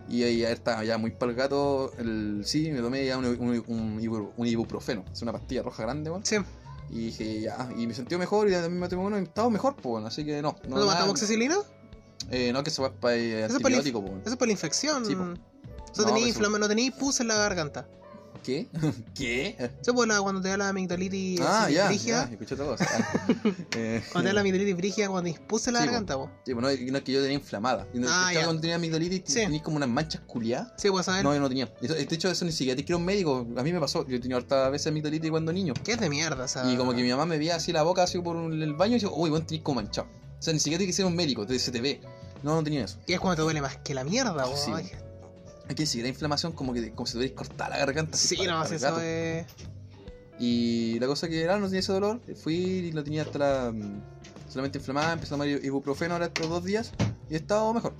Y 0.08 0.22
ahí 0.22 0.38
ya 0.38 0.50
estaba 0.50 0.82
ya 0.84 0.96
muy 0.96 1.10
pa'l 1.10 1.34
gato. 1.34 1.92
El, 1.98 2.42
sí, 2.46 2.70
me 2.70 2.80
tomé 2.80 3.04
ya 3.04 3.18
un, 3.18 3.26
un, 3.26 3.64
un 3.66 4.00
ibru- 4.00 4.30
un 4.36 4.46
ibuprofeno. 4.46 5.04
Es 5.12 5.20
una 5.22 5.32
pastilla 5.32 5.62
roja 5.62 5.82
grande, 5.82 6.08
weón. 6.10 6.24
Sí, 6.24 6.36
Y 6.90 7.06
dije, 7.06 7.42
ya. 7.42 7.68
Y 7.76 7.86
me 7.86 7.92
sentí 7.92 8.16
mejor 8.16 8.48
y 8.48 8.52
también 8.52 8.78
me 8.80 8.88
tomé 8.88 9.02
uno 9.02 9.18
y 9.20 9.24
estaba 9.24 9.50
mejor, 9.50 9.76
pues. 9.76 10.02
Así 10.06 10.24
que 10.24 10.40
no. 10.40 10.56
¿no, 10.66 10.76
No, 10.76 10.80
tomaste 10.80 11.02
amoxicilina? 11.02 11.56
eh, 12.30 12.50
no, 12.54 12.62
que 12.62 12.70
eso 12.70 12.82
va 12.82 12.90
para 12.90 13.16
eh, 13.16 13.42
para 13.42 13.54
antibiótico, 13.54 14.00
pues. 14.02 14.14
Eso 14.22 14.30
es 14.30 14.36
por 14.36 14.48
la 14.48 14.52
infección. 14.52 15.04
Sí, 15.04 15.14
po. 15.14 15.34
O 15.98 16.02
sea, 16.02 16.10
No, 16.10 16.14
tenías 16.14 16.30
eso- 16.30 16.38
inflama- 16.40 16.58
no 16.58 16.68
tenías 16.68 16.94
pus 16.94 17.20
en 17.20 17.28
la 17.28 17.36
garganta. 17.36 17.88
¿Qué? 18.44 18.68
¿Qué? 19.14 19.56
Eso 19.82 19.92
pues 19.94 20.08
cuando 20.20 20.40
te 20.40 20.48
da 20.48 20.56
la 20.56 20.68
amigdalitis 20.68 21.40
Ah, 21.40 21.64
así, 21.64 21.74
ya, 21.74 21.86
brígida. 21.88 22.30
ya, 22.30 22.36
otra 22.54 22.64
cosa. 22.66 22.86
eh, 23.76 24.02
Cuando 24.12 24.22
te 24.22 24.26
da 24.28 24.32
la 24.34 24.40
amigdalitis 24.40 24.76
brígida, 24.76 25.08
cuando 25.08 25.30
te 25.32 25.40
puse 25.40 25.70
en 25.70 25.74
la 25.74 25.80
Sí, 25.80 25.86
garganta, 25.86 26.14
po. 26.16 26.30
sí, 26.46 26.54
pues, 26.54 26.62
no, 26.62 26.62
no 26.92 26.98
es 26.98 27.04
que 27.04 27.12
yo 27.12 27.20
tenía 27.20 27.34
inflamada. 27.36 27.86
No- 27.92 28.06
Ah, 28.08 28.32
ya. 28.32 28.44
Cuando 28.44 28.60
tenía 28.60 28.76
amigdalitis, 28.76 29.22
Sí. 29.26 29.40
tenías 29.40 29.62
como 29.62 29.76
unas 29.76 29.88
manchas 29.88 30.22
culiadas. 30.26 30.72
Sí, 30.76 30.88
pues 30.88 31.08
a 31.08 31.16
ver. 31.16 31.24
No, 31.24 31.34
yo 31.34 31.40
no 31.40 31.48
tenía. 31.48 31.66
De 31.80 32.02
hecho, 32.10 32.30
eso 32.30 32.44
ni 32.44 32.52
siquiera 32.52 32.76
te 32.76 32.84
quiero 32.84 32.98
un 32.98 33.04
médico. 33.04 33.46
A 33.56 33.62
mí 33.62 33.72
me 33.72 33.80
pasó. 33.80 34.06
Yo 34.06 34.20
tenía 34.20 34.36
hartas 34.36 34.70
veces 34.70 34.86
amigdalitis 34.86 35.30
cuando 35.30 35.52
niño. 35.52 35.74
¿Qué 35.84 35.92
es 35.92 36.00
de 36.00 36.08
mierda? 36.08 36.46
Sea, 36.48 36.70
Y 36.72 36.76
como 36.76 36.94
que 36.94 37.02
mi 37.02 37.10
mamá 37.10 37.26
me 37.26 37.38
veía 37.38 37.56
así 37.56 37.72
la 37.72 37.82
boca, 37.82 38.04
así 38.04 38.18
por 38.20 38.36
el 38.36 38.74
baño, 38.74 38.92
y 38.92 38.94
decía, 38.94 39.10
uy, 39.12 39.30
bueno, 39.30 39.44
tenés 39.44 39.62
como 39.64 39.82
manchado. 39.82 40.06
O 40.38 40.42
sea, 40.42 40.54
ni 40.54 40.60
siquiera 40.60 40.84
que 40.86 40.92
ser 40.92 41.04
un 41.04 41.16
médico, 41.16 41.44
te- 41.44 41.58
se 41.58 41.72
te 41.72 41.80
ve. 41.80 42.00
No, 42.44 42.54
no 42.54 42.62
tenía 42.62 42.84
eso. 42.84 42.98
Y 43.08 43.12
es 43.14 43.20
cuando 43.20 43.34
te 43.36 43.42
duele 43.42 43.60
más 43.60 43.76
que 43.78 43.94
la 43.94 44.04
mierda. 44.04 44.46
Sí. 44.56 44.70
Ay, 44.72 44.88
Aquí 45.68 45.86
si 45.86 46.00
era 46.00 46.08
inflamación, 46.08 46.52
como 46.52 46.72
que 46.72 46.92
como 46.92 47.06
si 47.06 47.12
te 47.12 47.18
hubieras 47.18 47.36
cortar 47.36 47.70
la 47.70 47.78
garganta. 47.78 48.16
Sí, 48.16 48.38
no, 48.46 48.64
si 48.64 48.76
eso 48.76 49.00
es. 49.00 49.46
Y 50.38 50.98
la 51.00 51.06
cosa 51.06 51.28
que 51.28 51.42
era, 51.42 51.58
no 51.58 51.66
tenía 51.66 51.80
ese 51.80 51.92
dolor. 51.92 52.20
Fui 52.42 52.54
y 52.54 52.92
lo 52.92 53.02
tenía 53.04 53.22
hasta 53.22 53.38
la. 53.38 53.72
mm, 53.72 54.02
solamente 54.48 54.78
inflamada, 54.78 55.12
empecé 55.12 55.34
a 55.34 55.36
tomar 55.36 55.48
ibuprofeno 55.48 56.14
ahora 56.14 56.26
estos 56.26 56.48
dos 56.48 56.64
días. 56.64 56.92
Y 57.28 57.34
estaba 57.34 57.72
mejor. 57.72 57.92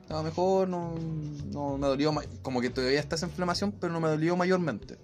Estaba 0.00 0.22
mejor, 0.22 0.68
no, 0.68 0.94
no 1.52 1.78
me 1.78 1.86
dolió. 1.86 2.12
Como 2.42 2.60
que 2.60 2.70
todavía 2.70 3.00
está 3.00 3.16
esa 3.16 3.26
inflamación, 3.26 3.72
pero 3.72 3.92
no 3.92 4.00
me 4.00 4.08
dolió 4.08 4.36
mayormente. 4.36 4.98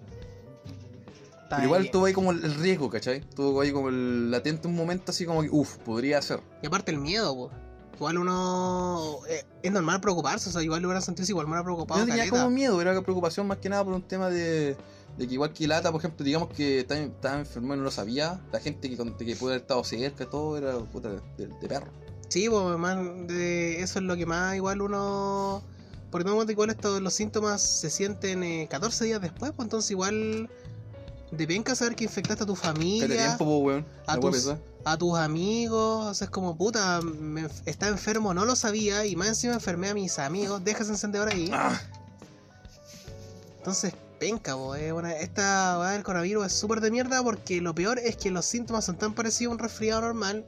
está 1.43 1.57
Pero 1.57 1.63
igual 1.63 1.91
tuvo 1.91 2.05
ahí 2.05 2.13
como 2.13 2.31
el 2.31 2.55
riesgo, 2.55 2.89
¿cachai? 2.89 3.21
Tuvo 3.21 3.61
ahí 3.61 3.71
como 3.71 3.89
el 3.89 4.29
latente 4.29 4.67
un 4.67 4.75
momento 4.75 5.11
así 5.11 5.25
como 5.25 5.43
que, 5.43 5.49
uff, 5.49 5.77
podría 5.77 6.21
ser. 6.21 6.41
Y 6.61 6.67
aparte 6.67 6.91
el 6.91 6.97
miedo, 6.97 7.33
po. 7.33 7.51
Igual 7.95 8.17
uno. 8.17 9.19
eh, 9.29 9.43
es 9.61 9.71
normal 9.71 10.01
preocuparse, 10.01 10.49
o 10.49 10.51
sea, 10.51 10.61
igual 10.61 10.81
lo 10.81 10.87
hubieran 10.87 11.01
sentido 11.01 11.27
igual 11.29 11.45
me 11.45 11.51
hubiera 11.53 11.63
preocupado. 11.63 11.99
Yo 11.99 12.05
tenía 12.05 12.23
caleta. 12.23 12.43
como 12.43 12.49
miedo, 12.49 12.81
era 12.81 12.99
preocupación 13.01 13.47
más 13.47 13.57
que 13.57 13.69
nada 13.69 13.83
por 13.83 13.93
un 13.93 14.01
tema 14.01 14.29
de, 14.29 14.75
de 15.17 15.27
que 15.27 15.33
igual 15.33 15.53
que 15.53 15.67
Lata, 15.67 15.91
por 15.91 16.01
ejemplo, 16.01 16.25
digamos 16.25 16.49
que 16.49 16.79
estaba, 16.79 17.01
estaba 17.01 17.39
enfermo 17.39 17.73
y 17.73 17.77
no 17.77 17.83
lo 17.83 17.91
sabía, 17.91 18.41
la 18.51 18.59
gente 18.59 18.89
que, 18.89 18.97
que 18.97 19.35
puede 19.35 19.53
haber 19.53 19.61
estado 19.61 19.83
cerca, 19.83 20.25
todo 20.25 20.57
era 20.57 20.77
puta, 20.79 21.09
de, 21.09 21.47
de 21.47 21.67
perro. 21.67 21.91
Sí, 22.31 22.47
pues 22.49 22.77
más 22.77 22.97
de 23.27 23.81
eso 23.81 23.99
es 23.99 24.05
lo 24.05 24.15
que 24.15 24.25
más 24.25 24.55
igual 24.55 24.81
uno. 24.81 25.61
En 26.13 26.23
cuenta 26.23 26.45
que 26.45 26.51
igual 26.53 26.69
estos, 26.69 27.01
los 27.01 27.13
síntomas 27.13 27.61
se 27.61 27.89
sienten 27.89 28.43
eh, 28.43 28.67
14 28.69 29.05
días 29.05 29.21
después, 29.21 29.51
pues 29.55 29.65
entonces 29.65 29.91
igual 29.91 30.49
de 31.31 31.47
penca 31.47 31.75
saber 31.75 31.95
que 31.95 32.03
infectaste 32.03 32.43
a 32.43 32.45
tu 32.45 32.55
familia, 32.55 33.07
tiempo, 33.07 33.45
po, 33.45 33.57
weón. 33.59 33.85
a 34.05 34.17
tus- 34.17 34.53
a 34.83 34.97
tus 34.97 35.17
amigos. 35.17 36.05
O 36.07 36.13
sea, 36.13 36.25
es 36.25 36.31
como 36.31 36.57
puta, 36.57 37.01
me 37.01 37.47
está 37.65 37.87
enfermo, 37.87 38.33
no 38.33 38.45
lo 38.45 38.55
sabía. 38.55 39.05
Y 39.05 39.15
más 39.15 39.27
encima 39.29 39.53
enfermé 39.53 39.89
a 39.89 39.93
mis 39.93 40.19
amigos. 40.19 40.63
Deja 40.63 40.83
ese 40.83 40.91
encendedor 40.91 41.29
ahí. 41.29 41.49
Ah, 41.53 41.79
Entonces, 43.57 43.93
penca, 44.19 44.55
po, 44.55 44.75
eh, 44.75 44.91
bueno, 44.91 45.09
esta 45.09 45.77
weá 45.79 45.91
del 45.91 46.03
coronavirus 46.03 46.47
es 46.47 46.53
súper 46.53 46.81
de 46.81 46.91
mierda 46.91 47.21
porque 47.23 47.61
lo 47.61 47.73
peor 47.75 47.99
es 47.99 48.15
que 48.17 48.31
los 48.31 48.45
síntomas 48.45 48.85
son 48.85 48.97
tan 48.97 49.13
parecidos 49.13 49.51
a 49.51 49.53
un 49.53 49.59
resfriado 49.59 50.01
normal. 50.01 50.45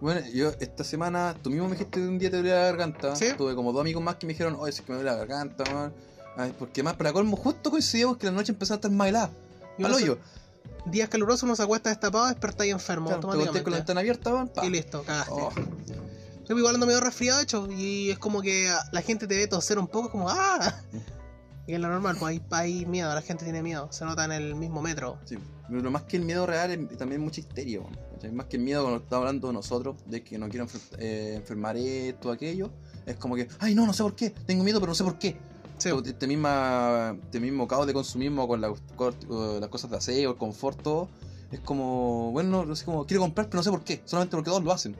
Bueno, 0.00 0.20
yo 0.32 0.50
esta 0.60 0.84
semana, 0.84 1.34
tú 1.42 1.50
mismo 1.50 1.66
me 1.66 1.72
dijiste 1.72 1.98
que 1.98 2.06
un 2.06 2.18
día 2.18 2.30
te 2.30 2.36
dolía 2.36 2.54
la 2.54 2.60
garganta. 2.66 3.16
Sí. 3.16 3.26
Tuve 3.36 3.54
como 3.54 3.72
dos 3.72 3.80
amigos 3.80 4.02
más 4.02 4.16
que 4.16 4.26
me 4.26 4.32
dijeron, 4.34 4.56
oye, 4.58 4.70
es 4.70 4.80
que 4.80 4.92
me 4.92 4.96
duele 4.98 5.10
la 5.10 5.16
garganta, 5.16 5.64
man. 5.72 5.92
Ay, 6.36 6.54
porque 6.58 6.82
más 6.82 6.94
para 6.94 7.12
colmo, 7.12 7.36
justo 7.36 7.70
coincidimos 7.70 8.18
que 8.18 8.26
la 8.26 8.32
noche 8.32 8.52
empezó 8.52 8.74
a 8.74 8.76
estar 8.76 8.90
más 8.90 9.08
helada. 9.08 9.30
Al 9.84 9.92
hoyo. 9.92 10.18
Días 10.86 11.08
calurosos, 11.08 11.42
uno 11.44 11.56
se 11.56 11.62
acuesta 11.62 11.90
destapado, 11.90 12.26
despertáis 12.26 12.72
enfermo 12.72 13.06
Claro, 13.08 13.20
te 13.20 13.26
automáticamente. 13.26 13.62
con 13.64 13.72
la 13.72 13.78
ventana 13.78 14.00
abierta, 14.00 14.46
pa. 14.54 14.64
y 14.64 14.70
listo, 14.70 15.02
cagaste. 15.02 15.32
Oh, 15.34 15.50
Yo 16.48 16.56
igual 16.56 16.74
ando 16.76 16.86
medio 16.86 17.00
resfriado, 17.00 17.38
de 17.38 17.44
hecho, 17.44 17.68
y 17.70 18.10
es 18.10 18.18
como 18.18 18.40
que 18.40 18.72
la 18.92 19.02
gente 19.02 19.26
te 19.26 19.36
ve 19.36 19.46
toser 19.48 19.78
un 19.80 19.88
poco, 19.88 20.10
como 20.12 20.28
¡ah! 20.30 20.80
Y 21.66 21.74
es 21.74 21.80
lo 21.80 21.88
normal, 21.88 22.16
pues 22.20 22.30
hay, 22.30 22.42
hay 22.52 22.86
miedo, 22.86 23.12
la 23.12 23.22
gente 23.22 23.42
tiene 23.42 23.60
miedo, 23.60 23.88
se 23.90 24.04
nota 24.04 24.24
en 24.24 24.30
el 24.32 24.54
mismo 24.54 24.80
metro. 24.82 25.18
sí. 25.24 25.36
Pero 25.68 25.90
más 25.90 26.04
que 26.04 26.16
el 26.16 26.24
miedo 26.24 26.46
real, 26.46 26.70
es 26.70 26.96
también 26.96 27.20
mucha 27.20 27.40
histeria. 27.40 27.80
¿cachai? 28.14 28.30
Más 28.30 28.46
que 28.46 28.56
el 28.56 28.62
miedo 28.62 28.82
cuando 28.84 29.02
estamos 29.02 29.22
hablando 29.22 29.48
de 29.48 29.54
nosotros, 29.54 29.96
de 30.06 30.22
que 30.22 30.38
no 30.38 30.48
quiero 30.48 30.64
enfer- 30.68 30.96
eh, 31.00 31.34
enfermar 31.34 31.76
esto, 31.76 32.30
aquello, 32.30 32.70
es 33.04 33.16
como 33.16 33.34
que, 33.34 33.48
ay, 33.58 33.74
no, 33.74 33.84
no 33.84 33.92
sé 33.92 34.04
por 34.04 34.14
qué, 34.14 34.30
tengo 34.30 34.62
miedo, 34.62 34.78
pero 34.78 34.90
no 34.92 34.94
sé 34.94 35.02
por 35.02 35.18
qué. 35.18 35.36
Sí, 35.78 35.90
Este, 36.04 36.26
misma, 36.26 37.16
este 37.24 37.38
mismo 37.40 37.68
caos 37.68 37.86
de 37.86 37.92
consumismo 37.92 38.48
con 38.48 38.60
la- 38.60 38.68
eh, 38.68 39.58
las 39.60 39.68
cosas 39.68 39.90
de 39.90 39.96
aseo, 39.98 40.30
el 40.30 40.36
confort, 40.36 40.80
todo, 40.82 41.08
es 41.52 41.60
como, 41.60 42.32
bueno, 42.32 42.64
no 42.64 42.74
sé, 42.74 42.84
como, 42.84 43.04
quiero 43.06 43.20
comprar, 43.22 43.46
pero 43.48 43.58
no 43.58 43.62
sé 43.62 43.70
por 43.70 43.84
qué, 43.84 44.02
solamente 44.04 44.36
porque 44.36 44.50
todos 44.50 44.64
lo 44.64 44.72
hacen. 44.72 44.96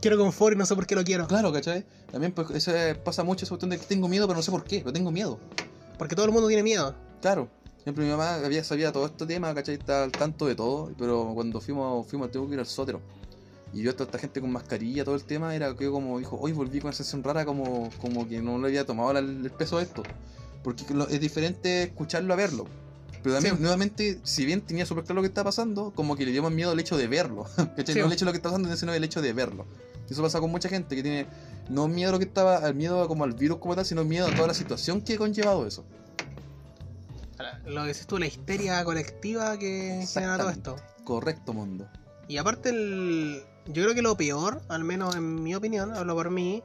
quiero 0.00 0.16
confort 0.18 0.54
y 0.54 0.58
no 0.58 0.66
sé 0.66 0.74
por 0.74 0.86
qué 0.86 0.94
lo 0.94 1.04
quiero. 1.04 1.26
Claro, 1.26 1.52
¿cachai? 1.52 1.84
También 2.12 2.32
pues, 2.32 2.50
eso 2.50 2.72
pasa 3.04 3.24
mucho 3.24 3.44
esa 3.44 3.50
cuestión 3.50 3.70
de 3.70 3.78
que 3.78 3.86
tengo 3.86 4.08
miedo, 4.08 4.26
pero 4.26 4.36
no 4.36 4.42
sé 4.42 4.50
por 4.50 4.64
qué, 4.64 4.80
pero 4.80 4.92
tengo 4.92 5.10
miedo. 5.10 5.38
Porque 5.98 6.14
todo 6.14 6.26
el 6.26 6.32
mundo 6.32 6.48
tiene 6.48 6.62
miedo. 6.62 6.94
Claro. 7.20 7.48
Siempre 7.82 8.04
mi 8.04 8.10
mamá 8.10 8.34
había 8.34 8.62
sabía 8.62 8.92
todo 8.92 9.06
este 9.06 9.26
tema, 9.26 9.54
¿cachai? 9.54 9.74
Está 9.76 10.04
al 10.04 10.12
tanto 10.12 10.46
de 10.46 10.54
todo, 10.54 10.92
pero 10.98 11.32
cuando 11.34 11.60
fuimos, 11.60 12.06
fuimos, 12.06 12.30
tengo 12.30 12.46
que 12.46 12.54
ir 12.54 12.60
al 12.60 12.66
sótero. 12.66 13.00
Y 13.72 13.82
yo 13.82 13.92
toda 13.94 14.06
esta 14.06 14.18
gente 14.18 14.40
con 14.40 14.50
mascarilla, 14.50 15.04
todo 15.04 15.14
el 15.14 15.24
tema, 15.24 15.54
era 15.54 15.74
que 15.76 15.84
yo 15.84 15.92
como 15.92 16.18
dijo, 16.18 16.36
hoy 16.40 16.52
volví 16.52 16.80
con 16.80 16.88
una 16.88 16.96
sensación 16.96 17.22
rara 17.22 17.44
como, 17.44 17.90
como 18.00 18.28
que 18.28 18.42
no 18.42 18.58
le 18.58 18.68
había 18.68 18.84
tomado 18.84 19.16
el 19.16 19.50
peso 19.56 19.78
de 19.78 19.84
esto. 19.84 20.02
Porque 20.64 20.84
es 21.10 21.20
diferente 21.20 21.84
escucharlo 21.84 22.32
a 22.32 22.36
verlo. 22.36 22.66
Pero 23.22 23.34
también, 23.34 23.56
Sí. 23.56 23.62
nuevamente, 23.62 24.18
si 24.24 24.44
bien 24.46 24.62
tenía 24.62 24.86
súper 24.86 25.04
claro 25.04 25.16
lo 25.16 25.22
que 25.22 25.28
está 25.28 25.44
pasando, 25.44 25.92
como 25.94 26.16
que 26.16 26.24
le 26.24 26.32
dio 26.32 26.42
más 26.42 26.52
miedo 26.52 26.72
el 26.72 26.80
hecho 26.80 26.96
de 26.96 27.06
verlo. 27.06 27.44
¿Cachai? 27.76 27.94
Sí. 27.94 28.00
No 28.00 28.06
el 28.06 28.12
hecho 28.12 28.24
de 28.24 28.26
lo 28.26 28.32
que 28.32 28.38
está 28.38 28.48
pasando, 28.50 28.74
sino 28.76 28.92
el 28.92 29.04
hecho 29.04 29.20
de 29.22 29.32
verlo. 29.32 29.66
Y 30.08 30.12
eso 30.12 30.22
pasa 30.22 30.40
con 30.40 30.50
mucha 30.50 30.68
gente 30.68 30.96
que 30.96 31.02
tiene 31.02 31.26
no 31.68 31.86
miedo 31.86 32.08
a 32.08 32.12
lo 32.12 32.18
que 32.18 32.24
estaba, 32.24 32.56
al 32.56 32.74
miedo 32.74 33.02
a 33.02 33.06
como 33.08 33.24
al 33.24 33.34
virus 33.34 33.58
como 33.58 33.76
tal, 33.76 33.84
sino 33.84 34.04
miedo 34.04 34.26
a 34.26 34.34
toda 34.34 34.48
la 34.48 34.54
situación 34.54 35.02
que 35.02 35.14
ha 35.14 35.18
conllevado 35.18 35.66
eso. 35.66 35.84
Lo 37.66 37.82
que 37.82 37.88
decís 37.88 38.06
tú, 38.06 38.18
la 38.18 38.26
histeria 38.26 38.84
colectiva 38.84 39.58
que 39.58 40.04
genera 40.12 40.36
todo 40.38 40.50
esto. 40.50 40.76
Correcto, 41.04 41.52
mundo. 41.52 41.88
Y 42.28 42.36
aparte, 42.38 42.70
el... 42.70 43.42
yo 43.72 43.82
creo 43.82 43.94
que 43.94 44.02
lo 44.02 44.16
peor, 44.16 44.60
al 44.68 44.84
menos 44.84 45.16
en 45.16 45.42
mi 45.42 45.54
opinión, 45.54 45.92
hablo 45.92 46.14
por 46.14 46.30
mí, 46.30 46.62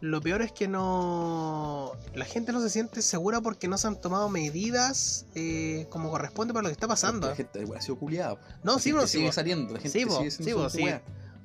lo 0.00 0.20
peor 0.20 0.42
es 0.42 0.52
que 0.52 0.68
no. 0.68 1.92
La 2.14 2.24
gente 2.24 2.52
no 2.52 2.60
se 2.60 2.68
siente 2.68 3.00
segura 3.00 3.40
porque 3.40 3.68
no 3.68 3.78
se 3.78 3.86
han 3.86 4.00
tomado 4.00 4.28
medidas 4.28 5.26
eh, 5.34 5.86
como 5.88 6.10
corresponde 6.10 6.52
para 6.52 6.64
lo 6.64 6.68
que 6.68 6.74
está 6.74 6.86
pasando. 6.86 7.28
La 7.28 7.36
gente 7.36 7.64
ha 7.74 7.80
sido 7.80 7.98
culiada. 7.98 8.36
No, 8.62 8.74
La 8.74 8.78
sí, 8.78 8.90
gente 8.90 8.98
bro, 8.98 9.06
sigue 9.06 9.32
saliendo, 9.32 9.72
la 9.72 9.80
gente 9.80 9.98
Sí, 9.98 10.06
sigue 10.06 10.30
siendo 10.30 10.68
sí. 10.70 10.84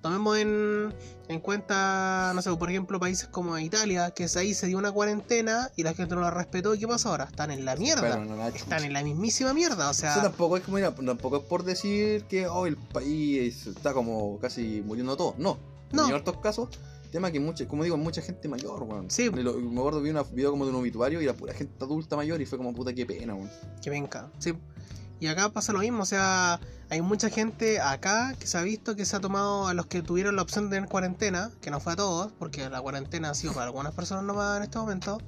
Tomemos 0.02 0.38
en, 0.38 0.93
en 1.28 1.39
cuenta, 1.41 2.32
no 2.34 2.41
sé, 2.41 2.56
por 2.56 2.70
ejemplo, 2.70 3.00
países 3.00 3.28
como 3.28 3.58
Italia, 3.60 4.12
que 4.12 4.28
ahí 4.38 4.54
se 4.54 4.68
dio 4.68 4.78
una 4.78 4.91
cuarentena 4.91 5.70
y 5.76 5.84
la 5.84 5.93
gente 5.93 6.16
no 6.16 6.22
la 6.22 6.32
respetó. 6.32 6.74
¿Y 6.74 6.80
qué 6.80 6.88
pasa 6.88 7.10
ahora? 7.10 7.26
Están 7.26 7.52
en 7.52 7.66
la 7.66 7.76
mierda. 7.76 8.18
No, 8.18 8.47
Están 8.47 8.84
en 8.86 8.93
la 8.93 9.04
mismísima 9.04 9.54
mierda. 9.54 9.89
O 9.89 9.93
sea, 9.93 10.14
Eso 10.14 10.22
tampoco 10.22 10.56
es 10.58 10.64
como, 10.64 10.78
mira, 10.78 10.95
tampoco 10.95 11.38
es 11.38 11.43
por 11.43 11.64
decir 11.64 12.24
que 12.26 12.47
oh, 12.47 12.66
el 12.66 12.78
país 12.78 13.68
está 13.68 13.93
como 13.93 14.39
casi 14.39 14.82
muriendo 14.86 15.18
todo. 15.18 15.36
No. 15.38 15.58
No. 15.91 16.08
En 16.08 16.14
hartos 16.16 16.38
casos, 16.38 16.70
tema 17.12 17.32
que 17.32 17.39
mucha, 17.39 17.68
como 17.68 17.84
digo, 17.84 17.97
mucha 17.97 18.22
gente 18.22 18.47
mayor, 18.47 18.84
weón. 18.84 19.10
Sí. 19.12 19.24
Y 19.24 19.41
lo- 19.43 19.56
Me 19.56 19.80
acuerdo 19.80 20.02
vi 20.02 20.12
una 20.12 20.24
video 20.24 20.52
como 20.52 20.64
de 20.66 20.72
un 20.72 20.78
obituario 20.78 21.20
y 21.20 21.26
era 21.26 21.34
pura 21.34 21.54
gente 21.54 21.74
adulta 21.84 22.16
mayor 22.16 22.39
y 22.41 22.45
fue 22.45 22.58
como 22.58 22.74
puta 22.74 22.93
que 22.93 23.06
pena, 23.06 23.34
weón. 23.36 23.50
que 23.82 23.89
venga. 23.89 24.32
Sí. 24.39 24.54
Y 25.20 25.28
acá 25.28 25.50
pasa 25.50 25.74
lo 25.74 25.80
mismo, 25.80 26.04
o 26.04 26.06
sea, 26.06 26.60
hay 26.90 27.02
mucha 27.02 27.30
gente 27.30 27.82
acá 27.82 28.34
que 28.40 28.48
se 28.48 28.58
ha 28.58 28.62
visto 28.62 28.96
que 28.96 29.06
se 29.06 29.16
ha 29.16 29.20
tomado 29.20 29.68
a 29.68 29.74
los 29.74 29.86
que 29.86 30.02
tuvieron 30.02 30.36
la 30.36 30.42
opción 30.42 30.70
de 30.70 30.78
tener 30.78 30.90
cuarentena, 30.90 31.52
que 31.62 31.72
no 31.72 31.80
fue 31.80 31.94
a 31.94 31.96
todos, 31.98 32.32
porque 32.40 32.70
la 32.70 32.82
cuarentena 32.82 33.32
ha 33.32 33.34
sido 33.34 33.54
para 33.54 33.66
algunas 33.66 33.94
personas 33.94 34.24
nomás 34.24 34.58
en 34.58 34.64
este 34.64 34.78
momento. 34.78 35.20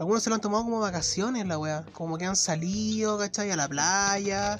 Algunos 0.00 0.22
se 0.22 0.30
lo 0.30 0.34
han 0.36 0.40
tomado 0.40 0.64
como 0.64 0.80
vacaciones, 0.80 1.46
la 1.46 1.58
wea, 1.58 1.84
como 1.92 2.18
que 2.18 2.24
han 2.24 2.34
salido, 2.34 3.18
¿cachai? 3.18 3.50
A 3.50 3.56
la 3.56 3.68
playa. 3.68 4.56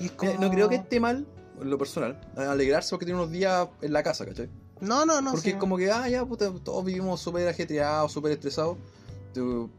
Y 0.00 0.06
es 0.06 0.12
como... 0.12 0.32
Mira, 0.32 0.44
No 0.46 0.50
creo 0.50 0.68
que 0.68 0.76
esté 0.76 1.00
mal, 1.00 1.26
en 1.60 1.70
lo 1.70 1.76
personal, 1.76 2.18
alegrarse 2.36 2.90
porque 2.90 3.04
tiene 3.04 3.20
unos 3.20 3.32
días 3.32 3.68
en 3.82 3.92
la 3.92 4.02
casa, 4.02 4.24
¿cachai? 4.24 4.48
No, 4.80 5.04
no, 5.04 5.20
no. 5.20 5.32
Porque 5.32 5.50
sí. 5.50 5.54
es 5.54 5.56
como 5.56 5.76
que, 5.76 5.90
ah, 5.90 6.08
ya, 6.08 6.24
puta, 6.24 6.50
todos 6.62 6.84
vivimos 6.84 7.20
súper 7.20 7.48
ajetreados, 7.48 8.12
súper 8.12 8.32
estresados. 8.32 8.78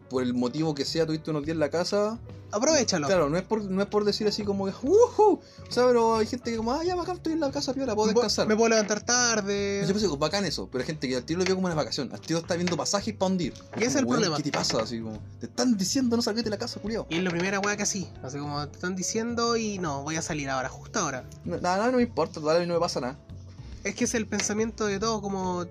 Por 0.10 0.24
el 0.24 0.34
motivo 0.34 0.76
que 0.76 0.86
sea, 0.86 1.06
tuviste 1.06 1.32
unos 1.32 1.44
días 1.44 1.56
en 1.56 1.60
la 1.60 1.70
casa. 1.70 2.20
Aprovechalo. 2.52 3.08
Claro, 3.08 3.30
no 3.30 3.38
es 3.38 3.44
por, 3.44 3.64
no 3.64 3.82
es 3.82 3.88
por 3.88 4.06
decir 4.06 4.28
así 4.28 4.44
como 4.44 4.66
que, 4.66 4.72
¡Woohoo! 4.72 5.34
O 5.34 5.72
sea, 5.72 5.86
pero 5.86 6.16
hay 6.18 6.28
gente 6.28 6.52
que 6.52 6.58
como, 6.58 6.72
ah, 6.74 6.84
ya, 6.84 6.96
bacán, 6.96 7.18
estoy 7.18 7.34
en 7.34 7.40
la 7.40 7.52
casa, 7.52 7.74
piola, 7.74 7.96
puedo 7.96 8.10
descansar. 8.10 8.48
me 8.48 8.56
puedo 8.56 8.70
levantar 8.70 9.02
tarde. 9.02 9.84
Yo 9.88 9.94
pensé, 9.94 10.08
bacán 10.18 10.46
eso, 10.46 10.68
pero 10.72 10.82
hay 10.82 10.88
gente 10.88 11.08
que 11.08 11.16
al 11.16 11.24
tiro 11.24 11.40
lo 11.40 11.46
vio 11.46 11.56
como 11.56 11.68
una 11.68 11.76
vacación. 11.76 12.10
Al 12.12 12.22
tiro 12.22 12.40
está 12.40 12.56
viendo 12.56 12.76
pasajes 12.76 13.16
para 13.16 13.32
hundir. 13.32 13.54
Y 13.76 13.80
ese 13.80 13.88
es 13.88 13.96
el 13.96 14.06
weón, 14.06 14.22
problema. 14.22 14.38
¿Qué 14.38 14.44
te 14.44 14.52
pasa? 14.52 14.82
Así 14.82 15.00
como, 15.00 15.20
te 15.40 15.46
están 15.46 15.78
diciendo 15.78 16.16
no 16.16 16.22
salgas 16.22 16.44
de 16.44 16.50
la 16.50 16.58
casa, 16.58 16.80
culiao. 16.80 17.06
Y 17.10 17.18
es 17.18 17.24
la 17.24 17.32
primera 17.32 17.60
wea 17.60 17.78
que 17.78 17.84
así. 17.84 18.10
Así 18.24 18.38
como 18.38 18.68
te 18.68 18.76
están 18.76 18.96
diciendo 18.96 19.58
y 19.58 19.78
no, 19.78 20.04
voy 20.04 20.16
a 20.16 20.22
salir 20.22 20.50
ahora, 20.50 20.70
justo 20.70 21.00
ahora. 21.00 21.26
No, 21.46 21.58
Nada, 21.58 21.78
nada, 21.78 21.92
no 21.92 21.98
me 21.98 22.04
importa, 22.04 22.40
todavía 22.40 22.66
no 22.66 22.74
me 22.74 22.80
pasa 22.80 23.00
nada. 23.02 23.20
Es 23.84 23.96
que 23.96 24.04
es 24.06 24.14
el 24.14 24.28
pensamiento 24.28 24.86
de 24.86 25.00
todo, 25.00 25.22
como 25.22 25.66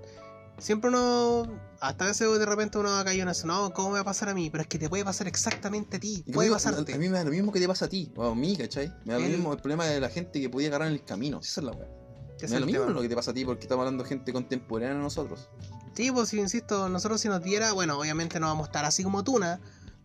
siempre 0.59 0.91
uno, 0.91 1.59
hasta 1.81 2.05
a 2.05 2.09
veces 2.09 2.39
de 2.39 2.47
repente 2.47 2.79
uno 2.79 2.91
va 2.91 3.01
a 3.01 3.05
caer 3.05 3.21
en 3.21 3.29
eso, 3.29 3.47
no, 3.47 3.73
¿cómo 3.73 3.89
me 3.91 3.95
va 3.95 4.01
a 4.01 4.05
pasar 4.05 4.29
a 4.29 4.35
mí? 4.35 4.51
Pero 4.51 4.63
es 4.63 4.69
que 4.69 4.79
te 4.79 4.89
puede 4.89 5.05
pasar 5.05 5.27
exactamente 5.29 5.97
a 5.97 6.01
ti, 6.01 6.17
Y 6.21 6.23
como 6.25 6.35
puede 6.37 6.51
pasarte. 6.51 6.93
a, 6.93 6.97
a 6.97 6.99
mí 6.99 7.09
me 7.09 7.19
da 7.19 7.25
lo 7.25 7.31
mismo 7.31 7.53
que 7.53 7.61
te 7.61 7.69
pasa 7.69 7.85
a 7.87 7.89
ti, 7.89 8.13
o 8.17 8.25
a 8.27 8.35
mí, 8.35 8.57
¿cachai? 8.57 8.93
Me 9.05 9.13
da 9.15 9.19
lo 9.21 9.27
El- 9.27 9.33
mismo 9.33 9.53
el 9.53 9.59
problema 9.61 9.85
de 9.87 10.01
la 10.01 10.09
gente 10.11 10.41
que 10.41 10.51
podía 10.51 10.69
agarrar 10.69 10.89
en 10.89 10.95
el 10.95 11.05
camino. 11.05 11.39
Esa 11.41 11.61
es 11.61 11.65
la 11.65 11.73
weá. 11.73 11.89
Me 12.41 12.47
da 12.49 12.61
lo 12.61 12.67
mismo 12.67 12.83
tema. 12.83 12.93
lo 12.95 13.03
que 13.03 13.09
te 13.09 13.17
pasa 13.17 13.33
a 13.33 13.35
ti 13.35 13.45
porque 13.45 13.63
estamos 13.63 13.83
hablando 13.83 14.05
de 14.05 14.09
gente 14.09 14.33
contemporánea 14.33 14.95
a 14.97 15.03
nosotros. 15.03 15.49
Sí, 15.95 16.13
pues 16.13 16.29
si 16.29 16.39
insisto, 16.39 16.89
nosotros 16.89 17.21
si 17.21 17.29
nos 17.29 17.43
diera, 17.43 17.73
bueno, 17.73 17.99
obviamente 17.99 18.39
no 18.39 18.47
vamos 18.47 18.67
a 18.67 18.69
estar 18.69 18.85
así 18.85 19.03
como 19.03 19.25
Tuna, 19.25 19.59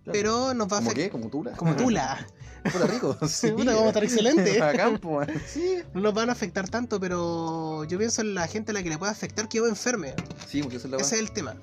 Claro. 0.04 0.12
pero 0.12 0.54
nos 0.56 0.68
va 0.68 0.78
a 0.78 0.80
¿Cómo 0.80 0.89
afectar. 0.89 0.95
qué? 1.06 1.10
¿Como 1.12 1.30
Tula? 1.30 1.51
Como 1.54 1.76
Tula. 1.78 2.28
Puta 2.72 2.88
rico. 2.88 3.18
Sí, 3.28 3.51
Puta, 3.51 3.72
vamos 3.72 3.84
a 3.86 3.88
estar 3.89 4.03
excelente. 4.03 4.59
Bacán, 4.59 4.97
po, 4.99 5.18
weón. 5.18 5.28
Sí. 5.47 5.78
No 5.93 6.01
nos 6.01 6.14
van 6.14 6.30
a 6.30 6.32
afectar 6.34 6.70
tanto, 6.70 6.99
pero 6.99 7.84
yo 7.86 7.97
pienso 7.97 8.22
en 8.22 8.34
la 8.36 8.47
gente 8.47 8.72
a 8.72 8.74
la 8.74 8.84
que 8.84 8.89
le 8.89 8.97
puede 8.97 9.11
afectar 9.11 9.47
que 9.49 9.57
yo 9.57 9.68
enferme. 9.68 10.14
Sí, 10.47 10.61
porque 10.61 10.78
esa 10.78 10.88
es 10.88 10.91
la. 10.91 10.97
Ese 10.97 11.16
es 11.16 11.22
el 11.22 11.32
tema. 11.32 11.55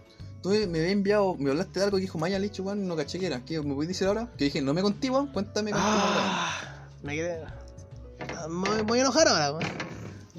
Tú 0.43 0.49
me 0.51 0.57
habías 0.79 0.93
enviado, 0.93 1.37
me 1.39 1.51
hablaste 1.51 1.81
de 1.81 1.85
algo 1.85 1.99
que 1.99 2.03
dijo 2.03 2.17
Maya 2.19 2.39
Licho, 2.39 2.63
weón, 2.63 2.87
no 2.89 2.97
caché 2.97 3.19
que 3.19 3.27
era. 3.27 3.45
¿Qué 3.45 3.61
me 3.61 3.75
puedes 3.75 3.89
decir 3.89 4.07
ahora? 4.07 4.31
Que 4.39 4.45
dije, 4.45 4.63
no 4.63 4.73
me 4.73 4.81
contigo, 4.83 5.29
cuéntame 5.33 5.71
contigo. 5.73 5.91
Ah, 5.93 6.87
me 7.03 7.15
quedé. 7.15 7.45
Ah, 8.37 8.47
Me 8.49 8.83
voy 8.83 8.99
a 8.99 9.03
enojar 9.03 9.29
ahora, 9.29 9.53
weón. 9.53 9.65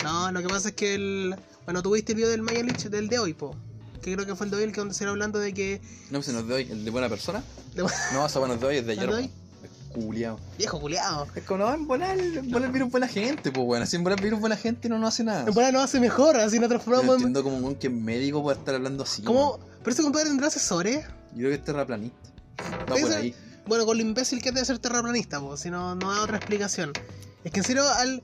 No, 0.03 0.32
lo 0.32 0.41
que 0.41 0.47
pasa 0.47 0.70
es 0.70 0.76
que 0.76 0.95
el. 0.95 1.36
Bueno, 1.66 1.84
tuviste 1.84 2.14
el 2.14 2.16
video 2.18 2.30
del 2.30 2.41
Maya 2.41 2.64
Lich 2.64 2.86
del 2.89 3.07
de 3.07 3.20
hoy, 3.20 3.34
po. 3.34 3.55
Que 4.01 4.14
creo 4.16 4.26
que 4.26 4.36
fue 4.36 4.47
el 4.47 4.51
de 4.51 4.57
hoy 4.57 4.64
el 4.64 4.72
que 4.72 4.80
donde 4.82 4.95
se 4.95 5.03
era 5.03 5.12
hablando 5.12 5.38
de 5.38 5.53
que. 5.53 5.80
No, 6.09 6.24
se 6.24 6.34
nos 6.34 6.47
de 6.47 6.53
hoy, 6.55 6.68
el 6.72 6.84
de 6.84 6.89
buena 6.89 7.07
persona. 7.07 7.43
De- 7.76 7.84
No, 8.14 8.26
esa 8.26 8.39
buena 8.39 8.55
de 8.55 8.66
hoy 8.66 8.78
es 8.78 8.86
de 8.88 8.93
¿El 8.93 8.99
ayer, 8.99 9.09
de 9.12 9.16
hoy? 9.16 9.32
Culiao. 9.91 10.39
Viejo 10.57 10.79
culiado. 10.79 11.27
Es 11.35 11.43
como, 11.43 11.65
no, 11.65 11.73
en 11.73 11.87
volar, 11.87 12.17
en 12.17 12.49
volar 12.49 12.71
virus 12.71 12.91
buena 12.91 13.07
gente, 13.07 13.51
pues, 13.51 13.65
weón. 13.65 13.83
Así 13.83 13.95
en 13.95 14.03
volar 14.03 14.21
virus 14.21 14.39
buena 14.39 14.57
gente 14.57 14.89
no, 14.89 14.97
no 14.97 15.07
hace 15.07 15.23
nada. 15.23 15.47
En 15.47 15.53
verdad 15.53 15.71
no 15.71 15.81
hace 15.81 15.99
mejor, 15.99 16.37
así 16.37 16.59
nos 16.59 16.69
transformamos 16.69 17.07
no 17.07 17.13
en. 17.13 17.19
entiendo 17.19 17.43
como 17.43 17.57
un 17.57 17.75
que 17.75 17.89
médico 17.89 18.41
puede 18.41 18.57
estar 18.57 18.75
hablando 18.75 19.03
así. 19.03 19.21
¿Cómo? 19.21 19.55
weón. 19.55 19.61
Pero 19.79 19.91
ese 19.91 20.03
compadre 20.03 20.29
tendrá 20.29 20.47
asesores. 20.47 21.05
Yo 21.33 21.37
creo 21.37 21.49
que 21.49 21.55
es 21.55 21.63
terraplanista. 21.63 22.29
Va 22.89 22.95
por 22.95 23.11
ahí. 23.11 23.33
Bueno, 23.65 23.85
con 23.85 23.97
lo 23.97 24.03
imbécil 24.03 24.41
que 24.41 24.49
es 24.49 24.55
de 24.55 24.65
ser 24.65 24.79
terraplanista, 24.79 25.39
pues, 25.39 25.61
si 25.61 25.69
no, 25.69 25.95
no 25.95 26.13
da 26.13 26.23
otra 26.23 26.37
explicación. 26.37 26.91
Es 27.43 27.51
que 27.51 27.59
en 27.59 27.63
serio, 27.63 27.83
al, 27.87 28.21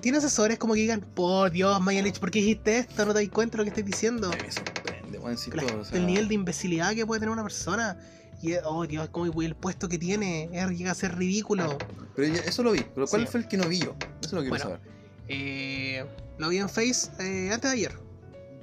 tiene 0.00 0.18
asesores 0.18 0.58
como 0.58 0.74
que 0.74 0.80
digan, 0.80 1.00
por 1.00 1.50
Dios, 1.50 1.80
Mayalich, 1.80 2.18
¿por 2.18 2.30
qué 2.30 2.40
dijiste 2.40 2.78
esto? 2.78 3.04
No 3.06 3.14
te 3.14 3.20
das 3.20 3.28
cuenta 3.30 3.52
de 3.52 3.58
lo 3.58 3.64
que 3.64 3.70
estoy 3.70 3.82
diciendo. 3.82 4.30
Me 4.30 4.89
La- 5.22 5.64
o 5.76 5.84
sea, 5.84 5.98
El 5.98 6.06
nivel 6.06 6.28
de 6.28 6.34
imbecilidad 6.34 6.94
que 6.94 7.04
puede 7.06 7.20
tener 7.20 7.32
una 7.32 7.42
persona. 7.42 7.98
Y, 8.42 8.54
oh 8.64 8.86
Dios, 8.86 9.08
como 9.10 9.26
el 9.42 9.54
puesto 9.54 9.88
que 9.88 9.98
tiene, 9.98 10.48
llega 10.74 10.92
a 10.92 10.94
ser 10.94 11.16
ridículo. 11.16 11.76
Pero 12.16 12.34
eso 12.34 12.62
lo 12.62 12.72
vi. 12.72 12.80
Pero 12.94 13.06
¿cuál 13.06 13.22
Sí. 13.22 13.28
fue 13.30 13.40
el 13.40 13.48
que 13.48 13.56
no 13.58 13.68
vi 13.68 13.80
yo? 13.80 13.94
Eso 14.22 14.36
lo 14.36 14.40
quiero 14.42 14.48
Bueno. 14.50 14.64
saber. 14.64 14.80
Eh, 15.28 16.04
lo 16.38 16.48
vi 16.48 16.56
en 16.58 16.68
Face 16.68 17.10
eh, 17.18 17.50
antes 17.52 17.70
de 17.70 17.76
ayer. 17.76 17.98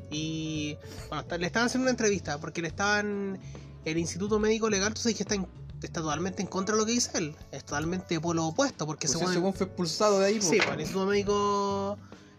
Y 0.10 0.78
bueno, 1.10 1.24
le 1.38 1.46
estaban 1.46 1.68
haciendo 1.68 1.84
una 1.84 1.92
entrevista 1.92 2.40
porque 2.40 2.62
le 2.62 2.68
estaban. 2.70 3.40
El 3.86 3.98
Instituto 3.98 4.40
Médico 4.40 4.70
Legal, 4.70 4.94
tú 4.94 5.02
sabes 5.02 5.16
que 5.16 5.24
está 5.24 5.36
en 5.36 5.48
está 5.82 6.02
totalmente 6.02 6.42
en 6.42 6.48
contra 6.48 6.74
de 6.76 6.82
lo 6.82 6.86
que 6.88 6.94
dice 6.94 7.12
él. 7.20 7.36
Es 7.52 7.64
totalmente 7.64 8.20
por 8.20 8.36
lo 8.36 8.48
opuesto, 8.48 8.86
porque 8.88 9.08
Pues 9.08 9.30
según, 9.30 9.54
fue 9.54 9.68
expulsado 9.68 10.20
de 10.20 10.26
ahí, 10.26 10.40
po. 10.40 10.46
Sí, 10.50 10.58
bueno, 10.58 10.74
el 10.74 10.80
Instituto 10.82 11.06
Médico 11.06 11.98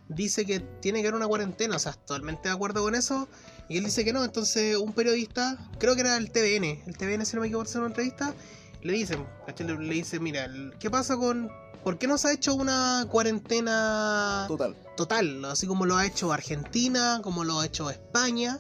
dice 0.09 0.45
que 0.45 0.59
tiene 0.61 1.01
que 1.03 1.07
haber 1.09 1.15
una 1.17 1.29
cuarentena, 1.29 1.77
o 1.77 1.79
sea, 1.79 1.93
totalmente 1.93 2.49
de 2.49 2.55
acuerdo 2.55 2.83
con 2.83 2.95
eso. 2.97 3.29
Y 3.69 3.79
él 3.79 3.85
dice 3.85 4.05
que 4.05 4.13
no, 4.13 4.25
entonces 4.25 4.77
un 4.77 4.93
periodista, 4.93 5.59
creo 5.79 5.95
que 5.95 6.01
era 6.01 6.17
el 6.17 6.31
TVN, 6.31 6.83
el 6.87 6.97
TVN 6.97 7.27
si 7.27 7.37
no 7.37 7.43
me 7.43 7.49
equivoco, 7.49 7.65
hacer 7.65 7.81
una 7.81 7.89
entrevista, 7.89 8.35
le 8.83 8.93
dicen, 8.95 9.27
le, 9.59 9.79
le 9.79 9.95
dice, 9.95 10.19
mira, 10.21 10.49
¿qué 10.79 10.91
pasa 10.91 11.17
con... 11.17 11.51
¿Por 11.85 11.97
qué 11.97 12.07
no 12.07 12.19
se 12.19 12.29
ha 12.29 12.33
hecho 12.33 12.55
una 12.55 13.07
cuarentena 13.09 14.47
Total. 14.49 14.77
total? 14.97 15.45
Así 15.45 15.67
como 15.67 15.87
lo 15.87 15.97
ha 15.97 16.07
hecho 16.07 16.33
Argentina, 16.33 17.21
como 17.23 17.45
lo 17.45 17.61
ha 17.61 17.67
hecho 17.67 17.89
España 17.89 18.59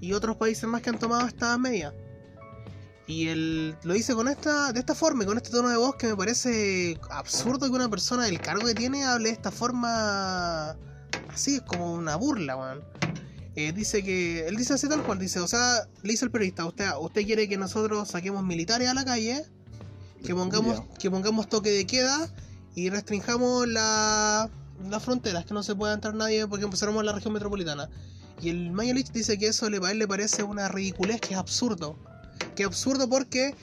y 0.00 0.12
otros 0.12 0.36
países 0.36 0.64
más 0.64 0.82
que 0.82 0.90
han 0.90 0.98
tomado 0.98 1.26
esta 1.26 1.56
medida. 1.56 1.94
Y 3.06 3.28
él 3.28 3.76
lo 3.84 3.94
dice 3.94 4.14
con 4.14 4.26
esta, 4.28 4.72
de 4.72 4.80
esta 4.80 4.94
forma, 4.94 5.22
y 5.22 5.26
con 5.26 5.36
este 5.36 5.50
tono 5.50 5.68
de 5.68 5.76
voz 5.76 5.96
que 5.96 6.08
me 6.08 6.16
parece 6.16 6.98
absurdo 7.10 7.66
que 7.66 7.72
una 7.72 7.88
persona 7.88 8.24
del 8.24 8.40
cargo 8.40 8.66
que 8.66 8.74
tiene 8.74 9.04
hable 9.04 9.28
de 9.28 9.34
esta 9.34 9.50
forma 9.50 10.76
así, 11.32 11.56
es 11.56 11.62
como 11.62 11.94
una 11.94 12.16
burla, 12.16 12.56
weón. 12.56 12.84
Eh, 13.54 13.72
dice 13.72 14.02
que, 14.02 14.46
él 14.46 14.56
dice 14.56 14.74
así 14.74 14.88
tal 14.88 15.02
cual, 15.02 15.18
dice, 15.18 15.40
o 15.40 15.46
sea, 15.46 15.86
le 16.02 16.12
dice 16.12 16.24
al 16.24 16.30
periodista, 16.30 16.64
usted, 16.64 16.88
usted 17.00 17.24
quiere 17.24 17.48
que 17.48 17.58
nosotros 17.58 18.08
saquemos 18.08 18.42
militares 18.42 18.88
a 18.88 18.94
la 18.94 19.04
calle, 19.04 19.44
que 20.24 20.34
pongamos, 20.34 20.82
que 20.98 21.10
pongamos 21.10 21.48
toque 21.48 21.70
de 21.70 21.86
queda 21.86 22.30
y 22.74 22.88
restringamos 22.88 23.68
la, 23.68 24.48
las 24.88 25.02
fronteras, 25.02 25.44
que 25.44 25.52
no 25.52 25.62
se 25.62 25.74
pueda 25.74 25.92
entrar 25.92 26.14
nadie 26.14 26.46
porque 26.46 26.64
empezamos 26.64 27.00
en 27.00 27.06
la 27.06 27.12
región 27.12 27.34
metropolitana. 27.34 27.90
Y 28.40 28.48
el 28.48 28.70
Mayelich 28.70 29.12
dice 29.12 29.38
que 29.38 29.48
eso 29.48 29.68
le, 29.68 29.78
a 29.86 29.90
él 29.90 29.98
le 29.98 30.08
parece 30.08 30.42
una 30.42 30.68
ridiculez, 30.68 31.20
que 31.20 31.34
es 31.34 31.38
absurdo. 31.38 31.96
Que 32.56 32.62
es 32.62 32.66
absurdo 32.66 33.08
porque 33.08 33.54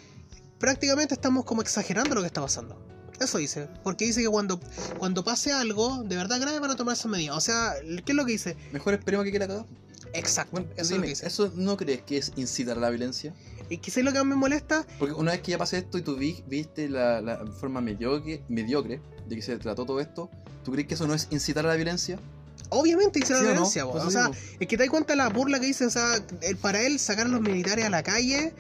prácticamente 0.60 1.16
estamos 1.16 1.46
como 1.46 1.62
exagerando 1.62 2.16
lo 2.16 2.22
que 2.22 2.28
está 2.28 2.42
pasando. 2.42 2.89
Eso 3.20 3.38
dice. 3.38 3.68
Porque 3.84 4.06
dice 4.06 4.22
que 4.22 4.28
cuando, 4.30 4.60
cuando 4.98 5.24
pase 5.24 5.52
algo 5.54 6.04
de 6.04 6.16
verdad 6.16 6.40
grave 6.40 6.60
van 6.60 6.72
a 6.72 6.76
tomar 6.76 6.94
esas 6.96 7.12
medidas. 7.12 7.36
O 7.38 7.42
sea, 7.42 7.74
¿qué 8.06 8.12
es 8.12 8.16
lo 8.16 8.26
que 8.26 8.32
dice? 8.34 8.56
Mejor 8.72 8.94
esperemos 8.94 9.24
que 9.26 9.32
quiera 9.32 9.48
cagar. 9.48 9.66
Exacto. 10.14 10.52
Bueno, 10.54 10.68
eso 10.74 10.82
es 10.82 10.90
lo 10.90 10.96
dime, 10.96 11.06
que 11.08 11.10
dice. 11.12 11.28
¿eso 11.28 11.52
no 11.56 11.78
crees 11.78 12.02
que 12.02 12.18
es 12.18 12.32
incitar 12.36 12.78
a 12.78 12.82
la 12.82 12.90
violencia? 12.90 13.34
Y 13.70 13.78
quizás 13.78 14.04
lo 14.04 14.12
que 14.12 14.18
más 14.18 14.26
me 14.28 14.36
molesta 14.36 14.84
Porque 14.98 15.14
una 15.14 15.32
vez 15.32 15.42
que 15.42 15.52
ya 15.52 15.58
pase 15.60 15.78
esto 15.78 15.98
y 16.00 16.02
tú 16.02 16.16
vi- 16.16 16.44
viste 16.48 16.90
la, 16.90 17.22
la 17.22 17.46
forma 17.46 17.82
mediocre, 17.82 18.42
mediocre 18.50 19.00
de 19.28 19.36
que 19.36 19.42
se 19.44 19.56
trató 19.58 19.86
todo 19.86 20.00
esto, 20.00 20.32
¿tú 20.64 20.72
crees 20.72 20.88
que 20.88 20.96
eso 20.96 21.06
no 21.06 21.14
es 21.14 21.28
incitar 21.30 21.66
a 21.66 21.70
la 21.70 21.76
violencia? 21.76 22.18
Obviamente 22.70 23.20
la 23.20 23.26
¿Sí 23.28 23.34
o 23.34 23.38
no? 23.38 23.44
violencia, 23.44 23.86
po. 23.86 23.92
Por 23.92 24.00
eso 24.02 24.08
o 24.08 24.12
sea, 24.12 24.32
es 24.60 24.68
que 24.68 24.78
te 24.78 24.84
das 24.84 24.90
cuenta 24.90 25.16
la 25.16 25.30
burla 25.30 25.60
que 25.60 25.68
dice, 25.68 25.86
o 25.86 25.90
sea, 25.92 26.16
el- 26.42 26.58
para 26.58 26.82
él 26.82 26.98
sacar 27.00 27.28
a 27.28 27.30
los 27.30 27.42
militares 27.42 27.86
a 27.86 27.90
la 27.90 28.02
calle 28.02 28.54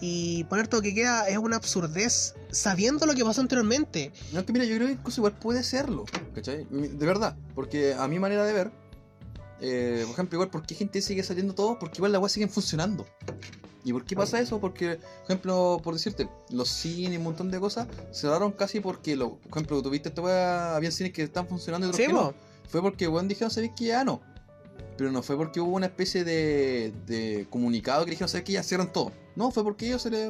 y 0.00 0.44
poner 0.44 0.68
todo 0.68 0.80
que 0.82 0.94
queda 0.94 1.28
es 1.28 1.38
una 1.38 1.56
absurdez, 1.56 2.34
sabiendo 2.50 3.06
lo 3.06 3.14
que 3.14 3.24
pasó 3.24 3.40
anteriormente. 3.40 4.12
No, 4.32 4.44
que 4.44 4.52
mira, 4.52 4.64
yo 4.64 4.76
creo 4.76 4.88
que 4.88 4.94
incluso 4.94 5.20
igual 5.20 5.34
puede 5.34 5.62
serlo, 5.62 6.04
¿cachai? 6.34 6.66
De 6.70 7.06
verdad, 7.06 7.36
porque 7.54 7.94
a 7.94 8.06
mi 8.08 8.18
manera 8.18 8.44
de 8.44 8.52
ver, 8.52 8.70
eh, 9.60 10.02
por 10.04 10.12
ejemplo, 10.12 10.36
igual, 10.36 10.50
¿por 10.50 10.66
qué 10.66 10.74
gente 10.74 11.00
sigue 11.02 11.22
saliendo 11.22 11.54
todo? 11.54 11.78
Porque 11.78 11.98
igual 11.98 12.12
las 12.12 12.20
weas 12.20 12.32
siguen 12.32 12.50
funcionando. 12.50 13.06
¿Y 13.84 13.92
por 13.92 14.04
qué 14.04 14.16
pasa 14.16 14.40
eso? 14.40 14.60
Porque, 14.60 14.96
por 14.96 15.24
ejemplo, 15.24 15.80
por 15.82 15.94
decirte, 15.94 16.28
los 16.50 16.68
cines 16.68 17.12
y 17.12 17.16
un 17.16 17.22
montón 17.22 17.50
de 17.50 17.58
cosas 17.58 17.88
cerraron 18.12 18.52
casi 18.52 18.80
porque, 18.80 19.16
lo, 19.16 19.36
por 19.36 19.52
ejemplo, 19.52 19.82
tuviste 19.82 20.10
esta 20.10 20.20
wea, 20.20 20.76
había 20.76 20.90
cines 20.90 21.12
que 21.12 21.22
están 21.22 21.48
funcionando 21.48 21.86
y 21.86 21.90
otros 21.90 22.04
Sí, 22.04 22.06
que 22.06 22.12
no. 22.12 22.34
Fue 22.68 22.82
porque, 22.82 23.08
weón, 23.08 23.28
dijeron, 23.28 23.50
¿sabéis 23.50 23.72
que 23.76 23.86
ya 23.86 24.04
no? 24.04 24.20
Pero 24.98 25.10
no 25.12 25.22
fue 25.22 25.36
porque 25.36 25.60
hubo 25.60 25.76
una 25.76 25.86
especie 25.86 26.24
de, 26.24 26.92
de 27.06 27.46
comunicado 27.48 28.04
que 28.04 28.10
dijeron, 28.10 28.28
¿sabéis 28.28 28.44
que 28.46 28.52
ya 28.52 28.62
cierran 28.62 28.92
todo? 28.92 29.12
No, 29.36 29.50
fue 29.50 29.62
porque 29.64 29.86
ellos 29.86 30.02
se 30.02 30.10
les... 30.10 30.28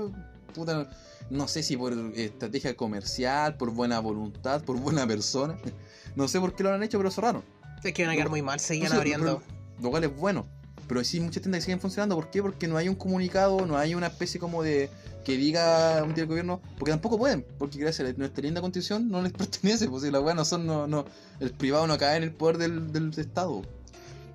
Puta, 0.55 0.89
no 1.31 1.49
sé 1.49 1.63
si 1.63 1.77
por 1.77 1.93
estrategia 2.15 2.77
comercial, 2.77 3.57
por 3.57 3.71
buena 3.71 3.99
voluntad, 4.01 4.63
por 4.63 4.79
buena 4.79 5.07
persona. 5.07 5.59
No 6.17 6.27
sé 6.27 6.41
por 6.41 6.55
qué 6.57 6.65
lo 6.65 6.73
han 6.73 6.83
hecho, 6.83 6.99
pero 6.99 7.11
cerraron. 7.13 7.45
Es 7.85 7.93
que 7.93 8.03
van 8.03 8.13
a 8.13 8.17
quedar 8.17 8.29
muy 8.31 8.43
mal, 8.43 8.59
seguían 8.59 8.87
Entonces, 8.87 9.15
abriendo. 9.15 9.41
pero- 9.47 9.83
Lo 9.83 9.91
cual 9.91 10.03
es 10.05 10.17
bueno. 10.17 10.47
Pero 10.89 11.05
sí, 11.05 11.21
muchas 11.21 11.43
tiendas 11.43 11.61
que 11.61 11.67
siguen 11.67 11.81
funcionando. 11.81 12.17
¿Por 12.17 12.29
qué? 12.31 12.43
Porque 12.43 12.67
no 12.67 12.77
hay 12.77 12.89
un 12.89 12.97
comunicado, 12.97 13.65
no 13.67 13.77
hay 13.79 13.95
una 13.95 14.09
especie 14.09 14.41
como 14.41 14.63
de 14.65 14.91
que 15.25 15.37
diga 15.37 16.03
un 16.03 16.13
día 16.15 16.23
el 16.25 16.29
gobierno. 16.29 16.61
Porque 16.77 16.91
tampoco 16.91 17.19
pueden. 17.19 17.47
Porque 17.59 17.79
gracias 17.79 18.09
a 18.09 18.13
nuestra 18.19 18.43
linda 18.43 18.61
constitución 18.61 19.09
no 19.09 19.23
les 19.23 19.33
pertenece. 19.35 19.87
Pues 19.89 20.03
si 20.03 20.11
las 20.11 20.23
weas 20.23 20.35
no 20.35 20.45
son, 20.45 20.67
no, 20.67 20.89
no. 20.89 21.05
El 21.39 21.53
privado 21.53 21.87
no 21.87 21.97
cae 21.99 22.17
en 22.17 22.25
el 22.25 22.33
poder 22.33 22.59
del, 22.59 22.91
del 22.93 23.13
Estado. 23.17 23.63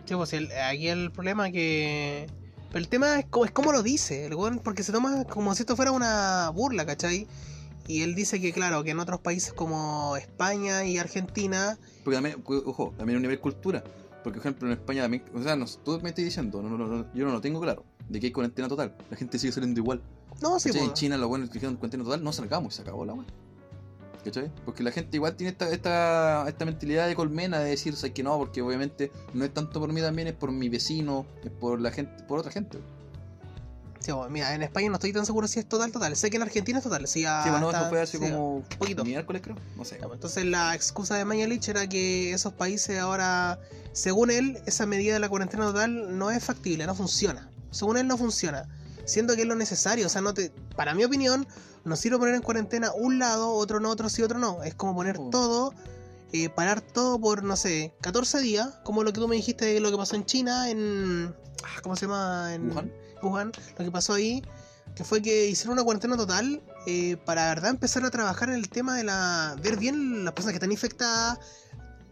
Sí, 0.05 0.15
pues 0.15 0.33
el- 0.33 0.51
aquí 0.51 0.87
el 0.87 1.11
problema 1.11 1.51
que... 1.51 2.27
Pero 2.69 2.79
el 2.79 2.87
tema 2.89 3.19
es 3.19 3.25
cómo, 3.29 3.45
es 3.45 3.51
cómo 3.51 3.71
lo 3.71 3.83
dice, 3.83 4.25
el 4.25 4.33
weón, 4.35 4.59
porque 4.59 4.81
se 4.83 4.91
toma 4.91 5.25
como 5.25 5.53
si 5.53 5.61
esto 5.61 5.75
fuera 5.75 5.91
una 5.91 6.49
burla, 6.49 6.85
¿cachai? 6.85 7.27
Y 7.87 8.01
él 8.01 8.15
dice 8.15 8.41
que, 8.41 8.51
claro, 8.51 8.83
que 8.83 8.91
en 8.91 8.99
otros 8.99 9.19
países 9.19 9.53
como 9.53 10.15
España 10.17 10.83
y 10.85 10.97
Argentina, 10.97 11.77
Porque 12.03 12.15
también, 12.15 12.43
ojo, 12.65 12.93
también 12.97 13.17
a 13.17 13.19
un 13.19 13.21
nivel 13.23 13.39
cultura. 13.39 13.83
Porque, 14.23 14.39
por 14.39 14.47
ejemplo, 14.47 14.67
en 14.69 14.73
España 14.73 15.01
también. 15.03 15.23
O 15.35 15.43
sea, 15.43 15.55
no, 15.55 15.65
tú 15.83 15.99
me 16.01 16.09
estás 16.09 16.23
diciendo, 16.25 16.61
no, 16.63 16.69
no, 16.69 16.87
no, 16.87 17.05
yo 17.13 17.25
no 17.25 17.31
lo 17.33 17.41
tengo 17.41 17.59
claro. 17.59 17.83
De 18.09 18.19
que 18.19 18.27
hay 18.27 18.31
cuarentena 18.31 18.67
total. 18.69 18.95
La 19.11 19.17
gente 19.17 19.37
sigue 19.37 19.51
saliendo 19.53 19.79
igual. 19.81 20.01
no, 20.41 20.59
sí. 20.59 20.69
En 20.73 20.93
China 20.93 21.17
los 21.17 21.27
buenos 21.27 21.49
que 21.49 21.55
dijeron 21.55 21.75
cuarentena 21.75 22.05
total, 22.05 22.23
no 22.23 22.31
salgamos 22.33 22.73
y 22.73 22.75
se 22.77 22.81
acabó 22.83 23.05
la 23.05 23.13
weá. 23.13 23.25
¿Cachai? 24.23 24.49
Porque 24.63 24.83
la 24.83 24.91
gente 24.91 25.17
igual 25.17 25.35
tiene 25.35 25.51
esta, 25.51 25.69
esta, 25.69 26.45
esta 26.47 26.65
mentalidad 26.65 27.07
de 27.07 27.15
colmena 27.15 27.59
de 27.59 27.69
decir, 27.71 27.95
"Sabes 27.95 28.13
que 28.13 28.23
no, 28.23 28.37
porque 28.37 28.61
obviamente 28.61 29.11
no 29.33 29.43
es 29.43 29.53
tanto 29.53 29.79
por 29.81 29.91
mí 29.91 29.99
también, 30.01 30.29
es 30.29 30.33
por 30.33 30.51
mi 30.51 30.69
vecino, 30.69 31.25
es 31.43 31.51
por 31.51 31.81
la 31.81 31.91
gente, 31.91 32.23
por 32.23 32.39
otra 32.39 32.51
gente. 32.51 32.79
sí, 33.99 34.11
pues, 34.11 34.29
mira, 34.29 34.53
en 34.53 34.63
España 34.63 34.89
no 34.89 34.95
estoy 34.95 35.13
tan 35.13 35.25
seguro 35.25 35.47
si 35.47 35.59
es 35.59 35.65
total, 35.65 35.91
total. 35.91 36.15
Sé 36.15 36.29
que 36.29 36.35
en 36.37 36.43
Argentina 36.43 36.77
es 36.79 36.83
total, 36.83 37.07
sí, 37.07 37.21
sí, 37.21 37.49
bueno, 37.49 37.67
hasta- 37.69 37.81
eso 37.81 37.89
fue 37.89 38.01
hace 38.01 38.17
sí, 38.17 38.23
como 38.23 38.63
poquito. 38.77 39.03
miércoles 39.05 39.41
creo, 39.41 39.55
no 39.77 39.85
sé. 39.85 39.95
Pues, 39.97 40.11
Entonces 40.13 40.45
la 40.45 40.73
excusa 40.75 41.15
de 41.15 41.25
Mañalich 41.25 41.67
era 41.69 41.87
que 41.87 42.31
esos 42.33 42.53
países 42.53 42.99
ahora, 42.99 43.59
según 43.93 44.29
él, 44.31 44.59
esa 44.65 44.85
medida 44.85 45.13
de 45.13 45.19
la 45.19 45.29
cuarentena 45.29 45.65
total 45.65 46.17
no 46.17 46.31
es 46.31 46.43
factible, 46.43 46.85
no 46.85 46.95
funciona. 46.95 47.49
Según 47.71 47.97
él 47.97 48.07
no 48.07 48.17
funciona. 48.17 48.67
Siendo 49.05 49.35
que 49.35 49.41
es 49.41 49.47
lo 49.47 49.55
necesario. 49.55 50.05
O 50.05 50.09
sea, 50.09 50.21
no 50.21 50.33
te. 50.33 50.51
Para 50.77 50.93
mi 50.93 51.03
opinión, 51.03 51.45
no 51.85 51.95
sirve 51.95 52.17
poner 52.17 52.35
en 52.35 52.41
cuarentena 52.41 52.91
un 52.93 53.19
lado, 53.19 53.51
otro 53.51 53.79
no, 53.79 53.89
otro 53.89 54.09
sí, 54.09 54.21
otro 54.21 54.39
no. 54.39 54.63
Es 54.63 54.75
como 54.75 54.95
poner 54.95 55.17
Oh. 55.19 55.29
todo, 55.29 55.73
eh, 56.31 56.49
parar 56.49 56.81
todo 56.81 57.19
por, 57.19 57.43
no 57.43 57.55
sé, 57.55 57.93
14 58.01 58.39
días, 58.39 58.79
como 58.83 59.03
lo 59.03 59.11
que 59.13 59.19
tú 59.19 59.27
me 59.27 59.35
dijiste 59.35 59.65
de 59.65 59.79
lo 59.79 59.91
que 59.91 59.97
pasó 59.97 60.15
en 60.15 60.25
China, 60.25 60.69
en. 60.69 61.35
ah, 61.63 61.81
¿Cómo 61.81 61.95
se 61.95 62.05
llama? 62.07 62.53
En 62.53 62.69
Wuhan. 62.71 62.91
Wuhan, 63.21 63.51
lo 63.77 63.85
que 63.85 63.91
pasó 63.91 64.13
ahí, 64.13 64.43
que 64.95 65.03
fue 65.03 65.21
que 65.21 65.47
hicieron 65.47 65.73
una 65.73 65.83
cuarentena 65.83 66.17
total 66.17 66.61
eh, 66.87 67.17
para, 67.25 67.47
verdad, 67.47 67.69
empezar 67.71 68.03
a 68.05 68.11
trabajar 68.11 68.49
en 68.49 68.55
el 68.55 68.69
tema 68.69 68.95
de 68.97 69.03
la. 69.03 69.55
ver 69.61 69.77
bien 69.77 70.25
las 70.25 70.33
personas 70.33 70.53
que 70.53 70.57
están 70.57 70.71
infectadas, 70.71 71.39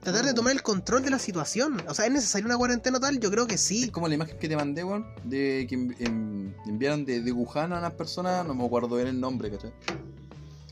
tratar 0.02 0.26
de 0.26 0.32
Oh. 0.32 0.36
tomar 0.36 0.54
el 0.54 0.62
control 0.64 1.04
de 1.04 1.10
la 1.12 1.20
situación. 1.20 1.82
O 1.88 1.94
sea, 1.94 2.06
¿es 2.06 2.12
necesaria 2.12 2.46
una 2.46 2.58
cuarentena 2.58 3.00
total? 3.00 3.20
Yo 3.20 3.30
creo 3.32 3.48
que 3.48 3.56
Es 3.56 3.62
sí. 3.62 3.90
como 3.90 4.08
la 4.08 4.16
imagen 4.16 4.38
que 4.38 4.50
te 4.50 4.56
mandé, 4.56 4.84
weón, 4.84 5.06
de 5.24 5.66
que 5.70 5.78
envi- 5.78 5.96
en- 6.00 6.56
enviaron 6.66 7.06
de, 7.06 7.22
de 7.22 7.32
Wuhan 7.32 7.72
a 7.74 7.80
unas 7.80 7.94
personas, 7.94 8.46
no 8.46 8.54
me 8.56 8.66
acuerdo 8.66 8.96
bien 8.96 9.08
el 9.08 9.20
nombre, 9.20 9.50
¿cachai? 9.52 9.72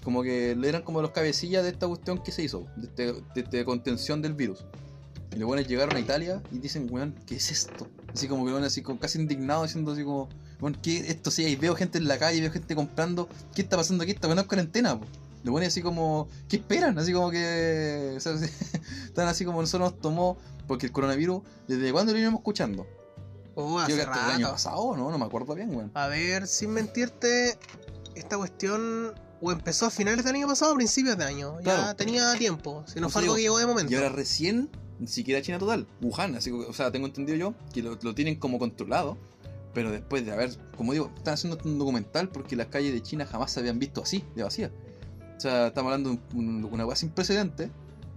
Como 0.03 0.23
que 0.23 0.51
eran 0.51 0.81
como 0.81 1.01
los 1.01 1.11
cabecillas 1.11 1.63
de 1.63 1.69
esta 1.69 1.87
cuestión 1.87 2.23
que 2.23 2.31
se 2.31 2.43
hizo, 2.43 2.65
de, 2.77 2.87
este- 2.87 3.13
de, 3.35 3.41
este 3.41 3.65
contención 3.65 4.21
del 4.21 4.33
virus. 4.33 4.65
Y 5.35 5.39
los 5.39 5.47
buenos 5.47 5.67
llegaron 5.67 5.95
a 5.95 5.99
Italia 5.99 6.41
y 6.51 6.57
dicen, 6.57 6.87
weón, 6.89 7.13
¿qué 7.27 7.35
es 7.35 7.51
esto? 7.51 7.87
Así 8.13 8.27
como 8.27 8.45
que 8.45 8.51
van 8.51 8.63
así 8.63 8.81
como 8.81 8.99
casi 8.99 9.19
indignados 9.19 9.67
diciendo 9.67 9.91
así 9.91 10.03
como, 10.03 10.27
weón, 10.59 10.75
¿qué 10.81 10.97
es 10.97 11.09
esto? 11.09 11.29
Sí, 11.29 11.45
ahí 11.45 11.55
veo 11.55 11.75
gente 11.75 11.99
en 11.99 12.07
la 12.07 12.17
calle, 12.17 12.41
veo 12.41 12.51
gente 12.51 12.73
comprando, 12.75 13.29
¿qué 13.53 13.61
está 13.61 13.77
pasando 13.77 14.01
aquí? 14.03 14.13
Esta 14.13 14.27
weón 14.27 14.39
es 14.39 14.45
cuarentena, 14.45 14.99
po. 14.99 15.05
Los 15.43 15.51
buenos 15.51 15.69
así 15.69 15.81
como, 15.81 16.27
¿qué 16.47 16.57
esperan? 16.57 16.97
Así 16.99 17.13
como 17.13 17.31
que, 17.31 18.13
o 18.17 18.19
sea, 18.19 18.33
están 19.05 19.27
así 19.27 19.45
como 19.45 19.61
nosotros 19.61 19.91
nos 19.91 20.01
tomó, 20.01 20.37
porque 20.67 20.85
el 20.85 20.91
coronavirus, 20.91 21.41
¿desde 21.67 21.91
cuándo 21.91 22.13
lo 22.13 22.19
íbamos 22.19 22.39
escuchando? 22.39 22.87
Oh, 23.55 23.79
hace 23.79 23.95
que 23.95 24.01
hasta 24.01 24.25
el 24.25 24.35
año 24.35 24.51
pasado, 24.51 24.95
¿no? 24.95 25.11
No 25.11 25.17
me 25.17 25.25
acuerdo 25.25 25.55
bien, 25.55 25.75
weón. 25.75 25.91
A 25.93 26.07
ver, 26.07 26.47
sin 26.47 26.71
mentirte, 26.71 27.57
esta 28.15 28.37
cuestión 28.37 29.13
o 29.41 29.51
empezó 29.51 29.85
a 29.85 29.89
finales 29.89 30.23
del 30.25 30.35
año 30.35 30.47
pasado 30.47 30.71
o 30.71 30.75
a 30.75 30.77
principios 30.77 31.17
de 31.17 31.23
año. 31.25 31.59
Ya 31.61 31.93
tenía 31.93 32.35
tiempo. 32.35 32.83
Si 32.87 32.95
no 32.99 33.07
Pues 33.07 33.13
fue 33.13 33.21
algo 33.21 33.33
digo, 33.33 33.35
que 33.35 33.41
llegó 33.41 33.57
de 33.59 33.65
momento. 33.65 33.91
Y 33.91 33.95
ahora 33.95 34.09
recién, 34.09 34.69
ni 34.99 35.07
siquiera 35.07 35.41
China 35.41 35.59
total, 35.59 35.87
Wuhan, 36.01 36.35
así 36.35 36.51
que, 36.51 36.57
o 36.57 36.73
sea, 36.73 36.91
tengo 36.91 37.07
entendido 37.07 37.37
yo 37.37 37.53
que 37.73 37.81
lo, 37.81 37.97
lo 38.01 38.15
tienen 38.15 38.35
como 38.35 38.59
controlado, 38.59 39.17
pero 39.73 39.91
después 39.91 40.25
de 40.25 40.31
haber, 40.31 40.57
como 40.75 40.93
digo, 40.93 41.11
están 41.15 41.35
haciendo 41.35 41.57
un 41.63 41.79
documental 41.79 42.29
porque 42.29 42.55
las 42.55 42.67
calles 42.67 42.93
de 42.93 43.01
China 43.01 43.25
jamás 43.25 43.51
se 43.51 43.59
habían 43.59 43.79
visto 43.79 44.01
así, 44.01 44.23
de 44.35 44.43
vacías. 44.43 44.71
O 45.39 45.41
sea, 45.41 45.67
estamos 45.67 45.91
hablando 45.93 46.09
de 46.11 46.19
un- 46.37 46.65
un- 46.65 46.65
una 46.65 46.83
cosa 46.83 46.97
sin 46.97 47.09
precedentes 47.11 47.69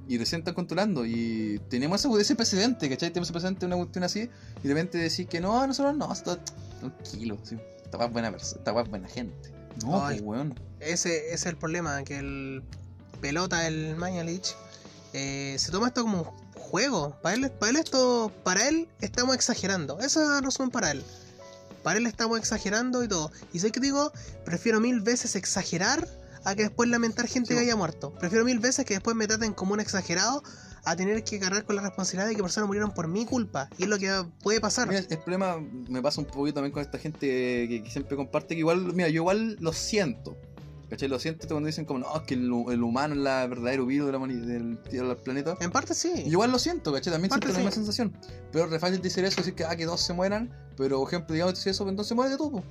y 0.09 0.19
recién 0.19 0.41
están 0.41 0.55
controlando 0.55 1.07
y 1.07 1.61
tenemos 1.71 2.05
ese, 2.05 2.21
ese 2.21 2.35
precedente, 2.35 2.89
¿cachai? 2.91 3.11
Tenemos 3.11 3.29
ese 3.29 3.33
precedente 3.33 3.61
de 3.61 3.67
una 3.67 3.77
cuestión 3.77 4.03
así 4.05 4.29
y 4.63 4.69
de 4.69 4.75
repente 4.75 4.99
decir 4.99 5.29
que 5.29 5.41
no, 5.41 5.65
nosotros 5.67 5.97
no, 5.97 6.13
está 6.13 6.39
tranquilo, 6.81 7.39
así, 7.41 7.57
esta 7.85 7.97
weá 7.97 8.09
es 8.09 8.13
buena 8.13 8.29
esta 8.37 8.73
weá 8.73 8.83
buena 8.83 9.09
gente. 9.09 9.53
No, 9.85 10.05
Ay. 10.05 10.17
pues 10.17 10.27
weón. 10.27 10.59
Ese, 10.81 11.27
ese 11.27 11.35
es 11.35 11.47
el 11.47 11.57
problema, 11.57 12.03
que 12.03 12.19
el 12.19 12.65
pelota, 13.21 13.69
el 13.69 13.95
Mañalich, 13.95 14.57
eh, 15.13 15.55
se 15.59 15.71
toma 15.71 15.87
esto 15.89 16.03
como 16.03 16.23
un 16.23 16.61
juego. 16.61 17.17
Para 17.23 17.37
él, 17.37 17.51
para 17.53 17.71
él 17.71 17.77
esto, 17.77 18.33
para 18.43 18.69
él 18.69 18.89
estamos 19.01 19.37
exagerando. 19.37 20.01
Eso 20.01 20.21
es 20.39 20.45
resumen 20.45 20.71
para 20.73 20.91
él. 20.91 21.03
para 21.85 21.99
él 21.99 22.07
estamos 22.07 22.39
exagerando 22.39 23.03
y 23.03 23.09
todo. 23.09 23.31
Y 23.53 23.59
sé 23.61 23.71
que 23.73 23.81
digo, 23.81 24.13
prefiero 24.45 24.81
mil 24.81 25.01
veces 25.01 25.35
exagerar 25.37 26.07
a 26.45 26.55
que 26.55 26.63
después 26.65 26.89
lamentar 26.89 27.27
gente 27.27 27.49
Sí. 27.49 27.55
que 27.55 27.61
haya 27.61 27.77
muerto. 27.77 28.13
Prefiero 28.19 28.45
mil 28.45 28.59
veces 28.59 28.85
que 28.85 28.95
después 28.95 29.17
me 29.17 29.27
traten 29.27 29.53
como 29.53 29.75
un 29.75 29.81
exagerado 29.81 30.43
a 30.85 30.97
tener 30.97 31.23
que 31.23 31.39
cargar 31.39 31.65
con 31.65 31.77
la 31.77 31.83
responsabilidad 31.83 32.29
de 32.29 32.35
que 32.35 32.43
personas 32.43 32.67
murieron 32.67 32.93
por 32.93 33.07
mi 33.07 33.25
culpa. 33.25 33.69
Y 33.79 33.85
es 33.85 33.89
lo 33.89 33.99
que 33.99 34.25
puede 34.43 34.61
pasar. 34.61 34.89
Mira, 34.89 35.01
el 35.09 35.19
problema 35.19 35.57
me 35.89 36.03
pasa 36.03 36.21
un 36.21 36.27
poquito 36.27 36.55
también 36.57 36.73
con 36.73 36.83
esta 36.83 36.99
gente 36.99 37.21
que, 37.27 37.83
que 37.85 37.91
siempre 37.91 38.17
comparte 38.17 38.55
que 38.55 38.61
igual, 38.61 38.93
mira, 38.93 39.09
yo 39.09 39.17
igual 39.23 39.57
lo 39.61 39.73
siento. 39.73 40.37
¿Cachai? 40.91 41.09
Lo 41.09 41.19
siento 41.19 41.49
cuando 41.49 41.69
dicen 41.69 41.87
como, 41.87 42.01
no, 42.01 42.17
es 42.17 42.23
que 42.25 42.35
el, 42.35 42.53
el 42.69 42.83
humano 42.83 43.15
es 43.15 43.21
la 43.21 43.47
verdadero 43.47 43.87
virus 43.87 44.09
de 44.09 44.13
la 44.13 44.19
del, 44.27 44.79
del 44.91 45.17
planeta. 45.17 45.57
En 45.61 45.71
parte 45.71 45.95
sí. 45.95 46.13
Y 46.27 46.29
Igual 46.31 46.51
lo 46.53 46.59
siento, 46.59 46.93
¿cachai? 46.93 47.13
También 47.13 47.31
siento 47.31 47.49
la 47.49 47.55
misma 47.55 47.71
sensación. 47.71 48.13
Pero 48.51 48.67
es 48.67 48.71
re 48.71 48.79
fácil 48.79 49.01
decir 49.01 49.25
eso, 49.25 49.37
decir 49.37 49.55
que, 49.55 49.65
ah, 49.65 49.75
que 49.75 49.87
dos 49.87 50.03
se 50.03 50.13
mueran. 50.13 50.51
Pero, 50.77 50.99
por 50.99 51.09
ejemplo, 51.09 51.33
digamos, 51.33 51.55
decir 51.55 51.71
eso, 51.71 51.85
pues, 51.85 51.93
entonces 51.93 52.15
muérete 52.15 52.37
tú. 52.37 52.63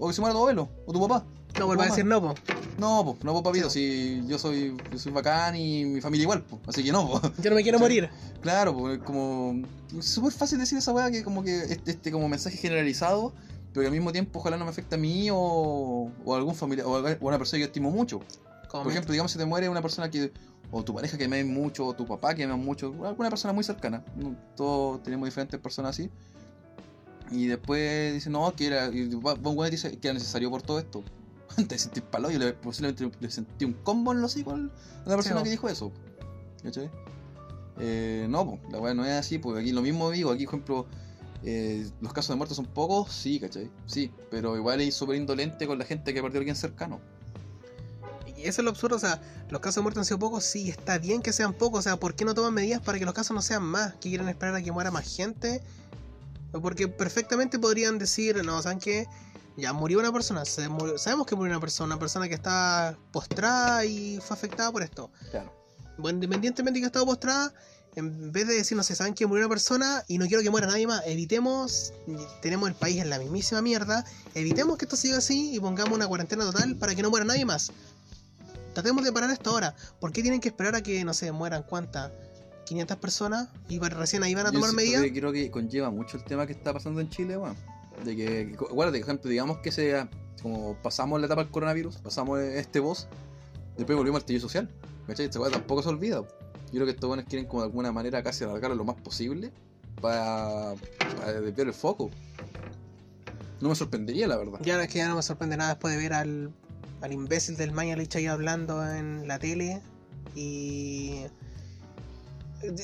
O 0.00 0.08
que 0.08 0.14
se 0.14 0.20
muera 0.20 0.32
tu 0.34 0.38
abuelo, 0.38 0.68
o 0.86 0.92
tu 0.92 1.00
papá. 1.00 1.24
no 1.58 1.66
vuelvo 1.66 1.82
a 1.82 1.86
decir 1.86 2.04
no, 2.06 2.20
po. 2.20 2.34
No, 2.78 3.04
pues, 3.04 3.22
no, 3.24 3.32
pues, 3.32 3.44
papito, 3.44 3.68
Sí. 3.68 4.20
si 4.22 4.28
yo 4.28 4.38
soy, 4.38 4.74
yo 4.90 4.98
soy 4.98 5.12
bacán 5.12 5.54
y 5.56 5.84
mi 5.84 6.00
familia 6.00 6.22
igual, 6.22 6.42
pues. 6.42 6.62
Así 6.66 6.82
que 6.82 6.90
no, 6.92 7.06
pues. 7.08 7.22
Yo 7.42 7.50
no 7.50 7.56
me 7.56 7.62
quiero 7.62 7.76
Sí. 7.78 7.82
morir. 7.82 8.08
Claro, 8.40 8.74
pues, 8.76 8.98
como. 9.00 9.60
Es 9.98 10.06
súper 10.06 10.32
fácil 10.32 10.58
decir 10.58 10.78
esa 10.78 10.92
weá 10.92 11.10
que, 11.10 11.22
como 11.22 11.42
que, 11.42 11.58
este, 11.64 11.90
este 11.90 12.10
como 12.10 12.28
mensaje 12.28 12.56
generalizado, 12.56 13.32
pero 13.72 13.82
que 13.82 13.86
al 13.88 13.92
mismo 13.92 14.10
tiempo 14.12 14.38
ojalá 14.38 14.56
no 14.56 14.64
me 14.64 14.70
afecte 14.70 14.94
a 14.94 14.98
mí 14.98 15.28
o, 15.30 16.10
o 16.24 16.34
a 16.34 16.38
algún 16.38 16.54
familiar, 16.54 16.86
o 16.86 16.96
a 16.96 17.16
una 17.20 17.38
persona 17.38 17.58
que 17.58 17.60
yo 17.60 17.66
estimo 17.66 17.90
mucho. 17.90 18.20
Como 18.68 18.84
Por 18.84 18.92
ejemplo, 18.92 19.12
digamos, 19.12 19.30
si 19.32 19.38
te 19.38 19.44
muere 19.44 19.68
una 19.68 19.82
persona 19.82 20.10
que. 20.10 20.32
O 20.72 20.84
tu 20.84 20.94
pareja 20.94 21.18
que 21.18 21.26
me 21.26 21.42
mucho, 21.42 21.84
o 21.84 21.94
tu 21.94 22.06
papá 22.06 22.32
que 22.34 22.46
me 22.46 22.54
mucho, 22.54 22.94
alguna 23.04 23.28
persona 23.28 23.52
muy 23.52 23.64
cercana. 23.64 24.04
Todos 24.56 25.02
tenemos 25.02 25.26
diferentes 25.26 25.58
personas 25.60 25.90
así. 25.98 26.08
Y 27.30 27.46
después 27.46 28.12
dice, 28.14 28.30
no, 28.30 28.54
que 28.56 28.66
era. 28.66 28.86
Y 28.88 29.08
dice 29.70 29.96
que 29.98 30.08
era 30.08 30.14
necesario 30.14 30.50
por 30.50 30.62
todo 30.62 30.78
esto. 30.78 31.04
De 31.56 31.78
sentir 31.78 32.02
palo, 32.04 32.30
yo 32.30 32.38
le, 32.38 32.52
posiblemente 32.52 33.10
le 33.20 33.30
sentí 33.30 33.64
un 33.64 33.72
combo 33.74 34.12
en 34.12 34.20
los 34.20 34.36
al- 34.36 34.70
a 35.04 35.08
la 35.08 35.16
persona 35.16 35.42
que 35.42 35.50
dijo 35.50 35.68
eso. 35.68 35.92
¿Cachai? 36.62 36.90
Eh, 37.78 38.26
no, 38.28 38.44
po, 38.44 38.58
la 38.70 38.78
weá 38.78 38.94
no 38.94 39.04
es 39.04 39.12
así, 39.12 39.38
porque 39.38 39.60
aquí 39.60 39.72
lo 39.72 39.80
mismo 39.82 40.10
digo, 40.10 40.30
aquí, 40.30 40.44
por 40.44 40.54
ejemplo, 40.54 40.86
eh, 41.42 41.88
los 42.00 42.12
casos 42.12 42.28
de 42.30 42.36
muerte 42.36 42.54
son 42.54 42.66
pocos, 42.66 43.10
sí, 43.12 43.40
¿cachai? 43.40 43.70
Sí, 43.86 44.12
pero 44.30 44.56
igual 44.56 44.80
es 44.82 44.94
súper 44.94 45.16
indolente 45.16 45.66
con 45.66 45.78
la 45.78 45.84
gente 45.86 46.12
que 46.12 46.20
perdió 46.20 46.38
a 46.38 46.40
alguien 46.40 46.56
cercano. 46.56 47.00
Y 48.36 48.42
eso 48.42 48.60
es 48.60 48.64
lo 48.64 48.70
absurdo, 48.70 48.96
o 48.96 48.98
sea, 48.98 49.20
los 49.48 49.60
casos 49.60 49.76
de 49.76 49.82
muerte 49.82 50.00
han 50.00 50.04
sido 50.04 50.18
pocos, 50.18 50.44
sí, 50.44 50.68
está 50.68 50.98
bien 50.98 51.22
que 51.22 51.32
sean 51.32 51.54
pocos, 51.54 51.80
o 51.80 51.82
sea, 51.82 51.96
¿por 51.98 52.14
qué 52.14 52.24
no 52.24 52.34
toman 52.34 52.52
medidas 52.54 52.80
para 52.82 52.98
que 52.98 53.04
los 53.06 53.14
casos 53.14 53.34
no 53.34 53.40
sean 53.42 53.62
más? 53.62 53.94
¿Que 53.94 54.10
quieren 54.10 54.28
esperar 54.28 54.54
a 54.54 54.62
que 54.62 54.72
muera 54.72 54.90
más 54.90 55.16
gente? 55.16 55.62
Porque 56.52 56.88
perfectamente 56.88 57.58
podrían 57.58 57.98
decir, 57.98 58.44
no, 58.44 58.60
¿saben 58.62 58.78
qué? 58.78 59.06
Ya 59.56 59.72
murió 59.72 59.98
una 59.98 60.12
persona, 60.12 60.44
se 60.44 60.68
murió- 60.68 60.98
sabemos 60.98 61.26
que 61.26 61.34
murió 61.36 61.52
una 61.52 61.60
persona, 61.60 61.86
una 61.94 61.98
persona 61.98 62.28
que 62.28 62.34
está 62.34 62.96
postrada 63.12 63.84
y 63.84 64.18
fue 64.20 64.34
afectada 64.36 64.70
por 64.72 64.82
esto. 64.82 65.10
Claro. 65.30 65.52
Bueno, 65.98 66.16
independientemente 66.16 66.78
de 66.78 66.80
que 66.82 66.86
ha 66.86 66.88
estado 66.88 67.04
postrada, 67.06 67.52
en 67.94 68.32
vez 68.32 68.46
de 68.46 68.54
decir, 68.54 68.76
no 68.76 68.82
sé, 68.82 68.94
saben 68.94 69.14
que 69.14 69.26
murió 69.26 69.44
una 69.46 69.52
persona 69.52 70.02
y 70.08 70.16
no 70.18 70.26
quiero 70.26 70.42
que 70.42 70.50
muera 70.50 70.66
nadie 70.66 70.86
más, 70.86 71.02
evitemos, 71.06 71.92
tenemos 72.40 72.68
el 72.68 72.74
país 72.74 73.02
en 73.02 73.10
la 73.10 73.18
mismísima 73.18 73.60
mierda, 73.60 74.04
evitemos 74.34 74.78
que 74.78 74.84
esto 74.86 74.96
siga 74.96 75.18
así 75.18 75.54
y 75.54 75.60
pongamos 75.60 75.94
una 75.94 76.06
cuarentena 76.06 76.44
total 76.44 76.76
para 76.76 76.94
que 76.94 77.02
no 77.02 77.10
muera 77.10 77.26
nadie 77.26 77.44
más. 77.44 77.70
Tratemos 78.72 79.04
de 79.04 79.12
parar 79.12 79.30
esto 79.30 79.50
ahora. 79.50 79.74
¿Por 79.98 80.12
qué 80.12 80.22
tienen 80.22 80.40
que 80.40 80.48
esperar 80.48 80.76
a 80.76 80.82
que, 80.82 81.04
no 81.04 81.12
sé, 81.12 81.32
mueran 81.32 81.64
cuántas? 81.64 82.12
500 82.64 82.96
personas 82.98 83.48
y 83.68 83.78
recién 83.78 84.22
ahí 84.22 84.34
van 84.34 84.46
a 84.46 84.52
Yo 84.52 84.60
tomar 84.60 84.74
medidas. 84.74 85.02
que 85.02 85.12
creo 85.12 85.32
que 85.32 85.50
conlleva 85.50 85.90
mucho 85.90 86.16
el 86.16 86.24
tema 86.24 86.46
que 86.46 86.52
está 86.52 86.72
pasando 86.72 87.00
en 87.00 87.08
Chile, 87.08 87.36
weón. 87.36 87.56
De 88.04 88.16
que, 88.16 88.56
guarda, 88.70 88.92
por 88.92 89.00
ejemplo, 89.00 89.30
digamos 89.30 89.58
que 89.58 89.72
sea 89.72 90.08
como 90.42 90.74
pasamos 90.82 91.20
la 91.20 91.26
etapa 91.26 91.42
del 91.42 91.50
coronavirus, 91.50 91.98
pasamos 91.98 92.40
este 92.40 92.80
boss, 92.80 93.08
después 93.76 93.96
volvimos 93.96 94.18
al 94.18 94.22
estallido 94.22 94.42
social. 94.42 94.70
¿Cachai? 95.06 95.26
Esta 95.26 95.40
weá 95.40 95.50
tampoco 95.50 95.82
se 95.82 95.88
olvida. 95.88 96.16
Yo 96.16 96.26
creo 96.72 96.84
que 96.86 96.92
estos 96.92 97.08
buenos 97.08 97.26
quieren 97.26 97.48
como 97.48 97.62
de 97.62 97.66
alguna 97.66 97.90
manera 97.92 98.22
casi 98.22 98.44
alargarlo 98.44 98.76
lo 98.76 98.84
más 98.84 98.96
posible 98.96 99.50
para, 100.00 100.74
para 101.18 101.40
desviar 101.40 101.66
el 101.66 101.74
foco. 101.74 102.10
No 103.60 103.68
me 103.68 103.74
sorprendería, 103.74 104.26
la 104.28 104.36
verdad. 104.36 104.60
Ya 104.62 104.80
es 104.82 104.88
que 104.88 104.98
ya 104.98 105.08
no 105.08 105.16
me 105.16 105.22
sorprende 105.22 105.56
nada 105.56 105.70
después 105.70 105.94
de 105.94 106.00
ver 106.00 106.12
al, 106.14 106.52
al 107.02 107.12
imbécil 107.12 107.56
del 107.56 107.72
Mañalich 107.72 108.14
ahí 108.16 108.26
hablando 108.26 108.88
en 108.88 109.28
la 109.28 109.38
tele. 109.38 109.82
Y. 110.34 111.26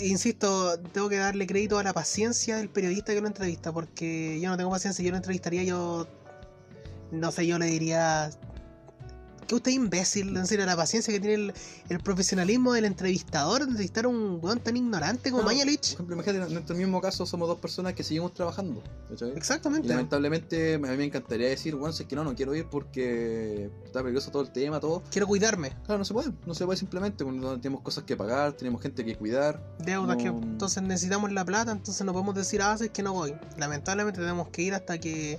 Insisto, 0.01 0.79
tengo 0.93 1.09
que 1.09 1.16
darle 1.16 1.47
crédito 1.47 1.79
a 1.79 1.83
la 1.83 1.93
paciencia 1.93 2.57
del 2.57 2.70
periodista 2.70 3.12
que 3.12 3.20
lo 3.20 3.27
entrevista, 3.27 3.72
porque 3.72 4.41
yo 4.41 4.49
no 4.49 4.57
tengo 4.57 4.70
paciencia, 4.70 5.05
yo 5.05 5.11
lo 5.11 5.18
entrevistaría, 5.18 5.64
yo. 5.64 6.07
No 7.11 7.31
sé, 7.31 7.47
yo 7.47 7.59
le 7.59 7.66
diría. 7.66 8.31
Que 9.47 9.55
usted 9.55 9.70
es 9.70 9.76
imbécil, 9.76 10.36
en 10.36 10.47
serio, 10.47 10.66
la 10.66 10.76
paciencia 10.76 11.12
que 11.12 11.20
tiene 11.20 11.34
el, 11.34 11.55
el 11.88 12.01
profesionalismo 12.01 12.72
del 12.72 12.84
entrevistador, 12.84 13.61
de 13.64 13.70
entrevistar 13.70 14.05
a 14.07 14.09
un 14.09 14.38
weón 14.42 14.59
tan 14.61 14.76
ignorante 14.76 15.30
como 15.30 15.44
Por 15.44 15.53
Mañalich. 15.53 15.92
ejemplo, 15.94 16.14
imagínate, 16.16 16.47
en 16.47 16.53
nuestro 16.55 16.74
mismo 16.76 17.01
caso 17.01 17.24
somos 17.26 17.47
dos 17.49 17.59
personas 17.59 17.94
que 17.94 18.03
seguimos 18.03 18.34
trabajando. 18.34 18.82
¿cachai? 19.09 19.30
Y 19.30 19.36
Exactamente. 19.36 19.88
lamentablemente 19.88 20.74
a 20.74 20.78
mí 20.78 20.97
me 20.97 21.05
encantaría 21.05 21.49
decir, 21.49 21.74
bueno, 21.76 21.92
si 21.92 22.03
es 22.03 22.09
que 22.09 22.16
no, 22.16 22.24
no 22.24 22.34
quiero 22.34 22.55
ir 22.55 22.66
porque 22.68 23.70
está 23.84 24.01
peligroso 24.03 24.30
todo 24.30 24.42
el 24.42 24.51
tema, 24.51 24.80
todo. 24.80 25.03
Quiero 25.11 25.26
cuidarme. 25.26 25.70
Claro, 25.84 25.99
no 25.99 26.05
se 26.05 26.12
puede, 26.14 26.32
no 26.47 26.55
se 26.55 26.64
puede 26.64 26.78
simplemente, 26.78 27.24
tenemos 27.61 27.82
cosas 27.82 28.05
que 28.05 28.16
pagar, 28.16 28.53
tenemos 28.55 28.82
gente 28.82 29.05
que 29.05 29.16
cuidar. 29.16 29.62
deudas 29.78 30.16
que 30.16 30.24
No. 30.30 30.38
entonces 30.42 30.82
necesitamos 30.82 31.30
la 31.32 31.44
plata, 31.44 31.72
entonces 31.72 32.05
no 32.05 32.12
podemos 32.12 32.34
decir, 32.34 32.61
ah, 32.62 32.76
es 32.80 32.90
que 32.90 33.03
no 33.03 33.12
voy. 33.12 33.34
Lamentablemente 33.59 34.20
tenemos 34.20 34.49
que 34.49 34.62
ir 34.62 34.74
hasta 34.74 34.99
que 34.99 35.38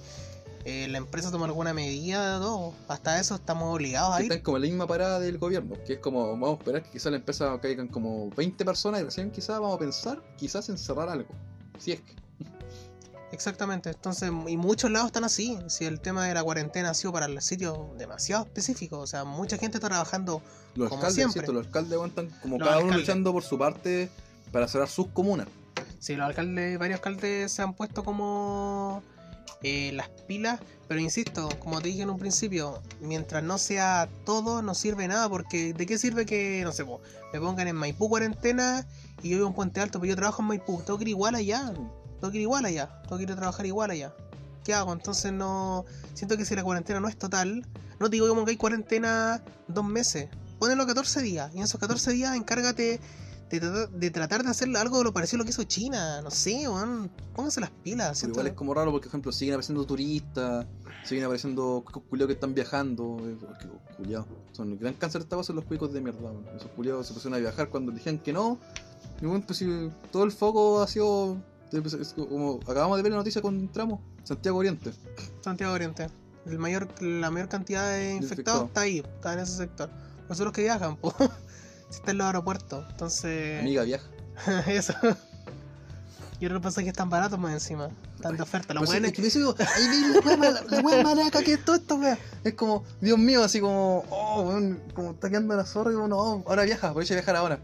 eh, 0.69 0.85
la 0.89 0.97
empresa 0.97 1.31
tome 1.31 1.45
alguna 1.45 1.73
medida, 1.73 2.39
todo. 2.39 2.73
Hasta 2.89 3.21
eso 3.21 3.35
estamos 3.35 3.73
obligados 3.73 4.13
a 4.13 4.19
ir. 4.19 4.29
están 4.29 4.43
como 4.43 4.57
la 4.57 4.65
misma 4.65 4.85
parada 4.85 5.17
del 5.17 5.37
gobierno, 5.37 5.75
que 5.85 5.93
es 5.93 5.99
como, 5.99 6.29
vamos 6.29 6.49
a 6.49 6.53
esperar 6.55 6.83
que 6.83 6.89
quizás 6.89 7.09
la 7.09 7.19
empresa 7.19 7.57
caigan 7.61 7.87
como 7.87 8.29
20 8.31 8.65
personas 8.65 8.99
y 8.99 9.05
recién 9.05 9.31
quizás 9.31 9.61
vamos 9.61 9.77
a 9.77 9.79
pensar, 9.79 10.21
quizás 10.35 10.67
en 10.67 10.77
cerrar 10.77 11.07
algo. 11.07 11.29
Si 11.79 11.93
es 11.93 12.01
que. 12.01 12.13
Exactamente, 13.31 13.91
entonces, 13.91 14.29
y 14.29 14.57
muchos 14.57 14.91
lados 14.91 15.07
están 15.07 15.23
así. 15.23 15.57
Si 15.67 15.85
el 15.85 16.01
tema 16.01 16.27
de 16.27 16.33
la 16.33 16.43
cuarentena 16.43 16.89
ha 16.89 16.93
sido 16.93 17.13
para 17.13 17.27
el 17.27 17.41
sitio 17.41 17.93
demasiado 17.97 18.43
específico, 18.43 18.99
o 18.99 19.07
sea, 19.07 19.23
mucha 19.23 19.57
gente 19.57 19.77
está 19.77 19.87
trabajando. 19.87 20.41
Los 20.75 20.89
Como 20.89 20.99
alcaldes, 20.99 21.15
siempre. 21.15 21.33
¿cierto? 21.33 21.53
Los 21.53 21.67
alcaldes 21.67 21.93
aguantan 21.93 22.29
como 22.41 22.57
Los 22.57 22.67
cada 22.67 22.79
uno 22.79 22.97
luchando 22.97 23.31
por 23.31 23.43
su 23.43 23.57
parte 23.57 24.09
para 24.51 24.67
cerrar 24.67 24.89
sus 24.89 25.07
comunas. 25.07 25.47
Sí, 25.99 26.17
los 26.17 26.27
alcaldes, 26.27 26.77
varios 26.77 26.97
alcaldes 26.97 27.53
se 27.53 27.61
han 27.61 27.73
puesto 27.73 28.03
como 28.03 29.01
eh, 29.63 29.91
las 29.93 30.09
pilas, 30.27 30.59
pero 30.87 30.99
insisto, 30.99 31.49
como 31.59 31.81
te 31.81 31.89
dije 31.89 32.03
en 32.03 32.09
un 32.09 32.19
principio, 32.19 32.81
mientras 33.01 33.43
no 33.43 33.57
sea 33.57 34.07
todo, 34.25 34.61
no 34.61 34.73
sirve 34.75 35.07
nada, 35.07 35.27
porque 35.29 35.73
¿de 35.73 35.85
qué 35.85 35.97
sirve 35.97 36.25
que, 36.25 36.61
no 36.63 36.71
sé, 36.71 36.85
me 37.33 37.39
pongan 37.39 37.67
en 37.67 37.75
Maipú 37.75 38.09
cuarentena 38.09 38.87
y 39.21 39.29
yo 39.29 39.37
vivo 39.37 39.47
en 39.47 39.53
Puente 39.53 39.81
Alto, 39.81 39.99
pero 39.99 40.11
yo 40.11 40.15
trabajo 40.15 40.41
en 40.41 40.49
Maipú, 40.49 40.81
tengo 40.85 40.97
que 40.97 41.03
ir 41.03 41.09
igual 41.09 41.35
allá, 41.35 41.73
tengo 42.19 42.31
que 42.31 42.37
ir 42.37 42.43
igual 42.43 42.65
allá, 42.65 43.01
tengo 43.03 43.17
que 43.17 43.23
ir 43.23 43.31
a 43.31 43.35
trabajar 43.35 43.65
igual 43.65 43.91
allá. 43.91 44.13
¿Qué 44.63 44.73
hago? 44.73 44.91
Entonces 44.91 45.31
no. 45.31 45.85
Siento 46.13 46.35
que 46.35 46.43
si 46.43 46.55
la 46.55 46.63
cuarentena 46.63 46.99
no 46.99 47.07
es 47.07 47.17
total, 47.17 47.65
no 47.99 48.09
te 48.09 48.17
digo 48.17 48.45
que 48.45 48.51
hay 48.51 48.57
cuarentena 48.57 49.41
dos 49.67 49.85
meses, 49.85 50.29
ponelo 50.59 50.85
14 50.85 51.21
días, 51.21 51.51
y 51.53 51.57
en 51.57 51.63
esos 51.63 51.79
14 51.79 52.11
días 52.11 52.35
encárgate 52.35 52.99
de, 53.49 53.59
tratar- 53.61 53.89
de 53.89 54.11
tratar 54.11 54.43
de 54.43 54.49
hacer 54.49 54.75
algo 54.75 54.97
de 54.97 55.03
lo 55.05 55.13
parecido 55.13 55.37
a 55.37 55.39
lo 55.39 55.43
que 55.45 55.51
hizo 55.51 55.63
China. 55.63 56.21
No 56.21 56.31
sé, 56.31 56.67
weón. 56.67 57.09
Pónganse 57.35 57.59
las 57.61 57.69
pilas. 57.69 58.19
Pero 58.21 58.31
igual 58.33 58.47
es 58.47 58.53
como 58.53 58.73
raro 58.73 58.91
porque, 58.91 59.05
por 59.05 59.11
ejemplo, 59.11 59.31
siguen 59.31 59.53
apareciendo 59.55 59.85
turistas, 59.85 60.65
siguen 61.05 61.23
apareciendo 61.25 61.83
culiados 62.09 62.27
que 62.27 62.33
están 62.33 62.53
viajando. 62.53 63.17
eh, 63.21 63.37
oh, 63.41 63.95
culiados. 63.97 64.27
Son 64.51 64.71
el 64.71 64.77
gran 64.77 64.93
cáncer 64.95 65.25
de 65.25 65.43
son 65.43 65.55
los 65.55 65.65
cuicos 65.65 65.93
de 65.93 66.01
mierda. 66.01 66.19
weón. 66.19 66.45
Esos 66.55 66.69
culiados 66.71 67.07
se 67.07 67.13
pusieron 67.13 67.35
a 67.35 67.39
viajar 67.39 67.69
cuando 67.69 67.91
dijeron 67.91 68.19
que 68.19 68.33
no. 68.33 68.57
Y 69.21 69.25
bueno, 69.25 69.43
pues 69.45 69.59
si 69.59 69.89
todo 70.11 70.23
el 70.23 70.31
foco 70.31 70.81
ha 70.81 70.87
sido. 70.87 71.37
es 71.71 72.13
como 72.13 72.59
acabamos 72.67 72.97
de 72.97 73.03
ver 73.03 73.11
la 73.11 73.17
noticia 73.17 73.41
con 73.41 73.67
Tramo, 73.71 74.01
Santiago 74.23 74.57
Oriente. 74.57 74.91
Santiago 75.41 75.73
Oriente. 75.73 76.07
El 76.45 76.59
mayor, 76.59 76.87
la 77.01 77.29
mayor 77.29 77.49
cantidad 77.49 77.91
de 77.91 78.15
Infectados. 78.15 78.67
está 78.67 78.81
ahí, 78.81 78.99
está 78.99 79.33
en 79.33 79.39
ese 79.39 79.57
sector. 79.57 79.89
Los 80.29 80.51
que 80.51 80.61
viajan, 80.63 80.95
po. 80.97 81.13
Si 81.89 81.97
está 81.97 82.11
en 82.11 82.17
los 82.17 82.27
aeropuertos. 82.27 82.85
Entonces. 82.89 83.61
Amiga 83.61 83.83
viaja. 83.83 84.05
eso. 84.67 84.93
Y 86.39 86.45
ahora 86.45 86.55
los 86.55 86.63
pasajes 86.63 86.89
están 86.89 87.09
baratos 87.09 87.39
más 87.39 87.51
encima. 87.53 87.89
Están 88.15 88.37
de 88.37 88.43
oferta. 88.43 88.73
Los 88.73 88.85
buenos. 88.85 89.11
es 89.11 89.15
que 89.15 89.21
digo, 89.23 89.55
ahí 89.57 89.87
vi 89.89 90.29
la 90.39 90.61
la 90.69 90.81
wea 90.81 91.03
maraca 91.03 91.41
que 91.41 91.53
es 91.53 91.65
todo 91.65 91.75
esto, 91.75 91.95
wea. 91.95 92.17
Es 92.43 92.53
como, 92.53 92.83
Dios 93.01 93.17
mío, 93.17 93.43
así 93.43 93.59
como, 93.59 94.05
oh, 94.09 94.41
weón, 94.43 94.79
como 94.93 95.11
está 95.11 95.29
quedando 95.29 95.55
la 95.55 95.65
zorra 95.65 95.91
y 95.91 95.95
como, 95.95 96.07
no, 96.07 96.43
ahora 96.47 96.63
viaja, 96.63 96.89
aprovecha 96.89 97.15
de 97.15 97.21
viajar 97.21 97.35
ahora. 97.37 97.59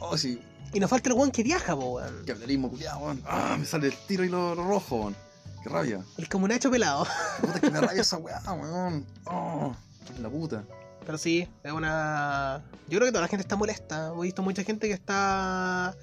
Oh, 0.00 0.16
sí, 0.16 0.40
Y 0.72 0.80
nos 0.80 0.88
falta 0.88 1.10
el 1.10 1.16
weón 1.16 1.30
que 1.30 1.42
viaja, 1.42 1.76
po, 1.76 1.96
weón. 1.96 2.24
capitalismo, 2.26 2.70
culiado, 2.70 3.00
weón. 3.00 3.22
Ah, 3.26 3.56
me 3.58 3.66
sale 3.66 3.88
el 3.88 3.96
tiro 4.06 4.24
y 4.24 4.28
lo, 4.30 4.54
lo 4.54 4.66
rojo, 4.66 4.96
weón. 4.96 5.16
Qué 5.62 5.68
rabia. 5.68 6.00
El 6.16 6.28
comunacho 6.30 6.70
pelado. 6.70 7.06
Puta 7.40 7.60
que 7.60 7.70
me 7.70 7.80
rabia 7.82 8.00
esa 8.00 8.16
weá, 8.16 8.40
weón. 8.52 9.06
Oh, 9.26 9.74
la 10.20 10.30
puta. 10.30 10.64
Pero 11.04 11.18
sí, 11.18 11.48
es 11.62 11.72
una. 11.72 12.62
Yo 12.88 12.98
creo 12.98 13.06
que 13.06 13.12
toda 13.12 13.22
la 13.22 13.28
gente 13.28 13.42
está 13.42 13.56
molesta. 13.56 14.12
He 14.16 14.22
visto 14.22 14.42
mucha 14.42 14.62
gente 14.62 14.88
que 14.88 14.94
está 14.94 15.96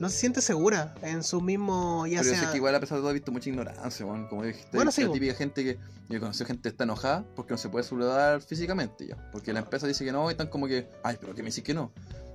no 0.00 0.08
se 0.08 0.16
siente 0.16 0.40
segura 0.40 0.94
en 1.02 1.22
su 1.22 1.42
mismo, 1.42 2.06
ya 2.06 2.22
Pero 2.22 2.34
sea... 2.34 2.44
es 2.44 2.48
que 2.48 2.56
igual 2.56 2.74
a 2.74 2.80
pesar 2.80 2.96
de 2.96 3.02
todo 3.02 3.10
he 3.10 3.14
visto 3.14 3.30
mucha 3.32 3.50
ignorancia, 3.50 4.06
weón. 4.06 4.28
Como 4.28 4.42
dijiste, 4.42 4.74
Bueno, 4.74 4.90
sí, 4.90 5.02
la 5.02 5.08
po. 5.08 5.12
típica 5.12 5.34
gente 5.34 5.62
que. 5.62 5.78
Yo 6.08 6.16
he 6.16 6.20
conocido 6.20 6.46
gente 6.46 6.62
que 6.62 6.68
está 6.70 6.84
enojada 6.84 7.24
porque 7.36 7.52
no 7.52 7.58
se 7.58 7.68
puede 7.68 7.84
saludar 7.84 8.40
físicamente 8.40 9.06
ya. 9.06 9.30
Porque 9.30 9.52
la 9.52 9.60
empresa 9.60 9.86
dice 9.86 10.04
que 10.04 10.10
no 10.10 10.28
y 10.28 10.32
están 10.32 10.48
como 10.48 10.66
que, 10.66 10.88
ay, 11.04 11.18
pero 11.20 11.34
que 11.34 11.42
me 11.42 11.48
dices 11.48 11.62
que 11.62 11.74
no. 11.74 11.92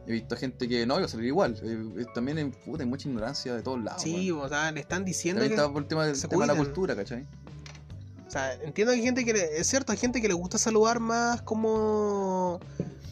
He 0.08 0.12
visto 0.12 0.38
gente 0.38 0.68
que 0.68 0.86
no, 0.86 0.98
iba 0.98 1.06
a 1.06 1.10
salir 1.10 1.26
igual. 1.26 1.60
Eh, 1.64 2.02
eh, 2.02 2.06
también 2.14 2.38
hay, 2.38 2.46
puta, 2.46 2.84
hay 2.84 2.90
mucha 2.90 3.10
ignorancia 3.10 3.56
de 3.56 3.64
todos 3.64 3.84
lados. 3.84 4.04
Sí, 4.04 4.30
o 4.30 4.48
sea, 4.48 4.72
le 4.72 4.82
están 4.82 5.04
diciendo 5.04 5.42
También 5.42 5.58
que... 5.58 5.64
está 5.64 5.74
por 5.74 5.82
el 5.82 5.88
tema, 5.88 6.30
tema 6.30 6.46
de 6.46 6.54
la 6.54 6.56
cultura, 6.56 6.96
¿cachai? 6.96 7.26
O 8.28 8.32
sea, 8.32 8.54
entiendo 8.64 8.92
que 8.94 9.00
hay 9.00 9.04
gente 9.06 9.24
que 9.26 9.34
le- 9.34 9.58
es 9.60 9.68
cierto, 9.68 9.92
hay 9.92 9.98
gente 9.98 10.22
que 10.22 10.28
le 10.28 10.34
gusta 10.34 10.58
saludar 10.58 11.00
más 11.00 11.42
como 11.42 12.60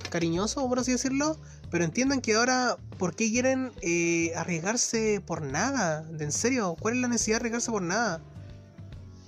cariñoso, 0.10 0.68
por 0.68 0.80
así 0.80 0.92
decirlo, 0.92 1.38
pero 1.72 1.84
entiendan 1.86 2.22
que 2.22 2.36
ahora, 2.36 2.78
¿por 2.98 3.16
qué 3.16 3.30
quieren 3.32 3.72
eh, 3.82 4.34
arriesgarse 4.36 5.22
por 5.26 5.42
nada? 5.42 6.02
De 6.04 6.26
en 6.26 6.32
serio, 6.32 6.76
¿cuál 6.80 6.96
es 6.96 7.02
la 7.02 7.08
necesidad 7.08 7.36
de 7.38 7.40
arriesgarse 7.42 7.72
por 7.72 7.82
nada? 7.82 8.22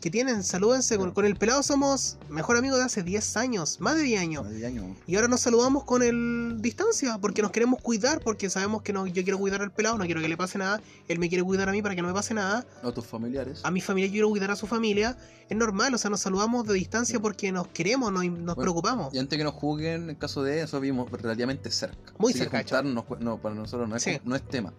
¿Qué 0.06 0.12
tienen? 0.12 0.43
Salúdense, 0.43 0.99
con, 0.99 1.10
con 1.14 1.26
el 1.26 1.36
pelado 1.36 1.64
somos 1.64 2.18
mejor 2.30 2.58
amigos 2.58 2.78
de 2.78 2.84
hace 2.86 3.01
10 3.01 3.38
años, 3.38 3.82
más 3.82 3.95
de 3.95 4.03
10 4.03 4.22
años. 4.22 4.43
Más 4.43 4.53
de 4.53 4.64
años. 4.68 4.86
Y 5.08 5.16
ahora 5.16 5.28
nos 5.28 5.39
saludamos 5.41 5.84
con 5.84 6.03
el 6.03 6.58
distancia, 6.62 7.18
porque 7.20 7.41
nos 7.41 7.49
queremos 7.49 7.82
cuidar, 7.82 8.20
porque 8.20 8.51
sabemos 8.51 8.84
que 8.84 8.93
no, 8.93 9.08
yo 9.08 9.24
quiero 9.24 9.39
cuidar 9.39 9.64
al 9.64 9.72
pelado, 9.72 9.97
no 9.97 10.06
quiero 10.06 10.22
que 10.22 10.28
le 10.30 10.38
pase 10.38 10.60
nada, 10.60 10.80
él 11.08 11.18
me 11.18 11.28
quiere 11.28 11.43
cuidar 11.43 11.70
a 11.70 11.72
mí 11.72 11.82
para 11.82 11.95
que 11.95 12.03
no 12.03 12.08
me 12.10 12.14
pase 12.14 12.36
nada, 12.36 12.64
O 12.84 12.91
tus 12.93 13.03
familiares. 13.08 13.62
a 13.64 13.72
mi 13.72 13.82
familia 13.82 14.06
yo 14.06 14.12
quiero 14.12 14.30
cuidar 14.30 14.51
a 14.51 14.56
su 14.56 14.68
familia, 14.68 15.18
es 15.49 15.58
normal, 15.58 15.91
o 15.95 15.97
sea, 15.97 16.12
nos 16.12 16.20
saludamos 16.20 16.68
de 16.68 16.76
distancia 16.76 17.20
porque 17.20 17.51
nos 17.51 17.68
queremos, 17.70 18.12
nos, 18.12 18.26
nos 18.26 18.36
Bueno, 18.43 18.56
preocupamos. 18.62 19.12
Y 19.12 19.18
antes 19.18 19.36
que 19.39 19.43
nos 19.43 19.56
juzguen, 19.56 20.12
en 20.12 20.16
caso 20.18 20.43
de 20.43 20.62
eso, 20.62 20.80
vimos 20.80 21.10
relativamente 21.12 21.72
cerca. 21.72 22.14
Muy 22.20 22.30
Así 22.32 22.41
que 22.41 22.43
cerca, 22.45 22.60
juntarnos 22.60 23.06
no, 23.22 23.38
para 23.41 23.56
nosotros 23.56 23.89
no 23.89 23.95
es, 23.95 24.03
Sí. 24.03 24.20
no 24.24 24.36
es 24.36 24.43
tema. 24.47 24.72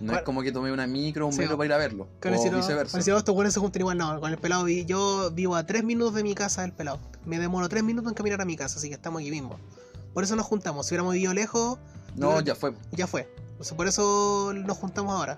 No 0.00 0.14
es 0.14 0.22
como 0.22 0.42
que 0.42 0.52
tomé 0.52 0.70
una 0.72 0.86
micro 0.86 1.24
o 1.24 1.28
un 1.28 1.32
Sí, 1.34 1.40
metro 1.40 1.56
para 1.56 1.66
ir 1.66 1.72
a 1.72 1.76
verlo. 1.78 2.06
Con 2.20 2.32
o 2.32 2.36
no- 2.36 2.56
viceversa. 2.58 2.92
con 2.98 3.00
estos 3.18 3.34
buenos 3.34 3.52
se 3.54 3.60
juntan 3.60 3.80
igual, 3.82 3.98
no, 3.98 4.20
con 4.20 4.30
el 4.30 4.38
pelado, 4.38 4.64
vi- 4.64 4.84
yo 4.84 5.30
vivo 5.32 5.56
a 5.56 5.66
3 5.66 5.82
minutos 5.84 6.14
de 6.14 6.22
mi 6.22 6.34
casa 6.34 6.62
del 6.62 6.72
pelado. 6.72 7.00
Me 7.24 7.38
demoro 7.38 7.68
3 7.68 7.82
minutos 7.82 8.10
en 8.10 8.14
caminar 8.14 8.40
a 8.40 8.44
mi 8.44 8.56
casa, 8.56 8.78
así 8.78 8.88
que 8.88 8.94
estamos 8.94 9.20
aquí 9.20 9.30
mismo. 9.30 9.58
Por 10.14 10.22
eso 10.24 10.36
nos 10.36 10.46
juntamos, 10.46 10.86
si 10.86 10.94
hubiéramos 10.94 11.14
vivido 11.14 11.34
lejos, 11.34 11.78
No, 12.16 12.40
ya 12.40 12.54
fue. 12.54 12.74
ya 12.92 13.06
fue. 13.06 13.28
O 13.58 13.64
sea, 13.64 13.76
por 13.76 13.86
eso 13.88 14.52
nos 14.54 14.76
juntamos 14.78 15.12
ahora. 15.14 15.36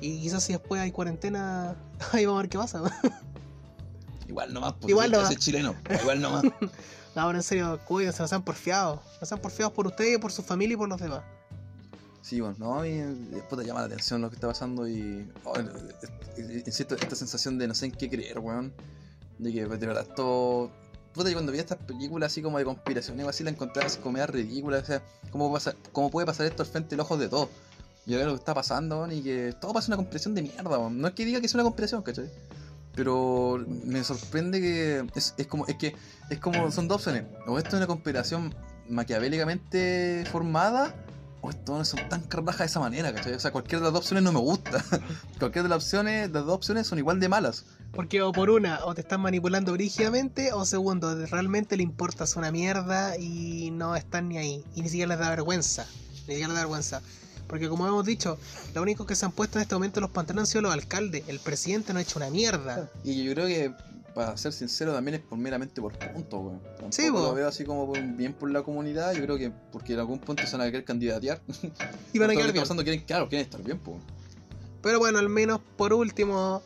Y 0.00 0.20
quizás 0.20 0.42
si 0.42 0.52
después 0.52 0.80
hay 0.80 0.90
cuarentena, 0.90 1.76
ahí 2.12 2.26
vamos 2.26 2.40
a 2.40 2.42
ver 2.42 2.50
qué 2.50 2.58
pasa. 2.58 2.82
Igual 4.28 4.52
nomás. 4.52 4.74
Pues, 4.80 4.90
Igual 4.90 5.10
nomás. 5.12 5.30
es 5.30 5.38
chileno. 5.38 5.74
Igual 6.02 6.20
nomás. 6.20 6.42
No, 7.14 7.22
ahora 7.22 7.38
en 7.38 7.44
serio, 7.44 7.78
cuídense, 7.86 8.20
no 8.22 8.28
sean 8.28 8.42
porfiados. 8.42 9.00
No 9.20 9.26
sean 9.26 9.40
porfiados 9.40 9.72
por 9.72 9.86
ustedes, 9.86 10.18
por 10.18 10.32
su 10.32 10.42
familia 10.42 10.74
y 10.74 10.76
por 10.76 10.88
los 10.88 11.00
demás. 11.00 11.20
Sí, 12.24 12.40
bueno, 12.40 12.56
no, 12.58 12.78
a 12.78 12.82
mí 12.82 12.88
eh, 12.88 13.42
puta, 13.50 13.62
llama 13.62 13.80
la 13.80 13.86
atención 13.86 14.22
lo 14.22 14.30
que 14.30 14.36
está 14.36 14.46
pasando 14.46 14.88
y. 14.88 15.30
oh, 15.44 15.58
eh, 15.58 15.66
eh, 16.38 16.62
insisto, 16.64 16.94
esta 16.94 17.14
sensación 17.14 17.58
de 17.58 17.68
no 17.68 17.74
sé 17.74 17.84
en 17.84 17.92
qué 17.92 18.08
creer, 18.08 18.38
weón. 18.38 18.72
De 19.38 19.52
que 19.52 19.66
de 19.66 19.86
verdad 19.86 20.06
todo. 20.16 20.70
Puta, 21.12 21.28
yo 21.28 21.34
cuando 21.34 21.52
vi 21.52 21.58
estas 21.58 21.76
películas 21.76 22.32
así 22.32 22.40
como 22.40 22.56
de 22.56 22.64
conspiración, 22.64 23.18
algo 23.18 23.28
así, 23.28 23.44
la 23.44 23.50
encontraba 23.50 23.88
así 23.88 23.98
como 23.98 24.24
ridícula. 24.24 24.78
O 24.78 24.84
sea, 24.86 25.02
¿cómo, 25.30 25.52
pasa, 25.52 25.74
¿cómo 25.92 26.10
puede 26.10 26.26
pasar 26.26 26.46
esto 26.46 26.62
al 26.62 26.68
frente 26.70 26.90
de 26.90 26.96
los 26.96 27.04
ojos 27.04 27.18
de 27.18 27.28
todos? 27.28 27.50
Y 28.06 28.14
ahora 28.14 28.24
lo 28.24 28.32
que 28.32 28.38
está 28.38 28.54
pasando, 28.54 29.00
weón, 29.00 29.12
y 29.12 29.20
que 29.20 29.54
todo 29.60 29.74
pasa 29.74 29.88
una 29.88 29.96
conspiración 29.96 30.34
de 30.34 30.42
mierda, 30.44 30.78
weón. 30.78 30.98
No 30.98 31.08
es 31.08 31.12
que 31.12 31.26
diga 31.26 31.40
que 31.40 31.46
es 31.46 31.52
una 31.52 31.62
conspiración, 31.62 32.02
¿cachai? 32.02 32.30
Pero 32.94 33.62
me 33.84 34.02
sorprende 34.02 34.62
que 34.62 35.06
es, 35.14 35.34
es 35.36 35.46
como 35.46 35.66
es 35.66 35.76
que 35.76 35.94
es 36.30 36.38
como 36.38 36.70
son 36.70 36.88
dos 36.88 37.06
opciones 37.06 37.24
o 37.46 37.58
esto 37.58 37.70
es 37.70 37.74
una 37.74 37.86
conspiración 37.86 38.54
maquiavélicamente 38.88 40.24
formada 40.32 40.94
o 41.44 41.50
esto 41.50 41.78
no 41.78 41.84
son 41.84 42.08
tan 42.08 42.22
carrajas 42.22 42.58
de 42.60 42.66
esa 42.66 42.80
manera 42.80 43.12
¿cachai? 43.12 43.34
o 43.34 43.40
sea 43.40 43.52
cualquiera 43.52 43.80
de 43.80 43.84
las 43.84 43.92
dos 43.92 44.00
opciones 44.00 44.24
no 44.24 44.32
me 44.32 44.40
gusta 44.40 44.84
cualquiera 45.38 45.64
de 45.64 45.68
las 45.68 45.84
opciones 45.84 46.30
las 46.30 46.44
dos 46.44 46.54
opciones 46.54 46.86
son 46.86 46.98
igual 46.98 47.20
de 47.20 47.28
malas 47.28 47.64
Porque 47.94 48.22
o 48.22 48.32
por 48.32 48.50
una, 48.50 48.84
o 48.84 48.94
te 48.94 49.02
están 49.02 49.20
manipulando 49.20 49.72
brígidamente, 49.72 50.52
o 50.52 50.64
segundo, 50.64 51.14
realmente 51.26 51.76
le 51.76 51.84
importas 51.84 52.34
una 52.34 52.50
mierda 52.50 53.16
y 53.16 53.70
no 53.70 53.94
están 53.94 54.28
ni 54.28 54.38
ahí. 54.38 54.64
Y 54.74 54.82
ni 54.82 54.88
siquiera 54.88 55.10
les 55.10 55.18
da 55.20 55.30
vergüenza. 55.30 55.86
Ni 56.10 56.34
siquiera 56.34 56.48
les 56.48 56.56
da 56.56 56.62
vergüenza. 56.62 57.02
Porque 57.46 57.68
como 57.68 57.86
hemos 57.86 58.04
dicho, 58.04 58.36
lo 58.74 58.82
único 58.82 59.06
que 59.06 59.14
se 59.14 59.26
han 59.26 59.32
puesto 59.32 59.58
en 59.58 59.62
este 59.62 59.76
momento 59.76 60.00
los 60.00 60.10
pantalones 60.10 60.48
han 60.48 60.52
sido 60.52 60.62
los 60.62 60.72
alcaldes. 60.72 61.22
El 61.28 61.38
presidente 61.38 61.92
no 61.92 62.00
ha 62.00 62.02
hecho 62.02 62.18
una 62.18 62.30
mierda. 62.30 62.90
y 63.04 63.22
yo 63.22 63.32
creo 63.32 63.46
que 63.46 63.72
para 64.14 64.36
ser 64.36 64.52
sincero 64.52 64.92
también 64.92 65.16
es 65.16 65.20
por 65.20 65.36
meramente 65.38 65.80
por 65.80 65.92
punto 65.98 66.38
weón. 66.38 66.60
Sí, 66.90 67.08
lo 67.08 67.34
veo 67.34 67.48
así 67.48 67.64
como 67.64 67.86
por 67.86 68.00
bien 68.00 68.32
por 68.32 68.50
la 68.50 68.62
comunidad 68.62 69.12
yo 69.14 69.22
creo 69.22 69.36
que 69.36 69.50
porque 69.72 69.94
en 69.94 69.98
algún 70.00 70.18
punto 70.20 70.46
se 70.46 70.56
van 70.56 70.66
a 70.66 70.70
querer 70.70 70.84
candidatear 70.84 71.40
Y 72.12 72.18
van 72.18 72.30
a 72.30 72.34
quedar 72.34 72.52
bien. 72.52 72.62
pasando 72.62 72.82
quieren 72.84 73.02
claro 73.04 73.28
quieren 73.28 73.44
estar 73.44 73.62
bien 73.62 73.78
pues 73.78 73.96
Pero 74.82 74.98
bueno, 75.00 75.18
al 75.18 75.28
menos 75.28 75.60
por 75.76 75.92
último, 75.92 76.62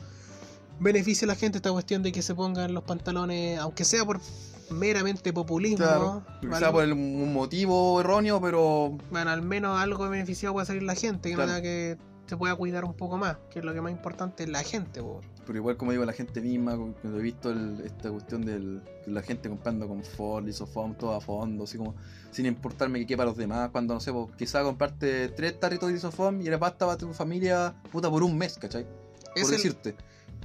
beneficia 0.80 1.24
a 1.26 1.28
la 1.28 1.34
gente 1.36 1.58
esta 1.58 1.72
cuestión 1.72 2.02
de 2.02 2.12
que 2.12 2.20
se 2.22 2.34
pongan 2.34 2.74
los 2.74 2.84
pantalones, 2.84 3.58
aunque 3.58 3.84
sea 3.84 4.04
por 4.04 4.20
meramente 4.70 5.32
populismo. 5.32 5.78
Claro, 5.78 6.22
quizá 6.42 6.70
por 6.70 6.84
el- 6.84 6.92
un 6.92 7.32
motivo 7.32 8.00
erróneo 8.00 8.40
pero 8.42 8.98
Bueno, 9.10 9.30
al 9.30 9.40
menos 9.42 9.80
algo 9.80 10.06
beneficiado 10.08 10.52
puede 10.52 10.66
salir 10.66 10.82
la 10.82 10.94
gente, 10.94 11.30
que 11.30 11.34
Claro. 11.36 11.52
no 11.52 11.56
tenga 11.56 11.62
que 11.62 11.96
se 12.26 12.36
pueda 12.36 12.54
cuidar 12.56 12.84
un 12.84 12.92
poco 12.94 13.16
más, 13.16 13.38
que 13.50 13.60
es 13.60 13.64
lo 13.64 13.72
que 13.72 13.80
más 13.80 13.90
importante 13.92 14.42
es 14.42 14.50
la 14.50 14.62
gente. 14.62 15.00
po. 15.00 15.22
Pero 15.48 15.60
igual 15.60 15.78
como 15.78 15.92
digo, 15.92 16.04
la 16.04 16.12
gente 16.12 16.42
misma, 16.42 16.76
cuando 16.76 17.18
he 17.18 17.22
visto 17.22 17.48
el- 17.50 17.80
esta 17.82 18.10
cuestión 18.10 18.44
de 18.44 18.82
la 19.06 19.22
gente 19.22 19.48
comprando 19.48 19.88
con 19.88 20.04
Ford, 20.04 20.46
Isofom, 20.46 20.94
todo 20.94 21.14
a 21.14 21.22
fondo, 21.22 21.64
así 21.64 21.78
como 21.78 21.94
sin 22.30 22.44
importarme 22.44 22.98
que 23.00 23.06
quepa 23.06 23.22
a 23.22 23.26
los 23.26 23.36
demás, 23.38 23.70
cuando 23.70 23.94
no 23.94 24.00
sé, 24.00 24.12
pues, 24.12 24.28
quizá 24.36 24.62
comprarte 24.62 25.28
tres 25.30 25.58
tarritos 25.58 25.88
de 25.88 25.96
Isofom 25.96 26.42
y 26.42 26.46
era 26.48 26.58
pasta 26.58 26.84
para 26.84 26.98
tu 26.98 27.10
familia, 27.14 27.74
puta, 27.90 28.10
por 28.10 28.22
un 28.22 28.36
mes, 28.36 28.58
¿cachai? 28.58 28.86
Es 29.34 29.42
por 29.42 29.50
el- 29.50 29.56
decirte. 29.56 29.96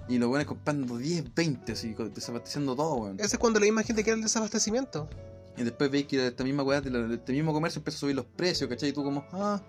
Y 0.07 0.17
lo 0.19 0.29
bueno 0.29 0.45
comprando 0.45 0.97
10, 0.97 1.33
20, 1.35 1.73
así, 1.73 1.93
desabasteciendo 2.15 2.73
todo, 2.73 2.95
weón. 2.95 3.17
Ese 3.19 3.35
es 3.35 3.37
cuando 3.37 3.59
la 3.59 3.65
misma 3.65 3.83
gente 3.83 4.03
quiere 4.03 4.15
el 4.17 4.23
desabastecimiento. 4.23 5.09
Y 5.57 5.63
después 5.63 5.91
veis 5.91 6.07
que 6.07 6.27
esta 6.27 6.45
misma 6.45 6.63
weá, 6.63 6.79
de, 6.79 7.15
este 7.15 7.33
mismo 7.33 7.51
comercio 7.51 7.79
empieza 7.79 7.97
a 7.97 7.99
subir 7.99 8.15
los 8.15 8.25
precios, 8.25 8.69
¿cachai? 8.69 8.89
Y 8.89 8.93
tú 8.93 9.03
como, 9.03 9.25
ah, 9.33 9.61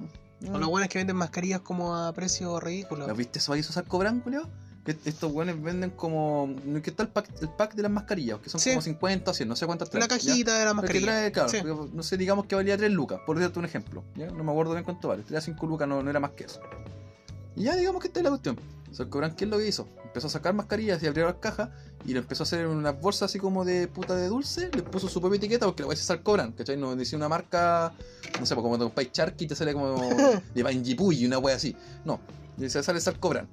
O 0.52 0.58
lo 0.58 0.68
bueno 0.68 0.84
es 0.84 0.90
que 0.90 0.98
venden 0.98 1.16
mascarillas 1.16 1.60
como 1.60 1.96
a 1.96 2.12
precio 2.12 2.60
ridículo. 2.60 3.06
¿Las 3.06 3.16
viste 3.16 3.38
eso 3.40 3.52
ahí 3.52 3.60
esos 3.60 3.80
cobran, 3.84 4.20
Julio? 4.22 4.48
Que 4.84 4.96
estos 5.06 5.32
weones 5.32 5.62
venden 5.62 5.90
como. 5.90 6.54
¿Qué 6.82 6.90
está 6.90 7.04
el 7.04 7.08
pack, 7.08 7.30
el 7.40 7.48
pack 7.48 7.74
de 7.74 7.82
las 7.82 7.90
mascarillas? 7.90 8.38
Que 8.40 8.50
son 8.50 8.60
Sí. 8.60 8.70
como 8.70 8.82
50 8.82 9.30
o 9.30 9.34
100, 9.34 9.48
no 9.48 9.56
sé 9.56 9.64
cuántas 9.66 9.88
traen. 9.88 10.02
La 10.08 10.14
¿ya? 10.14 10.22
cajita 10.22 10.58
de 10.58 10.64
la 10.66 10.70
Pero 10.70 10.70
que 10.72 10.74
mascarilla. 10.82 11.06
trae, 11.06 11.32
claro, 11.32 11.48
Sí. 11.48 11.56
porque, 11.62 11.96
no 11.96 12.02
sé, 12.02 12.16
digamos 12.18 12.44
que 12.46 12.54
valía 12.54 12.76
3 12.76 12.92
lucas, 12.92 13.20
por 13.24 13.40
darte 13.40 13.58
un 13.58 13.64
ejemplo. 13.64 14.04
¿ya? 14.14 14.26
No 14.26 14.44
me 14.44 14.50
acuerdo 14.52 14.72
bien 14.72 14.84
cuánto 14.84 15.08
vale. 15.08 15.22
Traía 15.22 15.40
5 15.40 15.66
lucas, 15.66 15.88
no, 15.88 16.02
no 16.02 16.10
era 16.10 16.20
más 16.20 16.32
que 16.32 16.44
eso. 16.44 16.60
Y 17.56 17.62
ya 17.64 17.76
digamos 17.76 18.00
que 18.02 18.08
esta 18.08 18.20
es 18.20 18.24
la 18.24 18.30
cuestión. 18.30 18.58
O 18.90 18.94
sea, 18.94 19.04
el 19.04 19.10
Cobran, 19.10 19.34
¿qué 19.34 19.44
es 19.44 19.50
lo 19.50 19.58
que 19.58 19.66
hizo? 19.66 19.88
Empezó 20.04 20.26
a 20.26 20.30
sacar 20.30 20.54
mascarillas 20.54 21.02
y 21.02 21.06
abrió 21.06 21.24
las 21.24 21.36
cajas 21.36 21.70
y 22.04 22.12
lo 22.12 22.20
empezó 22.20 22.42
a 22.42 22.44
hacer 22.44 22.60
en 22.60 22.68
unas 22.68 23.00
bolsas 23.00 23.30
así 23.30 23.38
como 23.40 23.64
de 23.64 23.88
puta 23.88 24.14
de 24.14 24.28
dulce. 24.28 24.70
Le 24.72 24.82
puso 24.82 25.08
su 25.08 25.20
propia 25.20 25.38
etiqueta 25.38 25.66
porque 25.66 25.82
la 25.82 25.86
voy 25.86 25.94
a 25.94 25.96
César 25.96 26.22
Cobran, 26.22 26.52
¿cachai? 26.52 26.76
No 26.76 26.94
decía 26.94 27.16
una 27.16 27.28
marca, 27.28 27.92
no 28.38 28.44
sé, 28.46 28.54
pues 28.54 28.62
como 28.62 28.76
de 28.78 28.84
un 28.84 28.90
país 28.92 29.10
charqui 29.12 29.46
te 29.48 29.56
sale 29.56 29.72
como 29.72 29.96
de 30.54 30.62
Banjipuy, 30.62 31.24
una 31.26 31.38
wea 31.38 31.56
así. 31.56 31.74
No, 32.04 32.20
decía 32.56 32.82
sale 32.82 33.00
César 33.00 33.18
Cobran. 33.18 33.48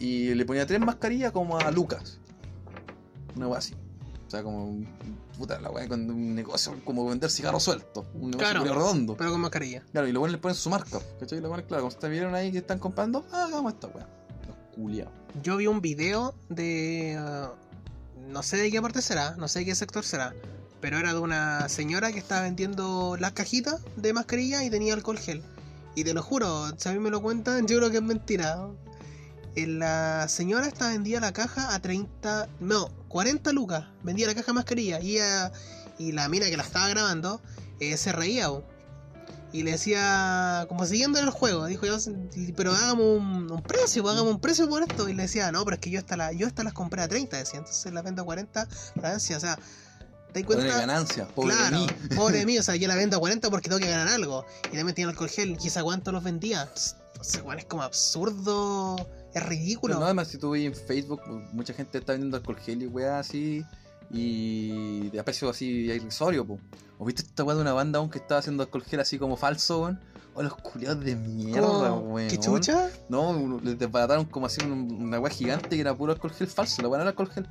Y 0.00 0.34
le 0.34 0.44
ponía 0.44 0.66
tres 0.66 0.80
mascarillas 0.80 1.30
como 1.30 1.56
a 1.58 1.70
Lucas. 1.70 2.18
Una 3.36 3.46
wea 3.46 3.58
así. 3.58 3.74
O 4.26 4.30
sea, 4.30 4.42
como 4.42 4.84
puta 5.38 5.60
la 5.60 5.70
wea 5.70 5.86
con 5.88 6.10
un 6.10 6.34
negocio 6.34 6.74
como 6.84 7.06
vender 7.08 7.30
cigarros 7.30 7.62
sueltos. 7.62 8.04
Un 8.14 8.30
negocio 8.32 8.38
Claro. 8.60 8.64
redondo. 8.64 9.16
Pero 9.16 9.30
con 9.32 9.40
mascarilla. 9.42 9.82
Claro, 9.92 10.08
y 10.08 10.12
buenos 10.12 10.32
le 10.32 10.38
ponen 10.38 10.54
su 10.56 10.70
marca, 10.70 10.98
¿cachai? 11.18 11.40
Los 11.40 11.48
buenos, 11.48 11.66
claro, 11.66 11.82
como 11.82 11.88
ustedes 11.94 12.12
vieron 12.12 12.34
ahí 12.34 12.50
que 12.50 12.58
están 12.58 12.78
comprando, 12.78 13.24
ah, 13.32 13.44
hagamos 13.44 13.74
esta 13.74 13.86
weá. 13.88 14.06
Los 14.46 14.56
culiados. 14.74 15.12
Yo 15.42 15.56
vi 15.58 15.66
un 15.66 15.80
video 15.80 16.34
de. 16.48 17.16
ah, 17.18 17.52
no 18.28 18.42
sé 18.42 18.56
de 18.56 18.70
qué 18.70 18.80
parte 18.80 19.02
será, 19.02 19.36
no 19.36 19.48
sé 19.48 19.60
de 19.60 19.64
qué 19.66 19.74
sector 19.74 20.04
será. 20.04 20.34
Pero 20.80 20.96
era 20.98 21.12
de 21.12 21.18
una 21.18 21.68
señora 21.68 22.10
que 22.12 22.18
estaba 22.18 22.42
vendiendo 22.42 23.16
las 23.18 23.32
cajitas 23.32 23.80
de 23.96 24.12
mascarilla 24.14 24.64
y 24.64 24.70
tenía 24.70 24.94
alcohol 24.94 25.18
gel. 25.18 25.42
Y 25.94 26.04
te 26.04 26.14
lo 26.14 26.22
juro, 26.22 26.68
si 26.78 26.88
a 26.88 26.92
mí 26.92 26.98
me 27.00 27.10
lo 27.10 27.20
cuentan, 27.20 27.66
yo 27.66 27.76
creo 27.78 27.90
que 27.90 27.96
es 27.98 28.02
mentira. 28.02 28.66
Eh, 29.56 29.66
La 29.66 30.26
señora 30.28 30.66
estaba 30.66 30.92
vendía 30.92 31.20
la 31.20 31.32
caja 31.32 31.74
a 31.74 31.80
30, 31.80 32.48
no, 32.60 32.88
40 33.08 33.52
lucas. 33.52 33.84
Vendía 34.02 34.26
la 34.26 34.34
caja 34.34 34.48
de 34.48 34.52
mascarilla. 34.54 35.00
Y, 35.00 35.16
ella- 35.16 35.52
y 35.98 36.12
la 36.12 36.28
mina 36.28 36.46
que 36.46 36.56
la 36.56 36.62
estaba 36.62 36.88
grabando 36.88 37.40
eh, 37.80 37.96
se 37.96 38.12
reía. 38.12 38.48
bo. 38.48 38.64
Y 39.52 39.64
le 39.64 39.72
decía, 39.72 40.64
como 40.68 40.86
siguiendo 40.86 41.18
el 41.18 41.28
juego, 41.30 41.66
dijo 41.66 41.84
yo, 41.84 41.96
pero 42.56 42.70
hagamos 42.72 43.04
un, 43.18 43.50
un 43.50 43.62
precio, 43.62 44.00
pues, 44.02 44.14
hagamos 44.14 44.34
un 44.34 44.40
precio 44.40 44.68
por 44.68 44.82
esto. 44.82 45.08
Y 45.08 45.14
le 45.14 45.22
decía, 45.24 45.50
no, 45.50 45.64
pero 45.64 45.74
es 45.74 45.80
que 45.80 45.90
yo 45.90 45.98
hasta, 45.98 46.16
la, 46.16 46.30
yo 46.32 46.46
hasta 46.46 46.62
las 46.62 46.72
compré 46.72 47.02
a 47.02 47.08
30, 47.08 47.36
decía, 47.36 47.58
entonces 47.58 47.92
las 47.92 48.04
vendo 48.04 48.22
a 48.22 48.24
40, 48.24 48.68
ganancia, 48.94 49.36
o 49.36 49.40
sea, 49.40 49.56
¿te 49.56 49.62
das 50.40 50.44
Pobre 50.44 50.44
cuenta? 50.44 50.76
ganancia, 50.78 51.26
pobre 51.26 51.56
claro, 51.56 51.78
mí. 51.80 51.86
pobre 52.16 52.46
mí, 52.46 52.58
o 52.58 52.62
sea, 52.62 52.76
yo 52.76 52.86
la 52.86 52.94
vendo 52.94 53.16
a 53.16 53.18
40 53.18 53.50
porque 53.50 53.68
tengo 53.68 53.80
que 53.80 53.90
ganar 53.90 54.06
algo. 54.06 54.46
Y 54.72 54.76
también 54.76 54.94
tiene 54.94 55.10
alcohol 55.10 55.28
gel, 55.28 55.58
y 55.60 55.66
esa 55.66 55.82
cuánto 55.82 56.12
los 56.12 56.22
vendía. 56.22 56.68
Entonces, 57.14 57.42
bueno, 57.42 57.58
es 57.58 57.66
como 57.66 57.82
absurdo, 57.82 59.04
es 59.34 59.42
ridículo. 59.46 59.92
Pero 59.92 60.00
no, 60.00 60.04
además, 60.06 60.28
si 60.28 60.38
tú 60.38 60.50
ves 60.50 60.64
en 60.64 60.74
Facebook, 60.74 61.20
mucha 61.52 61.72
gente 61.74 61.98
está 61.98 62.12
vendiendo 62.12 62.36
alcohol 62.36 62.56
gel 62.58 62.82
y 62.82 62.86
weá 62.86 63.18
así. 63.18 63.64
y 64.12 65.08
de 65.10 65.20
a 65.20 65.24
precio 65.24 65.48
así 65.48 65.66
irrisorio, 65.90 66.44
po. 66.46 66.58
¿O 66.98 67.04
viste 67.04 67.22
esta 67.22 67.44
weá 67.44 67.54
de 67.56 67.62
una 67.62 67.72
banda 67.72 67.98
aún 68.00 68.10
que 68.10 68.18
estaba 68.18 68.40
haciendo 68.40 68.62
alcohol 68.62 68.84
gel 68.84 69.00
así 69.00 69.18
como 69.18 69.36
falso, 69.36 69.82
weón? 69.82 70.00
O 70.34 70.42
los 70.42 70.54
culiados 70.54 71.04
de 71.04 71.16
mierda, 71.16 71.92
weón. 71.94 72.28
¿Qué 72.28 72.38
chucha? 72.38 72.90
No, 73.08 73.60
les 73.62 73.78
desbarataron 73.78 74.24
como 74.26 74.46
así 74.46 74.64
un- 74.64 74.92
una 75.00 75.18
weá 75.20 75.32
gigante 75.32 75.68
que 75.70 75.80
era 75.80 75.94
puro 75.96 76.12
alcohol 76.12 76.32
gel 76.32 76.48
falso, 76.48 76.82
la 76.82 76.88
weá 76.88 76.98
no 76.98 77.02
era 77.02 77.10
alcohol 77.10 77.30
gel. 77.30 77.48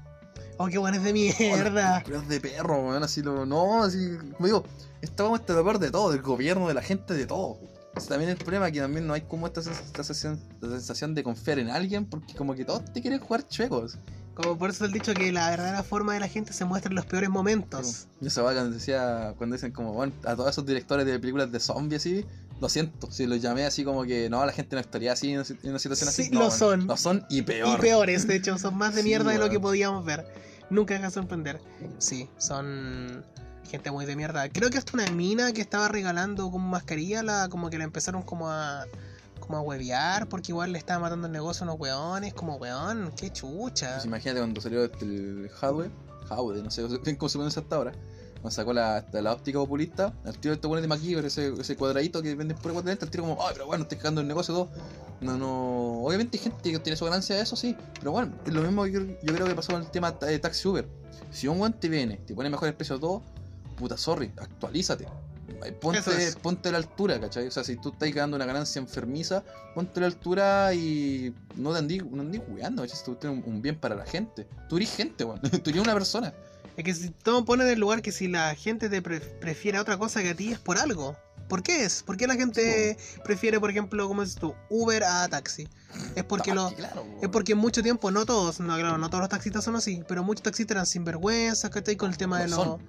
Oh, 0.58 0.68
qué 0.68 0.78
buenas 0.78 1.02
de 1.04 1.12
Oh, 1.12 1.14
mierda. 1.14 1.94
los 1.96 2.04
culiados 2.04 2.28
de 2.28 2.42
perro, 2.42 2.88
weón, 2.90 3.04
así 3.04 3.22
lo. 3.22 3.46
No, 3.46 3.84
así. 3.84 4.18
Como 4.36 4.46
digo, 4.46 4.64
esta 5.02 5.26
weá 5.28 5.38
está 5.38 5.56
de 5.56 5.64
peor 5.64 5.80
de 5.80 5.92
todo, 5.92 6.12
del 6.12 6.22
gobierno, 6.22 6.68
de 6.68 6.74
la 6.74 6.82
gente, 6.82 7.14
de 7.14 7.26
todo. 7.26 7.58
Ese 7.96 8.08
también 8.08 8.30
es 8.30 8.38
el 8.38 8.44
problema, 8.44 8.72
que 8.72 8.80
también 8.80 9.08
no 9.08 9.14
hay 9.14 9.22
como 9.22 9.48
esta, 9.48 9.62
esta 9.62 10.04
sensación, 10.04 10.40
esta 10.56 10.70
sensación 10.70 11.16
de 11.16 11.24
confiar 11.24 11.60
en 11.60 11.70
alguien, 11.70 12.06
porque 12.06 12.34
como 12.36 12.56
que 12.56 12.66
todos 12.66 12.86
te 12.94 13.02
quieren 13.02 13.20
jugar 13.20 13.48
chuecos. 13.48 13.98
Como 14.36 14.58
por 14.58 14.70
eso 14.70 14.86
el 14.86 14.94
dicho 14.94 15.14
que 15.14 15.34
la 15.34 15.50
verdadera 15.50 15.84
forma 15.84 16.14
de 16.14 16.22
la 16.22 16.30
gente 16.30 16.54
se 16.54 16.64
muestra 16.64 16.90
en 16.90 16.96
los 16.96 17.06
peores 17.06 17.30
momentos. 17.30 18.08
Y 18.22 18.28
esa 18.28 18.42
va 18.42 18.54
cuando 18.54 18.72
decía, 18.72 19.34
cuando 19.38 19.56
dicen 19.56 19.72
como, 19.72 19.92
bueno, 19.94 20.14
a 20.24 20.36
todos 20.36 20.52
esos 20.52 20.66
directores 20.66 21.06
de 21.06 21.20
películas 21.20 21.52
de 21.52 21.60
zombies 21.60 22.04
así, 22.04 22.26
lo 22.62 22.70
siento, 22.70 23.12
si 23.12 23.26
los 23.26 23.42
llamé 23.42 23.66
así 23.66 23.84
como 23.84 24.04
que 24.04 24.30
no, 24.30 24.46
la 24.46 24.54
gente 24.54 24.76
no 24.76 24.80
estaría 24.80 25.12
así 25.12 25.32
en 25.32 25.44
una, 25.64 25.80
situación 25.80 26.10
así. 26.10 26.26
Sí, 26.26 26.30
no, 26.32 26.40
lo 26.40 26.52
son. 26.52 26.88
Lo 26.88 26.96
son 26.96 27.26
y 27.30 27.42
peor. 27.42 27.78
Y 27.78 27.82
peores, 27.82 28.28
de 28.28 28.36
hecho, 28.36 28.58
son 28.58 28.78
más 28.78 28.96
de 28.96 29.02
Sí, 29.02 29.10
mierda 29.10 29.32
de 29.32 29.40
lo 29.40 29.50
que 29.50 29.60
podíamos 29.60 30.06
ver. 30.06 30.26
Nunca 30.70 30.94
deja 30.94 31.08
de 31.08 31.12
sorprender. 31.12 31.62
Sí, 31.98 32.30
son 32.38 33.26
gente 33.70 33.92
muy 33.92 34.06
de 34.06 34.16
mierda. 34.16 34.50
Creo 34.50 34.70
que 34.70 34.78
hasta 34.78 34.94
una 34.94 35.08
mina 35.12 35.54
que 35.54 35.62
estaba 35.62 35.88
regalando 35.88 36.52
como 36.52 36.68
mascarilla, 36.68 37.24
la, 37.24 37.48
como 37.50 37.70
que 37.70 37.78
la 37.78 37.86
empezaron 37.86 38.24
como 38.24 38.50
a 38.50 38.86
como 39.40 39.58
a 39.58 39.62
huevear, 39.62 40.30
porque 40.30 40.52
igual 40.52 40.74
le 40.74 40.78
estaba 40.78 41.00
matando 41.00 41.26
el 41.26 41.34
negocio 41.34 41.64
a 41.64 41.70
unos 41.70 41.80
weones, 41.80 42.36
como 42.36 42.58
weón, 42.58 43.12
qué 43.18 43.32
chucha. 43.32 43.94
Pues 43.96 44.06
imagínate 44.06 44.40
cuando 44.42 44.62
salió 44.62 44.84
el 44.84 45.50
Hadwe, 45.60 45.90
Hadwe, 46.30 46.62
no 46.62 46.70
sé 46.70 46.86
bien 47.04 47.16
cómo 47.16 47.30
se 47.30 47.60
hasta 47.60 47.76
ahora, 47.76 47.94
cuando 48.34 48.52
sacó 48.52 48.74
la, 48.74 49.04
la 49.12 49.34
óptica 49.34 49.58
populista, 49.58 50.14
al 50.24 50.38
tiro 50.38 50.52
de 50.52 50.56
estos 50.56 50.70
buenos 50.70 50.84
de 50.84 50.88
MacGyver, 50.88 51.26
ese, 51.26 51.54
ese 51.60 51.76
cuadradito 51.76 52.22
que 52.22 52.36
venden 52.36 52.58
por 52.58 52.74
lentes, 52.74 53.02
al 53.02 53.10
tiro 53.10 53.24
como, 53.24 53.42
ay, 53.42 53.54
pero 53.54 53.66
bueno, 53.66 53.84
estoy 53.84 53.98
cagando 53.98 54.22
el 54.22 54.28
negocio 54.28 54.54
todo. 54.54 54.70
No, 55.20 55.38
no, 55.38 56.04
obviamente 56.04 56.38
hay 56.38 56.44
gente 56.44 56.72
que 56.72 56.80
tiene 56.80 56.96
su 56.96 57.06
ganancia 57.06 57.36
de 57.36 57.42
eso, 57.42 57.56
sí, 57.56 57.76
pero 57.98 58.12
bueno, 58.12 58.34
es 58.46 58.54
lo 58.54 58.62
mismo 58.62 58.84
que 58.84 59.18
yo, 59.22 59.34
creo 59.34 59.48
que 59.48 59.56
pasó 59.56 59.74
con 59.74 59.82
el 59.82 59.90
tema 59.90 60.12
de 60.12 60.40
Taxi 60.40 60.68
Uber. 60.68 60.88
Si 61.32 61.48
un 61.48 61.60
weón 61.60 61.74
te 61.74 61.90
viene, 61.90 62.18
te 62.18 62.34
pone 62.34 62.50
mejor 62.50 62.70
el 62.70 62.76
precio 62.76 63.00
todo, 63.00 63.24
puta, 63.80 63.98
sorry, 63.98 64.32
actualízate. 64.38 65.08
Ponte, 65.82 66.00
es. 66.24 66.36
ponte 66.36 66.70
a 66.70 66.72
la 66.72 66.78
altura, 66.78 67.20
¿cachai? 67.20 67.48
O 67.48 67.52
sea, 67.52 67.64
si 67.64 67.76
tú 67.76 67.90
estás 67.90 68.10
ganando 68.14 68.38
una 68.38 68.46
ganancia 68.46 68.80
enfermiza, 68.80 69.44
ponte 69.74 70.00
a 70.00 70.02
la 70.02 70.08
altura 70.08 70.74
y 70.74 71.34
no 71.56 71.72
te 71.74 71.80
andís, 71.80 72.04
no 72.06 72.24
weando, 72.50 72.84
¿cachai? 72.84 72.98
Si 72.98 73.04
tú 73.04 73.16
tienes 73.16 73.44
un, 73.46 73.54
un 73.56 73.62
bien 73.62 73.76
para 73.78 73.96
la 73.96 74.06
gente. 74.06 74.48
Tú 74.70 74.78
eres 74.78 74.96
gente, 74.96 75.24
weón. 75.26 75.42
Tú 75.64 75.70
eres 75.72 75.82
una 75.82 75.94
persona. 75.94 76.34
Es 76.78 76.84
que 76.86 76.94
si 76.94 77.10
todo 77.10 77.44
pone 77.44 77.64
en 77.66 77.72
el 77.72 77.80
lugar 77.80 78.02
que 78.02 78.12
si 78.12 78.28
la 78.30 78.56
gente 78.56 78.90
te 78.90 79.02
pre- 79.02 79.20
prefiere 79.20 79.80
otra 79.80 79.98
cosa 79.98 80.22
que 80.22 80.30
a 80.30 80.36
ti 80.36 80.52
es 80.54 80.60
por 80.60 80.78
algo. 80.78 81.18
¿Por 81.50 81.64
qué 81.64 81.84
es? 81.84 82.04
¿Por 82.04 82.16
qué 82.16 82.28
la 82.28 82.36
gente 82.36 82.96
prefiere, 83.26 83.60
por 83.60 83.72
ejemplo, 83.72 84.08
como 84.08 84.22
dices 84.22 84.38
tú, 84.40 84.54
Uber 84.70 85.04
a 85.04 85.28
taxi? 85.28 85.68
Es 86.16 86.24
porque 86.24 86.54
lo, 86.54 86.70
claro, 86.76 87.06
Es 87.24 87.30
porque 87.30 87.54
en 87.54 87.58
mucho 87.58 87.82
tiempo, 87.82 88.12
no 88.12 88.24
todos, 88.26 88.60
no, 88.60 88.76
claro, 88.78 89.00
no 89.00 89.10
todos 89.10 89.22
los 89.24 89.30
taxistas 89.30 89.64
son 89.64 89.76
así, 89.76 90.04
pero 90.08 90.24
muchos 90.24 90.44
taxistas 90.44 90.76
eran 90.76 90.86
sinvergüenza, 90.86 91.72
¿cachai? 91.72 91.96
Con 91.98 92.12
el 92.12 92.18
tema 92.18 92.40
de 92.40 92.50
Lo 92.50 92.56
los. 92.56 92.66
son. 92.66 92.84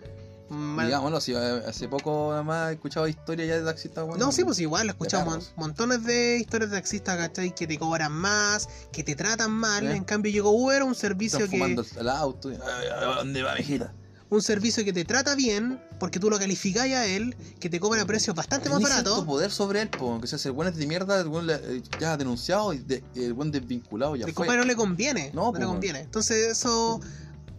Mal- 0.51 0.87
Digámoslo, 0.87 1.21
si 1.21 1.33
eh, 1.33 1.63
hace 1.67 1.89
poco 1.89 2.29
nada 2.31 2.43
más 2.43 2.71
he 2.71 2.75
escuchado 2.75 3.09
historias 3.09 3.49
ya 3.49 3.57
de 3.59 3.65
taxistas, 3.65 4.05
weón. 4.05 4.19
No, 4.19 4.33
sí, 4.33 4.45
pues 4.45 4.59
igual, 4.61 4.89
escuchamos 4.89 5.35
perros. 5.35 5.53
montones 5.57 6.05
de 6.05 6.39
historias 6.39 6.71
de 6.71 6.77
taxistas, 6.77 7.17
¿cachai? 7.17 7.55
Que 7.55 7.67
te 7.67 7.79
cobran 7.79 8.13
más, 8.13 8.69
que 8.93 9.03
te 9.03 9.15
tratan 9.15 9.51
mal. 9.53 9.87
¿Eh? 9.87 9.97
En 9.97 10.05
cambio, 10.05 10.31
llegó 10.33 10.51
Uber, 10.51 10.83
un 10.83 10.95
servicio 10.95 11.39
Están 11.39 11.51
que. 11.51 11.57
fumando 11.59 11.85
el, 11.99 12.09
auto. 12.09 12.51
y, 12.51 12.55
"Ay, 12.55 12.61
ay, 12.95 13.15
¿Dónde 13.17 13.43
va, 13.43 13.55
mijita? 13.55 13.95
Un 14.29 14.43
servicio 14.43 14.85
que 14.85 14.93
te 14.93 15.05
trata 15.05 15.35
bien, 15.35 15.81
porque 15.99 16.21
tú 16.21 16.31
lo 16.31 16.39
calificáis 16.39 16.95
a 16.95 17.05
él, 17.05 17.35
que 17.59 17.69
te 17.69 17.81
cobra 17.81 18.05
precios 18.05 18.37
bastante 18.37 18.69
más 18.69 18.81
baratos. 18.81 19.25
poder 19.25 19.51
sobre 19.51 19.83
él, 19.83 19.89
po, 19.89 20.13
aunque 20.13 20.29
sea 20.29 20.39
el 20.45 20.53
buen 20.53 20.69
es 20.69 20.77
de 20.77 20.87
mierda, 20.87 21.21
el 21.21 21.27
buen 21.29 21.49
le- 21.49 21.55
eh, 21.57 21.83
ya 21.99 22.17
denunciado 22.17 22.73
y 22.73 22.79
de- 22.79 23.03
el 23.17 23.33
buen 23.35 23.51
desvinculado 23.51 24.15
ya 24.15 24.27
El 24.27 24.33
fue. 24.33 24.57
no 24.57 24.63
le 24.65 24.77
conviene. 24.77 25.33
No, 25.35 25.47
No, 25.47 25.47
le 25.53 25.59
bueno. 25.59 25.69
conviene. 25.73 25.99
Entonces, 25.99 26.53
eso. 26.53 27.01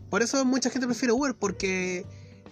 Por 0.10 0.22
eso 0.22 0.44
mucha 0.46 0.70
gente 0.70 0.88
prefiere 0.88 1.12
Uber, 1.14 1.36
porque 1.36 2.06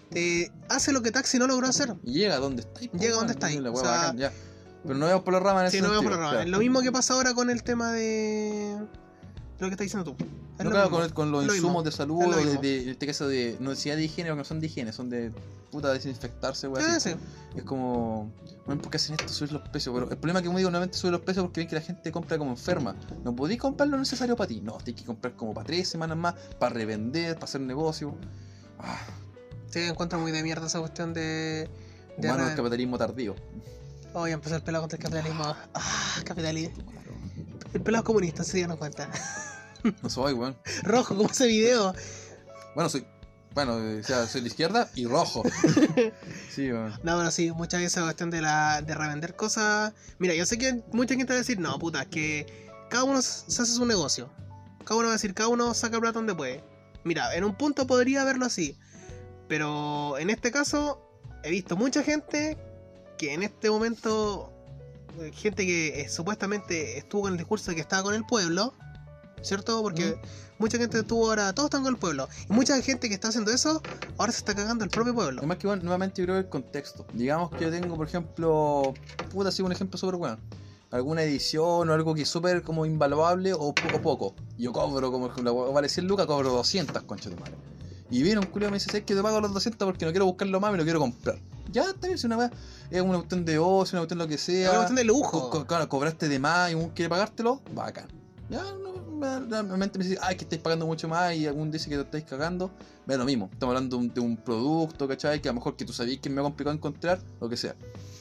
te 0.10 0.52
hace 0.70 0.92
lo 0.92 1.02
que 1.02 1.12
Taxi 1.12 1.38
no 1.40 1.48
logró 1.48 1.68
hacer. 1.68 1.96
Llega 2.04 2.38
donde 2.38 2.62
está. 2.62 2.80
Llega 2.82 3.16
donde 3.16 3.34
está 3.34 3.48
ahí, 3.48 3.60
La 3.60 3.70
o 3.70 3.74
hueá 3.74 3.84
sea- 3.84 3.92
bacán, 3.98 4.18
ya. 4.18 4.32
Pero 4.84 4.96
no 4.98 5.06
vamos 5.08 5.24
por 5.24 5.34
la 5.34 5.40
rama 5.42 5.62
en 5.62 5.68
ese 5.68 5.78
Sí, 5.78 5.84
no 5.84 5.90
vamos 5.90 6.04
por 6.04 6.14
sentido, 6.14 6.22
la 6.22 6.28
rama. 6.32 6.44
claro. 6.44 6.50
Lo 6.52 6.60
mismo 6.60 6.82
que 6.82 6.92
pasa 6.92 7.14
ahora 7.14 7.34
con 7.34 7.50
el 7.50 7.64
tema 7.64 7.92
de. 7.92 8.78
Lo 9.60 9.68
que 9.68 9.72
estás 9.74 9.86
diciendo 9.86 10.16
tú. 10.16 10.26
Es 10.58 10.64
No, 10.66 10.72
claro, 10.72 10.90
con, 10.90 11.10
con 11.10 11.32
los 11.32 11.46
Lo 11.46 11.54
insumos 11.54 11.72
mismo. 11.76 11.84
de 11.84 11.92
salud, 11.92 12.24
lo 12.24 12.38
de, 12.38 12.58
de- 12.60 12.84
en 12.84 12.90
este 12.90 13.06
caso 13.08 13.28
de, 13.28 13.58
no 13.60 13.70
decía 13.72 13.96
de 13.98 14.04
higiene, 14.04 14.30
porque 14.30 14.40
no 14.40 14.46
son 14.46 14.60
de 14.62 14.68
higiene, 14.68 14.94
son 14.94 15.10
de 15.10 15.32
puta 15.70 15.92
desinfectarse. 15.94 16.68
Sí, 16.68 16.74
así. 16.86 17.10
sí. 17.12 17.16
Es 17.58 17.64
como, 17.64 18.32
bueno, 18.66 18.82
¿por 18.82 18.90
qué 18.90 18.98
hacen 18.98 19.16
esto? 19.20 19.28
Subir 19.34 19.52
los 19.52 19.62
precios. 19.70 19.94
Pero 19.94 20.10
el 20.10 20.18
problema 20.18 20.40
es 20.40 20.44
que, 20.44 20.48
como 20.48 20.58
digo, 20.60 20.70
nuevamente 20.70 20.98
sube 20.98 21.12
los 21.12 21.22
precios 21.22 21.44
porque 21.46 21.60
ven 21.62 21.68
que 21.68 21.76
la 21.76 21.82
gente 21.82 22.10
compra 22.14 22.38
como 22.38 22.52
enferma. 22.52 22.96
No 23.26 23.36
podéis 23.36 23.60
comprar 23.60 23.90
lo 23.90 23.98
necesario 23.98 24.36
para 24.38 24.48
ti. 24.48 24.62
No, 24.62 24.78
tienes 24.78 25.02
que 25.02 25.06
comprar 25.08 25.36
como 25.36 25.54
para 25.54 25.68
tres 25.68 25.90
semanas 25.90 26.18
más, 26.18 26.36
para 26.58 26.74
revender, 26.74 27.36
para 27.36 27.46
hacer 27.46 27.62
negocio. 27.62 28.16
Ah, 28.80 28.98
Sí, 29.70 29.80
encuentro 29.82 30.20
muy 30.20 30.32
de 30.32 30.44
mierda 30.44 30.68
esa 30.68 30.80
cuestión 30.80 31.14
de. 31.14 31.70
de 32.18 32.28
humano 32.28 32.46
del 32.46 32.56
capitalismo 32.56 32.98
tardío. 32.98 33.36
Hoy 34.14 34.32
empezó 34.32 34.56
el 34.56 34.64
pelado 34.64 34.84
contra 34.84 34.98
el 34.98 35.04
capitalismo. 35.04 35.56
Ah, 35.74 36.22
capitalismo. 36.26 36.84
El 37.74 37.82
pelado 37.82 38.04
comunista, 38.04 38.44
ya 38.44 38.68
no 38.68 38.78
cuenta. 38.78 39.10
No 40.02 40.10
soy, 40.10 40.34
weón. 40.34 40.58
Rojo, 40.84 41.16
como 41.16 41.30
ese 41.30 41.48
video. 41.48 41.94
Bueno, 42.76 42.90
soy. 42.90 43.06
Bueno, 43.54 43.76
o 43.76 44.04
sea, 44.04 44.28
soy 44.28 44.42
de 44.42 44.48
izquierda 44.48 44.90
y 44.96 45.06
rojo. 45.06 45.44
sí, 46.54 46.72
weón. 46.72 46.92
No, 47.04 47.18
pero 47.18 47.32
sí, 47.32 47.52
muchas 47.52 47.80
veces 47.80 47.98
la 47.98 48.04
cuestión 48.04 48.30
de, 48.30 48.42
la, 48.42 48.82
de 48.82 48.96
revender 48.96 49.36
cosas. 49.36 49.94
Mira, 50.18 50.34
yo 50.34 50.46
sé 50.46 50.58
que 50.58 50.84
mucha 50.92 51.16
gente 51.16 51.32
va 51.32 51.36
a 51.36 51.38
decir, 51.38 51.60
no, 51.60 51.78
puta, 51.80 52.06
que 52.06 52.68
cada 52.90 53.04
uno 53.04 53.22
se 53.22 53.62
hace 53.62 53.72
su 53.72 53.86
negocio. 53.86 54.30
Cada 54.84 54.96
uno 54.96 55.08
va 55.08 55.14
a 55.14 55.18
decir, 55.18 55.34
cada 55.34 55.50
uno 55.50 55.74
saca 55.74 56.00
plata 56.00 56.20
donde 56.20 56.36
puede. 56.36 56.64
Mira, 57.04 57.34
en 57.36 57.44
un 57.44 57.56
punto 57.56 57.88
podría 57.88 58.24
verlo 58.24 58.46
así. 58.46 58.78
Pero 59.50 60.18
en 60.20 60.30
este 60.30 60.52
caso, 60.52 61.02
he 61.44 61.50
visto 61.50 61.76
mucha 61.76 62.04
gente 62.04 62.58
que 63.18 63.34
en 63.34 63.44
este 63.44 63.70
momento, 63.70 64.54
eh, 65.20 65.32
gente 65.34 65.66
que 65.66 66.02
eh, 66.02 66.08
supuestamente 66.08 66.98
estuvo 67.00 67.28
en 67.28 67.34
el 67.34 67.38
discurso 67.40 67.72
de 67.72 67.76
que 67.76 67.82
estaba 67.82 68.04
con 68.04 68.14
el 68.14 68.24
pueblo, 68.26 68.76
¿cierto? 69.42 69.82
Porque 69.82 70.22
mucha 70.60 70.78
gente 70.78 71.00
estuvo 71.00 71.28
ahora, 71.28 71.52
todos 71.54 71.68
están 71.68 71.82
con 71.82 71.96
el 71.96 72.00
pueblo. 72.00 72.30
Y 72.48 72.54
mucha 72.54 72.80
gente 72.84 73.10
que 73.10 73.16
está 73.16 73.30
haciendo 73.30 73.52
eso, 73.52 73.82
ahora 74.20 74.32
se 74.32 74.38
está 74.38 74.54
cagando 74.54 74.84
el 74.84 74.92
propio 74.92 75.16
pueblo. 75.16 75.40
Además 75.40 75.58
que, 75.58 75.66
bueno, 75.66 75.82
nuevamente 75.82 76.22
yo 76.22 76.28
creo 76.28 76.38
el 76.38 76.48
contexto. 76.48 77.08
Digamos 77.14 77.50
que 77.50 77.66
yo 77.66 77.72
tengo, 77.72 77.96
por 77.98 78.08
ejemplo, 78.08 78.94
puta, 79.32 79.50
así 79.50 79.64
un 79.64 79.72
ejemplo 79.72 79.98
súper 79.98 80.16
bueno. 80.18 80.38
Alguna 80.92 81.24
edición 81.24 81.90
o 81.90 81.94
algo 81.94 82.14
que 82.14 82.22
es 82.22 82.30
súper 82.30 82.62
como 82.62 82.86
invaluable 82.86 83.54
o 83.54 83.74
poco 83.74 84.00
poco. 84.02 84.36
Yo 84.60 84.72
cobro, 84.74 85.12
como 85.12 85.32
la 85.42 85.52
vale 85.52 85.90
100 85.90 86.08
lucas, 86.08 86.28
cobro 86.28 86.52
200, 86.52 87.02
concha 87.04 87.32
de 87.32 87.36
madre. 87.36 87.56
Y 88.12 88.24
viene 88.24 88.40
un 88.40 88.48
culo 88.48 88.68
y 88.68 88.70
me 88.72 88.78
dice, 88.78 88.90
¿sabes 88.90 89.06
que 89.06 89.14
te 89.16 89.22
pago 89.22 89.40
los 89.40 89.54
200 89.54 89.86
porque 89.86 90.06
no 90.06 90.12
quiero 90.12 90.26
buscarlo 90.26 90.60
más, 90.60 90.72
me 90.72 90.78
lo 90.78 90.84
quiero 90.84 91.00
comprar? 91.00 91.38
Ya, 91.72 91.84
está 91.84 92.08
bien, 92.08 92.18
si 92.18 92.26
una 92.26 92.38
weá 92.38 92.52
es 92.90 93.02
una 93.02 93.18
cuestión 93.18 93.46
de 93.46 93.60
ocio, 93.60 93.96
una 93.98 94.02
cuestión 94.02 94.18
de 94.20 94.26
lo 94.26 94.28
que 94.28 94.36
Es 94.36 94.42
sea. 94.42 94.70
una 94.70 94.78
cuestión 94.80 94.96
de 94.96 95.04
lujo. 95.04 95.50
Co- 95.52 95.66
claro, 95.68 95.88
cobraste 95.88 96.28
de 96.28 96.40
más 96.40 96.72
y 96.72 96.76
uno 96.76 96.92
quiere 96.96 97.10
pagártelo, 97.10 97.62
bacán. 97.76 98.08
Ya, 98.50 98.64
no, 98.64 98.94
me- 99.12 99.40
realmente 99.48 100.00
me 100.00 100.06
dice, 100.06 100.18
ay, 100.24 100.36
que 100.36 100.46
estáis 100.46 100.62
pagando 100.62 100.88
mucho 100.88 101.08
más 101.08 101.36
y 101.36 101.46
algún 101.46 101.70
dice 101.70 101.88
que 101.90 101.98
te 101.98 102.02
estáis 102.02 102.24
cagando. 102.24 102.72
Ve 103.06 103.16
lo 103.18 103.26
mismo, 103.26 103.50
estamos 103.54 103.76
hablando 103.76 103.98
de 103.98 104.04
un, 104.04 104.14
de 104.14 104.20
un 104.22 104.38
producto, 104.38 105.08
¿cachai? 105.08 105.40
Que 105.42 105.50
a 105.50 105.52
lo 105.52 105.58
mejor 105.58 105.76
que 105.76 105.86
tú 105.86 105.94
sabías 105.94 106.20
que 106.20 106.30
me 106.32 106.40
ha 106.42 106.44
complicado 106.44 106.76
encontrar, 106.76 107.20
lo 107.40 107.48
que 107.50 107.58
sea. 107.58 107.76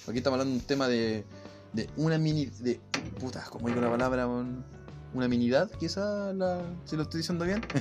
Aquí 0.06 0.18
estamos 0.18 0.34
hablando 0.38 0.52
de 0.54 0.60
un 0.60 0.66
tema 0.66 0.86
de, 0.88 1.24
de 1.72 1.88
una 1.96 2.18
mini. 2.18 2.46
de. 2.60 2.78
puta, 3.18 3.42
como 3.50 3.68
digo 3.68 3.80
la 3.80 3.88
palabra, 3.90 4.26
un- 4.26 4.62
una 5.14 5.26
minidad, 5.28 5.70
quizá, 5.80 6.34
la, 6.34 6.60
si 6.84 6.96
lo 6.96 7.04
estoy 7.04 7.20
diciendo 7.20 7.46
bien. 7.46 7.62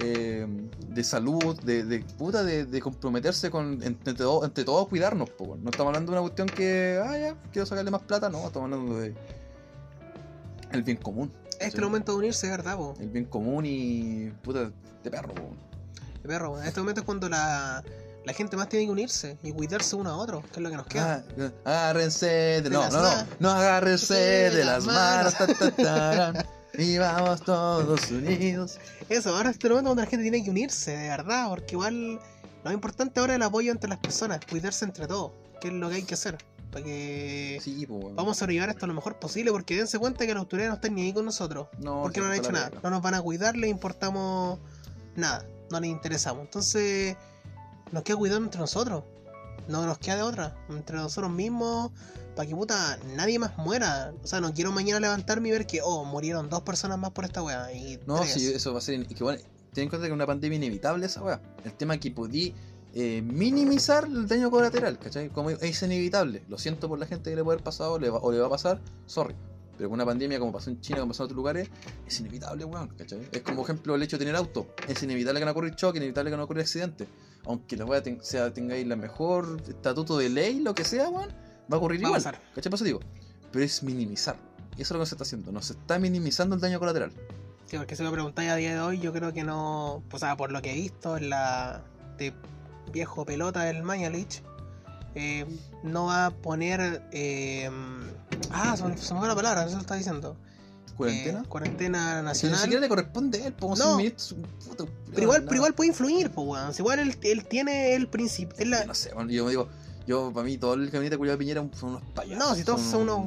Eh, 0.00 0.44
de 0.88 1.04
salud, 1.04 1.56
de, 1.62 1.84
de 1.84 2.00
puta, 2.00 2.42
de, 2.42 2.64
de 2.66 2.80
comprometerse 2.80 3.48
con 3.50 3.80
entre, 3.82 4.12
todo, 4.14 4.44
entre 4.44 4.64
todos 4.64 4.88
cuidarnos, 4.88 5.30
po, 5.30 5.56
no 5.62 5.70
estamos 5.70 5.90
hablando 5.90 6.10
de 6.10 6.18
una 6.18 6.22
cuestión 6.22 6.48
que, 6.48 7.00
ah, 7.04 7.16
ya, 7.16 7.36
quiero 7.52 7.64
sacarle 7.64 7.90
más 7.92 8.02
plata, 8.02 8.28
no, 8.28 8.44
estamos 8.46 8.72
hablando 8.72 8.98
de 8.98 9.14
el 10.72 10.82
bien 10.82 10.96
común, 10.96 11.30
Este 11.52 11.66
es 11.66 11.72
Sí. 11.72 11.78
el 11.78 11.84
momento 11.84 12.10
de 12.12 12.18
unirse, 12.18 12.50
¿verdad, 12.50 12.76
po? 12.76 12.94
el 12.98 13.08
bien 13.08 13.26
común 13.26 13.64
y 13.66 14.30
puta, 14.42 14.72
de 15.04 15.10
perro, 15.10 15.32
po. 15.34 15.42
De 16.22 16.28
perro. 16.28 16.60
En 16.60 16.66
este 16.66 16.80
momento 16.80 17.00
es 17.02 17.04
cuando 17.06 17.28
la, 17.28 17.84
la 18.24 18.32
gente 18.32 18.56
más 18.56 18.68
tiene 18.68 18.86
que 18.86 18.90
unirse 18.90 19.38
y 19.44 19.52
cuidarse 19.52 19.94
uno 19.94 20.10
a 20.10 20.16
otro, 20.16 20.42
que 20.42 20.54
es 20.56 20.58
lo 20.58 20.70
que 20.70 20.76
nos 20.76 20.86
queda. 20.86 21.24
Ah, 21.64 21.82
agárrense 21.84 22.26
de, 22.26 22.62
De 22.62 22.70
no, 22.70 22.80
las 22.80 22.92
no, 22.92 23.02
no, 23.02 23.26
no 23.38 23.50
agárrense 23.50 24.14
de, 24.14 24.50
De 24.50 24.64
las 24.64 24.84
las 24.84 25.34
manos, 25.36 25.78
manos. 25.78 26.44
y 26.78 26.98
vamos 26.98 27.42
todos 27.42 28.10
unidos. 28.10 28.78
Eso, 29.08 29.36
ahora 29.36 29.50
es 29.50 29.56
este 29.56 29.68
momento 29.68 29.90
donde 29.90 30.04
la 30.04 30.10
gente 30.10 30.22
tiene 30.22 30.42
que 30.42 30.50
unirse, 30.50 30.96
de 30.96 31.08
verdad, 31.08 31.48
porque 31.48 31.74
igual 31.74 32.18
lo 32.64 32.72
importante 32.72 33.20
ahora 33.20 33.34
es 33.34 33.36
el 33.36 33.42
apoyo 33.42 33.72
entre 33.72 33.88
las 33.88 33.98
personas, 33.98 34.40
cuidarse 34.48 34.84
entre 34.84 35.06
todos, 35.06 35.32
que 35.60 35.68
es 35.68 35.74
lo 35.74 35.88
que 35.88 35.96
hay 35.96 36.02
que 36.02 36.14
hacer, 36.14 36.38
para 36.72 36.84
que 36.84 37.58
Sí, 37.62 37.86
weón. 37.88 38.16
vamos 38.16 38.36
a 38.36 38.40
sobrellevar 38.40 38.70
esto 38.70 38.86
lo 38.86 38.94
mejor 38.94 39.18
posible, 39.18 39.50
porque 39.52 39.76
dense 39.76 39.98
cuenta 39.98 40.26
que 40.26 40.34
las 40.34 40.40
autoridades 40.40 40.70
no 40.70 40.74
están 40.76 40.94
ni 40.94 41.02
ahí 41.02 41.12
con 41.12 41.24
nosotros, 41.24 41.68
no, 41.78 42.02
porque 42.02 42.20
no 42.20 42.26
han 42.26 42.34
hecho 42.34 42.52
nada, 42.52 42.70
no 42.82 42.90
nos 42.90 43.02
van 43.02 43.14
a 43.14 43.22
cuidar, 43.22 43.56
le 43.56 43.68
importamos 43.68 44.58
nada. 45.16 45.44
no 45.70 45.80
les 45.80 45.90
interesamos. 45.90 46.42
Entonces, 46.44 47.16
nos 47.92 48.02
queda 48.02 48.16
cuidar 48.16 48.40
entre 48.40 48.60
nosotros. 48.60 49.04
No 49.68 49.86
nos 49.86 49.98
queda 49.98 50.16
de 50.16 50.22
otra. 50.22 50.54
Entre 50.68 50.96
nosotros 50.96 51.30
mismos, 51.32 51.90
para 52.34 52.48
que 52.48 52.54
puta 52.54 52.98
nadie 53.16 53.38
más 53.38 53.56
muera. 53.58 54.12
O 54.22 54.26
sea, 54.26 54.40
no 54.40 54.52
quiero 54.52 54.72
mañana 54.72 55.00
levantarme 55.00 55.48
y 55.48 55.52
ver 55.52 55.66
que, 55.66 55.80
oh, 55.82 56.04
murieron 56.04 56.48
dos 56.48 56.62
personas 56.62 56.98
más 56.98 57.10
por 57.10 57.24
esta 57.24 57.42
weá. 57.42 57.72
Y 57.72 57.98
No, 58.06 58.16
tres. 58.20 58.32
sí, 58.32 58.46
eso 58.52 58.72
va 58.72 58.78
a 58.78 58.82
ser. 58.82 58.94
y 59.00 59.04
que 59.06 59.22
bueno, 59.24 59.40
ten 59.72 59.84
en 59.84 59.88
cuenta 59.90 60.06
que 60.06 60.12
es 60.12 60.14
una 60.14 60.26
pandemia 60.26 60.56
inevitable 60.56 61.06
esa 61.06 61.22
weá. 61.22 61.40
El 61.64 61.72
tema 61.74 61.94
es 61.94 62.00
que 62.00 62.10
podí 62.10 62.54
eh, 62.94 63.22
minimizar 63.22 64.04
el 64.04 64.26
daño 64.28 64.50
colateral, 64.50 64.98
¿cachai? 64.98 65.28
Como 65.30 65.50
es 65.50 65.82
inevitable. 65.82 66.42
Lo 66.48 66.58
siento 66.58 66.88
por 66.88 66.98
la 66.98 67.06
gente 67.06 67.30
que 67.30 67.36
le 67.36 67.42
puede 67.42 67.56
haber 67.56 67.64
pasado 67.64 67.98
le 67.98 68.08
va- 68.10 68.20
o 68.20 68.30
le 68.30 68.38
va 68.38 68.46
a 68.46 68.50
pasar, 68.50 68.80
sorry. 69.06 69.34
Pero 69.76 69.88
con 69.88 69.94
una 69.96 70.06
pandemia 70.06 70.38
como 70.38 70.52
pasó 70.52 70.70
en 70.70 70.80
China, 70.80 71.00
como 71.00 71.10
pasó 71.10 71.24
en 71.24 71.24
otros 71.24 71.36
lugares, 71.36 71.68
es 72.06 72.20
inevitable, 72.20 72.64
weón, 72.64 72.88
¿cachai? 72.96 73.28
Es 73.32 73.42
como 73.42 73.64
ejemplo 73.64 73.96
el 73.96 74.02
hecho 74.04 74.16
de 74.16 74.24
tener 74.24 74.36
auto. 74.36 74.68
Es 74.86 75.02
inevitable 75.02 75.40
que 75.40 75.44
no 75.46 75.50
ocurra 75.50 75.74
choque, 75.74 75.98
inevitable 75.98 76.30
que 76.30 76.36
no 76.36 76.44
ocurra 76.44 76.60
accidente. 76.60 77.08
Aunque 77.46 77.76
la 77.76 77.84
weá 77.84 78.00
ten- 78.00 78.20
sea, 78.22 78.54
tengáis 78.54 78.86
la 78.86 78.94
mejor 78.94 79.60
estatuto 79.68 80.16
de 80.16 80.28
ley, 80.28 80.60
lo 80.60 80.76
que 80.76 80.84
sea, 80.84 81.08
weón, 81.08 81.30
va 81.72 81.76
a 81.76 81.78
ocurrir 81.78 82.04
Va 82.04 82.08
a 82.10 82.12
pasar. 82.12 82.40
¿Cachai? 82.54 82.70
Por 82.70 82.76
eso 82.76 82.84
digo. 82.84 83.00
Pero 83.52 83.64
es 83.64 83.82
minimizar. 83.82 84.36
Y 84.76 84.82
eso 84.82 84.94
es 84.94 84.98
lo 84.98 85.00
que 85.00 85.06
se 85.06 85.14
está 85.14 85.22
haciendo. 85.24 85.52
No 85.52 85.62
se 85.62 85.74
está 85.74 85.98
minimizando 85.98 86.54
el 86.56 86.60
daño 86.60 86.78
colateral. 86.78 87.12
Sí, 87.66 87.76
porque 87.78 87.96
si 87.96 88.02
me 88.02 88.10
preguntáis 88.10 88.50
a 88.50 88.56
día 88.56 88.74
de 88.74 88.80
hoy, 88.80 88.98
yo 89.00 89.12
creo 89.12 89.32
que 89.32 89.44
no. 89.44 90.02
O 90.10 90.18
sea, 90.18 90.36
por 90.36 90.50
lo 90.52 90.60
que 90.62 90.72
he 90.72 90.74
visto 90.74 91.16
en 91.16 91.30
la. 91.30 91.82
de 92.18 92.32
viejo 92.92 93.24
pelota 93.24 93.62
del 93.62 93.82
Mañalich, 93.82 94.42
eh, 95.14 95.46
no 95.82 96.06
va 96.06 96.26
a 96.26 96.30
poner. 96.30 97.02
eh, 97.12 97.70
ah, 98.50 98.76
se 98.76 98.84
me, 98.84 98.96
se 98.96 99.14
me 99.14 99.20
fue 99.20 99.28
la 99.28 99.34
palabra, 99.34 99.64
eso 99.64 99.74
lo 99.76 99.80
está 99.80 99.94
diciendo. 99.94 100.36
¿Cuarentena? 100.96 101.40
Eh, 101.40 101.48
cuarentena 101.48 102.16
Si 102.18 102.18
ni 102.18 102.24
nacional. 102.52 102.58
siquiera 102.60 102.80
le 102.80 102.88
corresponde 102.88 103.42
a 103.42 103.46
él, 103.48 103.54
No. 103.60 103.98
pero, 105.10 105.22
igual, 105.22 105.42
pero 105.44 105.56
igual 105.56 105.74
puede 105.74 105.88
influir, 105.88 106.30
pues, 106.30 106.46
weón. 106.46 106.72
Igual 106.78 106.98
él, 107.00 107.18
él 107.22 107.44
tiene 107.46 107.94
el 107.94 108.06
principio. 108.08 108.64
la- 108.66 108.84
no 108.84 108.94
sé, 108.94 109.12
bueno, 109.14 109.30
yo 109.30 109.44
me 109.44 109.50
digo, 109.50 109.68
yo 110.06 110.30
para 110.32 110.44
mí 110.44 110.58
todo 110.58 110.74
el 110.74 110.90
gabinete 110.90 111.16
culiado 111.16 111.36
de 111.38 111.44
Piñera 111.44 111.64
son 111.78 111.90
unos 111.90 112.02
payasos. 112.14 112.38
No, 112.38 112.54
si 112.54 112.64
todos 112.64 112.80
son 112.80 113.02
unos, 113.08 113.18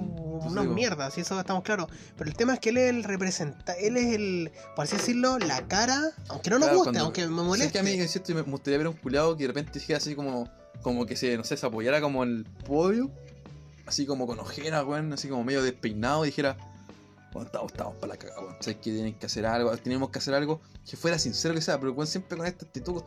unos 0.46 0.64
digo, 0.64 0.74
mierdas, 0.76 1.14
si 1.14 1.22
eso 1.22 1.40
estamos 1.40 1.64
claros. 1.64 1.88
Pero 2.18 2.30
el 2.30 2.36
tema 2.36 2.54
es 2.54 2.60
que 2.60 2.70
él 2.70 2.78
es 2.78 2.90
el 2.90 3.04
representa, 3.04 3.74
él 3.74 3.98
es 3.98 4.14
el, 4.14 4.52
por 4.76 4.86
así 4.86 4.96
decirlo, 4.98 5.40
la 5.40 5.68
cara, 5.68 6.12
aunque 6.30 6.50
no 6.50 6.60
nos 6.60 6.68
Claro, 6.68 6.78
guste, 6.78 6.92
cuando- 6.92 7.04
aunque 7.06 7.22
me 7.22 7.28
sí, 7.28 7.34
es 7.42 7.46
moleste. 7.48 7.72
que 7.74 7.80
a 7.80 7.84
mí, 7.84 7.92
insisto, 7.92 8.34
me 8.36 8.42
gustaría 8.42 8.78
ver 8.78 8.88
a 8.88 8.90
un 8.92 8.96
culiado 8.98 9.36
que 9.36 9.44
de 9.44 9.48
repente 9.48 9.72
dijera 9.80 9.98
así 9.98 10.16
como, 10.16 10.48
como 10.82 11.06
que 11.06 11.16
se, 11.16 11.36
no 11.38 11.44
sé, 11.44 11.58
se 11.58 11.66
apoyara 11.66 12.00
como 12.02 12.24
el 12.24 12.46
podio, 12.66 13.10
así 13.86 14.06
como 14.06 14.28
con 14.28 14.40
ojeras, 14.40 14.84
weón, 14.86 15.12
así 15.14 15.28
como 15.30 15.44
medio 15.44 15.64
despeinado 15.64 16.24
y 16.26 16.28
dijera, 16.30 16.58
bueno, 17.34 17.46
estamos, 17.48 17.72
estamos 17.72 17.96
para 17.96 18.14
la 18.14 18.18
cagada, 18.18 18.42
sabes 18.62 18.78
que 18.78 18.92
tienen 18.92 19.14
que 19.18 19.26
hacer 19.26 19.46
algo, 19.46 19.76
tenemos 19.78 20.10
que 20.10 20.20
hacer 20.20 20.34
algo, 20.34 20.62
que 20.90 20.96
fuera 20.98 21.20
sincero 21.20 21.54
que 21.54 21.62
sea, 21.62 21.80
pero 21.80 21.92
weón, 21.94 22.08
siempre 22.08 22.38
con 22.38 22.48
esta 22.48 22.66
actitud, 22.66 23.04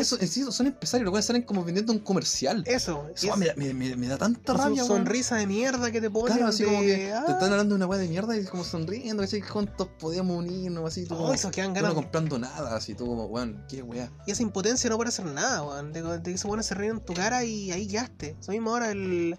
estos 0.00 0.06
son, 0.08 0.52
son 0.52 0.66
empresarios, 0.66 1.12
los 1.12 1.24
salen 1.24 1.42
como 1.42 1.64
vendiendo 1.64 1.92
un 1.92 1.98
comercial. 2.00 2.62
Eso, 2.66 3.08
Eso 3.14 3.34
es- 3.34 3.36
me, 3.36 3.54
me- 3.54 3.74
me- 3.74 3.96
me 3.96 4.08
da 4.08 4.18
tanta 4.18 4.52
rabia, 4.54 4.84
sonrisa 4.84 5.36
de 5.36 5.46
mierda 5.46 5.90
que 5.90 6.00
te 6.00 6.10
ponen 6.10 6.36
Claro, 6.36 6.48
así 6.48 6.62
de, 6.64 6.68
como 6.68 6.80
que 6.82 7.12
ah, 7.12 7.24
te 7.26 7.32
están 7.32 7.50
hablando 7.52 7.74
de 7.74 7.76
una 7.76 7.86
weá 7.86 7.98
de 7.98 8.08
mierda 8.08 8.36
y 8.36 8.44
como 8.44 8.64
sonriendo, 8.64 9.22
¿cachai? 9.22 9.40
Juntos 9.40 9.88
podíamos 9.98 10.36
unirnos, 10.36 10.84
así, 10.86 11.06
tú 11.06 11.14
oh, 11.14 11.32
eso 11.32 11.50
no 11.82 11.94
comprando 11.94 12.38
nada, 12.38 12.76
así, 12.76 12.94
tú 12.94 13.06
como, 13.06 13.26
weón, 13.26 13.64
qué 13.68 13.82
weá. 13.82 14.10
Y 14.26 14.32
esa 14.32 14.42
impotencia 14.42 14.88
no 14.90 14.96
puede 14.96 15.08
hacer 15.08 15.24
nada, 15.26 15.62
weón. 15.62 15.92
De, 15.92 16.02
de 16.02 16.22
que 16.32 16.38
se 16.38 16.46
pone 16.46 16.62
se 16.62 16.74
ríen 16.74 16.96
en 16.96 17.00
tu 17.00 17.14
cara 17.14 17.44
y 17.44 17.72
ahí 17.72 17.86
quedaste. 17.86 18.36
Eso 18.40 18.52
mismo 18.52 18.70
ahora 18.70 18.90
el. 18.90 19.36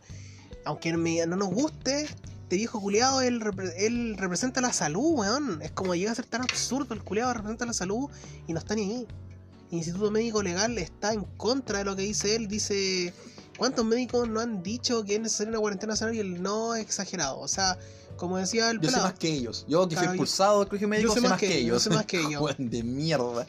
Aunque 0.66 0.94
no 0.94 1.36
nos 1.36 1.50
guste, 1.50 2.08
este 2.54 2.58
viejo 2.60 2.80
culiado, 2.80 3.22
él, 3.22 3.42
repre- 3.42 3.74
él 3.78 4.16
representa 4.18 4.62
la 4.62 4.72
salud, 4.74 5.14
weón. 5.20 5.60
Es 5.64 5.72
como 5.72 5.96
llega 5.96 6.12
a 6.12 6.16
ser 6.16 6.26
tan 6.26 6.42
absurdo, 6.44 6.94
el 6.94 7.04
culiado 7.04 7.34
representa 7.34 7.66
la 7.66 7.74
salud 7.74 8.10
y 8.48 8.54
no 8.54 8.60
está 8.60 8.76
ni 8.76 8.84
ahí. 8.84 9.08
El 9.72 9.78
Instituto 9.80 10.12
Médico 10.12 10.44
Legal 10.44 10.78
está 10.78 11.14
en 11.14 11.24
contra 11.38 11.80
de 11.80 11.86
lo 11.86 11.96
que 11.96 12.04
dice 12.04 12.36
él. 12.36 12.48
Dice. 12.48 13.14
¿Cuántos 13.58 13.86
médicos 13.86 14.28
no 14.28 14.40
han 14.40 14.64
dicho 14.64 15.04
que 15.04 15.16
es 15.16 15.22
necesaria 15.22 15.52
una 15.52 15.60
cuarentena 15.60 15.94
nacional 15.94 16.16
y 16.16 16.20
él 16.20 16.42
no 16.42 16.74
es 16.76 16.82
exagerado? 16.84 17.40
O 17.40 17.48
sea, 17.48 17.78
como 18.18 18.38
decía 18.38 18.70
el 18.72 18.80
Yo 18.82 18.90
sé 18.90 18.98
más 18.98 19.14
que 19.14 19.32
ellos. 19.32 19.66
Yo 19.68 19.88
que 19.88 19.96
fui 19.96 20.06
expulsado 20.06 20.60
del 20.60 20.68
colegio 20.70 20.88
médico, 20.88 21.14
sé 21.14 21.22
sé 21.22 21.30
más 21.30 21.40
que 21.40 21.48
que 21.48 21.58
ellos, 21.60 21.84
yo 21.84 21.90
sé 21.92 21.96
más 21.96 22.06
que 22.08 22.20
ellos. 22.28 22.56
De 22.58 22.84
mierda. 22.84 23.48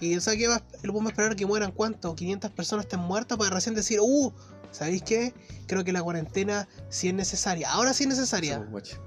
Y 0.00 0.16
o 0.16 0.20
sea 0.20 0.36
que 0.36 0.46
va, 0.48 0.62
el 0.82 0.94
va 0.94 1.02
a 1.04 1.08
esperar 1.08 1.36
que 1.36 1.46
mueran 1.46 1.72
cuánto, 1.72 2.14
500 2.14 2.50
personas 2.50 2.84
estén 2.84 3.00
muertas 3.00 3.38
para 3.38 3.50
recién 3.50 3.74
decir, 3.74 3.98
uh, 4.00 4.32
¿sabéis 4.70 5.02
qué? 5.02 5.32
Creo 5.66 5.84
que 5.84 5.92
la 5.92 6.02
cuarentena 6.02 6.68
sí 6.90 7.08
es 7.08 7.14
necesaria. 7.14 7.70
Ahora 7.72 7.94
sí 7.94 8.04
es 8.04 8.10
necesaria. 8.10 8.58
Guacho. 8.58 8.98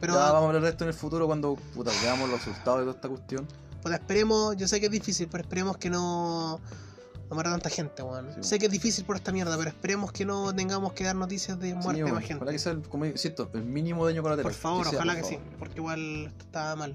Pero 0.00 0.14
Ya 0.14 0.32
vamos 0.32 0.42
a 0.42 0.46
hablar 0.48 0.62
de 0.62 0.68
esto 0.70 0.84
en 0.84 0.88
el 0.88 0.94
futuro 0.94 1.26
cuando 1.26 1.54
puta, 1.74 1.90
veamos 2.02 2.28
los 2.28 2.44
resultados 2.44 2.80
de 2.80 2.84
toda 2.84 2.94
esta 2.96 3.08
cuestión. 3.08 3.48
puta, 3.82 3.94
esperemos, 3.94 4.56
yo 4.56 4.68
sé 4.68 4.78
que 4.80 4.86
es 4.86 4.92
difícil, 4.92 5.28
pero 5.30 5.42
esperemos 5.42 5.78
que 5.78 5.88
no, 5.88 6.58
no 7.30 7.34
muera 7.34 7.50
tanta 7.50 7.70
gente, 7.70 8.02
weón. 8.02 8.28
Sí. 8.34 8.42
Sé 8.42 8.58
que 8.58 8.66
es 8.66 8.72
difícil 8.72 9.06
por 9.06 9.16
esta 9.16 9.32
mierda, 9.32 9.56
pero 9.56 9.70
esperemos 9.70 10.12
que 10.12 10.26
no 10.26 10.54
tengamos 10.54 10.92
que 10.92 11.04
dar 11.04 11.16
noticias 11.16 11.58
de 11.58 11.74
muerte 11.74 12.02
Sí, 12.02 12.06
de 12.06 12.12
más 12.12 12.20
gente. 12.22 12.34
Ojalá 12.36 12.52
que 12.52 12.58
sea, 12.58 12.72
el- 12.72 12.82
como 12.82 13.06
insisto, 13.06 13.50
el 13.54 13.64
mínimo 13.64 14.04
daño 14.04 14.20
colateral. 14.20 14.42
Por 14.52 14.60
favor, 14.60 14.86
sea, 14.86 14.98
ojalá 14.98 15.14
por 15.14 15.22
que 15.22 15.28
sí, 15.28 15.38
porque 15.58 15.76
igual 15.76 16.26
está 16.38 16.76
mal. 16.76 16.94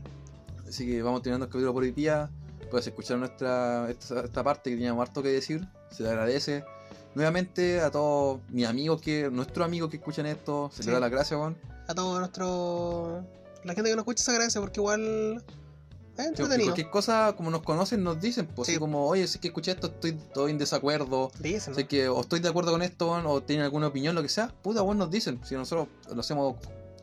Así 0.67 0.85
que 0.85 1.01
vamos 1.01 1.23
terminando 1.23 1.45
el 1.45 1.51
capítulo 1.51 1.73
por 1.73 1.81
hoy 1.81 1.91
día. 1.91 2.29
Puedes 2.69 2.87
escuchar 2.87 3.17
nuestra 3.17 3.89
esta, 3.89 4.21
esta 4.23 4.43
parte 4.43 4.69
que 4.69 4.75
teníamos 4.75 5.01
harto 5.07 5.21
que 5.23 5.29
decir. 5.29 5.67
Se 5.91 6.03
le 6.03 6.09
agradece. 6.09 6.63
Nuevamente 7.15 7.81
a 7.81 7.89
todos 7.89 8.39
mis 8.49 8.67
amigos 8.67 9.01
que, 9.01 9.29
nuestros 9.31 9.65
amigos 9.65 9.89
que 9.89 9.97
escuchan 9.97 10.25
esto, 10.27 10.69
se 10.73 10.83
Sí. 10.83 10.89
les 10.89 10.93
da 10.93 10.99
las 10.99 11.11
gracias, 11.11 11.39
weón. 11.39 11.57
A 11.87 11.95
todo 11.95 12.19
nuestro... 12.19 13.25
La 13.63 13.73
gente 13.73 13.89
que 13.89 13.95
nos 13.95 14.03
escucha 14.03 14.23
se 14.23 14.31
agradece 14.31 14.59
porque 14.59 14.79
igual 14.79 15.43
es 16.17 16.23
Sí, 16.23 16.27
entretenido. 16.27 16.65
Cualquier 16.69 16.89
cosa, 16.91 17.33
como 17.35 17.49
nos 17.49 17.63
conocen, 17.63 18.03
nos 18.03 18.21
dicen, 18.21 18.45
pues 18.47 18.67
Sí. 18.67 18.73
así 18.73 18.79
como, 18.79 19.07
oye, 19.07 19.25
si 19.27 19.35
es 19.37 19.41
que 19.41 19.47
escuché 19.47 19.71
esto, 19.71 19.87
estoy, 19.87 20.11
estoy 20.11 20.51
en 20.51 20.57
desacuerdo, 20.59 21.31
Dicen, 21.39 21.73
sé 21.73 21.87
que 21.87 22.07
o 22.09 22.21
estoy 22.21 22.39
de 22.41 22.49
acuerdo 22.49 22.71
con 22.71 22.81
esto, 22.83 23.09
o 23.09 23.41
tienen 23.41 23.65
alguna 23.65 23.87
opinión, 23.87 24.15
lo 24.15 24.21
que 24.21 24.29
sea, 24.29 24.53
puta, 24.61 24.81
weón, 24.83 24.97
nos 24.97 25.09
dicen. 25.09 25.39
Si 25.43 25.55
nosotros 25.55 25.87
lo 26.13 26.19
hacemos 26.21 26.55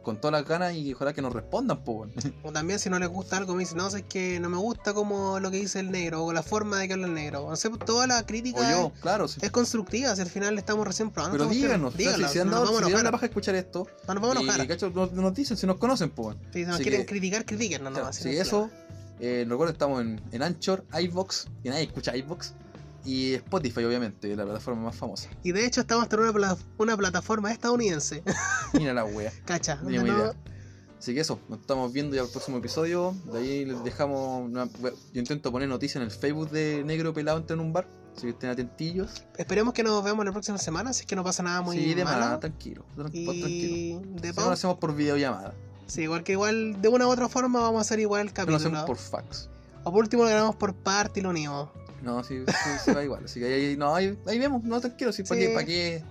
con 0.07 0.21
todas 0.21 0.41
las 0.41 0.49
ganas 0.49 0.73
y 0.73 0.93
ojalá 0.95 1.13
que 1.13 1.21
nos 1.21 1.33
respondan, 1.33 1.83
pues. 1.83 2.13
O 2.45 2.53
también 2.53 2.79
si 2.79 2.89
no 2.89 2.97
les 3.01 3.09
gusta 3.09 3.39
algo 3.39 3.55
me 3.55 3.65
dicen, 3.65 3.79
no, 3.79 3.91
sé 3.91 4.05
que 4.05 4.39
no 4.39 4.49
me 4.49 4.57
gusta 4.57 4.95
como 4.95 5.41
lo 5.41 5.51
que 5.51 5.57
dice 5.57 5.81
el 5.81 5.91
negro 5.91 6.25
o 6.25 6.33
la 6.33 6.45
forma 6.45 6.79
de 6.79 6.87
que 6.87 6.93
habla 6.95 7.09
el 7.09 7.15
negro. 7.15 7.45
No 7.51 7.57
sé, 7.57 7.71
toda 7.85 8.07
la 8.07 8.25
crítica 8.25 8.61
O 8.61 8.71
yo, 8.71 8.93
claro, 9.01 9.27
sí. 9.27 9.41
es 9.43 9.51
constructiva, 9.51 10.15
si 10.15 10.23
al 10.23 10.29
final 10.31 10.57
estamos 10.59 10.87
recién 10.87 11.11
probando. 11.11 11.37
Pero 11.37 11.51
díganos, 11.51 11.93
sea, 11.95 11.99
Díganlo, 11.99 12.29
si 12.29 12.39
han 12.39 12.51
dado, 12.53 12.67
si 12.87 12.93
la 12.93 13.11
paja 13.11 13.27
a 13.27 13.29
escuchar 13.29 13.57
esto, 13.57 13.89
No 14.07 14.15
nos 14.15 14.23
vamos 14.23 14.37
a 14.37 14.41
y, 14.41 14.45
enojar. 14.45 14.69
cacho, 14.69 14.91
nos, 14.91 15.11
nos 15.11 15.35
dicen, 15.35 15.57
si 15.57 15.67
nos 15.67 15.77
conocen, 15.79 16.11
pues. 16.11 16.37
Si 16.53 16.65
nos 16.65 16.77
Así 16.77 16.85
quieren 16.85 17.01
que- 17.01 17.07
criticar, 17.07 17.45
critiquen, 17.45 17.83
no, 17.83 17.91
Claro, 17.91 18.11
que 18.23 18.39
eso, 18.39 18.71
eh, 19.19 19.45
recuerden, 19.49 19.73
estamos 19.75 20.01
en, 20.03 20.21
en 20.31 20.43
Anchor, 20.45 20.85
iVox, 21.01 21.49
que 21.65 21.71
nadie 21.71 21.83
escucha 21.83 22.17
iVox, 22.17 22.53
y 23.07 23.35
Spotify, 23.35 23.85
obviamente, 23.85 24.35
la 24.37 24.45
plataforma 24.45 24.83
más 24.83 24.97
famosa. 24.97 25.29
Y 25.43 25.53
de 25.53 25.65
hecho 25.65 25.81
estamos 25.83 26.07
en 26.13 26.19
una, 26.21 26.33
pla- 26.33 26.57
una 26.79 26.97
plataforma 26.97 27.53
estadounidense. 27.53 28.23
Mira 28.75 28.93
la 28.93 29.05
wea. 29.05 29.33
Cacha. 29.45 29.77
No 29.77 29.89
tengo 29.91 30.07
idea. 30.07 30.33
Así 30.99 31.15
que 31.15 31.21
eso, 31.21 31.39
nos 31.49 31.61
estamos 31.61 31.93
viendo 31.93 32.17
ya 32.17 32.23
el 32.23 32.29
próximo 32.29 32.59
episodio. 32.59 33.15
De 33.33 33.39
ahí 33.39 33.65
les 33.65 33.85
dejamos. 33.85 34.45
una- 34.51 34.67
yo 35.13 35.21
intento 35.21 35.53
poner 35.53 35.69
noticias 35.69 35.97
en 35.97 36.03
el 36.03 36.11
Facebook 36.11 36.51
de 36.51 36.83
Negro 36.85 37.13
Pelado 37.15 37.39
entre 37.39 37.55
en 37.55 37.61
un 37.61 37.73
bar. 37.73 37.87
Así 38.17 38.23
que 38.23 38.31
estén 38.31 38.49
atentillos. 38.49 39.25
Esperemos 39.37 39.75
que 39.75 39.83
nos 39.83 40.03
veamos 40.03 40.25
la 40.25 40.33
próxima 40.33 40.57
semana, 40.57 40.95
si 40.95 41.01
es 41.03 41.07
que 41.07 41.15
no 41.15 41.23
pasa 41.23 41.43
nada 41.43 41.61
muy 41.61 41.77
sí, 41.77 41.93
de 41.95 42.03
malo. 42.03 42.21
más, 42.25 42.41
tranquilo. 42.41 42.85
tran- 42.97 43.11
tranquilo. 43.13 43.35
y 43.47 43.93
de 44.21 44.29
no 44.29 44.35
pau- 44.35 44.47
lo 44.47 44.53
hacemos 44.53 44.79
por 44.79 44.95
videollamada. 44.97 45.53
Sí, 45.87 46.03
igual 46.03 46.25
que 46.25 46.33
igual, 46.33 46.81
de 46.81 46.89
una 46.89 47.07
u 47.07 47.11
otra 47.11 47.29
forma 47.29 47.61
vamos 47.61 47.79
a 47.79 47.81
hacer 47.83 48.01
igual 48.01 48.23
el 48.23 48.27
No 48.29 48.31
lo 48.31 48.35
capítulo. 48.35 48.57
hacemos 48.57 48.85
por 48.85 48.97
fax. 48.97 49.51
O 49.85 49.93
por 49.93 50.01
último 50.03 50.23
lo 50.25 50.31
grabamos 50.31 50.57
por 50.57 50.75
parte 50.75 51.21
y 51.21 51.23
lo 51.23 51.29
unimos. 51.31 51.69
No, 52.07 52.23
sí, 52.25 52.43
sí, 52.47 52.55
sí 52.85 52.93
va 52.93 53.03
igual. 53.03 53.25
Así 53.25 53.41
que 53.41 53.47
ahí, 53.53 53.77
no, 53.77 53.95
ahí, 53.95 54.17
ahí 54.27 54.39
vemos, 54.39 54.63
no 54.63 54.81
tranquilo. 54.81 55.13
Sí, 55.13 55.25
¿Para 55.25 55.41
Sí. 55.41 55.47
qué, 55.49 55.53
para 55.55 55.67
qué, 55.67 56.05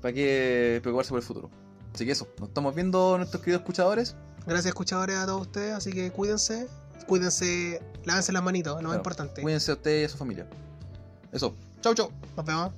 para 0.00 0.14
qué 0.14 0.78
preocuparse 0.82 1.10
por 1.10 1.18
el 1.18 1.24
futuro? 1.24 1.50
Así 1.92 2.06
que 2.06 2.12
eso, 2.12 2.28
nos 2.38 2.48
estamos 2.50 2.74
viendo 2.74 3.16
nuestros 3.18 3.42
queridos 3.42 3.62
escuchadores. 3.62 4.14
Gracias 4.46 4.66
escuchadores 4.66 5.16
a 5.16 5.26
todos 5.26 5.42
ustedes, 5.42 5.74
así 5.74 5.90
que 5.92 6.12
cuídense, 6.12 6.68
cuídense, 7.08 7.82
lávense 8.04 8.32
las 8.32 8.42
manitos, 8.44 8.72
lo 8.74 8.76
más 8.76 8.82
Claro, 8.84 8.96
importante. 8.98 9.42
Cuídense 9.42 9.72
a 9.72 9.74
ustedes 9.74 10.02
y 10.02 10.04
a 10.04 10.08
su 10.10 10.16
familia. 10.18 10.46
Eso, 11.32 11.54
chau, 11.80 11.94
chau. 11.94 12.10
Nos 12.36 12.46
vemos. 12.46 12.72